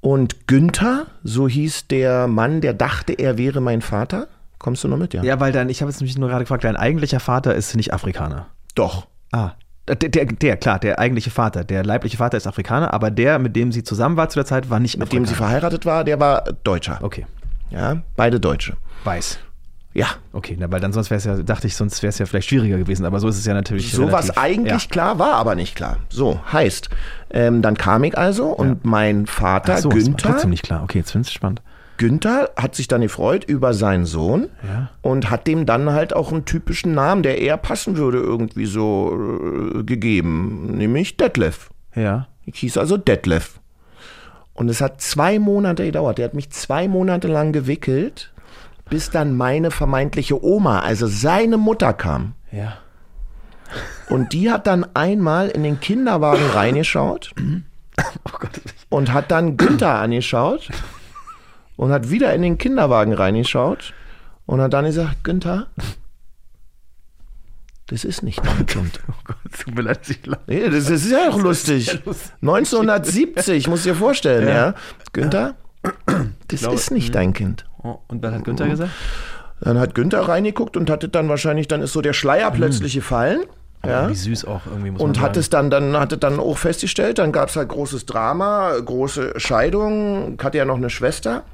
Und 0.00 0.46
Günther, 0.46 1.06
so 1.22 1.48
hieß 1.48 1.88
der 1.88 2.28
Mann, 2.28 2.60
der 2.62 2.72
dachte, 2.72 3.12
er 3.12 3.36
wäre 3.36 3.60
mein 3.60 3.82
Vater. 3.82 4.28
Kommst 4.58 4.82
du 4.84 4.88
noch 4.88 4.96
mit? 4.96 5.12
Ja. 5.12 5.22
Ja, 5.22 5.38
weil 5.40 5.52
dein, 5.52 5.68
ich 5.68 5.82
habe 5.82 5.90
jetzt 5.90 6.00
nämlich 6.00 6.16
nur 6.16 6.28
gerade 6.30 6.44
gefragt, 6.44 6.64
dein 6.64 6.76
eigentlicher 6.76 7.20
Vater 7.20 7.54
ist 7.54 7.76
nicht 7.76 7.92
Afrikaner. 7.92 8.46
Doch. 8.74 9.06
Ah. 9.32 9.50
Der, 9.88 9.96
der, 9.96 10.24
der, 10.26 10.56
klar, 10.56 10.78
der 10.78 10.98
eigentliche 10.98 11.30
Vater, 11.30 11.62
der 11.62 11.84
leibliche 11.84 12.16
Vater 12.16 12.36
ist 12.36 12.46
Afrikaner, 12.46 12.94
aber 12.94 13.10
der, 13.10 13.38
mit 13.38 13.54
dem 13.54 13.70
sie 13.70 13.84
zusammen 13.84 14.16
war 14.16 14.28
zu 14.28 14.38
der 14.38 14.46
Zeit, 14.46 14.70
war 14.70 14.80
nicht 14.80 14.98
Mit 14.98 15.12
dem 15.12 15.24
sie 15.26 15.32
Afrikaner. 15.32 15.48
verheiratet 15.50 15.84
war, 15.86 16.04
der 16.04 16.18
war 16.18 16.42
Deutscher. 16.64 16.98
Okay, 17.02 17.26
Ja, 17.70 17.98
beide 18.16 18.40
Deutsche. 18.40 18.76
weiß. 19.04 19.38
Ja. 19.96 20.08
Okay, 20.34 20.56
na, 20.58 20.70
weil 20.70 20.80
dann 20.80 20.92
sonst 20.92 21.08
wäre 21.10 21.16
es 21.18 21.24
ja, 21.24 21.36
dachte 21.42 21.66
ich, 21.66 21.74
sonst 21.74 22.02
wäre 22.02 22.10
es 22.10 22.18
ja 22.18 22.26
vielleicht 22.26 22.48
schwieriger 22.50 22.76
gewesen, 22.76 23.06
aber 23.06 23.18
so 23.18 23.28
ist 23.28 23.38
es 23.38 23.46
ja 23.46 23.54
natürlich. 23.54 23.92
So 23.92 24.12
was 24.12 24.24
relativ- 24.36 24.38
eigentlich 24.42 24.82
Ja. 24.84 24.90
klar 24.90 25.18
war, 25.18 25.32
aber 25.34 25.54
nicht 25.54 25.74
klar. 25.74 25.96
So, 26.10 26.38
heißt, 26.52 26.90
ähm, 27.30 27.62
dann 27.62 27.76
kam 27.78 28.04
ich 28.04 28.16
also 28.18 28.48
und 28.48 28.84
mein 28.84 29.24
Vater 29.26 29.74
Ach 29.74 29.78
so, 29.78 29.88
das 29.88 29.96
war 29.98 30.04
Günther, 30.04 30.30
trotzdem 30.32 30.50
nicht 30.50 30.64
klar. 30.64 30.82
Okay, 30.82 30.98
jetzt 30.98 31.12
finde 31.12 31.26
ich 31.28 31.32
spannend. 31.34 31.62
Günther 31.96 32.50
hat 32.58 32.74
sich 32.74 32.88
dann 32.88 33.00
gefreut 33.00 33.44
über 33.44 33.72
seinen 33.72 34.04
Sohn 34.04 34.50
Ja. 34.68 34.90
und 35.00 35.30
hat 35.30 35.46
dem 35.46 35.64
dann 35.64 35.90
halt 35.92 36.14
auch 36.14 36.30
einen 36.30 36.44
typischen 36.44 36.92
Namen, 36.92 37.22
der 37.22 37.40
eher 37.40 37.56
passen 37.56 37.96
würde, 37.96 38.18
irgendwie 38.18 38.66
so 38.66 39.18
äh, 39.78 39.82
gegeben, 39.82 40.76
nämlich 40.76 41.16
Detlef. 41.16 41.70
Ja. 41.94 42.26
Ich 42.44 42.58
hieß 42.58 42.76
also 42.76 42.98
Detlef. 42.98 43.60
Und 44.52 44.68
es 44.68 44.82
hat 44.82 45.00
zwei 45.00 45.38
Monate 45.38 45.86
gedauert. 45.86 46.18
Der 46.18 46.26
hat 46.26 46.34
mich 46.34 46.50
zwei 46.50 46.86
Monate 46.86 47.28
lang 47.28 47.52
gewickelt, 47.52 48.30
bis 48.88 49.10
dann 49.10 49.36
meine 49.36 49.70
vermeintliche 49.70 50.42
Oma, 50.44 50.80
also 50.80 51.06
seine 51.06 51.56
Mutter 51.56 51.92
kam. 51.92 52.34
Ja. 52.52 52.78
Und 54.08 54.32
die 54.32 54.50
hat 54.50 54.66
dann 54.66 54.86
einmal 54.94 55.48
in 55.48 55.62
den 55.64 55.80
Kinderwagen 55.80 56.46
reingeschaut 56.50 57.32
Oh 58.24 58.30
Gott. 58.38 58.50
und 58.88 59.12
hat 59.12 59.30
dann 59.30 59.56
Günther 59.56 59.96
angeschaut 60.00 60.68
und 61.76 61.90
hat 61.90 62.10
wieder 62.10 62.32
in 62.34 62.42
den 62.42 62.58
Kinderwagen 62.58 63.12
reingeschaut 63.12 63.92
und 64.46 64.60
hat 64.60 64.72
dann 64.72 64.84
gesagt, 64.84 65.24
Günther, 65.24 65.66
das 67.88 68.04
ist 68.04 68.22
nicht 68.22 68.44
dein 68.44 68.66
Kind. 68.66 69.00
Oh 69.08 69.12
Gott, 69.24 69.36
tut 69.58 69.74
mir 69.74 69.82
leid, 69.82 70.08
ich 70.08 70.24
lache. 70.26 70.42
Nee, 70.46 70.68
das, 70.70 70.88
ist 70.90 71.10
ja 71.10 71.30
auch 71.30 71.38
lustig. 71.40 71.86
ja 71.86 71.94
lustig. 72.04 72.32
1970, 72.42 73.68
muss 73.68 73.80
ich 73.80 73.92
dir 73.92 73.96
vorstellen, 73.96 74.46
ja. 74.46 74.54
Ja. 74.54 74.74
Günther, 75.12 75.54
das 76.48 76.60
glaube, 76.60 76.76
ist 76.76 76.90
nicht 76.92 77.14
dein 77.14 77.32
Kind. 77.32 77.64
Und 78.08 78.22
was 78.22 78.32
hat 78.32 78.44
Günther 78.44 78.68
gesagt? 78.68 78.90
Dann 79.60 79.78
hat 79.78 79.94
Günther 79.94 80.20
reingeguckt 80.20 80.76
und 80.76 80.90
hatte 80.90 81.08
dann 81.08 81.28
wahrscheinlich, 81.28 81.66
dann 81.68 81.80
ist 81.80 81.92
so 81.92 82.02
der 82.02 82.12
Schleier 82.12 82.50
plötzlich 82.50 82.94
gefallen. 82.94 83.40
Ja. 83.84 84.08
Wie 84.08 84.14
süß 84.14 84.44
auch 84.46 84.62
irgendwie, 84.66 84.90
muss 84.90 85.00
Und 85.00 85.16
man 85.16 85.22
hat 85.22 85.34
sagen. 85.34 85.40
es 85.40 85.50
dann, 85.50 85.70
dann, 85.70 85.96
hat 85.96 86.12
es 86.12 86.20
dann 86.20 86.40
auch 86.40 86.58
festgestellt, 86.58 87.18
dann 87.18 87.32
gab 87.32 87.48
es 87.48 87.56
halt 87.56 87.68
großes 87.68 88.06
Drama, 88.06 88.72
große 88.84 89.34
Scheidung. 89.36 90.36
Ich 90.38 90.44
hatte 90.44 90.58
ja 90.58 90.64
noch 90.64 90.76
eine 90.76 90.90
Schwester, 90.90 91.44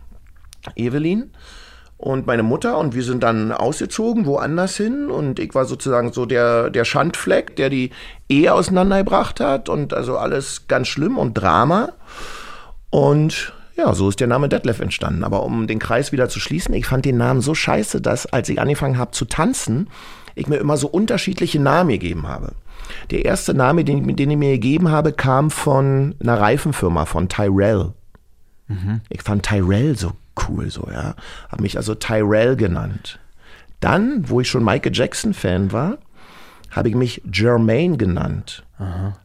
Evelyn, 0.75 1.31
und 2.03 2.27
meine 2.27 2.43
Mutter. 2.43 2.79
Und 2.79 2.95
wir 2.95 3.05
sind 3.05 3.23
dann 3.23 3.53
ausgezogen, 3.53 4.27
woanders 4.27 4.77
hin. 4.77 5.09
Und 5.09 5.39
ich 5.39 5.55
war 5.55 5.67
sozusagen 5.67 6.13
so 6.13 6.27
der, 6.27 6.71
der 6.71 6.85
Schandfleck, 6.85 7.55
der 7.57 7.71
die 7.71 7.91
Ehe 8.29 8.53
auseinandergebracht 8.53 9.39
hat. 9.39 9.69
Und 9.69 9.95
also 9.95 10.17
alles 10.17 10.67
ganz 10.67 10.89
schlimm 10.89 11.17
und 11.17 11.35
Drama. 11.35 11.93
Und 12.91 13.53
ja, 13.77 13.95
so 13.95 14.09
ist 14.09 14.21
der 14.21 14.27
Name 14.27 14.49
Detlef 14.49 14.81
entstanden. 14.81 15.25
Aber 15.25 15.43
um 15.45 15.67
den 15.67 15.79
Kreis 15.79 16.13
wieder 16.13 16.29
zu 16.29 16.41
schließen, 16.41 16.75
ich 16.75 16.87
fand 16.87 17.05
den 17.05 17.17
Namen 17.17 17.41
so 17.41 17.55
scheiße, 17.55 18.01
dass 18.01 18.27
als 18.27 18.49
ich 18.49 18.61
angefangen 18.61 18.99
habe 18.99 19.13
zu 19.13 19.25
tanzen, 19.25 19.89
ich 20.35 20.47
mir 20.47 20.57
immer 20.57 20.77
so 20.77 20.89
unterschiedliche 20.89 21.61
Namen 21.61 21.91
gegeben 21.91 22.27
habe. 22.27 22.53
Der 23.11 23.25
erste 23.25 23.55
Name, 23.55 23.85
den, 23.85 24.17
den 24.17 24.31
ich 24.31 24.37
mir 24.37 24.53
gegeben 24.53 24.91
habe, 24.91 25.13
kam 25.13 25.51
von 25.51 26.15
einer 26.21 26.41
Reifenfirma, 26.41 27.05
von 27.07 27.29
Tyrell. 27.29 27.93
Ich 29.09 29.23
fand 29.23 29.45
Tyrell 29.45 29.97
so 29.97 30.13
cool, 30.49 30.71
so, 30.71 30.89
ja. 30.91 31.15
Habe 31.49 31.63
mich 31.63 31.77
also 31.77 31.95
Tyrell 31.95 32.57
genannt. 32.57 33.19
Dann, 33.81 34.29
wo 34.29 34.41
ich 34.41 34.49
schon 34.49 34.65
Michael 34.65 34.95
Jackson-Fan 34.95 35.73
war, 35.73 35.99
habe 36.71 36.89
ich 36.89 36.95
mich 36.95 37.23
Jermaine 37.31 37.97
genannt. 37.97 38.65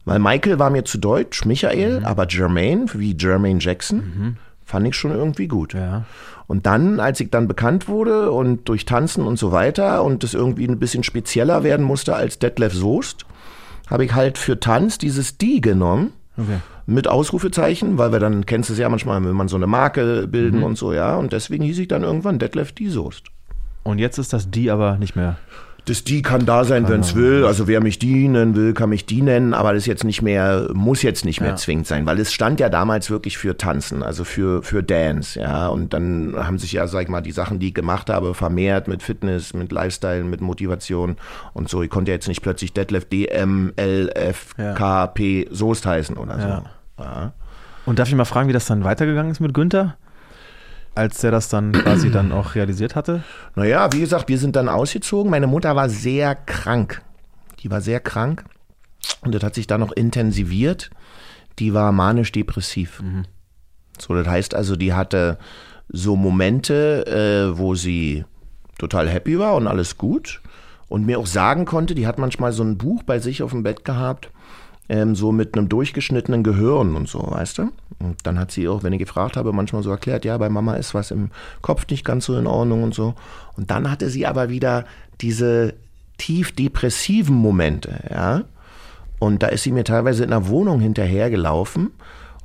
Weil 0.06 0.20
Michael 0.20 0.60
war 0.60 0.70
mir 0.70 0.86
zu 0.86 0.98
deutsch, 0.98 1.46
Michael, 1.46 2.04
aber 2.06 2.28
Jermaine, 2.28 2.86
wie 2.94 3.16
Jermaine 3.18 3.60
Jackson, 3.60 4.38
fand 4.66 4.88
ich 4.88 4.96
schon 4.96 5.12
irgendwie 5.12 5.48
gut. 5.48 5.74
Ja. 5.74 6.06
Und 6.48 6.66
dann, 6.66 7.00
als 7.00 7.20
ich 7.20 7.30
dann 7.30 7.48
bekannt 7.48 7.88
wurde 7.90 8.32
und 8.32 8.70
durch 8.70 8.86
Tanzen 8.86 9.26
und 9.26 9.38
so 9.38 9.52
weiter 9.52 10.04
und 10.04 10.24
es 10.24 10.34
irgendwie 10.34 10.66
ein 10.68 10.80
bisschen 10.80 11.04
spezieller 11.04 11.64
werden 11.64 11.86
musste 11.86 12.16
als 12.16 12.40
Detlef 12.40 12.74
Soest, 12.74 13.26
habe 13.88 14.06
ich 14.06 14.14
halt 14.14 14.38
für 14.38 14.60
Tanz 14.60 14.98
dieses 14.98 15.38
Die 15.38 15.60
genommen. 15.62 16.14
Okay. 16.38 16.60
Mit 16.86 17.08
Ausrufezeichen, 17.08 17.98
weil 17.98 18.14
wir 18.14 18.20
dann, 18.20 18.46
kennst 18.46 18.70
du 18.70 18.74
es 18.74 18.80
ja 18.80 18.88
manchmal, 18.88 19.22
wenn 19.26 19.36
man 19.36 19.50
so 19.50 19.58
eine 19.58 19.68
Marke 19.68 20.24
Mhm. 20.26 20.32
bilden 20.32 20.64
und 20.64 20.78
so, 20.78 20.94
ja. 20.94 21.16
Und 21.18 21.34
deswegen 21.34 21.66
hieß 21.66 21.80
ich 21.80 21.88
dann 21.90 22.04
irgendwann 22.04 22.40
Detlef 22.40 22.72
Die 22.72 22.88
Soest. 22.88 23.26
Und 23.84 24.00
jetzt 24.00 24.18
ist 24.18 24.32
das 24.34 24.50
die 24.50 24.70
aber 24.72 24.98
nicht 24.98 25.16
mehr. 25.16 25.38
Das 25.88 26.04
Die 26.04 26.22
kann 26.22 26.46
da 26.46 26.66
sein, 26.66 26.90
wenn 26.90 27.00
es 27.00 27.16
will. 27.16 27.46
Also 27.46 27.68
wer 27.68 27.82
mich 27.82 27.98
die 27.98 28.28
nennen 28.28 28.56
will, 28.56 28.74
kann 28.74 28.90
mich 28.90 29.06
die 29.06 29.22
nennen, 29.22 29.54
aber 29.54 29.74
das 29.74 29.86
jetzt 29.86 30.04
nicht 30.04 30.22
mehr, 30.22 30.68
muss 30.74 31.02
jetzt 31.02 31.24
nicht 31.24 31.40
mehr 31.40 31.52
Ja. 31.52 31.56
zwingend 31.56 31.88
sein, 31.88 32.06
weil 32.06 32.20
es 32.20 32.34
stand 32.34 32.60
ja 32.60 32.68
damals 32.68 33.10
wirklich 33.10 33.38
für 33.38 33.56
Tanzen, 33.58 34.04
also 34.04 34.26
für, 34.26 34.64
für 34.64 34.84
Dance, 34.84 35.40
ja. 35.40 35.68
Und 35.68 35.94
dann 35.94 36.34
haben 36.38 36.60
sich 36.60 36.74
ja, 36.74 36.88
sag 36.88 37.04
ich 37.04 37.08
mal, 37.10 37.22
die 37.22 37.32
Sachen, 37.32 37.60
die 37.60 37.70
ich 37.70 37.74
gemacht 37.74 38.10
habe, 38.10 38.34
vermehrt 38.34 38.88
mit 38.90 39.02
Fitness, 39.02 39.54
mit 39.54 39.72
Lifestyle, 39.72 40.24
mit 40.26 40.42
Motivation 40.42 41.16
und 41.54 41.70
so. 41.70 41.82
Ich 41.82 41.90
konnte 41.90 42.12
jetzt 42.12 42.28
nicht 42.28 42.42
plötzlich 42.42 42.74
Detlef 42.74 43.06
D, 43.06 43.26
M, 43.28 43.72
L, 43.78 44.10
F, 44.14 44.54
Ja. 44.58 44.74
K, 44.74 45.08
P, 45.08 45.48
Soest 45.52 45.86
heißen 45.86 46.18
oder 46.18 46.40
so. 46.40 47.04
Ja. 47.04 47.34
Und 47.86 48.00
darf 48.00 48.10
ich 48.10 48.16
mal 48.16 48.26
fragen, 48.26 48.50
wie 48.50 48.54
das 48.54 48.66
dann 48.66 48.84
weitergegangen 48.84 49.32
ist 49.32 49.40
mit 49.40 49.54
Günther? 49.54 49.96
Als 50.98 51.22
der 51.22 51.30
das 51.30 51.48
dann 51.48 51.74
quasi 51.74 52.10
dann 52.10 52.32
auch 52.32 52.56
realisiert 52.56 52.96
hatte? 52.96 53.22
Naja, 53.56 53.94
wie 53.94 54.00
gesagt, 54.00 54.30
wir 54.30 54.40
sind 54.40 54.56
dann 54.56 54.68
ausgezogen. 54.68 55.30
Meine 55.30 55.46
Mutter 55.46 55.76
war 55.76 55.90
sehr 55.90 56.34
krank. 56.34 57.04
Die 57.60 57.70
war 57.70 57.82
sehr 57.82 58.00
krank. 58.00 58.44
Und 59.22 59.36
das 59.36 59.44
hat 59.44 59.54
sich 59.54 59.68
dann 59.68 59.82
noch 59.82 59.92
intensiviert. 59.92 60.90
Die 61.60 61.76
war 61.76 61.92
manisch-depressiv. 61.92 63.04
So, 64.00 64.16
das 64.16 64.28
heißt 64.28 64.56
also, 64.56 64.76
die 64.76 64.94
hatte 64.94 65.38
so 65.88 66.16
Momente, 66.16 67.06
äh, 67.06 67.58
wo 67.60 67.76
sie 67.76 68.26
total 68.80 69.08
happy 69.08 69.38
war 69.38 69.54
und 69.54 69.68
alles 69.68 70.00
gut. 70.00 70.42
Und 70.90 71.06
mir 71.06 71.20
auch 71.20 71.28
sagen 71.28 71.66
konnte, 71.66 71.94
die 71.94 72.08
hat 72.08 72.18
manchmal 72.18 72.54
so 72.54 72.64
ein 72.64 72.80
Buch 72.80 73.04
bei 73.04 73.20
sich 73.20 73.44
auf 73.44 73.52
dem 73.52 73.62
Bett 73.62 73.86
gehabt, 73.86 74.32
ähm, 74.90 75.14
so 75.14 75.32
mit 75.32 75.56
einem 75.56 75.70
durchgeschnittenen 75.70 76.42
Gehirn 76.42 76.96
und 76.96 77.08
so, 77.08 77.20
weißt 77.20 77.60
du? 77.60 77.72
Und 78.00 78.18
dann 78.24 78.38
hat 78.38 78.52
sie 78.52 78.68
auch, 78.68 78.84
wenn 78.84 78.94
ich 78.94 79.00
gefragt 79.00 79.38
habe, 79.38 79.54
manchmal 79.54 79.82
so 79.84 79.90
erklärt, 79.90 80.24
ja, 80.24 80.38
bei 80.38 80.50
Mama 80.50 80.76
ist 80.76 80.94
was 80.94 81.12
im 81.12 81.32
Kopf 81.62 81.88
nicht 81.90 82.06
ganz 82.06 82.26
so 82.26 82.38
in 82.38 82.46
Ordnung 82.46 82.84
und 82.84 82.94
so. 82.94 83.16
Und 83.56 83.72
dann 83.72 83.90
hatte 83.90 84.10
sie 84.10 84.26
aber 84.28 84.50
wieder 84.50 84.86
diese 85.20 85.74
tief 86.18 86.54
depressiven 86.54 87.36
Momente, 87.36 88.00
ja. 88.10 88.44
Und 89.20 89.42
da 89.42 89.48
ist 89.48 89.64
sie 89.64 89.72
mir 89.72 89.84
teilweise 89.84 90.24
in 90.24 90.30
der 90.30 90.48
Wohnung 90.48 90.80
hinterhergelaufen 90.80 91.92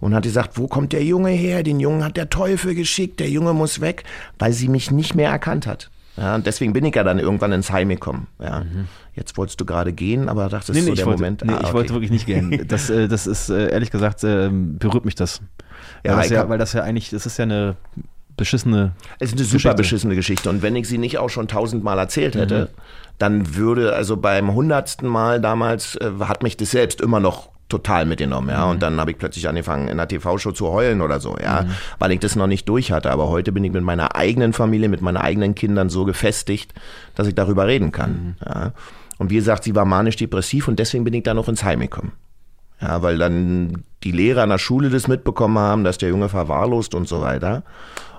und 0.01 0.15
hat 0.15 0.25
gesagt, 0.25 0.59
wo 0.59 0.67
kommt 0.67 0.93
der 0.93 1.05
Junge 1.05 1.31
her? 1.31 1.63
Den 1.63 1.81
Jungen 1.81 2.03
hat 2.03 2.17
der 2.17 2.29
Teufel 2.29 2.75
geschickt, 2.75 3.21
der 3.21 3.29
Junge 3.29 3.53
muss 3.53 3.81
weg, 3.81 4.05
weil 4.39 4.53
sie 4.53 4.69
mich 4.69 4.91
nicht 4.91 5.15
mehr 5.15 5.31
erkannt 5.31 5.67
hat. 5.67 5.92
Ja, 6.17 6.35
und 6.35 6.47
deswegen 6.47 6.73
bin 6.73 6.85
ich 6.85 6.95
ja 6.95 7.05
dann 7.05 7.19
irgendwann 7.19 7.53
ins 7.53 7.71
Heim 7.71 7.89
gekommen. 7.89 8.27
Ja. 8.39 8.61
Mhm. 8.61 8.89
Jetzt 9.15 9.37
wolltest 9.37 9.61
du 9.61 9.65
gerade 9.65 9.93
gehen, 9.93 10.29
aber 10.29 10.49
dachtest 10.49 10.75
nee, 10.75 10.81
nee, 10.81 10.91
so 10.91 10.95
der 10.95 11.07
wollte, 11.07 11.23
Moment. 11.23 11.45
Nee, 11.45 11.53
ah, 11.53 11.57
okay. 11.57 11.67
ich 11.67 11.73
wollte 11.73 11.95
wirklich 11.95 12.11
nicht 12.11 12.27
gehen. 12.27 12.65
Das, 12.69 12.91
äh, 12.91 13.09
das 13.09 13.27
ist, 13.27 13.49
äh, 13.49 13.71
ehrlich 13.71 13.91
gesagt, 13.91 14.23
äh, 14.25 14.51
berührt 14.51 15.05
mich 15.05 15.15
das. 15.15 15.41
Ja, 16.05 16.13
weil, 16.13 16.23
das 16.23 16.31
ja, 16.31 16.49
weil 16.49 16.59
das 16.59 16.73
ja 16.75 16.83
eigentlich, 16.83 17.11
das 17.11 17.27
ist 17.27 17.39
ja 17.39 17.45
eine 17.45 17.77
beschissene 18.37 18.93
Es 19.19 19.31
ist 19.31 19.39
eine 19.39 19.45
super 19.45 19.57
Geschichte. 19.57 19.75
beschissene 19.77 20.15
Geschichte. 20.15 20.51
Und 20.51 20.63
wenn 20.63 20.77
ich 20.77 20.89
sie 20.89 20.99
nicht 20.99 21.19
auch 21.19 21.31
schon 21.31 21.49
tausendmal 21.49 21.99
erzählt 21.99 22.35
hätte, 22.35 22.71
mhm. 22.73 22.81
dann 23.19 23.57
würde, 23.57 23.95
also 23.95 24.17
beim 24.17 24.53
hundertsten 24.53 25.09
Mal 25.09 25.41
damals, 25.41 25.97
äh, 25.97 26.11
hat 26.21 26.43
mich 26.43 26.57
das 26.57 26.71
selbst 26.71 27.01
immer 27.01 27.21
noch 27.21 27.52
total 27.73 28.05
mitgenommen, 28.05 28.51
ja. 28.51 28.67
Mhm. 28.67 28.71
Und 28.73 28.83
dann 28.83 29.01
habe 29.01 29.11
ich 29.11 29.19
plötzlich 29.19 29.49
angefangen, 29.49 29.85
in 29.89 29.93
einer 29.93 30.07
TV-Show 30.07 30.53
zu 30.53 30.69
heulen 30.69 31.01
oder 31.01 31.19
so, 31.19 31.37
ja, 31.43 31.63
mhm. 31.63 31.71
weil 31.99 32.13
ich 32.13 32.21
das 32.21 32.37
noch 32.37 32.47
nicht 32.47 32.69
durch 32.69 32.93
hatte. 32.93 33.11
Aber 33.11 33.29
heute 33.29 33.51
bin 33.51 33.65
ich 33.65 33.73
mit 33.73 33.83
meiner 33.83 34.15
eigenen 34.15 34.53
Familie, 34.53 34.89
mit 34.89 35.01
meinen 35.01 35.17
eigenen 35.17 35.55
Kindern 35.55 35.89
so 35.89 36.05
gefestigt, 36.05 36.75
dass 37.15 37.27
ich 37.27 37.35
darüber 37.35 37.67
reden 37.67 37.91
kann. 37.91 38.11
Mhm. 38.13 38.47
Ja. 38.47 38.73
Und 39.19 39.31
wie 39.31 39.37
gesagt, 39.37 39.65
sie 39.65 39.75
war 39.75 39.85
manisch-depressiv 39.85 40.69
und 40.69 40.79
deswegen 40.79 41.05
bin 41.05 41.15
ich 41.15 41.23
da 41.23 41.33
noch 41.33 41.49
ins 41.49 41.65
Heim 41.65 41.81
gekommen. 41.81 42.13
Ja, 42.81 43.01
weil 43.03 43.17
dann 43.17 43.85
die 44.03 44.13
Lehrer 44.13 44.43
an 44.43 44.51
der 44.51 44.59
Schule 44.59 44.91
das 44.91 45.09
mitbekommen 45.09 45.59
haben, 45.59 45.85
dass 45.85 45.99
der 45.99 46.09
Junge 46.09 46.29
verwahrlost 46.29 46.95
und 46.95 47.09
so 47.09 47.21
weiter. 47.21 47.63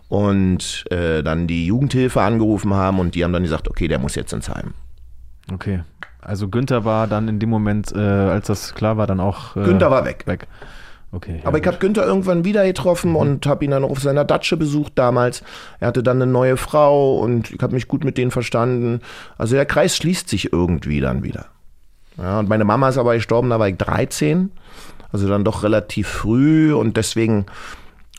Und 0.07 0.85
äh, 0.91 1.21
dann 1.21 1.47
die 1.47 1.65
Jugendhilfe 1.65 2.21
angerufen 2.21 2.73
haben 2.73 2.99
und 2.99 3.15
die 3.15 3.23
haben 3.23 3.33
dann 3.33 3.43
gesagt, 3.43 3.67
okay, 3.67 3.87
der 3.87 3.99
muss 3.99 4.15
jetzt 4.15 4.33
ins 4.33 4.49
Heim. 4.49 4.73
Okay. 5.51 5.83
Also 6.25 6.47
Günther 6.47 6.85
war 6.85 7.07
dann 7.07 7.27
in 7.27 7.39
dem 7.39 7.49
Moment, 7.49 7.91
äh, 7.93 7.99
als 7.99 8.47
das 8.47 8.73
klar 8.73 8.97
war, 8.97 9.07
dann 9.07 9.19
auch. 9.19 9.55
Äh, 9.55 9.63
Günther 9.63 9.91
war 9.91 10.05
weg. 10.05 10.23
Weg. 10.25 10.47
Okay. 11.11 11.41
Aber 11.43 11.59
ich 11.59 11.67
habe 11.67 11.77
Günther 11.77 12.05
irgendwann 12.05 12.43
wieder 12.43 12.65
getroffen 12.65 13.11
mhm. 13.11 13.17
und 13.17 13.45
habe 13.45 13.63
ihn 13.63 13.71
dann 13.71 13.83
auch 13.83 13.91
auf 13.91 13.99
seiner 13.99 14.25
Datsche 14.25 14.57
besucht 14.57 14.93
damals. 14.95 15.43
Er 15.79 15.89
hatte 15.89 16.01
dann 16.01 16.21
eine 16.21 16.31
neue 16.31 16.57
Frau 16.57 17.19
und 17.19 17.51
ich 17.51 17.61
habe 17.61 17.75
mich 17.75 17.87
gut 17.87 18.03
mit 18.03 18.17
denen 18.17 18.31
verstanden. 18.31 19.01
Also 19.37 19.55
der 19.55 19.67
Kreis 19.67 19.95
schließt 19.95 20.27
sich 20.27 20.51
irgendwie 20.51 21.01
dann 21.01 21.23
wieder. 21.23 21.45
Ja, 22.17 22.39
und 22.39 22.49
meine 22.49 22.63
Mama 22.63 22.89
ist 22.89 22.97
aber 22.97 23.13
gestorben, 23.13 23.49
da 23.51 23.59
war 23.59 23.67
ich 23.67 23.77
13. 23.77 24.51
Also 25.11 25.27
dann 25.27 25.43
doch 25.43 25.61
relativ 25.61 26.07
früh 26.07 26.73
und 26.73 26.97
deswegen 26.97 27.45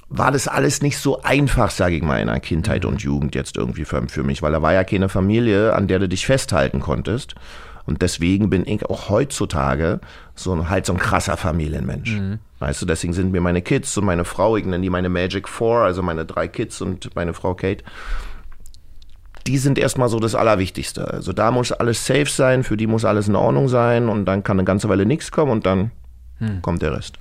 war 0.09 0.30
das 0.30 0.46
alles 0.46 0.80
nicht 0.80 0.98
so 0.98 1.22
einfach, 1.22 1.70
sage 1.70 1.96
ich 1.96 2.02
mal, 2.02 2.20
in 2.20 2.28
der 2.28 2.38
Kindheit 2.38 2.84
mhm. 2.84 2.90
und 2.90 3.02
Jugend 3.02 3.34
jetzt 3.34 3.57
irgendwie 3.57 3.84
für, 3.84 4.07
für 4.07 4.22
mich, 4.22 4.40
weil 4.40 4.52
da 4.52 4.62
war 4.62 4.72
ja 4.72 4.84
keine 4.84 5.09
Familie, 5.09 5.74
an 5.74 5.88
der 5.88 5.98
du 5.98 6.09
dich 6.09 6.26
festhalten 6.26 6.78
konntest. 6.78 7.34
Und 7.87 8.03
deswegen 8.03 8.49
bin 8.51 8.66
ich 8.66 8.87
auch 8.87 9.11
heutzutage 9.11 10.01
so 10.35 10.68
halt 10.68 10.87
so 10.87 10.93
ein 10.93 10.99
krasser 10.99 11.37
Familienmensch. 11.37 12.12
Mhm. 12.12 12.39
Weißt 12.59 12.80
du, 12.80 12.87
deswegen 12.87 13.12
sind 13.12 13.32
mir 13.32 13.41
meine 13.41 13.61
Kids 13.61 13.97
und 13.99 14.05
meine 14.05 14.24
Frau, 14.24 14.57
ich 14.57 14.64
nenne 14.64 14.82
die 14.82 14.91
meine 14.91 15.11
Magic 15.11 15.49
Four, 15.49 15.80
also 15.80 16.03
meine 16.03 16.24
drei 16.24 16.49
Kids 16.49 16.80
und 16.80 17.14
meine 17.14 17.35
Frau 17.35 17.55
Kate, 17.55 17.85
die 19.47 19.59
sind 19.59 19.78
erstmal 19.78 20.09
so 20.09 20.18
das 20.18 20.35
Allerwichtigste. 20.35 21.07
Also 21.07 21.32
da 21.35 21.51
muss 21.51 21.72
alles 21.72 22.07
safe 22.07 22.26
sein, 22.26 22.64
für 22.64 22.78
die 22.78 22.87
muss 22.87 23.05
alles 23.05 23.28
in 23.28 23.37
Ordnung 23.37 23.68
sein 23.68 24.09
und 24.09 24.24
dann 24.24 24.43
kann 24.43 24.59
eine 24.59 24.64
ganze 24.64 24.89
Weile 24.89 25.05
nichts 25.05 25.30
kommen 25.30 25.53
und 25.53 25.66
dann 25.66 25.91
hm. 26.39 26.62
kommt 26.62 26.80
der 26.80 26.97
Rest. 26.97 27.18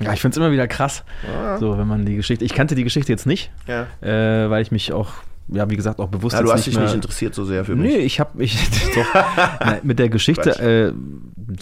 Ja, 0.00 0.12
ich 0.14 0.20
finde 0.20 0.34
es 0.34 0.38
immer 0.38 0.50
wieder 0.50 0.66
krass, 0.66 1.04
ja. 1.30 1.58
so 1.58 1.78
wenn 1.78 1.86
man 1.86 2.06
die 2.06 2.16
Geschichte. 2.16 2.44
Ich 2.44 2.54
kannte 2.54 2.74
die 2.74 2.84
Geschichte 2.84 3.12
jetzt 3.12 3.26
nicht, 3.26 3.52
ja. 3.68 3.86
äh, 4.00 4.48
weil 4.50 4.62
ich 4.62 4.72
mich 4.72 4.92
auch 4.92 5.12
ja, 5.52 5.68
wie 5.68 5.76
gesagt, 5.76 5.98
auch 5.98 6.08
bewusst. 6.08 6.34
Ja, 6.36 6.42
du 6.42 6.52
hast 6.52 6.66
dich 6.66 6.74
mehr, 6.74 6.84
nicht 6.84 6.94
interessiert 6.94 7.34
so 7.34 7.44
sehr 7.44 7.64
für 7.64 7.74
mich. 7.74 7.92
Nee, 7.92 7.98
ich 7.98 8.20
habe 8.20 8.38
mich 8.38 8.56
doch 8.94 9.82
mit 9.82 9.98
der 9.98 10.08
Geschichte, 10.08 10.50
äh, 10.58 10.92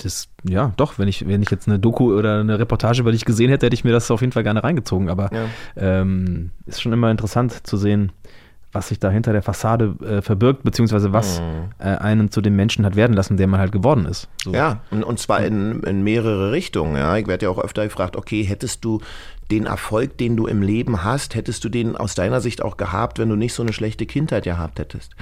das, 0.02 0.28
ja, 0.44 0.72
doch, 0.76 0.98
wenn 0.98 1.08
ich, 1.08 1.26
wenn 1.26 1.42
ich 1.42 1.50
jetzt 1.50 1.68
eine 1.68 1.78
Doku 1.78 2.12
oder 2.12 2.40
eine 2.40 2.58
Reportage 2.58 3.00
über 3.00 3.12
dich 3.12 3.24
gesehen 3.24 3.50
hätte, 3.50 3.66
hätte 3.66 3.74
ich 3.74 3.84
mir 3.84 3.92
das 3.92 4.10
auf 4.10 4.20
jeden 4.20 4.32
Fall 4.32 4.42
gerne 4.42 4.62
reingezogen. 4.62 5.08
Aber 5.08 5.30
ja. 5.32 5.46
ähm, 5.76 6.50
ist 6.66 6.82
schon 6.82 6.92
immer 6.92 7.10
interessant 7.10 7.66
zu 7.66 7.76
sehen, 7.76 8.12
was 8.72 8.88
sich 8.88 8.98
da 8.98 9.10
hinter 9.10 9.32
der 9.32 9.42
Fassade 9.42 9.94
äh, 10.04 10.22
verbirgt, 10.22 10.62
beziehungsweise 10.62 11.12
was 11.12 11.40
mhm. 11.40 11.70
äh, 11.78 11.96
einen 11.96 12.30
zu 12.30 12.40
dem 12.40 12.54
Menschen 12.56 12.84
hat 12.84 12.96
werden 12.96 13.14
lassen, 13.14 13.36
der 13.36 13.46
man 13.46 13.60
halt 13.60 13.72
geworden 13.72 14.04
ist. 14.06 14.28
So. 14.44 14.52
Ja, 14.52 14.80
und, 14.90 15.04
und 15.04 15.18
zwar 15.18 15.40
in, 15.44 15.82
in 15.82 16.02
mehrere 16.02 16.52
Richtungen. 16.52 16.96
Ja. 16.96 17.16
Ich 17.16 17.26
werde 17.26 17.46
ja 17.46 17.50
auch 17.50 17.58
öfter 17.58 17.84
gefragt, 17.84 18.16
okay, 18.16 18.42
hättest 18.42 18.84
du 18.84 19.00
den 19.50 19.66
Erfolg, 19.66 20.18
den 20.18 20.36
du 20.36 20.46
im 20.46 20.60
Leben 20.60 21.02
hast, 21.04 21.34
hättest 21.34 21.64
du 21.64 21.70
den 21.70 21.96
aus 21.96 22.14
deiner 22.14 22.40
Sicht 22.40 22.62
auch 22.62 22.76
gehabt, 22.76 23.18
wenn 23.18 23.30
du 23.30 23.36
nicht 23.36 23.54
so 23.54 23.62
eine 23.62 23.72
schlechte 23.72 24.04
Kindheit 24.04 24.44
gehabt 24.44 24.78
hättest? 24.78 25.16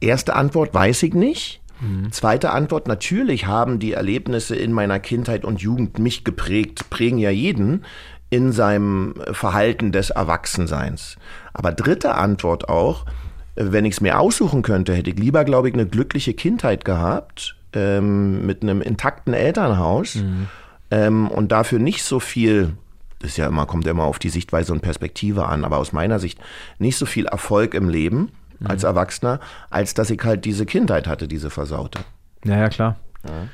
Erste 0.00 0.36
Antwort 0.36 0.72
weiß 0.72 1.02
ich 1.02 1.14
nicht. 1.14 1.60
Mhm. 1.80 2.12
Zweite 2.12 2.50
Antwort, 2.50 2.86
natürlich 2.86 3.46
haben 3.46 3.80
die 3.80 3.92
Erlebnisse 3.92 4.54
in 4.54 4.72
meiner 4.72 5.00
Kindheit 5.00 5.44
und 5.44 5.60
Jugend 5.60 5.98
mich 5.98 6.22
geprägt, 6.22 6.88
prägen 6.90 7.18
ja 7.18 7.30
jeden 7.30 7.84
in 8.30 8.52
seinem 8.52 9.14
Verhalten 9.32 9.92
des 9.92 10.10
Erwachsenseins. 10.10 11.16
Aber 11.54 11.72
dritte 11.72 12.16
Antwort 12.16 12.68
auch, 12.68 13.06
wenn 13.54 13.84
ich 13.84 13.94
es 13.94 14.00
mir 14.00 14.18
aussuchen 14.18 14.62
könnte, 14.62 14.94
hätte 14.94 15.10
ich 15.10 15.18
lieber, 15.18 15.44
glaube 15.44 15.68
ich, 15.68 15.74
eine 15.74 15.86
glückliche 15.86 16.34
Kindheit 16.34 16.84
gehabt, 16.84 17.56
ähm, 17.72 18.44
mit 18.44 18.62
einem 18.62 18.82
intakten 18.82 19.32
Elternhaus 19.32 20.16
mhm. 20.16 20.48
ähm, 20.90 21.28
und 21.28 21.52
dafür 21.52 21.78
nicht 21.78 22.02
so 22.02 22.20
viel, 22.20 22.76
das 23.20 23.30
ist 23.30 23.36
ja 23.36 23.46
immer, 23.46 23.66
kommt 23.66 23.84
ja 23.84 23.92
immer 23.92 24.04
auf 24.04 24.18
die 24.18 24.28
Sichtweise 24.28 24.72
und 24.72 24.80
Perspektive 24.80 25.46
an, 25.46 25.64
aber 25.64 25.78
aus 25.78 25.92
meiner 25.92 26.18
Sicht 26.18 26.38
nicht 26.78 26.96
so 26.96 27.06
viel 27.06 27.26
Erfolg 27.26 27.74
im 27.74 27.88
Leben 27.88 28.32
mhm. 28.58 28.66
als 28.66 28.82
Erwachsener, 28.84 29.40
als 29.70 29.94
dass 29.94 30.10
ich 30.10 30.22
halt 30.22 30.44
diese 30.44 30.66
Kindheit 30.66 31.06
hatte, 31.06 31.28
diese 31.28 31.50
versaute. 31.50 32.00
Ja, 32.44 32.58
ja, 32.58 32.68
klar. 32.68 32.96
Ja. 33.24 33.48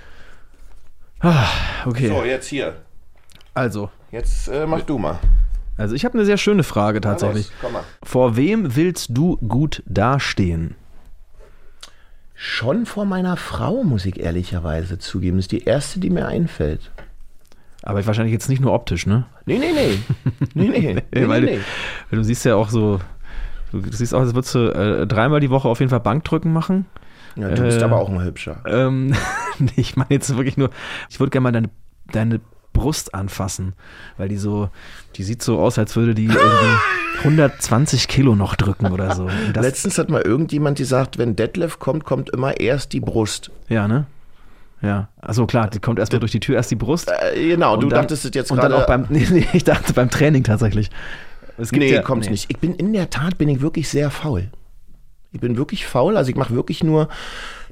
Ah, 1.20 1.48
okay. 1.86 2.09
So, 2.09 2.24
jetzt 2.24 2.48
hier. 2.48 2.76
Also. 3.53 3.90
Jetzt 4.11 4.48
äh, 4.48 4.66
mach 4.66 4.80
du 4.80 4.98
mal. 4.98 5.18
Also 5.81 5.95
ich 5.95 6.05
habe 6.05 6.12
eine 6.12 6.26
sehr 6.26 6.37
schöne 6.37 6.62
Frage 6.62 7.01
tatsächlich. 7.01 7.51
Komm 7.62 7.72
mal. 7.72 7.85
Vor 8.03 8.37
wem 8.37 8.76
willst 8.76 9.16
du 9.16 9.39
gut 9.39 9.83
dastehen? 9.87 10.74
Schon 12.35 12.85
vor 12.85 13.07
meiner 13.07 13.39
Frau, 13.39 13.83
muss 13.83 14.05
ich 14.05 14.20
ehrlicherweise 14.20 14.99
zugeben. 14.99 15.39
Das 15.39 15.45
ist 15.45 15.53
die 15.53 15.64
erste, 15.64 15.99
die 15.99 16.11
mir 16.11 16.26
einfällt. 16.26 16.91
Aber 17.83 18.05
wahrscheinlich 18.07 18.35
jetzt 18.35 18.51
nicht 18.51 18.61
nur 18.61 18.74
optisch, 18.74 19.07
ne? 19.07 19.24
Nee, 19.47 19.59
nee, 19.59 19.72
nee. 19.72 19.99
nee, 20.53 20.68
nee, 20.68 21.03
nee, 21.14 21.28
weil, 21.28 21.41
nee, 21.41 21.61
weil 22.11 22.18
du 22.18 22.24
siehst 22.24 22.45
ja 22.45 22.57
auch 22.57 22.68
so, 22.68 23.01
du 23.72 23.81
siehst 23.91 24.14
auch, 24.14 24.20
als 24.20 24.35
würdest 24.35 24.55
du 24.55 24.68
äh, 24.68 25.07
dreimal 25.07 25.41
die 25.41 25.49
Woche 25.49 25.66
auf 25.66 25.81
jeden 25.81 25.89
Fall 25.89 26.01
Bankdrücken 26.01 26.53
machen. 26.53 26.85
Ja, 27.37 27.49
du 27.49 27.62
bist 27.62 27.81
äh, 27.81 27.85
aber 27.85 28.01
auch 28.01 28.11
ein 28.11 28.22
Hübscher. 28.22 28.59
Ähm, 28.66 29.14
nee, 29.59 29.72
ich 29.76 29.97
meine 29.97 30.11
jetzt 30.11 30.37
wirklich 30.37 30.59
nur, 30.59 30.68
ich 31.09 31.18
würde 31.20 31.31
gerne 31.31 31.45
mal 31.45 31.53
deine, 31.53 31.70
deine 32.12 32.41
Brust 32.72 33.14
anfassen, 33.14 33.74
weil 34.16 34.28
die 34.28 34.36
so, 34.36 34.70
die 35.16 35.22
sieht 35.22 35.42
so 35.42 35.58
aus, 35.58 35.78
als 35.78 35.96
würde 35.96 36.14
die 36.14 36.26
irgendwie 36.26 37.18
120 37.18 38.08
Kilo 38.08 38.34
noch 38.34 38.54
drücken 38.54 38.92
oder 38.92 39.14
so. 39.14 39.28
Letztens 39.54 39.98
hat 39.98 40.08
mal 40.08 40.22
irgendjemand 40.22 40.78
gesagt, 40.78 41.18
wenn 41.18 41.36
Detlef 41.36 41.78
kommt, 41.78 42.04
kommt 42.04 42.30
immer 42.30 42.60
erst 42.60 42.92
die 42.92 43.00
Brust. 43.00 43.50
Ja, 43.68 43.88
ne? 43.88 44.06
Ja, 44.82 45.08
also 45.20 45.46
klar, 45.46 45.68
die 45.68 45.78
kommt 45.78 45.98
erstmal 45.98 46.20
durch 46.20 46.32
die 46.32 46.40
Tür, 46.40 46.56
erst 46.56 46.70
die 46.70 46.76
Brust. 46.76 47.10
Äh, 47.10 47.48
genau, 47.48 47.76
du 47.76 47.88
dann, 47.88 48.02
dachtest 48.02 48.24
es 48.24 48.30
jetzt 48.34 48.48
gerade. 48.48 48.62
Und 48.62 48.70
dann 48.70 48.82
auch 48.82 48.86
beim, 48.86 49.06
nee, 49.10 49.26
nee, 49.30 49.46
ich 49.52 49.64
dachte 49.64 49.92
beim 49.92 50.10
Training 50.10 50.44
tatsächlich. 50.44 50.90
Es 51.58 51.70
gibt 51.70 51.84
nee, 51.84 51.92
ja, 51.92 52.02
kommt 52.02 52.24
nee. 52.24 52.30
nicht. 52.30 52.46
Ich 52.48 52.58
bin 52.58 52.74
in 52.74 52.92
der 52.92 53.10
Tat, 53.10 53.36
bin 53.36 53.48
ich 53.48 53.60
wirklich 53.60 53.88
sehr 53.88 54.10
faul. 54.10 54.48
Ich 55.32 55.40
bin 55.40 55.56
wirklich 55.56 55.86
faul, 55.86 56.16
also 56.16 56.30
ich 56.30 56.36
mache 56.36 56.54
wirklich 56.54 56.82
nur 56.82 57.08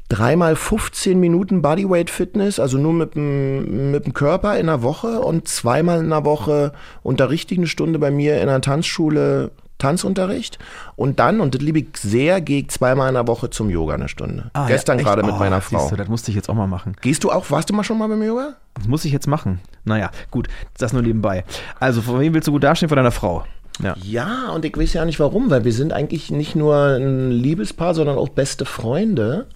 dreimal 0.09 0.57
15 0.57 1.19
Minuten 1.19 1.63
Bodyweight 1.63 2.11
Fitness, 2.11 2.59
also 2.59 2.79
nur 2.79 2.93
mit 2.93 3.15
dem, 3.15 3.91
mit 3.91 4.07
dem 4.07 4.15
Körper 4.15 4.59
in 4.59 4.67
der 4.67 4.83
Woche 4.83 5.21
und 5.21 5.49
zweimal 5.49 6.01
in 6.01 6.11
der 6.11 6.25
Woche 6.25 6.73
unterrichte 7.03 7.55
ich 7.55 7.61
eine 7.61 7.67
Stunde 7.67 7.99
bei 7.99 8.11
mir 8.11 8.41
in 8.41 8.49
einer 8.49 8.61
Tanzschule 8.61 9.51
Tanzunterricht 9.79 10.59
und 10.97 11.21
dann, 11.21 11.41
und 11.41 11.55
das 11.55 11.63
liebe 11.63 11.79
ich 11.79 11.97
sehr, 11.97 12.41
gehe 12.41 12.63
ich 12.63 12.69
zweimal 12.69 13.09
in 13.09 13.15
der 13.15 13.29
Woche 13.29 13.49
zum 13.49 13.71
Yoga 13.71 13.95
eine 13.95 14.09
Stunde. 14.09 14.51
Ah, 14.53 14.67
Gestern 14.67 14.99
ja, 14.99 15.05
gerade 15.05 15.23
mit 15.23 15.35
oh, 15.35 15.39
meiner 15.39 15.61
Frau. 15.61 15.89
Du, 15.89 15.97
das 15.97 16.09
musste 16.09 16.33
ich 16.33 16.35
jetzt 16.35 16.51
auch 16.51 16.55
mal 16.55 16.67
machen. 16.67 16.97
Gehst 17.01 17.23
du 17.23 17.31
auch, 17.31 17.51
warst 17.51 17.71
du 17.71 17.75
mal 17.75 17.85
schon 17.85 17.97
mal 17.97 18.09
beim 18.09 18.23
Yoga? 18.23 18.55
Das 18.75 18.89
muss 18.89 19.05
ich 19.05 19.13
jetzt 19.13 19.29
machen. 19.29 19.61
Naja, 19.85 20.11
gut, 20.33 20.49
das 20.79 20.93
nur 20.93 21.03
nebenbei. 21.03 21.45
Also, 21.79 22.03
vor 22.03 22.19
wem 22.19 22.35
willst 22.35 22.49
du 22.49 22.53
gut 22.53 22.65
dastehen? 22.65 22.89
Vor 22.89 22.97
deiner 22.97 23.13
Frau? 23.13 23.45
Ja. 23.81 23.95
ja, 24.03 24.49
und 24.49 24.65
ich 24.65 24.77
weiß 24.77 24.95
ja 24.95 25.05
nicht 25.05 25.21
warum, 25.21 25.51
weil 25.51 25.65
wir 25.65 25.73
sind 25.73 25.93
eigentlich 25.93 26.33
nicht 26.33 26.57
nur 26.57 26.97
ein 26.97 27.31
Liebespaar, 27.31 27.95
sondern 27.95 28.19
auch 28.19 28.29
beste 28.29 28.65
Freunde. 28.65 29.47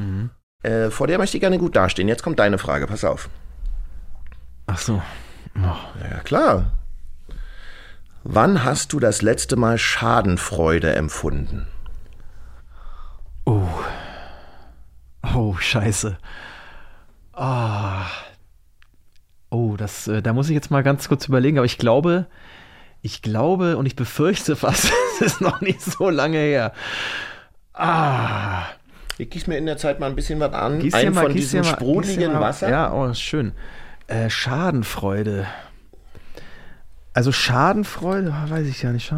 Mhm. 0.00 0.30
Äh, 0.62 0.90
vor 0.90 1.06
der 1.06 1.18
möchte 1.18 1.36
ich 1.36 1.40
gerne 1.40 1.58
gut 1.58 1.76
dastehen. 1.76 2.08
Jetzt 2.08 2.22
kommt 2.22 2.38
deine 2.38 2.58
Frage, 2.58 2.86
pass 2.86 3.04
auf. 3.04 3.30
Ach 4.66 4.78
so. 4.78 5.02
Oh. 5.56 6.00
Ja, 6.02 6.20
klar. 6.20 6.72
Wann 8.22 8.64
hast 8.64 8.92
du 8.92 9.00
das 9.00 9.22
letzte 9.22 9.56
Mal 9.56 9.78
Schadenfreude 9.78 10.94
empfunden? 10.94 11.66
Oh. 13.46 13.66
Oh, 15.34 15.56
scheiße. 15.56 16.18
Ah. 17.32 18.06
Oh, 19.48 19.76
das, 19.76 20.06
äh, 20.06 20.22
da 20.22 20.32
muss 20.32 20.48
ich 20.48 20.54
jetzt 20.54 20.70
mal 20.70 20.82
ganz 20.82 21.08
kurz 21.08 21.26
überlegen, 21.26 21.58
aber 21.58 21.64
ich 21.64 21.78
glaube, 21.78 22.26
ich 23.00 23.22
glaube 23.22 23.76
und 23.78 23.86
ich 23.86 23.96
befürchte 23.96 24.54
fast, 24.54 24.92
es 25.20 25.32
ist 25.32 25.40
noch 25.40 25.60
nicht 25.62 25.80
so 25.80 26.10
lange 26.10 26.38
her. 26.38 26.72
Ah. 27.72 28.66
Ich 29.20 29.28
gieß 29.28 29.48
mir 29.48 29.58
in 29.58 29.66
der 29.66 29.76
Zeit 29.76 30.00
mal 30.00 30.06
ein 30.06 30.16
bisschen 30.16 30.40
was 30.40 30.54
an. 30.54 30.78
Gieß 30.78 30.94
ein 30.94 31.12
mal, 31.12 31.24
von 31.24 31.34
diesem 31.34 31.60
mal, 31.60 31.66
sprudeligen 31.66 32.32
mal, 32.32 32.40
Wasser. 32.40 32.70
Ja, 32.70 32.90
oh, 32.90 33.12
schön. 33.12 33.52
Äh, 34.06 34.30
Schadenfreude. 34.30 35.46
Also 37.12 37.30
Schadenfreude, 37.30 38.32
oh, 38.34 38.50
weiß 38.50 38.66
ich 38.66 38.82
ja 38.82 38.92
nicht. 38.92 39.12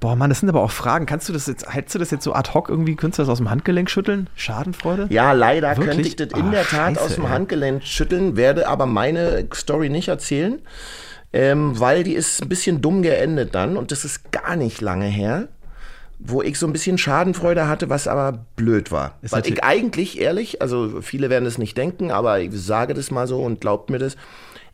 Boah, 0.00 0.16
Mann, 0.16 0.30
das 0.30 0.40
sind 0.40 0.48
aber 0.48 0.62
auch 0.62 0.72
Fragen. 0.72 1.06
Kannst 1.06 1.28
du 1.28 1.32
das 1.32 1.46
jetzt, 1.46 1.72
hättest 1.72 1.94
du 1.94 2.00
das 2.00 2.10
jetzt 2.10 2.24
so 2.24 2.34
ad 2.34 2.54
hoc 2.54 2.68
irgendwie, 2.68 2.96
könntest 2.96 3.20
du 3.20 3.22
das 3.22 3.28
aus 3.28 3.38
dem 3.38 3.50
Handgelenk 3.50 3.88
schütteln? 3.88 4.28
Schadenfreude? 4.34 5.06
Ja, 5.10 5.30
leider 5.30 5.68
Wirklich? 5.76 5.86
könnte 5.86 6.08
ich 6.08 6.16
das 6.16 6.28
in 6.32 6.48
Ah, 6.48 6.50
der 6.50 6.64
Tat 6.64 6.94
scheiße, 6.94 7.00
aus 7.00 7.14
dem 7.14 7.24
ey. 7.24 7.30
Handgelenk 7.30 7.84
schütteln, 7.84 8.36
werde 8.36 8.66
aber 8.66 8.86
meine 8.86 9.46
Story 9.54 9.90
nicht 9.90 10.08
erzählen, 10.08 10.58
ähm, 11.32 11.78
weil 11.78 12.02
die 12.02 12.14
ist 12.14 12.42
ein 12.42 12.48
bisschen 12.48 12.82
dumm 12.82 13.02
geendet 13.02 13.54
dann 13.54 13.76
und 13.76 13.92
das 13.92 14.04
ist 14.04 14.32
gar 14.32 14.56
nicht 14.56 14.80
lange 14.80 15.06
her, 15.06 15.46
wo 16.18 16.42
ich 16.42 16.58
so 16.58 16.66
ein 16.66 16.72
bisschen 16.72 16.98
Schadenfreude 16.98 17.68
hatte, 17.68 17.88
was 17.90 18.08
aber 18.08 18.44
blöd 18.56 18.90
war. 18.92 19.18
Ist 19.22 19.32
weil 19.32 19.46
ich 19.46 19.62
eigentlich, 19.62 20.20
ehrlich, 20.20 20.62
also 20.62 21.00
viele 21.00 21.30
werden 21.30 21.46
es 21.46 21.58
nicht 21.58 21.76
denken, 21.76 22.10
aber 22.10 22.40
ich 22.40 22.50
sage 22.52 22.94
das 22.94 23.10
mal 23.10 23.26
so 23.26 23.40
und 23.42 23.60
glaubt 23.60 23.90
mir 23.90 23.98
das, 23.98 24.16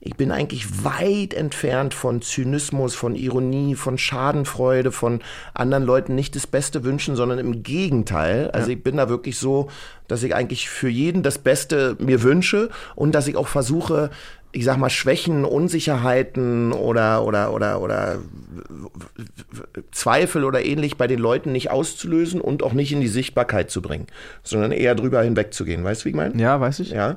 ich 0.03 0.17
bin 0.17 0.31
eigentlich 0.31 0.83
weit 0.83 1.35
entfernt 1.35 1.93
von 1.93 2.23
Zynismus, 2.23 2.95
von 2.95 3.15
Ironie, 3.15 3.75
von 3.75 3.99
Schadenfreude, 3.99 4.93
von 4.93 5.21
anderen 5.53 5.85
Leuten 5.85 6.15
nicht 6.15 6.35
das 6.35 6.47
Beste 6.47 6.85
wünschen, 6.85 7.17
sondern 7.17 7.39
im 7.39 7.63
Gegenteil. 7.63 8.51
Also 8.53 8.71
ich 8.71 8.83
bin 8.83 8.97
da 8.97 9.11
wirklich 9.11 9.37
so, 9.37 9.69
dass 10.09 10.23
ich 10.23 10.35
eigentlich 10.35 10.71
für 10.71 10.89
jeden 10.89 11.23
das 11.23 11.37
Beste 11.37 11.97
mir 11.99 12.23
wünsche 12.23 12.71
und 12.97 13.15
dass 13.15 13.29
ich 13.29 13.37
auch 13.37 13.49
versuche, 13.49 14.09
ich 14.53 14.65
sag 14.65 14.77
mal, 14.79 14.91
Schwächen, 14.91 15.45
Unsicherheiten 15.45 16.73
oder, 16.73 17.25
oder, 17.25 17.53
oder, 17.53 17.81
oder 17.81 18.19
Zweifel 19.93 20.45
oder 20.45 20.65
ähnlich 20.65 20.97
bei 20.97 21.07
den 21.07 21.21
Leuten 21.21 21.53
nicht 21.53 21.71
auszulösen 21.71 22.41
und 22.41 22.63
auch 22.63 22.73
nicht 22.73 22.93
in 22.93 23.01
die 23.01 23.09
Sichtbarkeit 23.09 23.71
zu 23.71 23.81
bringen, 23.81 24.07
sondern 24.43 24.73
eher 24.73 24.95
drüber 24.95 25.23
hinwegzugehen. 25.23 25.85
Weißt 25.85 26.03
du, 26.03 26.05
wie 26.07 26.11
ich 26.11 26.17
meine? 26.17 26.41
Ja, 26.41 26.61
weiß 26.61 26.81
ich. 26.81 26.91
Ja. 26.91 27.17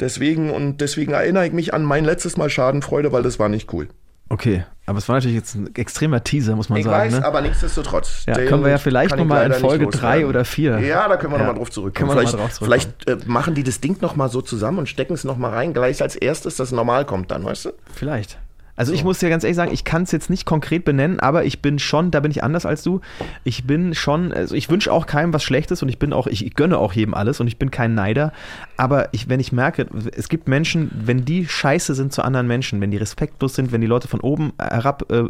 Deswegen 0.00 0.50
und 0.50 0.80
deswegen 0.80 1.12
erinnere 1.12 1.46
ich 1.46 1.52
mich 1.52 1.74
an 1.74 1.84
mein 1.84 2.04
letztes 2.04 2.36
Mal 2.36 2.50
Schadenfreude, 2.50 3.12
weil 3.12 3.22
das 3.22 3.38
war 3.38 3.48
nicht 3.48 3.72
cool. 3.72 3.88
Okay, 4.32 4.64
aber 4.86 4.96
es 4.96 5.08
war 5.10 5.16
natürlich 5.16 5.36
jetzt 5.36 5.54
ein 5.56 5.74
extremer 5.74 6.24
Teaser, 6.24 6.56
muss 6.56 6.70
man 6.70 6.78
Ich 6.78 6.86
sagen. 6.86 7.12
weiß, 7.12 7.20
ne? 7.20 7.24
aber 7.26 7.42
nichtsdestotrotz. 7.42 8.24
Ja, 8.26 8.32
können 8.34 8.64
wir 8.64 8.70
ja 8.70 8.78
vielleicht 8.78 9.10
kann 9.10 9.18
ich 9.18 9.24
noch 9.26 9.28
mal 9.34 9.44
in 9.46 9.52
Folge 9.52 9.84
loswerden. 9.84 10.00
drei 10.00 10.26
oder 10.26 10.44
vier. 10.46 10.78
Ja, 10.80 11.06
da 11.06 11.18
können 11.18 11.34
wir 11.34 11.38
Ja. 11.38 11.44
noch 11.46 11.52
mal 11.52 11.58
drauf 11.58 11.70
zurückkommen. 11.70 12.08
Können 12.08 12.18
vielleicht 12.20 12.38
drauf 12.38 12.52
zurückkommen. 12.54 12.80
vielleicht 13.06 13.24
äh, 13.26 13.28
machen 13.28 13.54
die 13.54 13.62
das 13.62 13.80
Ding 13.82 13.98
noch 14.00 14.16
mal 14.16 14.30
so 14.30 14.40
zusammen 14.40 14.78
und 14.78 14.88
stecken 14.88 15.12
es 15.12 15.24
noch 15.24 15.36
mal 15.36 15.50
rein, 15.50 15.74
gleich 15.74 16.00
als 16.00 16.16
erstes, 16.16 16.56
das 16.56 16.72
normal 16.72 17.04
kommt 17.04 17.30
dann, 17.30 17.44
weißt 17.44 17.66
du? 17.66 17.70
Vielleicht. 17.94 18.38
Also 18.74 18.92
ich 18.92 19.04
muss 19.04 19.18
dir 19.18 19.28
ganz 19.28 19.44
ehrlich 19.44 19.56
sagen, 19.56 19.72
ich 19.72 19.84
kann 19.84 20.02
es 20.04 20.12
jetzt 20.12 20.30
nicht 20.30 20.46
konkret 20.46 20.84
benennen, 20.84 21.20
aber 21.20 21.44
ich 21.44 21.60
bin 21.60 21.78
schon, 21.78 22.10
da 22.10 22.20
bin 22.20 22.30
ich 22.30 22.42
anders 22.42 22.64
als 22.64 22.82
du. 22.82 23.00
Ich 23.44 23.64
bin 23.64 23.94
schon, 23.94 24.32
also 24.32 24.54
ich 24.54 24.70
wünsche 24.70 24.90
auch 24.90 25.06
keinem 25.06 25.34
was 25.34 25.44
Schlechtes 25.44 25.82
und 25.82 25.88
ich 25.88 25.98
bin 25.98 26.12
auch, 26.12 26.26
ich, 26.26 26.46
ich 26.46 26.54
gönne 26.54 26.78
auch 26.78 26.94
jedem 26.94 27.14
alles 27.14 27.40
und 27.40 27.48
ich 27.48 27.58
bin 27.58 27.70
kein 27.70 27.94
Neider. 27.94 28.32
Aber 28.78 29.12
ich, 29.12 29.28
wenn 29.28 29.40
ich 29.40 29.52
merke, 29.52 29.86
es 30.16 30.28
gibt 30.28 30.48
Menschen, 30.48 30.90
wenn 30.94 31.24
die 31.24 31.46
scheiße 31.46 31.94
sind 31.94 32.12
zu 32.12 32.22
anderen 32.22 32.46
Menschen, 32.46 32.80
wenn 32.80 32.90
die 32.90 32.96
respektlos 32.96 33.54
sind, 33.54 33.72
wenn 33.72 33.82
die 33.82 33.86
Leute 33.86 34.08
von 34.08 34.20
oben 34.20 34.52
herab, 34.58 35.10
äh, 35.12 35.24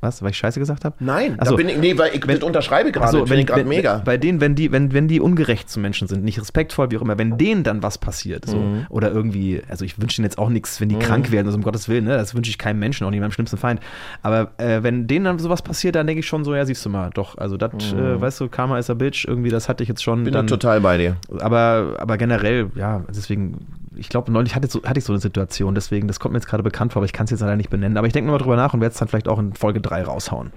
was, 0.00 0.22
weil 0.22 0.30
ich 0.30 0.36
scheiße 0.38 0.58
gesagt 0.58 0.84
habe? 0.84 0.96
Nein, 1.00 1.36
Ach 1.38 1.46
so. 1.46 1.52
da 1.52 1.56
bin 1.56 1.68
ich, 1.68 1.76
nee, 1.78 1.96
weil 1.98 2.14
ich 2.14 2.20
das 2.20 2.40
unterschreibe 2.42 2.90
gerade, 2.92 3.06
Also, 3.06 3.24
ich 3.24 3.46
gerade 3.46 3.60
wenn, 3.60 3.68
mega. 3.68 3.98
Bei 4.04 4.16
denen, 4.16 4.40
wenn 4.40 4.54
die, 4.54 4.72
wenn, 4.72 4.92
wenn 4.92 5.08
die 5.08 5.20
ungerecht 5.20 5.68
zu 5.68 5.78
Menschen 5.80 6.08
sind, 6.08 6.24
nicht 6.24 6.40
respektvoll, 6.40 6.90
wie 6.90 6.96
auch 6.98 7.02
immer, 7.02 7.18
wenn 7.18 7.36
denen 7.38 7.62
dann 7.62 7.82
was 7.82 7.98
passiert, 7.98 8.46
so, 8.46 8.56
Mhm. 8.58 8.86
oder 8.88 9.10
irgendwie, 9.10 9.62
also 9.68 9.84
ich 9.84 10.00
wünsche 10.00 10.16
denen 10.16 10.24
jetzt 10.26 10.38
auch 10.38 10.48
nichts, 10.48 10.80
wenn 10.80 10.88
die 10.88 10.98
krank 10.98 11.30
werden, 11.30 11.46
also 11.46 11.56
um 11.58 11.62
Gottes 11.64 11.88
Willen, 11.88 12.04
ne, 12.04 12.16
das 12.16 12.34
wünsche 12.34 12.50
ich 12.50 12.58
keinem 12.58 12.78
Menschen, 12.78 13.06
auch 13.06 13.10
nicht 13.10 13.20
meinem 13.20 13.32
schlimmsten 13.32 13.56
Feind. 13.56 13.80
Aber 14.22 14.52
äh, 14.58 14.82
wenn 14.82 15.06
denen 15.06 15.24
dann 15.26 15.38
sowas 15.38 15.62
passiert, 15.62 15.94
dann 15.96 16.06
denke 16.06 16.20
ich 16.20 16.26
schon 16.26 16.44
so, 16.44 16.54
ja, 16.54 16.64
siehst 16.64 16.84
du 16.84 16.90
mal, 16.90 17.10
doch, 17.14 17.36
also 17.38 17.56
das, 17.56 17.72
äh, 17.92 18.20
weißt 18.20 18.40
du, 18.40 18.48
Karma 18.48 18.78
is 18.78 18.88
a 18.90 18.94
Bitch, 18.94 19.26
irgendwie, 19.26 19.50
das 19.50 19.68
hatte 19.68 19.82
ich 19.82 19.88
jetzt 19.88 20.02
schon. 20.02 20.20
Mhm. 20.20 20.24
bin 20.24 20.32
dann, 20.34 20.46
total 20.46 20.80
bei 20.80 20.96
dir. 20.98 21.16
aber, 21.40 21.96
aber 21.98 22.16
generell, 22.16 22.70
ja, 22.74 23.02
deswegen, 23.08 23.66
ich 24.00 24.08
glaube, 24.08 24.32
neulich 24.32 24.54
hatte, 24.54 24.66
so, 24.66 24.82
hatte 24.82 24.98
ich 24.98 25.04
so 25.04 25.12
eine 25.12 25.20
Situation, 25.20 25.74
deswegen, 25.74 26.08
das 26.08 26.18
kommt 26.18 26.32
mir 26.32 26.38
jetzt 26.38 26.48
gerade 26.48 26.62
bekannt 26.62 26.94
vor, 26.94 27.00
aber 27.00 27.04
ich 27.04 27.12
kann 27.12 27.24
es 27.24 27.30
jetzt 27.30 27.40
leider 27.40 27.56
nicht 27.56 27.68
benennen. 27.68 27.98
Aber 27.98 28.06
ich 28.06 28.14
denke 28.14 28.26
nochmal 28.26 28.40
drüber 28.40 28.56
nach 28.56 28.72
und 28.72 28.80
werde 28.80 28.92
es 28.92 28.98
dann 28.98 29.08
vielleicht 29.08 29.28
auch 29.28 29.38
in 29.38 29.52
Folge 29.52 29.82
3 29.82 30.04
raushauen. 30.04 30.52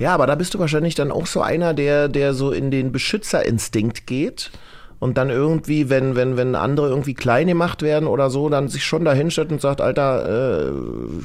Ja, 0.00 0.14
aber 0.14 0.26
da 0.26 0.34
bist 0.34 0.54
du 0.54 0.58
wahrscheinlich 0.58 0.96
dann 0.96 1.12
auch 1.12 1.26
so 1.26 1.40
einer, 1.40 1.74
der, 1.74 2.08
der 2.08 2.34
so 2.34 2.50
in 2.50 2.72
den 2.72 2.90
Beschützerinstinkt 2.90 4.06
geht 4.06 4.50
und 5.00 5.16
dann 5.18 5.30
irgendwie, 5.30 5.90
wenn, 5.90 6.16
wenn, 6.16 6.36
wenn 6.36 6.54
andere 6.54 6.88
irgendwie 6.88 7.14
klein 7.14 7.46
gemacht 7.46 7.82
werden 7.82 8.06
oder 8.08 8.30
so, 8.30 8.48
dann 8.48 8.68
sich 8.68 8.84
schon 8.84 9.04
dahinstellt 9.04 9.52
und 9.52 9.60
sagt, 9.60 9.80
Alter, 9.80 10.68
äh, 10.68 10.72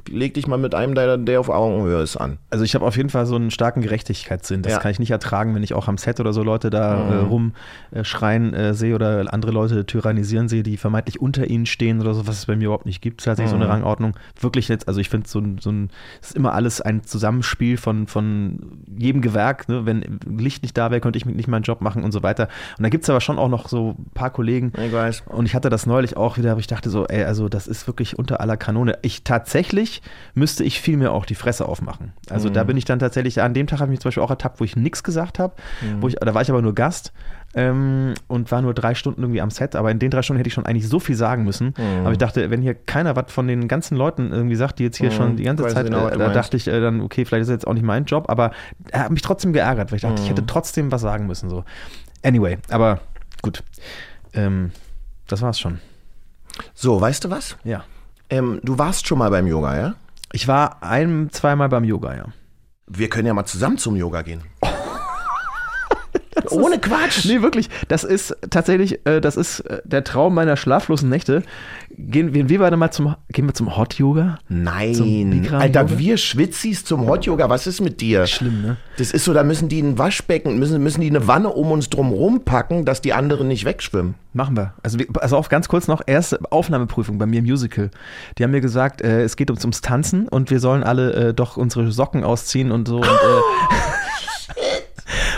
leg 0.09 0.34
dich 0.36 0.47
mal 0.47 0.57
mit 0.57 0.76
einem, 0.76 0.95
der, 0.95 1.17
der 1.17 1.39
auf 1.39 1.49
Augenhöhe 1.49 2.01
ist 2.01 2.17
an. 2.17 2.38
Also 2.49 2.63
ich 2.65 2.76
habe 2.76 2.86
auf 2.86 2.97
jeden 2.97 3.09
Fall 3.09 3.26
so 3.26 3.36
einen 3.36 3.51
starken 3.51 3.82
Gerechtigkeitssinn. 3.82 4.61
Das 4.61 4.74
Ja. 4.74 4.80
kann 4.80 4.91
ich 4.91 4.99
nicht 4.99 5.11
ertragen, 5.11 5.55
wenn 5.55 5.63
ich 5.63 5.74
auch 5.74 5.88
am 5.88 5.97
Set 5.97 6.19
oder 6.19 6.34
so 6.34 6.43
Leute 6.43 6.69
da 6.69 6.95
äh, 6.95 7.15
rumschreien 7.91 8.53
äh, 8.53 8.74
sehe 8.74 8.95
oder 8.95 9.26
andere 9.34 9.51
Leute 9.51 9.86
tyrannisieren 9.86 10.47
sehe, 10.47 10.63
die 10.63 10.78
vermeintlich 10.78 11.21
unter 11.21 11.47
ihnen 11.49 11.65
stehen 11.65 11.99
oder 12.01 12.13
so, 12.13 12.28
was 12.28 12.38
es 12.38 12.45
bei 12.45 12.55
mir 12.55 12.65
überhaupt 12.65 12.86
nicht 12.86 13.01
gibt. 13.01 13.24
Tatsächlich 13.24 13.49
so 13.49 13.55
eine 13.55 13.69
Rangordnung. 13.69 14.13
Wirklich 14.39 14.67
jetzt, 14.67 14.88
also 14.88 14.99
ich 14.99 15.09
finde 15.09 15.28
so 15.28 15.39
ein, 15.39 15.57
so 15.59 15.71
ein, 15.71 15.89
es 16.21 16.30
ist 16.30 16.36
immer 16.36 16.53
alles 16.53 16.82
ein 16.82 17.03
Zusammenspiel 17.03 17.78
von, 17.78 18.07
von 18.07 18.59
jedem 18.97 19.21
Gewerk. 19.21 19.67
Ne? 19.69 19.86
Wenn 19.86 20.19
Licht 20.26 20.63
nicht 20.63 20.78
da 20.78 20.91
wäre, 20.91 21.01
könnte 21.01 21.17
ich 21.17 21.26
nicht 21.26 21.47
meinen 21.47 21.63
Job 21.63 21.82
machen 21.82 22.03
und 22.03 22.11
so 22.11 22.24
weiter. 22.24 22.47
Und 22.78 22.84
da 22.84 22.89
gibt 22.89 23.03
es 23.03 23.09
aber 23.09 23.21
schon 23.21 23.39
auch 23.39 23.49
noch 23.49 23.62
so 23.70 23.95
ein 23.97 24.11
paar 24.14 24.30
Kollegen, 24.30 24.72
Ich 24.78 24.91
weiß. 24.93 25.24
und 25.28 25.45
ich 25.45 25.55
hatte 25.55 25.70
das 25.70 25.86
neulich 25.86 26.16
auch 26.18 26.38
wieder, 26.38 26.51
aber 26.51 26.59
ich 26.59 26.68
dachte 26.68 26.89
so, 26.89 27.05
ey, 27.07 27.24
also 27.24 27.49
das 27.49 27.68
ist 27.68 27.88
wirklich 27.88 28.18
unter 28.20 28.39
aller 28.41 28.57
Kanone. 28.57 28.97
Ich 29.01 29.24
tatsächlich 29.24 30.01
müsste 30.34 30.64
ich 30.64 30.80
viel 30.82 30.97
mehr 30.97 31.11
auch 31.11 31.26
die 31.26 31.36
Fresse 31.36 31.66
aufmachen. 31.68 32.14
Also 32.30 32.49
Mhm. 32.49 32.53
da 32.53 32.64
bin 32.64 32.78
ich 32.78 32.86
dann 32.86 32.99
tatsächlich, 32.99 33.41
an 33.41 33.53
dem 33.53 33.68
Tag 33.68 33.80
habe 33.80 33.89
ich 33.89 33.91
mich 33.91 33.99
zum 34.01 34.09
Beispiel 34.09 34.24
auch 34.24 34.30
ertappt, 34.30 34.59
wo 34.59 34.64
ich 34.64 34.76
nichts 34.76 35.03
gesagt 35.03 35.39
habe. 35.39 35.53
Mhm. 35.82 36.01
Wo 36.01 36.07
ich, 36.07 36.16
da 36.16 36.34
war 36.34 36.41
ich 36.41 36.49
aber 36.49 36.61
nur 36.61 36.74
Gast 36.76 37.14
ähm, 37.55 38.14
und 38.28 38.51
war 38.51 38.61
nur 38.61 38.74
drei 38.74 38.95
Stunden 38.95 39.22
irgendwie 39.22 39.41
am 39.41 39.51
Set. 39.51 39.76
Aber 39.76 39.91
in 39.91 39.99
den 39.99 40.09
drei 40.09 40.22
Stunden 40.24 40.38
hätte 40.39 40.47
ich 40.47 40.53
schon 40.53 40.66
eigentlich 40.66 40.88
so 40.88 40.99
viel 40.99 41.16
sagen 41.16 41.43
müssen. 41.43 41.74
Mhm. 41.78 42.01
Aber 42.01 42.11
ich 42.11 42.18
dachte, 42.18 42.49
wenn 42.49 42.61
hier 42.61 42.74
keiner 42.74 43.16
was 43.16 43.32
von 43.32 43.47
den 43.47 43.68
ganzen 43.68 43.95
Leuten 43.95 44.32
irgendwie 44.32 44.55
sagt, 44.55 44.80
die 44.80 44.84
jetzt 44.84 44.97
hier 44.97 45.11
schon 45.11 45.36
die 45.36 45.43
ganze 45.43 45.64
Weiß 45.64 45.74
Zeit, 45.74 45.86
genau, 45.86 46.07
äh, 46.07 46.18
da 46.18 46.30
dachte 46.30 46.57
ich 46.57 46.68
äh, 46.68 46.80
dann, 46.82 47.01
okay, 47.01 47.26
vielleicht 47.26 47.41
ist 47.43 47.47
das 47.49 47.55
jetzt 47.55 47.68
auch 47.68 47.74
nicht 47.74 47.86
mein 47.86 48.05
Job, 48.05 48.26
aber 48.30 48.51
er 48.91 49.03
hat 49.05 49.11
mich 49.11 49.22
trotzdem 49.22 49.53
geärgert, 49.53 49.91
weil 49.91 49.97
ich 49.97 50.01
dachte, 50.01 50.16
ich 50.22 50.24
Mhm. 50.26 50.30
hätte 50.30 50.45
trotzdem 50.47 50.91
was 50.91 51.01
sagen 51.01 51.28
müssen. 51.28 51.49
So. 51.49 51.64
Anyway, 52.24 52.57
aber 52.72 52.99
gut. 53.43 53.63
Ähm, 54.33 54.71
das 55.27 55.43
war's 55.43 55.59
schon. 55.59 55.79
So, 56.73 56.99
weißt 56.99 57.25
du 57.25 57.29
was? 57.29 57.57
Ja. 57.63 57.85
Ähm, 58.29 58.59
du 58.63 58.79
warst 58.79 59.07
schon 59.07 59.19
mal 59.19 59.29
beim 59.29 59.45
Yoga, 59.45 59.77
ja? 59.77 59.95
Ich 60.31 60.47
war 60.47 60.81
ein, 60.81 61.29
zweimal 61.31 61.69
beim 61.69 61.83
Yoga, 61.83 62.15
ja. 62.15 62.25
Wir 62.87 63.09
können 63.09 63.27
ja 63.27 63.33
mal 63.35 63.45
zusammen 63.45 63.77
zum 63.77 63.95
Yoga 63.95 64.23
gehen. 64.23 64.41
Ohne 66.51 66.79
Quatsch. 66.79 67.25
Nee, 67.25 67.41
wirklich. 67.41 67.69
Das 67.88 68.03
ist 68.03 68.36
tatsächlich, 68.49 69.05
äh, 69.05 69.21
das 69.21 69.38
ist 69.38 69.61
äh, 69.61 69.81
der 69.86 70.03
Traum 70.03 70.34
meiner 70.34 70.57
schlaflosen 70.57 71.09
Nächte. 71.09 71.43
Gehen, 71.95 72.34
gehen 72.34 72.49
wir 72.49 72.59
beide 72.59 72.75
mal 72.75 72.91
zum, 72.91 73.15
gehen 73.31 73.45
wir 73.45 73.53
zum 73.53 73.77
Hot 73.77 73.95
Yoga? 73.95 74.39
Zum 74.47 74.63
Nein, 74.63 74.93
Bikram-Yoga? 74.93 75.59
Alter, 75.59 75.99
wir 75.99 76.17
Schwitzis 76.17 76.86
zum 76.86 77.07
Hot 77.07 77.25
Yoga, 77.25 77.49
was 77.49 77.67
ist 77.67 77.81
mit 77.81 78.01
dir? 78.01 78.25
Schlimm, 78.25 78.61
ne? 78.61 78.77
Das 78.97 79.11
ist 79.11 79.25
so, 79.25 79.34
da 79.34 79.43
müssen 79.43 79.69
die 79.69 79.81
ein 79.81 79.97
Waschbecken, 79.97 80.57
müssen, 80.57 80.81
müssen 80.81 81.01
die 81.01 81.09
eine 81.09 81.27
Wanne 81.27 81.49
um 81.49 81.71
uns 81.71 81.89
drum 81.89 82.11
rumpacken, 82.11 82.86
dass 82.86 83.01
die 83.01 83.13
anderen 83.13 83.47
nicht 83.47 83.65
wegschwimmen. 83.65 84.15
Machen 84.34 84.57
wir. 84.57 84.73
Also, 84.81 84.97
wir, 84.97 85.05
also 85.19 85.38
auf 85.38 85.49
ganz 85.49 85.67
kurz 85.67 85.88
noch, 85.88 86.01
erste 86.05 86.39
Aufnahmeprüfung 86.49 87.19
bei 87.19 87.27
mir 87.27 87.39
im 87.39 87.45
Musical. 87.45 87.91
Die 88.38 88.43
haben 88.43 88.51
mir 88.51 88.61
gesagt, 88.61 89.01
äh, 89.01 89.21
es 89.21 89.36
geht 89.36 89.51
uns 89.51 89.63
ums 89.63 89.81
Tanzen 89.81 90.27
und 90.27 90.49
wir 90.49 90.59
sollen 90.59 90.84
alle 90.84 91.13
äh, 91.13 91.34
doch 91.34 91.57
unsere 91.57 91.91
Socken 91.91 92.23
ausziehen 92.23 92.71
und 92.71 92.88
so. 92.88 92.97
Und, 92.97 93.05
äh, 93.05 93.07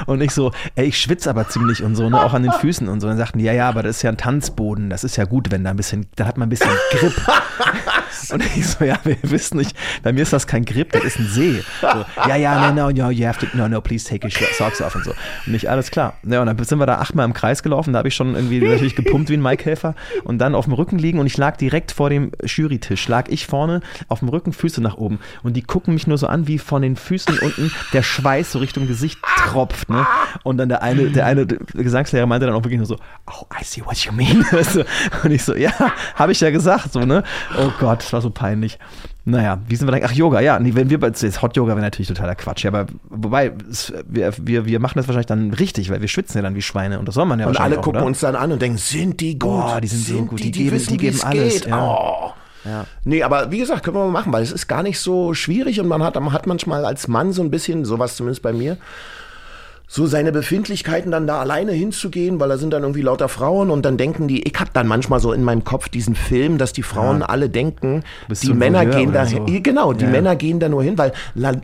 und 0.05 0.21
ich 0.21 0.31
so, 0.31 0.51
ey, 0.75 0.85
ich 0.85 0.99
schwitze 0.99 1.29
aber 1.29 1.47
ziemlich 1.47 1.83
und 1.83 1.95
so, 1.95 2.09
ne, 2.09 2.21
auch 2.21 2.33
an 2.33 2.43
den 2.43 2.51
Füßen 2.51 2.87
und 2.87 3.01
so. 3.01 3.07
Und 3.07 3.11
dann 3.11 3.17
sagten 3.17 3.39
die, 3.39 3.45
ja, 3.45 3.53
ja, 3.53 3.69
aber 3.69 3.83
das 3.83 3.97
ist 3.97 4.01
ja 4.01 4.09
ein 4.09 4.17
Tanzboden, 4.17 4.89
das 4.89 5.03
ist 5.03 5.15
ja 5.15 5.25
gut, 5.25 5.51
wenn 5.51 5.63
da 5.63 5.71
ein 5.71 5.77
bisschen, 5.77 6.07
da 6.15 6.25
hat 6.25 6.37
man 6.37 6.47
ein 6.47 6.49
bisschen 6.49 6.71
Grip. 6.91 7.13
und 8.31 8.43
ich 8.55 8.67
so, 8.67 8.83
ja, 8.83 8.97
wir 9.03 9.17
wissen 9.23 9.57
nicht, 9.57 9.75
bei 10.03 10.13
mir 10.13 10.21
ist 10.21 10.33
das 10.33 10.47
kein 10.47 10.65
Grip, 10.65 10.91
das 10.91 11.03
ist 11.03 11.19
ein 11.19 11.27
See. 11.27 11.63
So, 11.81 12.05
ja, 12.27 12.35
ja, 12.35 12.71
no, 12.71 12.73
no, 12.73 12.91
no, 12.91 13.09
you 13.09 13.27
have 13.27 13.39
to, 13.39 13.57
no, 13.57 13.67
no, 13.67 13.81
please 13.81 14.07
take 14.07 14.25
your 14.25 14.31
socks 14.57 14.81
off 14.81 14.95
und 14.95 15.03
so. 15.03 15.11
Und 15.45 15.53
nicht, 15.53 15.69
alles 15.69 15.91
klar. 15.91 16.13
Ja, 16.23 16.41
und 16.41 16.47
dann 16.47 16.63
sind 16.63 16.79
wir 16.79 16.85
da 16.85 16.95
achtmal 16.95 17.25
im 17.25 17.33
Kreis 17.33 17.63
gelaufen, 17.63 17.93
da 17.93 17.99
habe 17.99 18.07
ich 18.07 18.15
schon 18.15 18.35
irgendwie 18.35 18.61
natürlich 18.61 18.95
gepumpt 18.95 19.29
wie 19.29 19.35
ein 19.35 19.41
Maikäfer 19.41 19.95
und 20.23 20.39
dann 20.39 20.55
auf 20.55 20.65
dem 20.65 20.73
Rücken 20.73 20.97
liegen 20.97 21.19
und 21.19 21.27
ich 21.27 21.37
lag 21.37 21.57
direkt 21.57 21.91
vor 21.91 22.09
dem 22.09 22.31
Jurytisch, 22.43 23.07
lag 23.07 23.27
ich 23.29 23.47
vorne 23.47 23.81
auf 24.07 24.19
dem 24.19 24.29
Rücken, 24.29 24.53
Füße 24.53 24.81
nach 24.81 24.97
oben 24.97 25.19
und 25.43 25.53
die 25.53 25.61
gucken 25.61 25.93
mich 25.93 26.07
nur 26.07 26.17
so 26.17 26.27
an, 26.27 26.47
wie 26.47 26.59
von 26.59 26.81
den 26.81 26.95
Füßen 26.95 27.39
unten 27.39 27.71
der 27.93 28.03
Schweiß 28.03 28.51
so 28.51 28.59
Richtung 28.59 28.87
Gesicht 28.87 29.19
tropft, 29.37 29.89
ne? 29.95 30.05
Und 30.43 30.57
dann 30.57 30.69
der 30.69 30.83
eine, 30.83 31.09
der 31.09 31.25
eine 31.25 31.45
Gesangslehrer 31.45 32.25
meinte 32.25 32.45
dann 32.45 32.55
auch 32.55 32.63
wirklich 32.63 32.77
nur 32.77 32.85
so, 32.87 32.97
oh, 33.27 33.45
I 33.59 33.63
see 33.63 33.81
what 33.85 33.97
you 33.97 34.11
mean. 34.11 34.45
Und 35.23 35.31
ich 35.31 35.43
so, 35.43 35.55
ja, 35.55 35.71
habe 36.15 36.31
ich 36.31 36.39
ja 36.41 36.49
gesagt, 36.51 36.93
so, 36.93 36.99
ne? 37.01 37.23
Oh 37.57 37.71
Gott, 37.79 37.99
das 37.99 38.13
war 38.13 38.21
so 38.21 38.29
peinlich. 38.29 38.77
Naja, 39.27 39.57
wie 39.67 39.75
sind 39.75 39.87
wir 39.91 39.99
da? 39.99 40.05
Ach, 40.07 40.11
Yoga, 40.11 40.39
ja. 40.39 40.59
Nee, 40.59 40.75
wenn 40.75 40.91
wir 40.91 40.99
bei 40.99 41.07
jetzt 41.07 41.41
Hot 41.41 41.57
Yoga 41.57 41.71
wäre 41.73 41.81
natürlich 41.81 42.07
totaler 42.09 42.35
Quatsch. 42.35 42.63
Ja, 42.63 42.69
aber 42.69 42.85
wobei, 43.09 43.51
es, 43.71 43.91
wir, 44.07 44.31
wir, 44.39 44.65
wir 44.67 44.79
machen 44.79 44.97
das 44.97 45.07
wahrscheinlich 45.07 45.25
dann 45.25 45.51
richtig, 45.51 45.89
weil 45.89 45.99
wir 46.01 46.07
schwitzen 46.07 46.37
ja 46.37 46.43
dann 46.43 46.53
wie 46.55 46.61
Schweine 46.61 46.99
und 46.99 47.07
das 47.07 47.15
soll 47.15 47.25
man 47.25 47.39
ja 47.39 47.47
Und 47.47 47.59
alle 47.59 47.79
auch, 47.79 47.81
gucken 47.81 48.01
oder? 48.01 48.05
uns 48.07 48.19
dann 48.19 48.35
an 48.35 48.51
und 48.51 48.61
denken, 48.61 48.77
sind 48.77 49.19
die 49.21 49.39
gut? 49.39 49.49
Boah, 49.49 49.81
die 49.81 49.87
sind 49.87 50.05
so 50.05 50.25
gut, 50.25 50.43
die 50.43 50.51
geben- 50.51 50.71
wissen, 50.75 50.91
die 50.91 50.97
geben 50.97 51.15
es 51.15 51.23
alles, 51.23 51.53
geht. 51.61 51.67
ja. 51.67 51.83
Oh. 51.83 52.33
Ja. 52.65 52.85
Nee, 53.03 53.21
aber 53.23 53.51
wie 53.51 53.59
gesagt, 53.59 53.83
können 53.83 53.95
wir 53.95 54.05
mal 54.05 54.11
machen, 54.11 54.33
weil 54.33 54.41
es 54.43 54.51
ist 54.51 54.67
gar 54.67 54.81
nicht 54.83 54.99
so 54.99 55.33
schwierig 55.35 55.79
und 55.79 55.87
man 55.87 56.01
hat, 56.03 56.15
man 56.15 56.31
hat 56.33 56.47
manchmal 56.47 56.83
als 56.85 57.07
Mann 57.07 57.31
so 57.31 57.43
ein 57.43 57.51
bisschen, 57.51 57.85
sowas 57.85 58.15
zumindest 58.15 58.41
bei 58.41 58.53
mir, 58.53 58.77
so 59.87 60.07
seine 60.07 60.31
Befindlichkeiten 60.31 61.11
dann 61.11 61.27
da 61.27 61.39
alleine 61.39 61.71
hinzugehen, 61.71 62.39
weil 62.39 62.49
da 62.49 62.57
sind 62.57 62.71
dann 62.71 62.81
irgendwie 62.83 63.01
lauter 63.01 63.29
Frauen 63.29 63.69
und 63.69 63.83
dann 63.85 63.97
denken 63.97 64.27
die, 64.27 64.41
ich 64.47 64.59
hab 64.59 64.73
dann 64.73 64.87
manchmal 64.87 65.19
so 65.19 65.31
in 65.31 65.43
meinem 65.43 65.63
Kopf 65.63 65.89
diesen 65.89 66.15
Film, 66.15 66.57
dass 66.57 66.73
die 66.73 66.83
Frauen 66.83 67.21
alle 67.21 67.49
denken, 67.49 68.03
Bist 68.27 68.43
die 68.43 68.53
Männer 68.53 68.85
gehen 68.85 69.13
da 69.13 69.21
oder 69.23 69.29
hin. 69.29 69.47
so? 69.47 69.61
Genau, 69.61 69.93
die 69.93 70.05
Ja. 70.05 70.09
Männer 70.09 70.35
gehen 70.35 70.59
da 70.59 70.69
nur 70.69 70.83
hin, 70.83 70.97
weil 70.97 71.11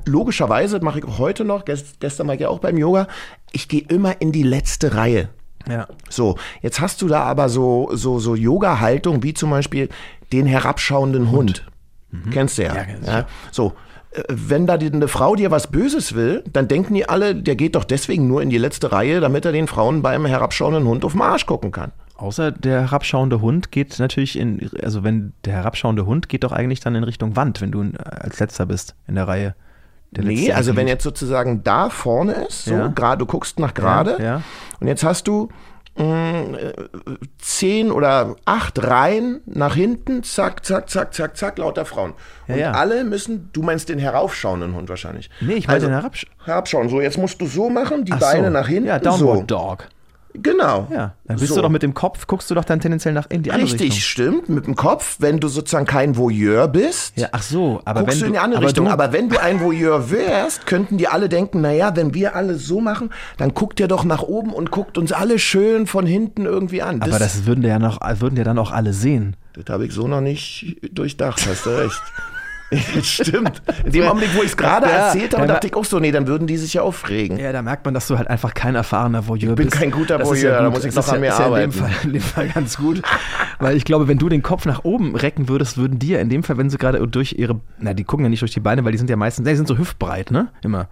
logischerweise 0.06 0.80
mache 0.82 1.00
ich 1.00 1.06
auch 1.06 1.18
heute 1.20 1.44
noch, 1.46 1.66
gest, 1.66 2.00
gestern 2.00 2.28
war 2.28 2.36
ich 2.36 2.42
ja 2.42 2.50
auch 2.50 2.60
beim 2.60 2.78
Yoga, 2.78 3.08
ich 3.52 3.68
gehe 3.68 3.82
immer 3.88 4.22
in 4.22 4.32
die 4.32 4.44
letzte 4.44 4.96
Reihe. 4.96 5.30
Ja. 5.70 5.88
So, 6.10 6.38
jetzt 6.62 6.80
hast 6.82 7.02
du 7.02 7.08
da 7.08 7.24
aber 7.24 7.50
so, 7.50 7.90
so, 7.94 8.20
so 8.20 8.36
Yoga-Haltung, 8.36 9.24
wie 9.24 9.34
zum 9.34 9.50
Beispiel 9.52 9.90
den 10.32 10.46
herabschauenden 10.46 11.32
Hund. 11.32 11.66
Kennst 12.32 12.58
du 12.58 12.64
ja. 12.64 12.74
Mhm. 12.74 13.06
Ja, 13.06 13.12
ja. 13.20 13.28
So, 13.52 13.74
wenn 14.28 14.68
da 14.68 14.78
die, 14.78 14.92
eine 14.92 15.08
Frau 15.08 15.36
dir 15.36 15.52
was 15.52 15.68
Böses 15.68 16.14
will, 16.16 16.44
dann 16.52 16.68
denken 16.68 16.94
die 16.94 17.08
alle, 17.08 17.36
der 17.36 17.56
geht 17.56 17.76
doch 17.76 17.86
deswegen 17.86 18.28
nur 18.28 18.42
in 18.42 18.50
die 18.50 18.58
letzte 18.58 18.92
Reihe, 18.92 19.22
damit 19.22 19.46
er 19.46 19.52
den 19.54 19.68
Frauen 19.68 20.02
beim 20.02 20.26
herabschauenden 20.26 20.86
Hund 20.86 21.06
auf 21.06 21.14
den 21.14 21.22
Arsch 21.22 21.46
gucken 21.46 21.72
kann. 21.72 21.92
Außer 22.18 22.52
der 22.52 22.82
herabschauende 22.82 23.42
Hund 23.42 23.72
geht 23.72 23.98
natürlich 24.00 24.38
in, 24.38 24.70
also 24.84 25.04
wenn 25.04 25.34
der 25.46 25.54
herabschauende 25.54 26.06
Hund 26.06 26.30
geht 26.30 26.44
doch 26.44 26.52
eigentlich 26.52 26.80
dann 26.82 26.94
in 26.96 27.04
Richtung 27.04 27.36
Wand, 27.36 27.62
wenn 27.62 27.72
du 27.72 27.82
äh, 27.84 27.94
als 28.04 28.40
letzter 28.40 28.66
bist 28.66 28.96
in 29.08 29.16
der 29.16 29.28
Reihe. 29.28 29.56
Der 30.12 30.26
Nee, 30.26 30.52
also 30.52 30.76
wenn 30.76 30.90
jetzt 30.90 31.04
sozusagen 31.04 31.64
da 31.64 31.90
vorne 31.90 32.34
ist, 32.34 32.66
so 32.66 32.74
Ja. 32.74 32.88
gerade, 32.88 33.20
du 33.20 33.26
guckst 33.26 33.60
nach 33.60 33.74
gerade, 33.74 34.18
Ja, 34.20 34.24
ja. 34.24 34.42
und 34.82 34.88
jetzt 34.88 35.04
hast 35.06 35.26
du 35.28 35.48
zehn 37.38 37.92
oder 37.92 38.36
acht 38.46 38.82
Reihen 38.82 39.42
nach 39.46 39.76
hinten, 39.76 40.24
zack, 40.24 40.66
zack, 40.66 40.90
zack, 40.90 41.14
zack, 41.14 41.36
zack, 41.36 41.58
lauter 41.58 41.86
Frauen. 41.86 42.14
Ja, 42.48 42.54
und 42.54 42.60
ja. 42.60 42.72
alle 42.72 43.04
müssen, 43.04 43.50
du 43.52 43.62
meinst 43.62 43.90
den 43.90 44.00
heraufschauenden 44.00 44.74
Hund 44.74 44.90
wahrscheinlich. 44.90 45.30
Nee, 45.42 45.56
ich 45.56 45.68
meine 45.68 45.76
also, 45.76 45.88
den 45.88 45.94
herabsch 45.94 46.26
herabschauen. 46.46 46.90
So, 46.90 47.02
jetzt 47.02 47.18
musst 47.18 47.42
du 47.42 47.46
so 47.46 47.70
machen, 47.70 48.06
die 48.06 48.14
Ach 48.14 48.20
Beine 48.20 48.48
so. 48.48 48.54
nach 48.54 48.68
hinten. 48.68 48.88
Ja, 48.88 49.00
Downward 49.00 49.40
so. 49.40 49.46
Dog. 49.46 49.88
Genau. 50.34 50.88
Ja, 50.92 51.14
dann 51.26 51.38
bist 51.38 51.50
so. 51.50 51.56
du 51.56 51.62
doch 51.62 51.70
mit 51.70 51.84
dem 51.84 51.94
Kopf, 51.94 52.28
guckst 52.28 52.50
du 52.50 52.56
doch 52.56 52.64
dann 52.64 52.80
tendenziell 52.80 53.14
nach 53.14 53.30
in 53.30 53.44
die 53.44 53.52
andere 53.52 53.66
Richtig, 53.66 53.94
Richtung. 53.94 54.02
stimmt, 54.02 54.50
mit 54.50 54.66
dem 54.66 54.76
Kopf, 54.76 55.18
wenn 55.20 55.40
du 55.40 55.48
sozusagen 55.48 55.86
kein 55.86 56.16
Voyeur 56.16 56.68
bist. 56.68 57.18
Ja, 57.18 57.30
ach 57.32 57.42
so, 57.42 57.82
aber 57.86 58.02
guckst 58.02 58.16
wenn 58.16 58.20
du 58.22 58.26
in 58.28 58.34
die 58.34 58.40
andere 58.40 58.58
aber 58.60 58.68
Richtung. 58.68 58.86
Du, 58.86 58.92
aber 58.92 59.14
wenn 59.14 59.30
du 59.30 59.42
ein 59.42 59.60
Voyeur 59.60 60.10
wärst, 60.10 60.66
könnten 60.66 60.98
die 60.98 61.08
alle 61.08 61.30
denken, 61.30 61.62
naja, 61.62 61.96
wenn 61.96 62.14
wir 62.14 62.36
alle 62.36 62.56
so 62.56 62.82
machen, 62.82 63.10
dann 63.38 63.54
guckt 63.54 63.80
ihr 63.80 63.88
doch 63.88 64.04
nach 64.04 64.24
oben 64.24 64.54
und 64.54 64.72
guckt 64.72 64.98
uns 64.98 65.12
alle 65.12 65.40
schön 65.40 65.88
von 65.88 66.06
hinten 66.06 66.46
irgendwie 66.46 66.82
an. 66.82 67.02
aber 67.02 67.20
das 67.20 67.46
würden 67.46 67.64
ja 67.64 67.80
noch, 67.80 68.00
würden 68.20 68.38
ja 68.38 68.44
dann 68.44 68.58
auch 68.58 68.72
alle 68.72 68.94
sehen. 68.94 69.36
das 69.54 69.66
habe 69.70 69.86
ich 69.86 69.94
so 69.94 70.08
noch 70.08 70.22
nicht 70.22 70.78
durchdacht, 70.92 71.46
hast 71.48 71.66
du 71.66 71.70
recht. 71.72 72.02
Stimmt. 73.04 73.62
In 73.86 73.92
dem 73.92 74.06
Augenblick, 74.08 74.30
wo 74.36 74.40
ich 74.42 74.48
es 74.50 74.58
gerade 74.58 74.88
Ja, 74.88 75.08
erzählt 75.08 75.34
habe, 75.34 75.44
ja, 75.44 75.48
dachte 75.54 75.68
ich 75.68 75.74
auch 75.76 75.84
so, 75.86 76.00
nee, 76.00 76.12
dann 76.12 76.28
würden 76.28 76.48
die 76.48 76.58
sich 76.58 76.74
ja 76.74 76.82
aufregen. 76.84 77.38
Ja, 77.38 77.52
da 77.52 77.62
merkt 77.62 77.84
man, 77.86 77.94
dass 77.94 78.08
du 78.08 78.18
halt 78.18 78.30
einfach 78.30 78.54
kein 78.54 78.76
erfahrener 78.76 79.28
Voyeur 79.28 79.52
Ich 79.52 79.56
bin 79.56 79.68
bist. 79.68 79.78
kein 79.78 79.92
guter 79.92 80.18
Das 80.18 80.28
Voyeur, 80.30 80.58
da 80.60 80.66
gut. 80.66 80.76
muss 80.76 80.86
ich 80.86 80.94
Das 80.94 81.08
noch 81.08 81.14
an 81.14 81.22
ja, 81.24 81.30
mir 81.30 81.34
ist 81.34 81.40
ja 81.40 81.46
in 81.46 81.52
dem, 81.52 81.54
arbeiten. 81.54 81.72
Fall, 81.74 81.92
in 82.06 82.14
dem 82.14 82.22
Fall 82.22 82.48
ganz 82.50 82.78
gut. 82.78 83.02
Weil 83.60 83.76
ich 83.76 83.84
glaube, 83.86 84.08
wenn 84.08 84.18
du 84.18 84.30
den 84.30 84.42
Kopf 84.42 84.66
nach 84.66 84.84
oben 84.84 85.16
recken 85.16 85.50
würdest, 85.50 85.78
würden 85.78 86.00
die 86.00 86.10
ja 86.10 86.20
in 86.20 86.30
dem 86.30 86.44
Fall, 86.44 86.58
wenn 86.58 86.70
sie 86.70 86.78
gerade 86.78 87.06
durch 87.08 87.34
ihre, 87.34 87.60
na, 87.78 87.94
die 87.94 88.04
gucken 88.04 88.26
ja 88.26 88.30
nicht 88.30 88.42
durch 88.42 88.54
die 88.54 88.60
Beine, 88.62 88.86
weil 88.86 88.92
die 88.94 88.98
sind 88.98 89.10
ja 89.10 89.16
meistens, 89.18 89.48
die 89.48 89.56
sind 89.56 89.68
so 89.68 89.78
hüftbreit, 89.78 90.32
ne? 90.32 90.48
Immer. 90.64 90.88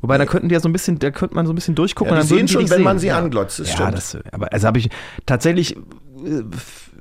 Wobei, 0.00 0.18
da 0.18 0.26
könnten 0.26 0.48
die 0.48 0.54
ja 0.54 0.60
so 0.60 0.68
ein 0.68 0.72
bisschen, 0.72 0.98
da 0.98 1.10
könnte 1.10 1.34
man 1.34 1.46
so 1.46 1.52
ein 1.52 1.54
bisschen 1.56 1.74
durchgucken. 1.74 2.12
Ja, 2.14 2.20
und 2.20 2.30
die 2.30 2.34
sehen 2.36 2.48
schon, 2.48 2.60
wenn 2.62 2.68
sehen. 2.68 2.82
man 2.82 2.98
sie 2.98 3.06
ja. 3.08 3.18
anglotzt, 3.18 3.58
das 3.60 3.68
ja, 3.70 3.74
stimmt. 3.76 3.94
das, 3.94 4.18
aber 4.32 4.52
also 4.52 4.66
habe 4.66 4.78
ich 4.78 4.90
tatsächlich 5.24 5.76
äh, 5.76 5.80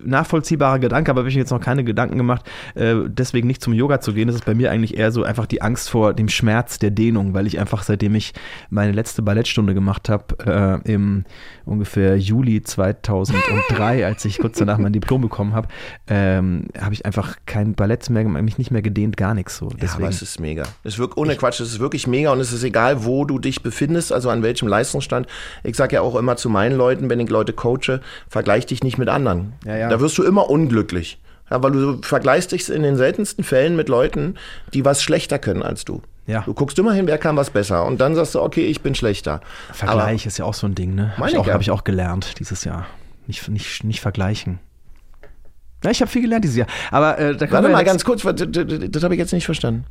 nachvollziehbarer 0.05 0.79
Gedanke, 0.79 1.11
aber 1.11 1.21
habe 1.21 1.29
ich 1.29 1.35
mir 1.35 1.41
jetzt 1.41 1.51
noch 1.51 1.61
keine 1.61 1.83
Gedanken 1.83 2.17
gemacht, 2.17 2.49
äh, 2.75 2.95
deswegen 3.07 3.47
nicht 3.47 3.61
zum 3.61 3.73
Yoga 3.73 3.99
zu 3.99 4.13
gehen. 4.13 4.27
Das 4.27 4.35
ist 4.35 4.45
bei 4.45 4.55
mir 4.55 4.71
eigentlich 4.71 4.97
eher 4.97 5.11
so 5.11 5.23
einfach 5.23 5.45
die 5.45 5.61
Angst 5.61 5.89
vor 5.89 6.13
dem 6.13 6.29
Schmerz 6.29 6.79
der 6.79 6.91
Dehnung, 6.91 7.33
weil 7.33 7.47
ich 7.47 7.59
einfach, 7.59 7.83
seitdem 7.83 8.15
ich 8.15 8.33
meine 8.69 8.91
letzte 8.91 9.21
Ballettstunde 9.21 9.73
gemacht 9.73 10.09
habe, 10.09 10.81
äh, 10.85 10.91
im 10.91 11.25
ungefähr 11.65 12.17
Juli 12.17 12.61
2003, 12.61 14.05
als 14.05 14.25
ich 14.25 14.39
kurz 14.39 14.57
danach 14.57 14.77
mein 14.77 14.93
Diplom 14.93 15.21
bekommen 15.21 15.53
habe, 15.53 15.67
ähm, 16.07 16.67
habe 16.79 16.93
ich 16.93 17.05
einfach 17.05 17.37
kein 17.45 17.73
Ballett 17.73 18.09
mehr, 18.09 18.23
gemacht, 18.23 18.43
mich 18.43 18.57
nicht 18.57 18.71
mehr 18.71 18.81
gedehnt, 18.81 19.17
gar 19.17 19.33
nichts 19.33 19.57
so. 19.57 19.69
Ja, 19.69 19.77
Deswegen, 19.81 20.03
aber 20.03 20.09
es 20.09 20.21
ist 20.21 20.39
mega. 20.39 20.63
Es 20.83 20.93
ist 20.93 20.99
wirklich, 20.99 21.17
ohne 21.17 21.35
Quatsch, 21.35 21.59
es 21.61 21.69
ist 21.69 21.79
wirklich 21.79 22.07
mega 22.07 22.31
und 22.31 22.39
es 22.39 22.51
ist 22.51 22.63
egal, 22.63 23.05
wo 23.05 23.25
du 23.25 23.39
dich 23.39 23.63
befindest, 23.63 24.11
also 24.11 24.29
an 24.29 24.43
welchem 24.43 24.67
Leistungsstand. 24.67 25.27
Ich 25.63 25.75
sage 25.75 25.95
ja 25.95 26.01
auch 26.01 26.15
immer 26.15 26.35
zu 26.35 26.49
meinen 26.49 26.77
Leuten, 26.77 27.09
wenn 27.09 27.19
ich 27.19 27.29
Leute 27.29 27.53
coache, 27.53 28.01
vergleich 28.27 28.65
dich 28.65 28.83
nicht 28.83 28.97
mit 28.97 29.09
anderen. 29.09 29.53
Ja, 29.65 29.77
ja. 29.77 29.89
Da 29.93 29.99
wirst 29.99 30.17
du 30.17 30.23
immer 30.23 30.49
unglücklich. 30.49 31.19
Ja, 31.51 31.61
weil 31.61 31.71
du 31.71 32.01
vergleichst 32.01 32.51
dich 32.51 32.67
in 32.69 32.81
den 32.81 32.95
seltensten 32.97 33.43
Fällen 33.43 33.75
mit 33.75 33.89
Leuten, 33.89 34.35
die 34.73 34.83
was 34.85 35.03
schlechter 35.03 35.37
können 35.37 35.61
als 35.61 35.85
du. 35.85 36.01
Ja. 36.25 36.41
Du 36.41 36.53
guckst 36.55 36.79
immer 36.79 36.93
hin, 36.93 37.05
wer 37.05 37.17
kann 37.19 37.35
was 37.35 37.51
besser. 37.51 37.85
Und 37.85 38.01
dann 38.01 38.15
sagst 38.15 38.33
du, 38.33 38.41
okay, 38.41 38.65
ich 38.65 38.81
bin 38.81 38.95
schlechter. 38.95 39.41
Vergleich 39.71 40.25
ist 40.25 40.37
ja 40.39 40.45
auch 40.45 40.53
so 40.55 40.65
ein 40.65 40.73
Ding, 40.73 40.95
ne? 40.95 41.11
Habe 41.11 41.19
Meine 41.19 41.31
ich, 41.33 41.37
auch- 41.37 41.47
hab 41.47 41.61
ich 41.61 41.69
auch 41.69 41.83
gelernt 41.83 42.39
dieses 42.39 42.63
Jahr. 42.63 42.87
Nicht, 43.27 43.47
nicht, 43.49 43.83
nicht 43.83 44.01
vergleichen. 44.01 44.59
Ja, 45.83 45.91
ich 45.91 46.01
habe 46.01 46.09
viel 46.09 46.21
gelernt 46.23 46.43
dieses 46.45 46.57
Jahr. 46.57 46.67
Aber 46.91 47.19
äh, 47.19 47.35
da 47.35 47.45
Aber, 47.45 47.53
warte 47.55 47.69
mal 47.69 47.83
ganz 47.83 48.03
kurz, 48.03 48.23
das, 48.23 48.35
das 48.35 49.03
habe 49.03 49.13
ich 49.13 49.19
jetzt 49.19 49.33
nicht 49.33 49.45
verstanden. 49.45 49.85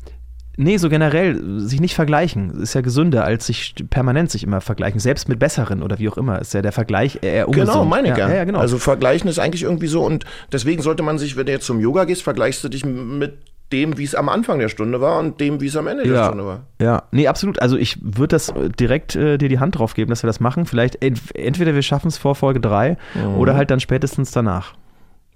Nee, 0.58 0.76
so 0.76 0.88
generell, 0.90 1.60
sich 1.60 1.80
nicht 1.80 1.94
vergleichen, 1.94 2.60
ist 2.60 2.74
ja 2.74 2.82
gesünder, 2.82 3.24
als 3.24 3.46
sich 3.46 3.74
permanent 3.88 4.30
sich 4.30 4.44
immer 4.44 4.60
vergleichen. 4.60 5.00
Selbst 5.00 5.28
mit 5.28 5.38
besseren 5.38 5.82
oder 5.82 5.98
wie 5.98 6.08
auch 6.10 6.18
immer, 6.18 6.38
ist 6.40 6.52
ja 6.52 6.60
der 6.60 6.72
Vergleich 6.72 7.20
eher 7.22 7.48
ungesund. 7.48 7.70
Genau, 7.72 7.84
meine 7.86 8.08
ja. 8.08 8.18
ja. 8.18 8.34
Ja, 8.34 8.44
genau. 8.44 8.58
Also 8.58 8.78
vergleichen 8.78 9.28
ist 9.30 9.38
eigentlich 9.38 9.62
irgendwie 9.62 9.86
so 9.86 10.04
und 10.04 10.24
deswegen 10.52 10.82
sollte 10.82 11.02
man 11.02 11.18
sich, 11.18 11.36
wenn 11.36 11.46
du 11.46 11.52
jetzt 11.52 11.64
zum 11.64 11.80
Yoga 11.80 12.04
gehst, 12.04 12.22
vergleichst 12.22 12.62
du 12.64 12.68
dich 12.68 12.84
mit 12.84 13.38
dem, 13.72 13.96
wie 13.96 14.04
es 14.04 14.14
am 14.14 14.28
Anfang 14.28 14.58
der 14.58 14.68
Stunde 14.68 15.00
war 15.00 15.18
und 15.18 15.40
dem, 15.40 15.62
wie 15.62 15.66
es 15.68 15.76
am 15.76 15.86
Ende 15.86 16.02
der 16.02 16.12
ja, 16.12 16.26
Stunde 16.26 16.44
war. 16.44 16.60
ja, 16.82 17.04
nee, 17.12 17.26
absolut. 17.28 17.62
Also 17.62 17.78
ich 17.78 17.96
würde 18.02 18.28
das 18.36 18.50
äh, 18.50 18.68
direkt 18.68 19.16
äh, 19.16 19.38
dir 19.38 19.48
die 19.48 19.58
Hand 19.58 19.78
drauf 19.78 19.94
geben, 19.94 20.10
dass 20.10 20.22
wir 20.22 20.26
das 20.26 20.40
machen. 20.40 20.66
Vielleicht 20.66 21.02
ent 21.02 21.18
entweder 21.34 21.74
wir 21.74 21.80
schaffen 21.80 22.08
es 22.08 22.18
vor 22.18 22.34
Folge 22.34 22.60
3 22.60 22.98
Mhm. 23.14 23.36
oder 23.38 23.54
halt 23.56 23.70
dann 23.70 23.80
spätestens 23.80 24.30
danach. 24.32 24.74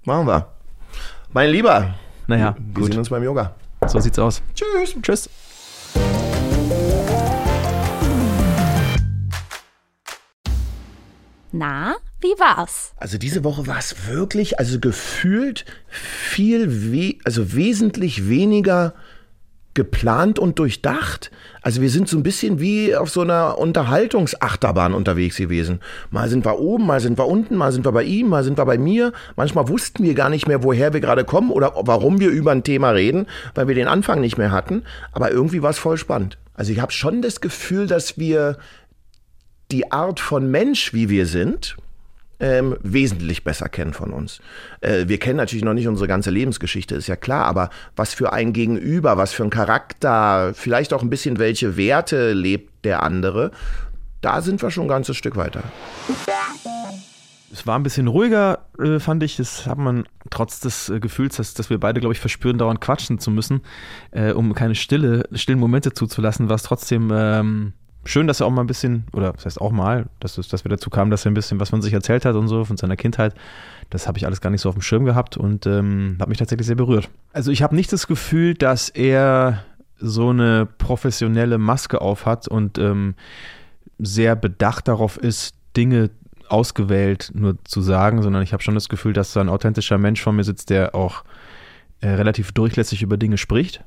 Machen 0.04 0.26
wir. 0.26 0.48
Mein 1.32 1.48
Lieber, 1.50 1.94
Naja, 2.26 2.54
wir 2.58 2.74
gut. 2.82 2.92
sehen 2.92 2.98
uns 2.98 3.08
beim 3.08 3.22
Yoga. 3.24 3.54
So 3.86 4.00
sieht's 4.00 4.18
aus. 4.18 4.42
Tschüss. 4.54 4.96
Tschüss. 5.02 5.30
Na, 11.52 11.96
wie 12.20 12.38
war's? 12.38 12.92
Also 12.98 13.16
diese 13.16 13.42
Woche 13.42 13.66
war 13.66 13.78
es 13.78 14.06
wirklich, 14.08 14.58
also 14.58 14.78
gefühlt 14.78 15.64
viel, 15.88 16.92
we 16.92 17.18
also 17.24 17.54
wesentlich 17.54 18.28
weniger 18.28 18.94
geplant 19.76 20.40
und 20.40 20.58
durchdacht. 20.58 21.30
Also 21.62 21.80
wir 21.80 21.90
sind 21.90 22.08
so 22.08 22.16
ein 22.16 22.24
bisschen 22.24 22.58
wie 22.58 22.96
auf 22.96 23.10
so 23.10 23.20
einer 23.20 23.58
Unterhaltungsachterbahn 23.58 24.94
unterwegs 24.94 25.36
gewesen. 25.36 25.80
Mal 26.10 26.28
sind 26.28 26.44
wir 26.44 26.58
oben, 26.58 26.86
mal 26.86 27.00
sind 27.00 27.18
wir 27.18 27.28
unten, 27.28 27.56
mal 27.56 27.70
sind 27.70 27.84
wir 27.84 27.92
bei 27.92 28.02
ihm, 28.02 28.28
mal 28.28 28.42
sind 28.42 28.58
wir 28.58 28.64
bei 28.64 28.78
mir. 28.78 29.12
Manchmal 29.36 29.68
wussten 29.68 30.02
wir 30.02 30.14
gar 30.14 30.30
nicht 30.30 30.48
mehr, 30.48 30.64
woher 30.64 30.92
wir 30.92 31.00
gerade 31.00 31.24
kommen 31.24 31.50
oder 31.50 31.72
warum 31.82 32.18
wir 32.18 32.30
über 32.30 32.50
ein 32.50 32.64
Thema 32.64 32.90
reden, 32.90 33.26
weil 33.54 33.68
wir 33.68 33.76
den 33.76 33.86
Anfang 33.86 34.20
nicht 34.20 34.38
mehr 34.38 34.50
hatten. 34.50 34.82
Aber 35.12 35.30
irgendwie 35.30 35.62
war 35.62 35.70
es 35.70 35.78
voll 35.78 35.98
spannend. 35.98 36.38
Also 36.54 36.72
ich 36.72 36.80
habe 36.80 36.92
schon 36.92 37.22
das 37.22 37.40
Gefühl, 37.40 37.86
dass 37.86 38.18
wir 38.18 38.58
die 39.70 39.92
Art 39.92 40.20
von 40.20 40.50
Mensch, 40.50 40.94
wie 40.94 41.10
wir 41.10 41.26
sind, 41.26 41.76
ähm, 42.40 42.76
wesentlich 42.82 43.44
besser 43.44 43.68
kennen 43.68 43.92
von 43.92 44.12
uns. 44.12 44.40
Äh, 44.80 45.08
wir 45.08 45.18
kennen 45.18 45.36
natürlich 45.36 45.64
noch 45.64 45.74
nicht 45.74 45.88
unsere 45.88 46.08
ganze 46.08 46.30
Lebensgeschichte, 46.30 46.94
ist 46.94 47.06
ja 47.06 47.16
klar, 47.16 47.46
aber 47.46 47.70
was 47.94 48.14
für 48.14 48.32
ein 48.32 48.52
Gegenüber, 48.52 49.16
was 49.16 49.32
für 49.32 49.44
ein 49.44 49.50
Charakter, 49.50 50.52
vielleicht 50.54 50.92
auch 50.92 51.02
ein 51.02 51.10
bisschen 51.10 51.38
welche 51.38 51.76
Werte 51.76 52.32
lebt 52.32 52.84
der 52.84 53.02
andere, 53.02 53.50
da 54.20 54.42
sind 54.42 54.62
wir 54.62 54.70
schon 54.70 54.84
ein 54.84 54.88
ganzes 54.88 55.16
Stück 55.16 55.36
weiter. 55.36 55.62
Es 57.52 57.66
war 57.66 57.78
ein 57.78 57.82
bisschen 57.82 58.06
ruhiger, 58.06 58.66
äh, 58.78 58.98
fand 58.98 59.22
ich. 59.22 59.36
Das 59.36 59.66
hat 59.66 59.78
man 59.78 60.04
trotz 60.30 60.60
des 60.60 60.90
äh, 60.90 61.00
Gefühls, 61.00 61.36
dass, 61.36 61.54
dass 61.54 61.70
wir 61.70 61.78
beide, 61.78 62.00
glaube 62.00 62.12
ich, 62.12 62.20
verspüren, 62.20 62.58
dauernd 62.58 62.80
quatschen 62.80 63.18
zu 63.18 63.30
müssen, 63.30 63.62
äh, 64.10 64.32
um 64.32 64.52
keine 64.52 64.74
stille, 64.74 65.24
stillen 65.32 65.58
Momente 65.58 65.92
zuzulassen, 65.92 66.48
war 66.48 66.56
es 66.56 66.64
trotzdem 66.64 67.10
ähm, 67.14 67.72
schön, 68.06 68.26
dass 68.26 68.40
er 68.40 68.46
auch 68.46 68.50
mal 68.50 68.62
ein 68.62 68.66
bisschen, 68.66 69.04
oder 69.12 69.32
das 69.32 69.44
heißt 69.44 69.60
auch 69.60 69.72
mal, 69.72 70.06
dass, 70.20 70.34
dass 70.34 70.64
wir 70.64 70.68
dazu 70.68 70.90
kamen, 70.90 71.10
dass 71.10 71.24
er 71.24 71.30
ein 71.30 71.34
bisschen 71.34 71.60
was 71.60 71.70
von 71.70 71.82
sich 71.82 71.92
erzählt 71.92 72.24
hat 72.24 72.34
und 72.34 72.48
so, 72.48 72.64
von 72.64 72.76
seiner 72.76 72.96
Kindheit. 72.96 73.34
Das 73.90 74.08
habe 74.08 74.18
ich 74.18 74.26
alles 74.26 74.40
gar 74.40 74.50
nicht 74.50 74.60
so 74.60 74.68
auf 74.68 74.74
dem 74.74 74.82
Schirm 74.82 75.04
gehabt 75.04 75.36
und 75.36 75.66
ähm, 75.66 76.16
hat 76.20 76.28
mich 76.28 76.38
tatsächlich 76.38 76.66
sehr 76.66 76.76
berührt. 76.76 77.08
Also 77.32 77.50
ich 77.50 77.62
habe 77.62 77.74
nicht 77.74 77.92
das 77.92 78.06
Gefühl, 78.06 78.54
dass 78.54 78.88
er 78.88 79.64
so 79.98 80.30
eine 80.30 80.66
professionelle 80.66 81.58
Maske 81.58 82.00
aufhat 82.00 82.48
und 82.48 82.78
ähm, 82.78 83.14
sehr 83.98 84.36
bedacht 84.36 84.88
darauf 84.88 85.16
ist, 85.16 85.54
Dinge 85.76 86.10
ausgewählt 86.48 87.32
nur 87.34 87.56
zu 87.64 87.80
sagen, 87.80 88.22
sondern 88.22 88.42
ich 88.42 88.52
habe 88.52 88.62
schon 88.62 88.74
das 88.74 88.88
Gefühl, 88.88 89.12
dass 89.12 89.32
da 89.32 89.40
ein 89.40 89.48
authentischer 89.48 89.98
Mensch 89.98 90.22
vor 90.22 90.32
mir 90.32 90.44
sitzt, 90.44 90.70
der 90.70 90.94
auch 90.94 91.24
äh, 92.00 92.08
relativ 92.08 92.52
durchlässig 92.52 93.02
über 93.02 93.16
Dinge 93.16 93.38
spricht 93.38 93.84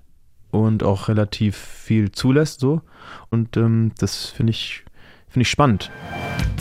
und 0.52 0.84
auch 0.84 1.08
relativ 1.08 1.56
viel 1.58 2.12
zulässt 2.12 2.60
so. 2.60 2.82
Und 3.30 3.58
ähm, 3.58 3.92
das 3.98 4.26
finde 4.26 4.52
ich, 4.52 4.84
finde 5.28 5.44
ich 5.44 5.50
spannend. 5.50 5.92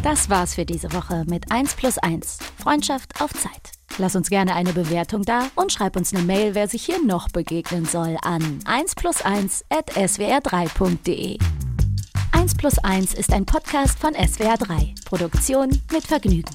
Das 0.02 0.30
war's 0.30 0.54
für 0.54 0.64
diese 0.64 0.92
Woche 0.92 1.24
mit 1.26 1.50
1 1.50 1.74
plus 1.74 1.98
1. 1.98 2.38
Freundschaft 2.56 3.20
auf 3.20 3.32
Zeit. 3.32 3.72
Lass 3.98 4.14
uns 4.14 4.30
gerne 4.30 4.54
eine 4.54 4.72
Bewertung 4.72 5.22
da 5.22 5.48
und 5.56 5.72
schreib 5.72 5.96
uns 5.96 6.14
eine 6.14 6.22
Mail, 6.22 6.54
wer 6.54 6.68
sich 6.68 6.84
hier 6.84 7.04
noch 7.04 7.28
begegnen 7.30 7.84
soll, 7.84 8.16
an 8.22 8.60
1 8.64 8.94
plus 8.94 9.22
1 9.22 9.64
at 9.70 9.90
swr3.de. 9.90 11.38
1 12.32 12.54
plus 12.54 12.78
1 12.78 13.14
ist 13.14 13.32
ein 13.32 13.44
Podcast 13.44 13.98
von 13.98 14.14
SWR3. 14.14 15.04
Produktion 15.04 15.70
mit 15.92 16.04
Vergnügen. 16.04 16.54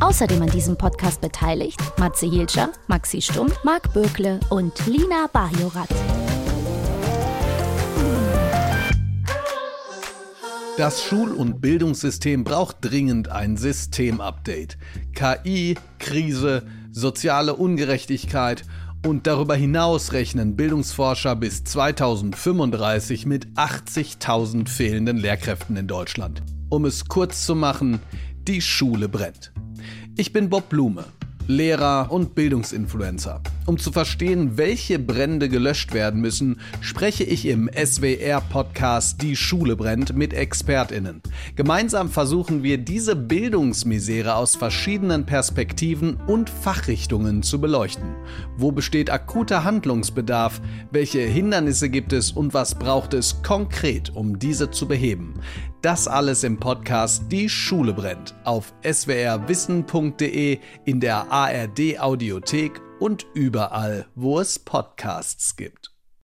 Außerdem 0.00 0.42
an 0.42 0.50
diesem 0.50 0.76
Podcast 0.76 1.20
beteiligt 1.20 1.80
Matze 1.98 2.26
Hielscher, 2.26 2.70
Maxi 2.88 3.22
Stumm, 3.22 3.50
Marc 3.62 3.92
Bökle 3.92 4.40
und 4.50 4.72
Lina 4.86 5.26
Bajorat. 5.32 5.88
Das 10.76 11.04
Schul- 11.04 11.32
und 11.32 11.60
Bildungssystem 11.60 12.42
braucht 12.42 12.78
dringend 12.80 13.28
ein 13.28 13.56
Systemupdate. 13.56 14.76
KI, 15.14 15.76
Krise, 16.00 16.64
soziale 16.90 17.54
Ungerechtigkeit 17.54 18.64
und 19.06 19.28
darüber 19.28 19.54
hinaus 19.54 20.12
rechnen 20.12 20.56
Bildungsforscher 20.56 21.36
bis 21.36 21.62
2035 21.62 23.26
mit 23.26 23.46
80.000 23.54 24.68
fehlenden 24.68 25.16
Lehrkräften 25.16 25.76
in 25.76 25.86
Deutschland. 25.86 26.42
Um 26.70 26.86
es 26.86 27.04
kurz 27.04 27.46
zu 27.46 27.54
machen, 27.54 28.00
die 28.48 28.60
Schule 28.60 29.08
brennt. 29.08 29.52
Ich 30.16 30.32
bin 30.32 30.50
Bob 30.50 30.68
Blume, 30.68 31.06
Lehrer 31.46 32.10
und 32.10 32.34
Bildungsinfluencer. 32.34 33.40
Um 33.66 33.78
zu 33.78 33.90
verstehen, 33.90 34.58
welche 34.58 34.98
Brände 34.98 35.48
gelöscht 35.48 35.94
werden 35.94 36.20
müssen, 36.20 36.60
spreche 36.82 37.24
ich 37.24 37.46
im 37.46 37.70
SWR-Podcast 37.72 39.22
Die 39.22 39.36
Schule 39.36 39.76
brennt 39.76 40.14
mit 40.14 40.34
ExpertInnen. 40.34 41.22
Gemeinsam 41.56 42.10
versuchen 42.10 42.62
wir, 42.62 42.76
diese 42.76 43.16
Bildungsmisere 43.16 44.34
aus 44.34 44.56
verschiedenen 44.56 45.24
Perspektiven 45.24 46.16
und 46.26 46.50
Fachrichtungen 46.50 47.42
zu 47.42 47.58
beleuchten. 47.60 48.14
Wo 48.58 48.72
besteht 48.72 49.08
akuter 49.08 49.64
Handlungsbedarf? 49.64 50.60
Welche 50.90 51.20
Hindernisse 51.20 51.88
gibt 51.88 52.12
es 52.12 52.32
und 52.32 52.52
was 52.52 52.74
braucht 52.74 53.14
es 53.14 53.42
konkret, 53.42 54.14
um 54.14 54.38
diese 54.38 54.70
zu 54.70 54.86
beheben? 54.86 55.34
Das 55.84 56.08
alles 56.08 56.44
im 56.44 56.56
Podcast 56.56 57.24
Die 57.30 57.46
Schule 57.46 57.92
brennt 57.92 58.34
auf 58.44 58.72
swrwissen.de, 58.82 60.58
in 60.86 60.98
der 60.98 61.30
ARD 61.30 61.98
Audiothek 62.00 62.80
und 63.00 63.26
überall, 63.34 64.06
wo 64.14 64.40
es 64.40 64.58
Podcasts 64.58 65.56
gibt. 65.56 65.83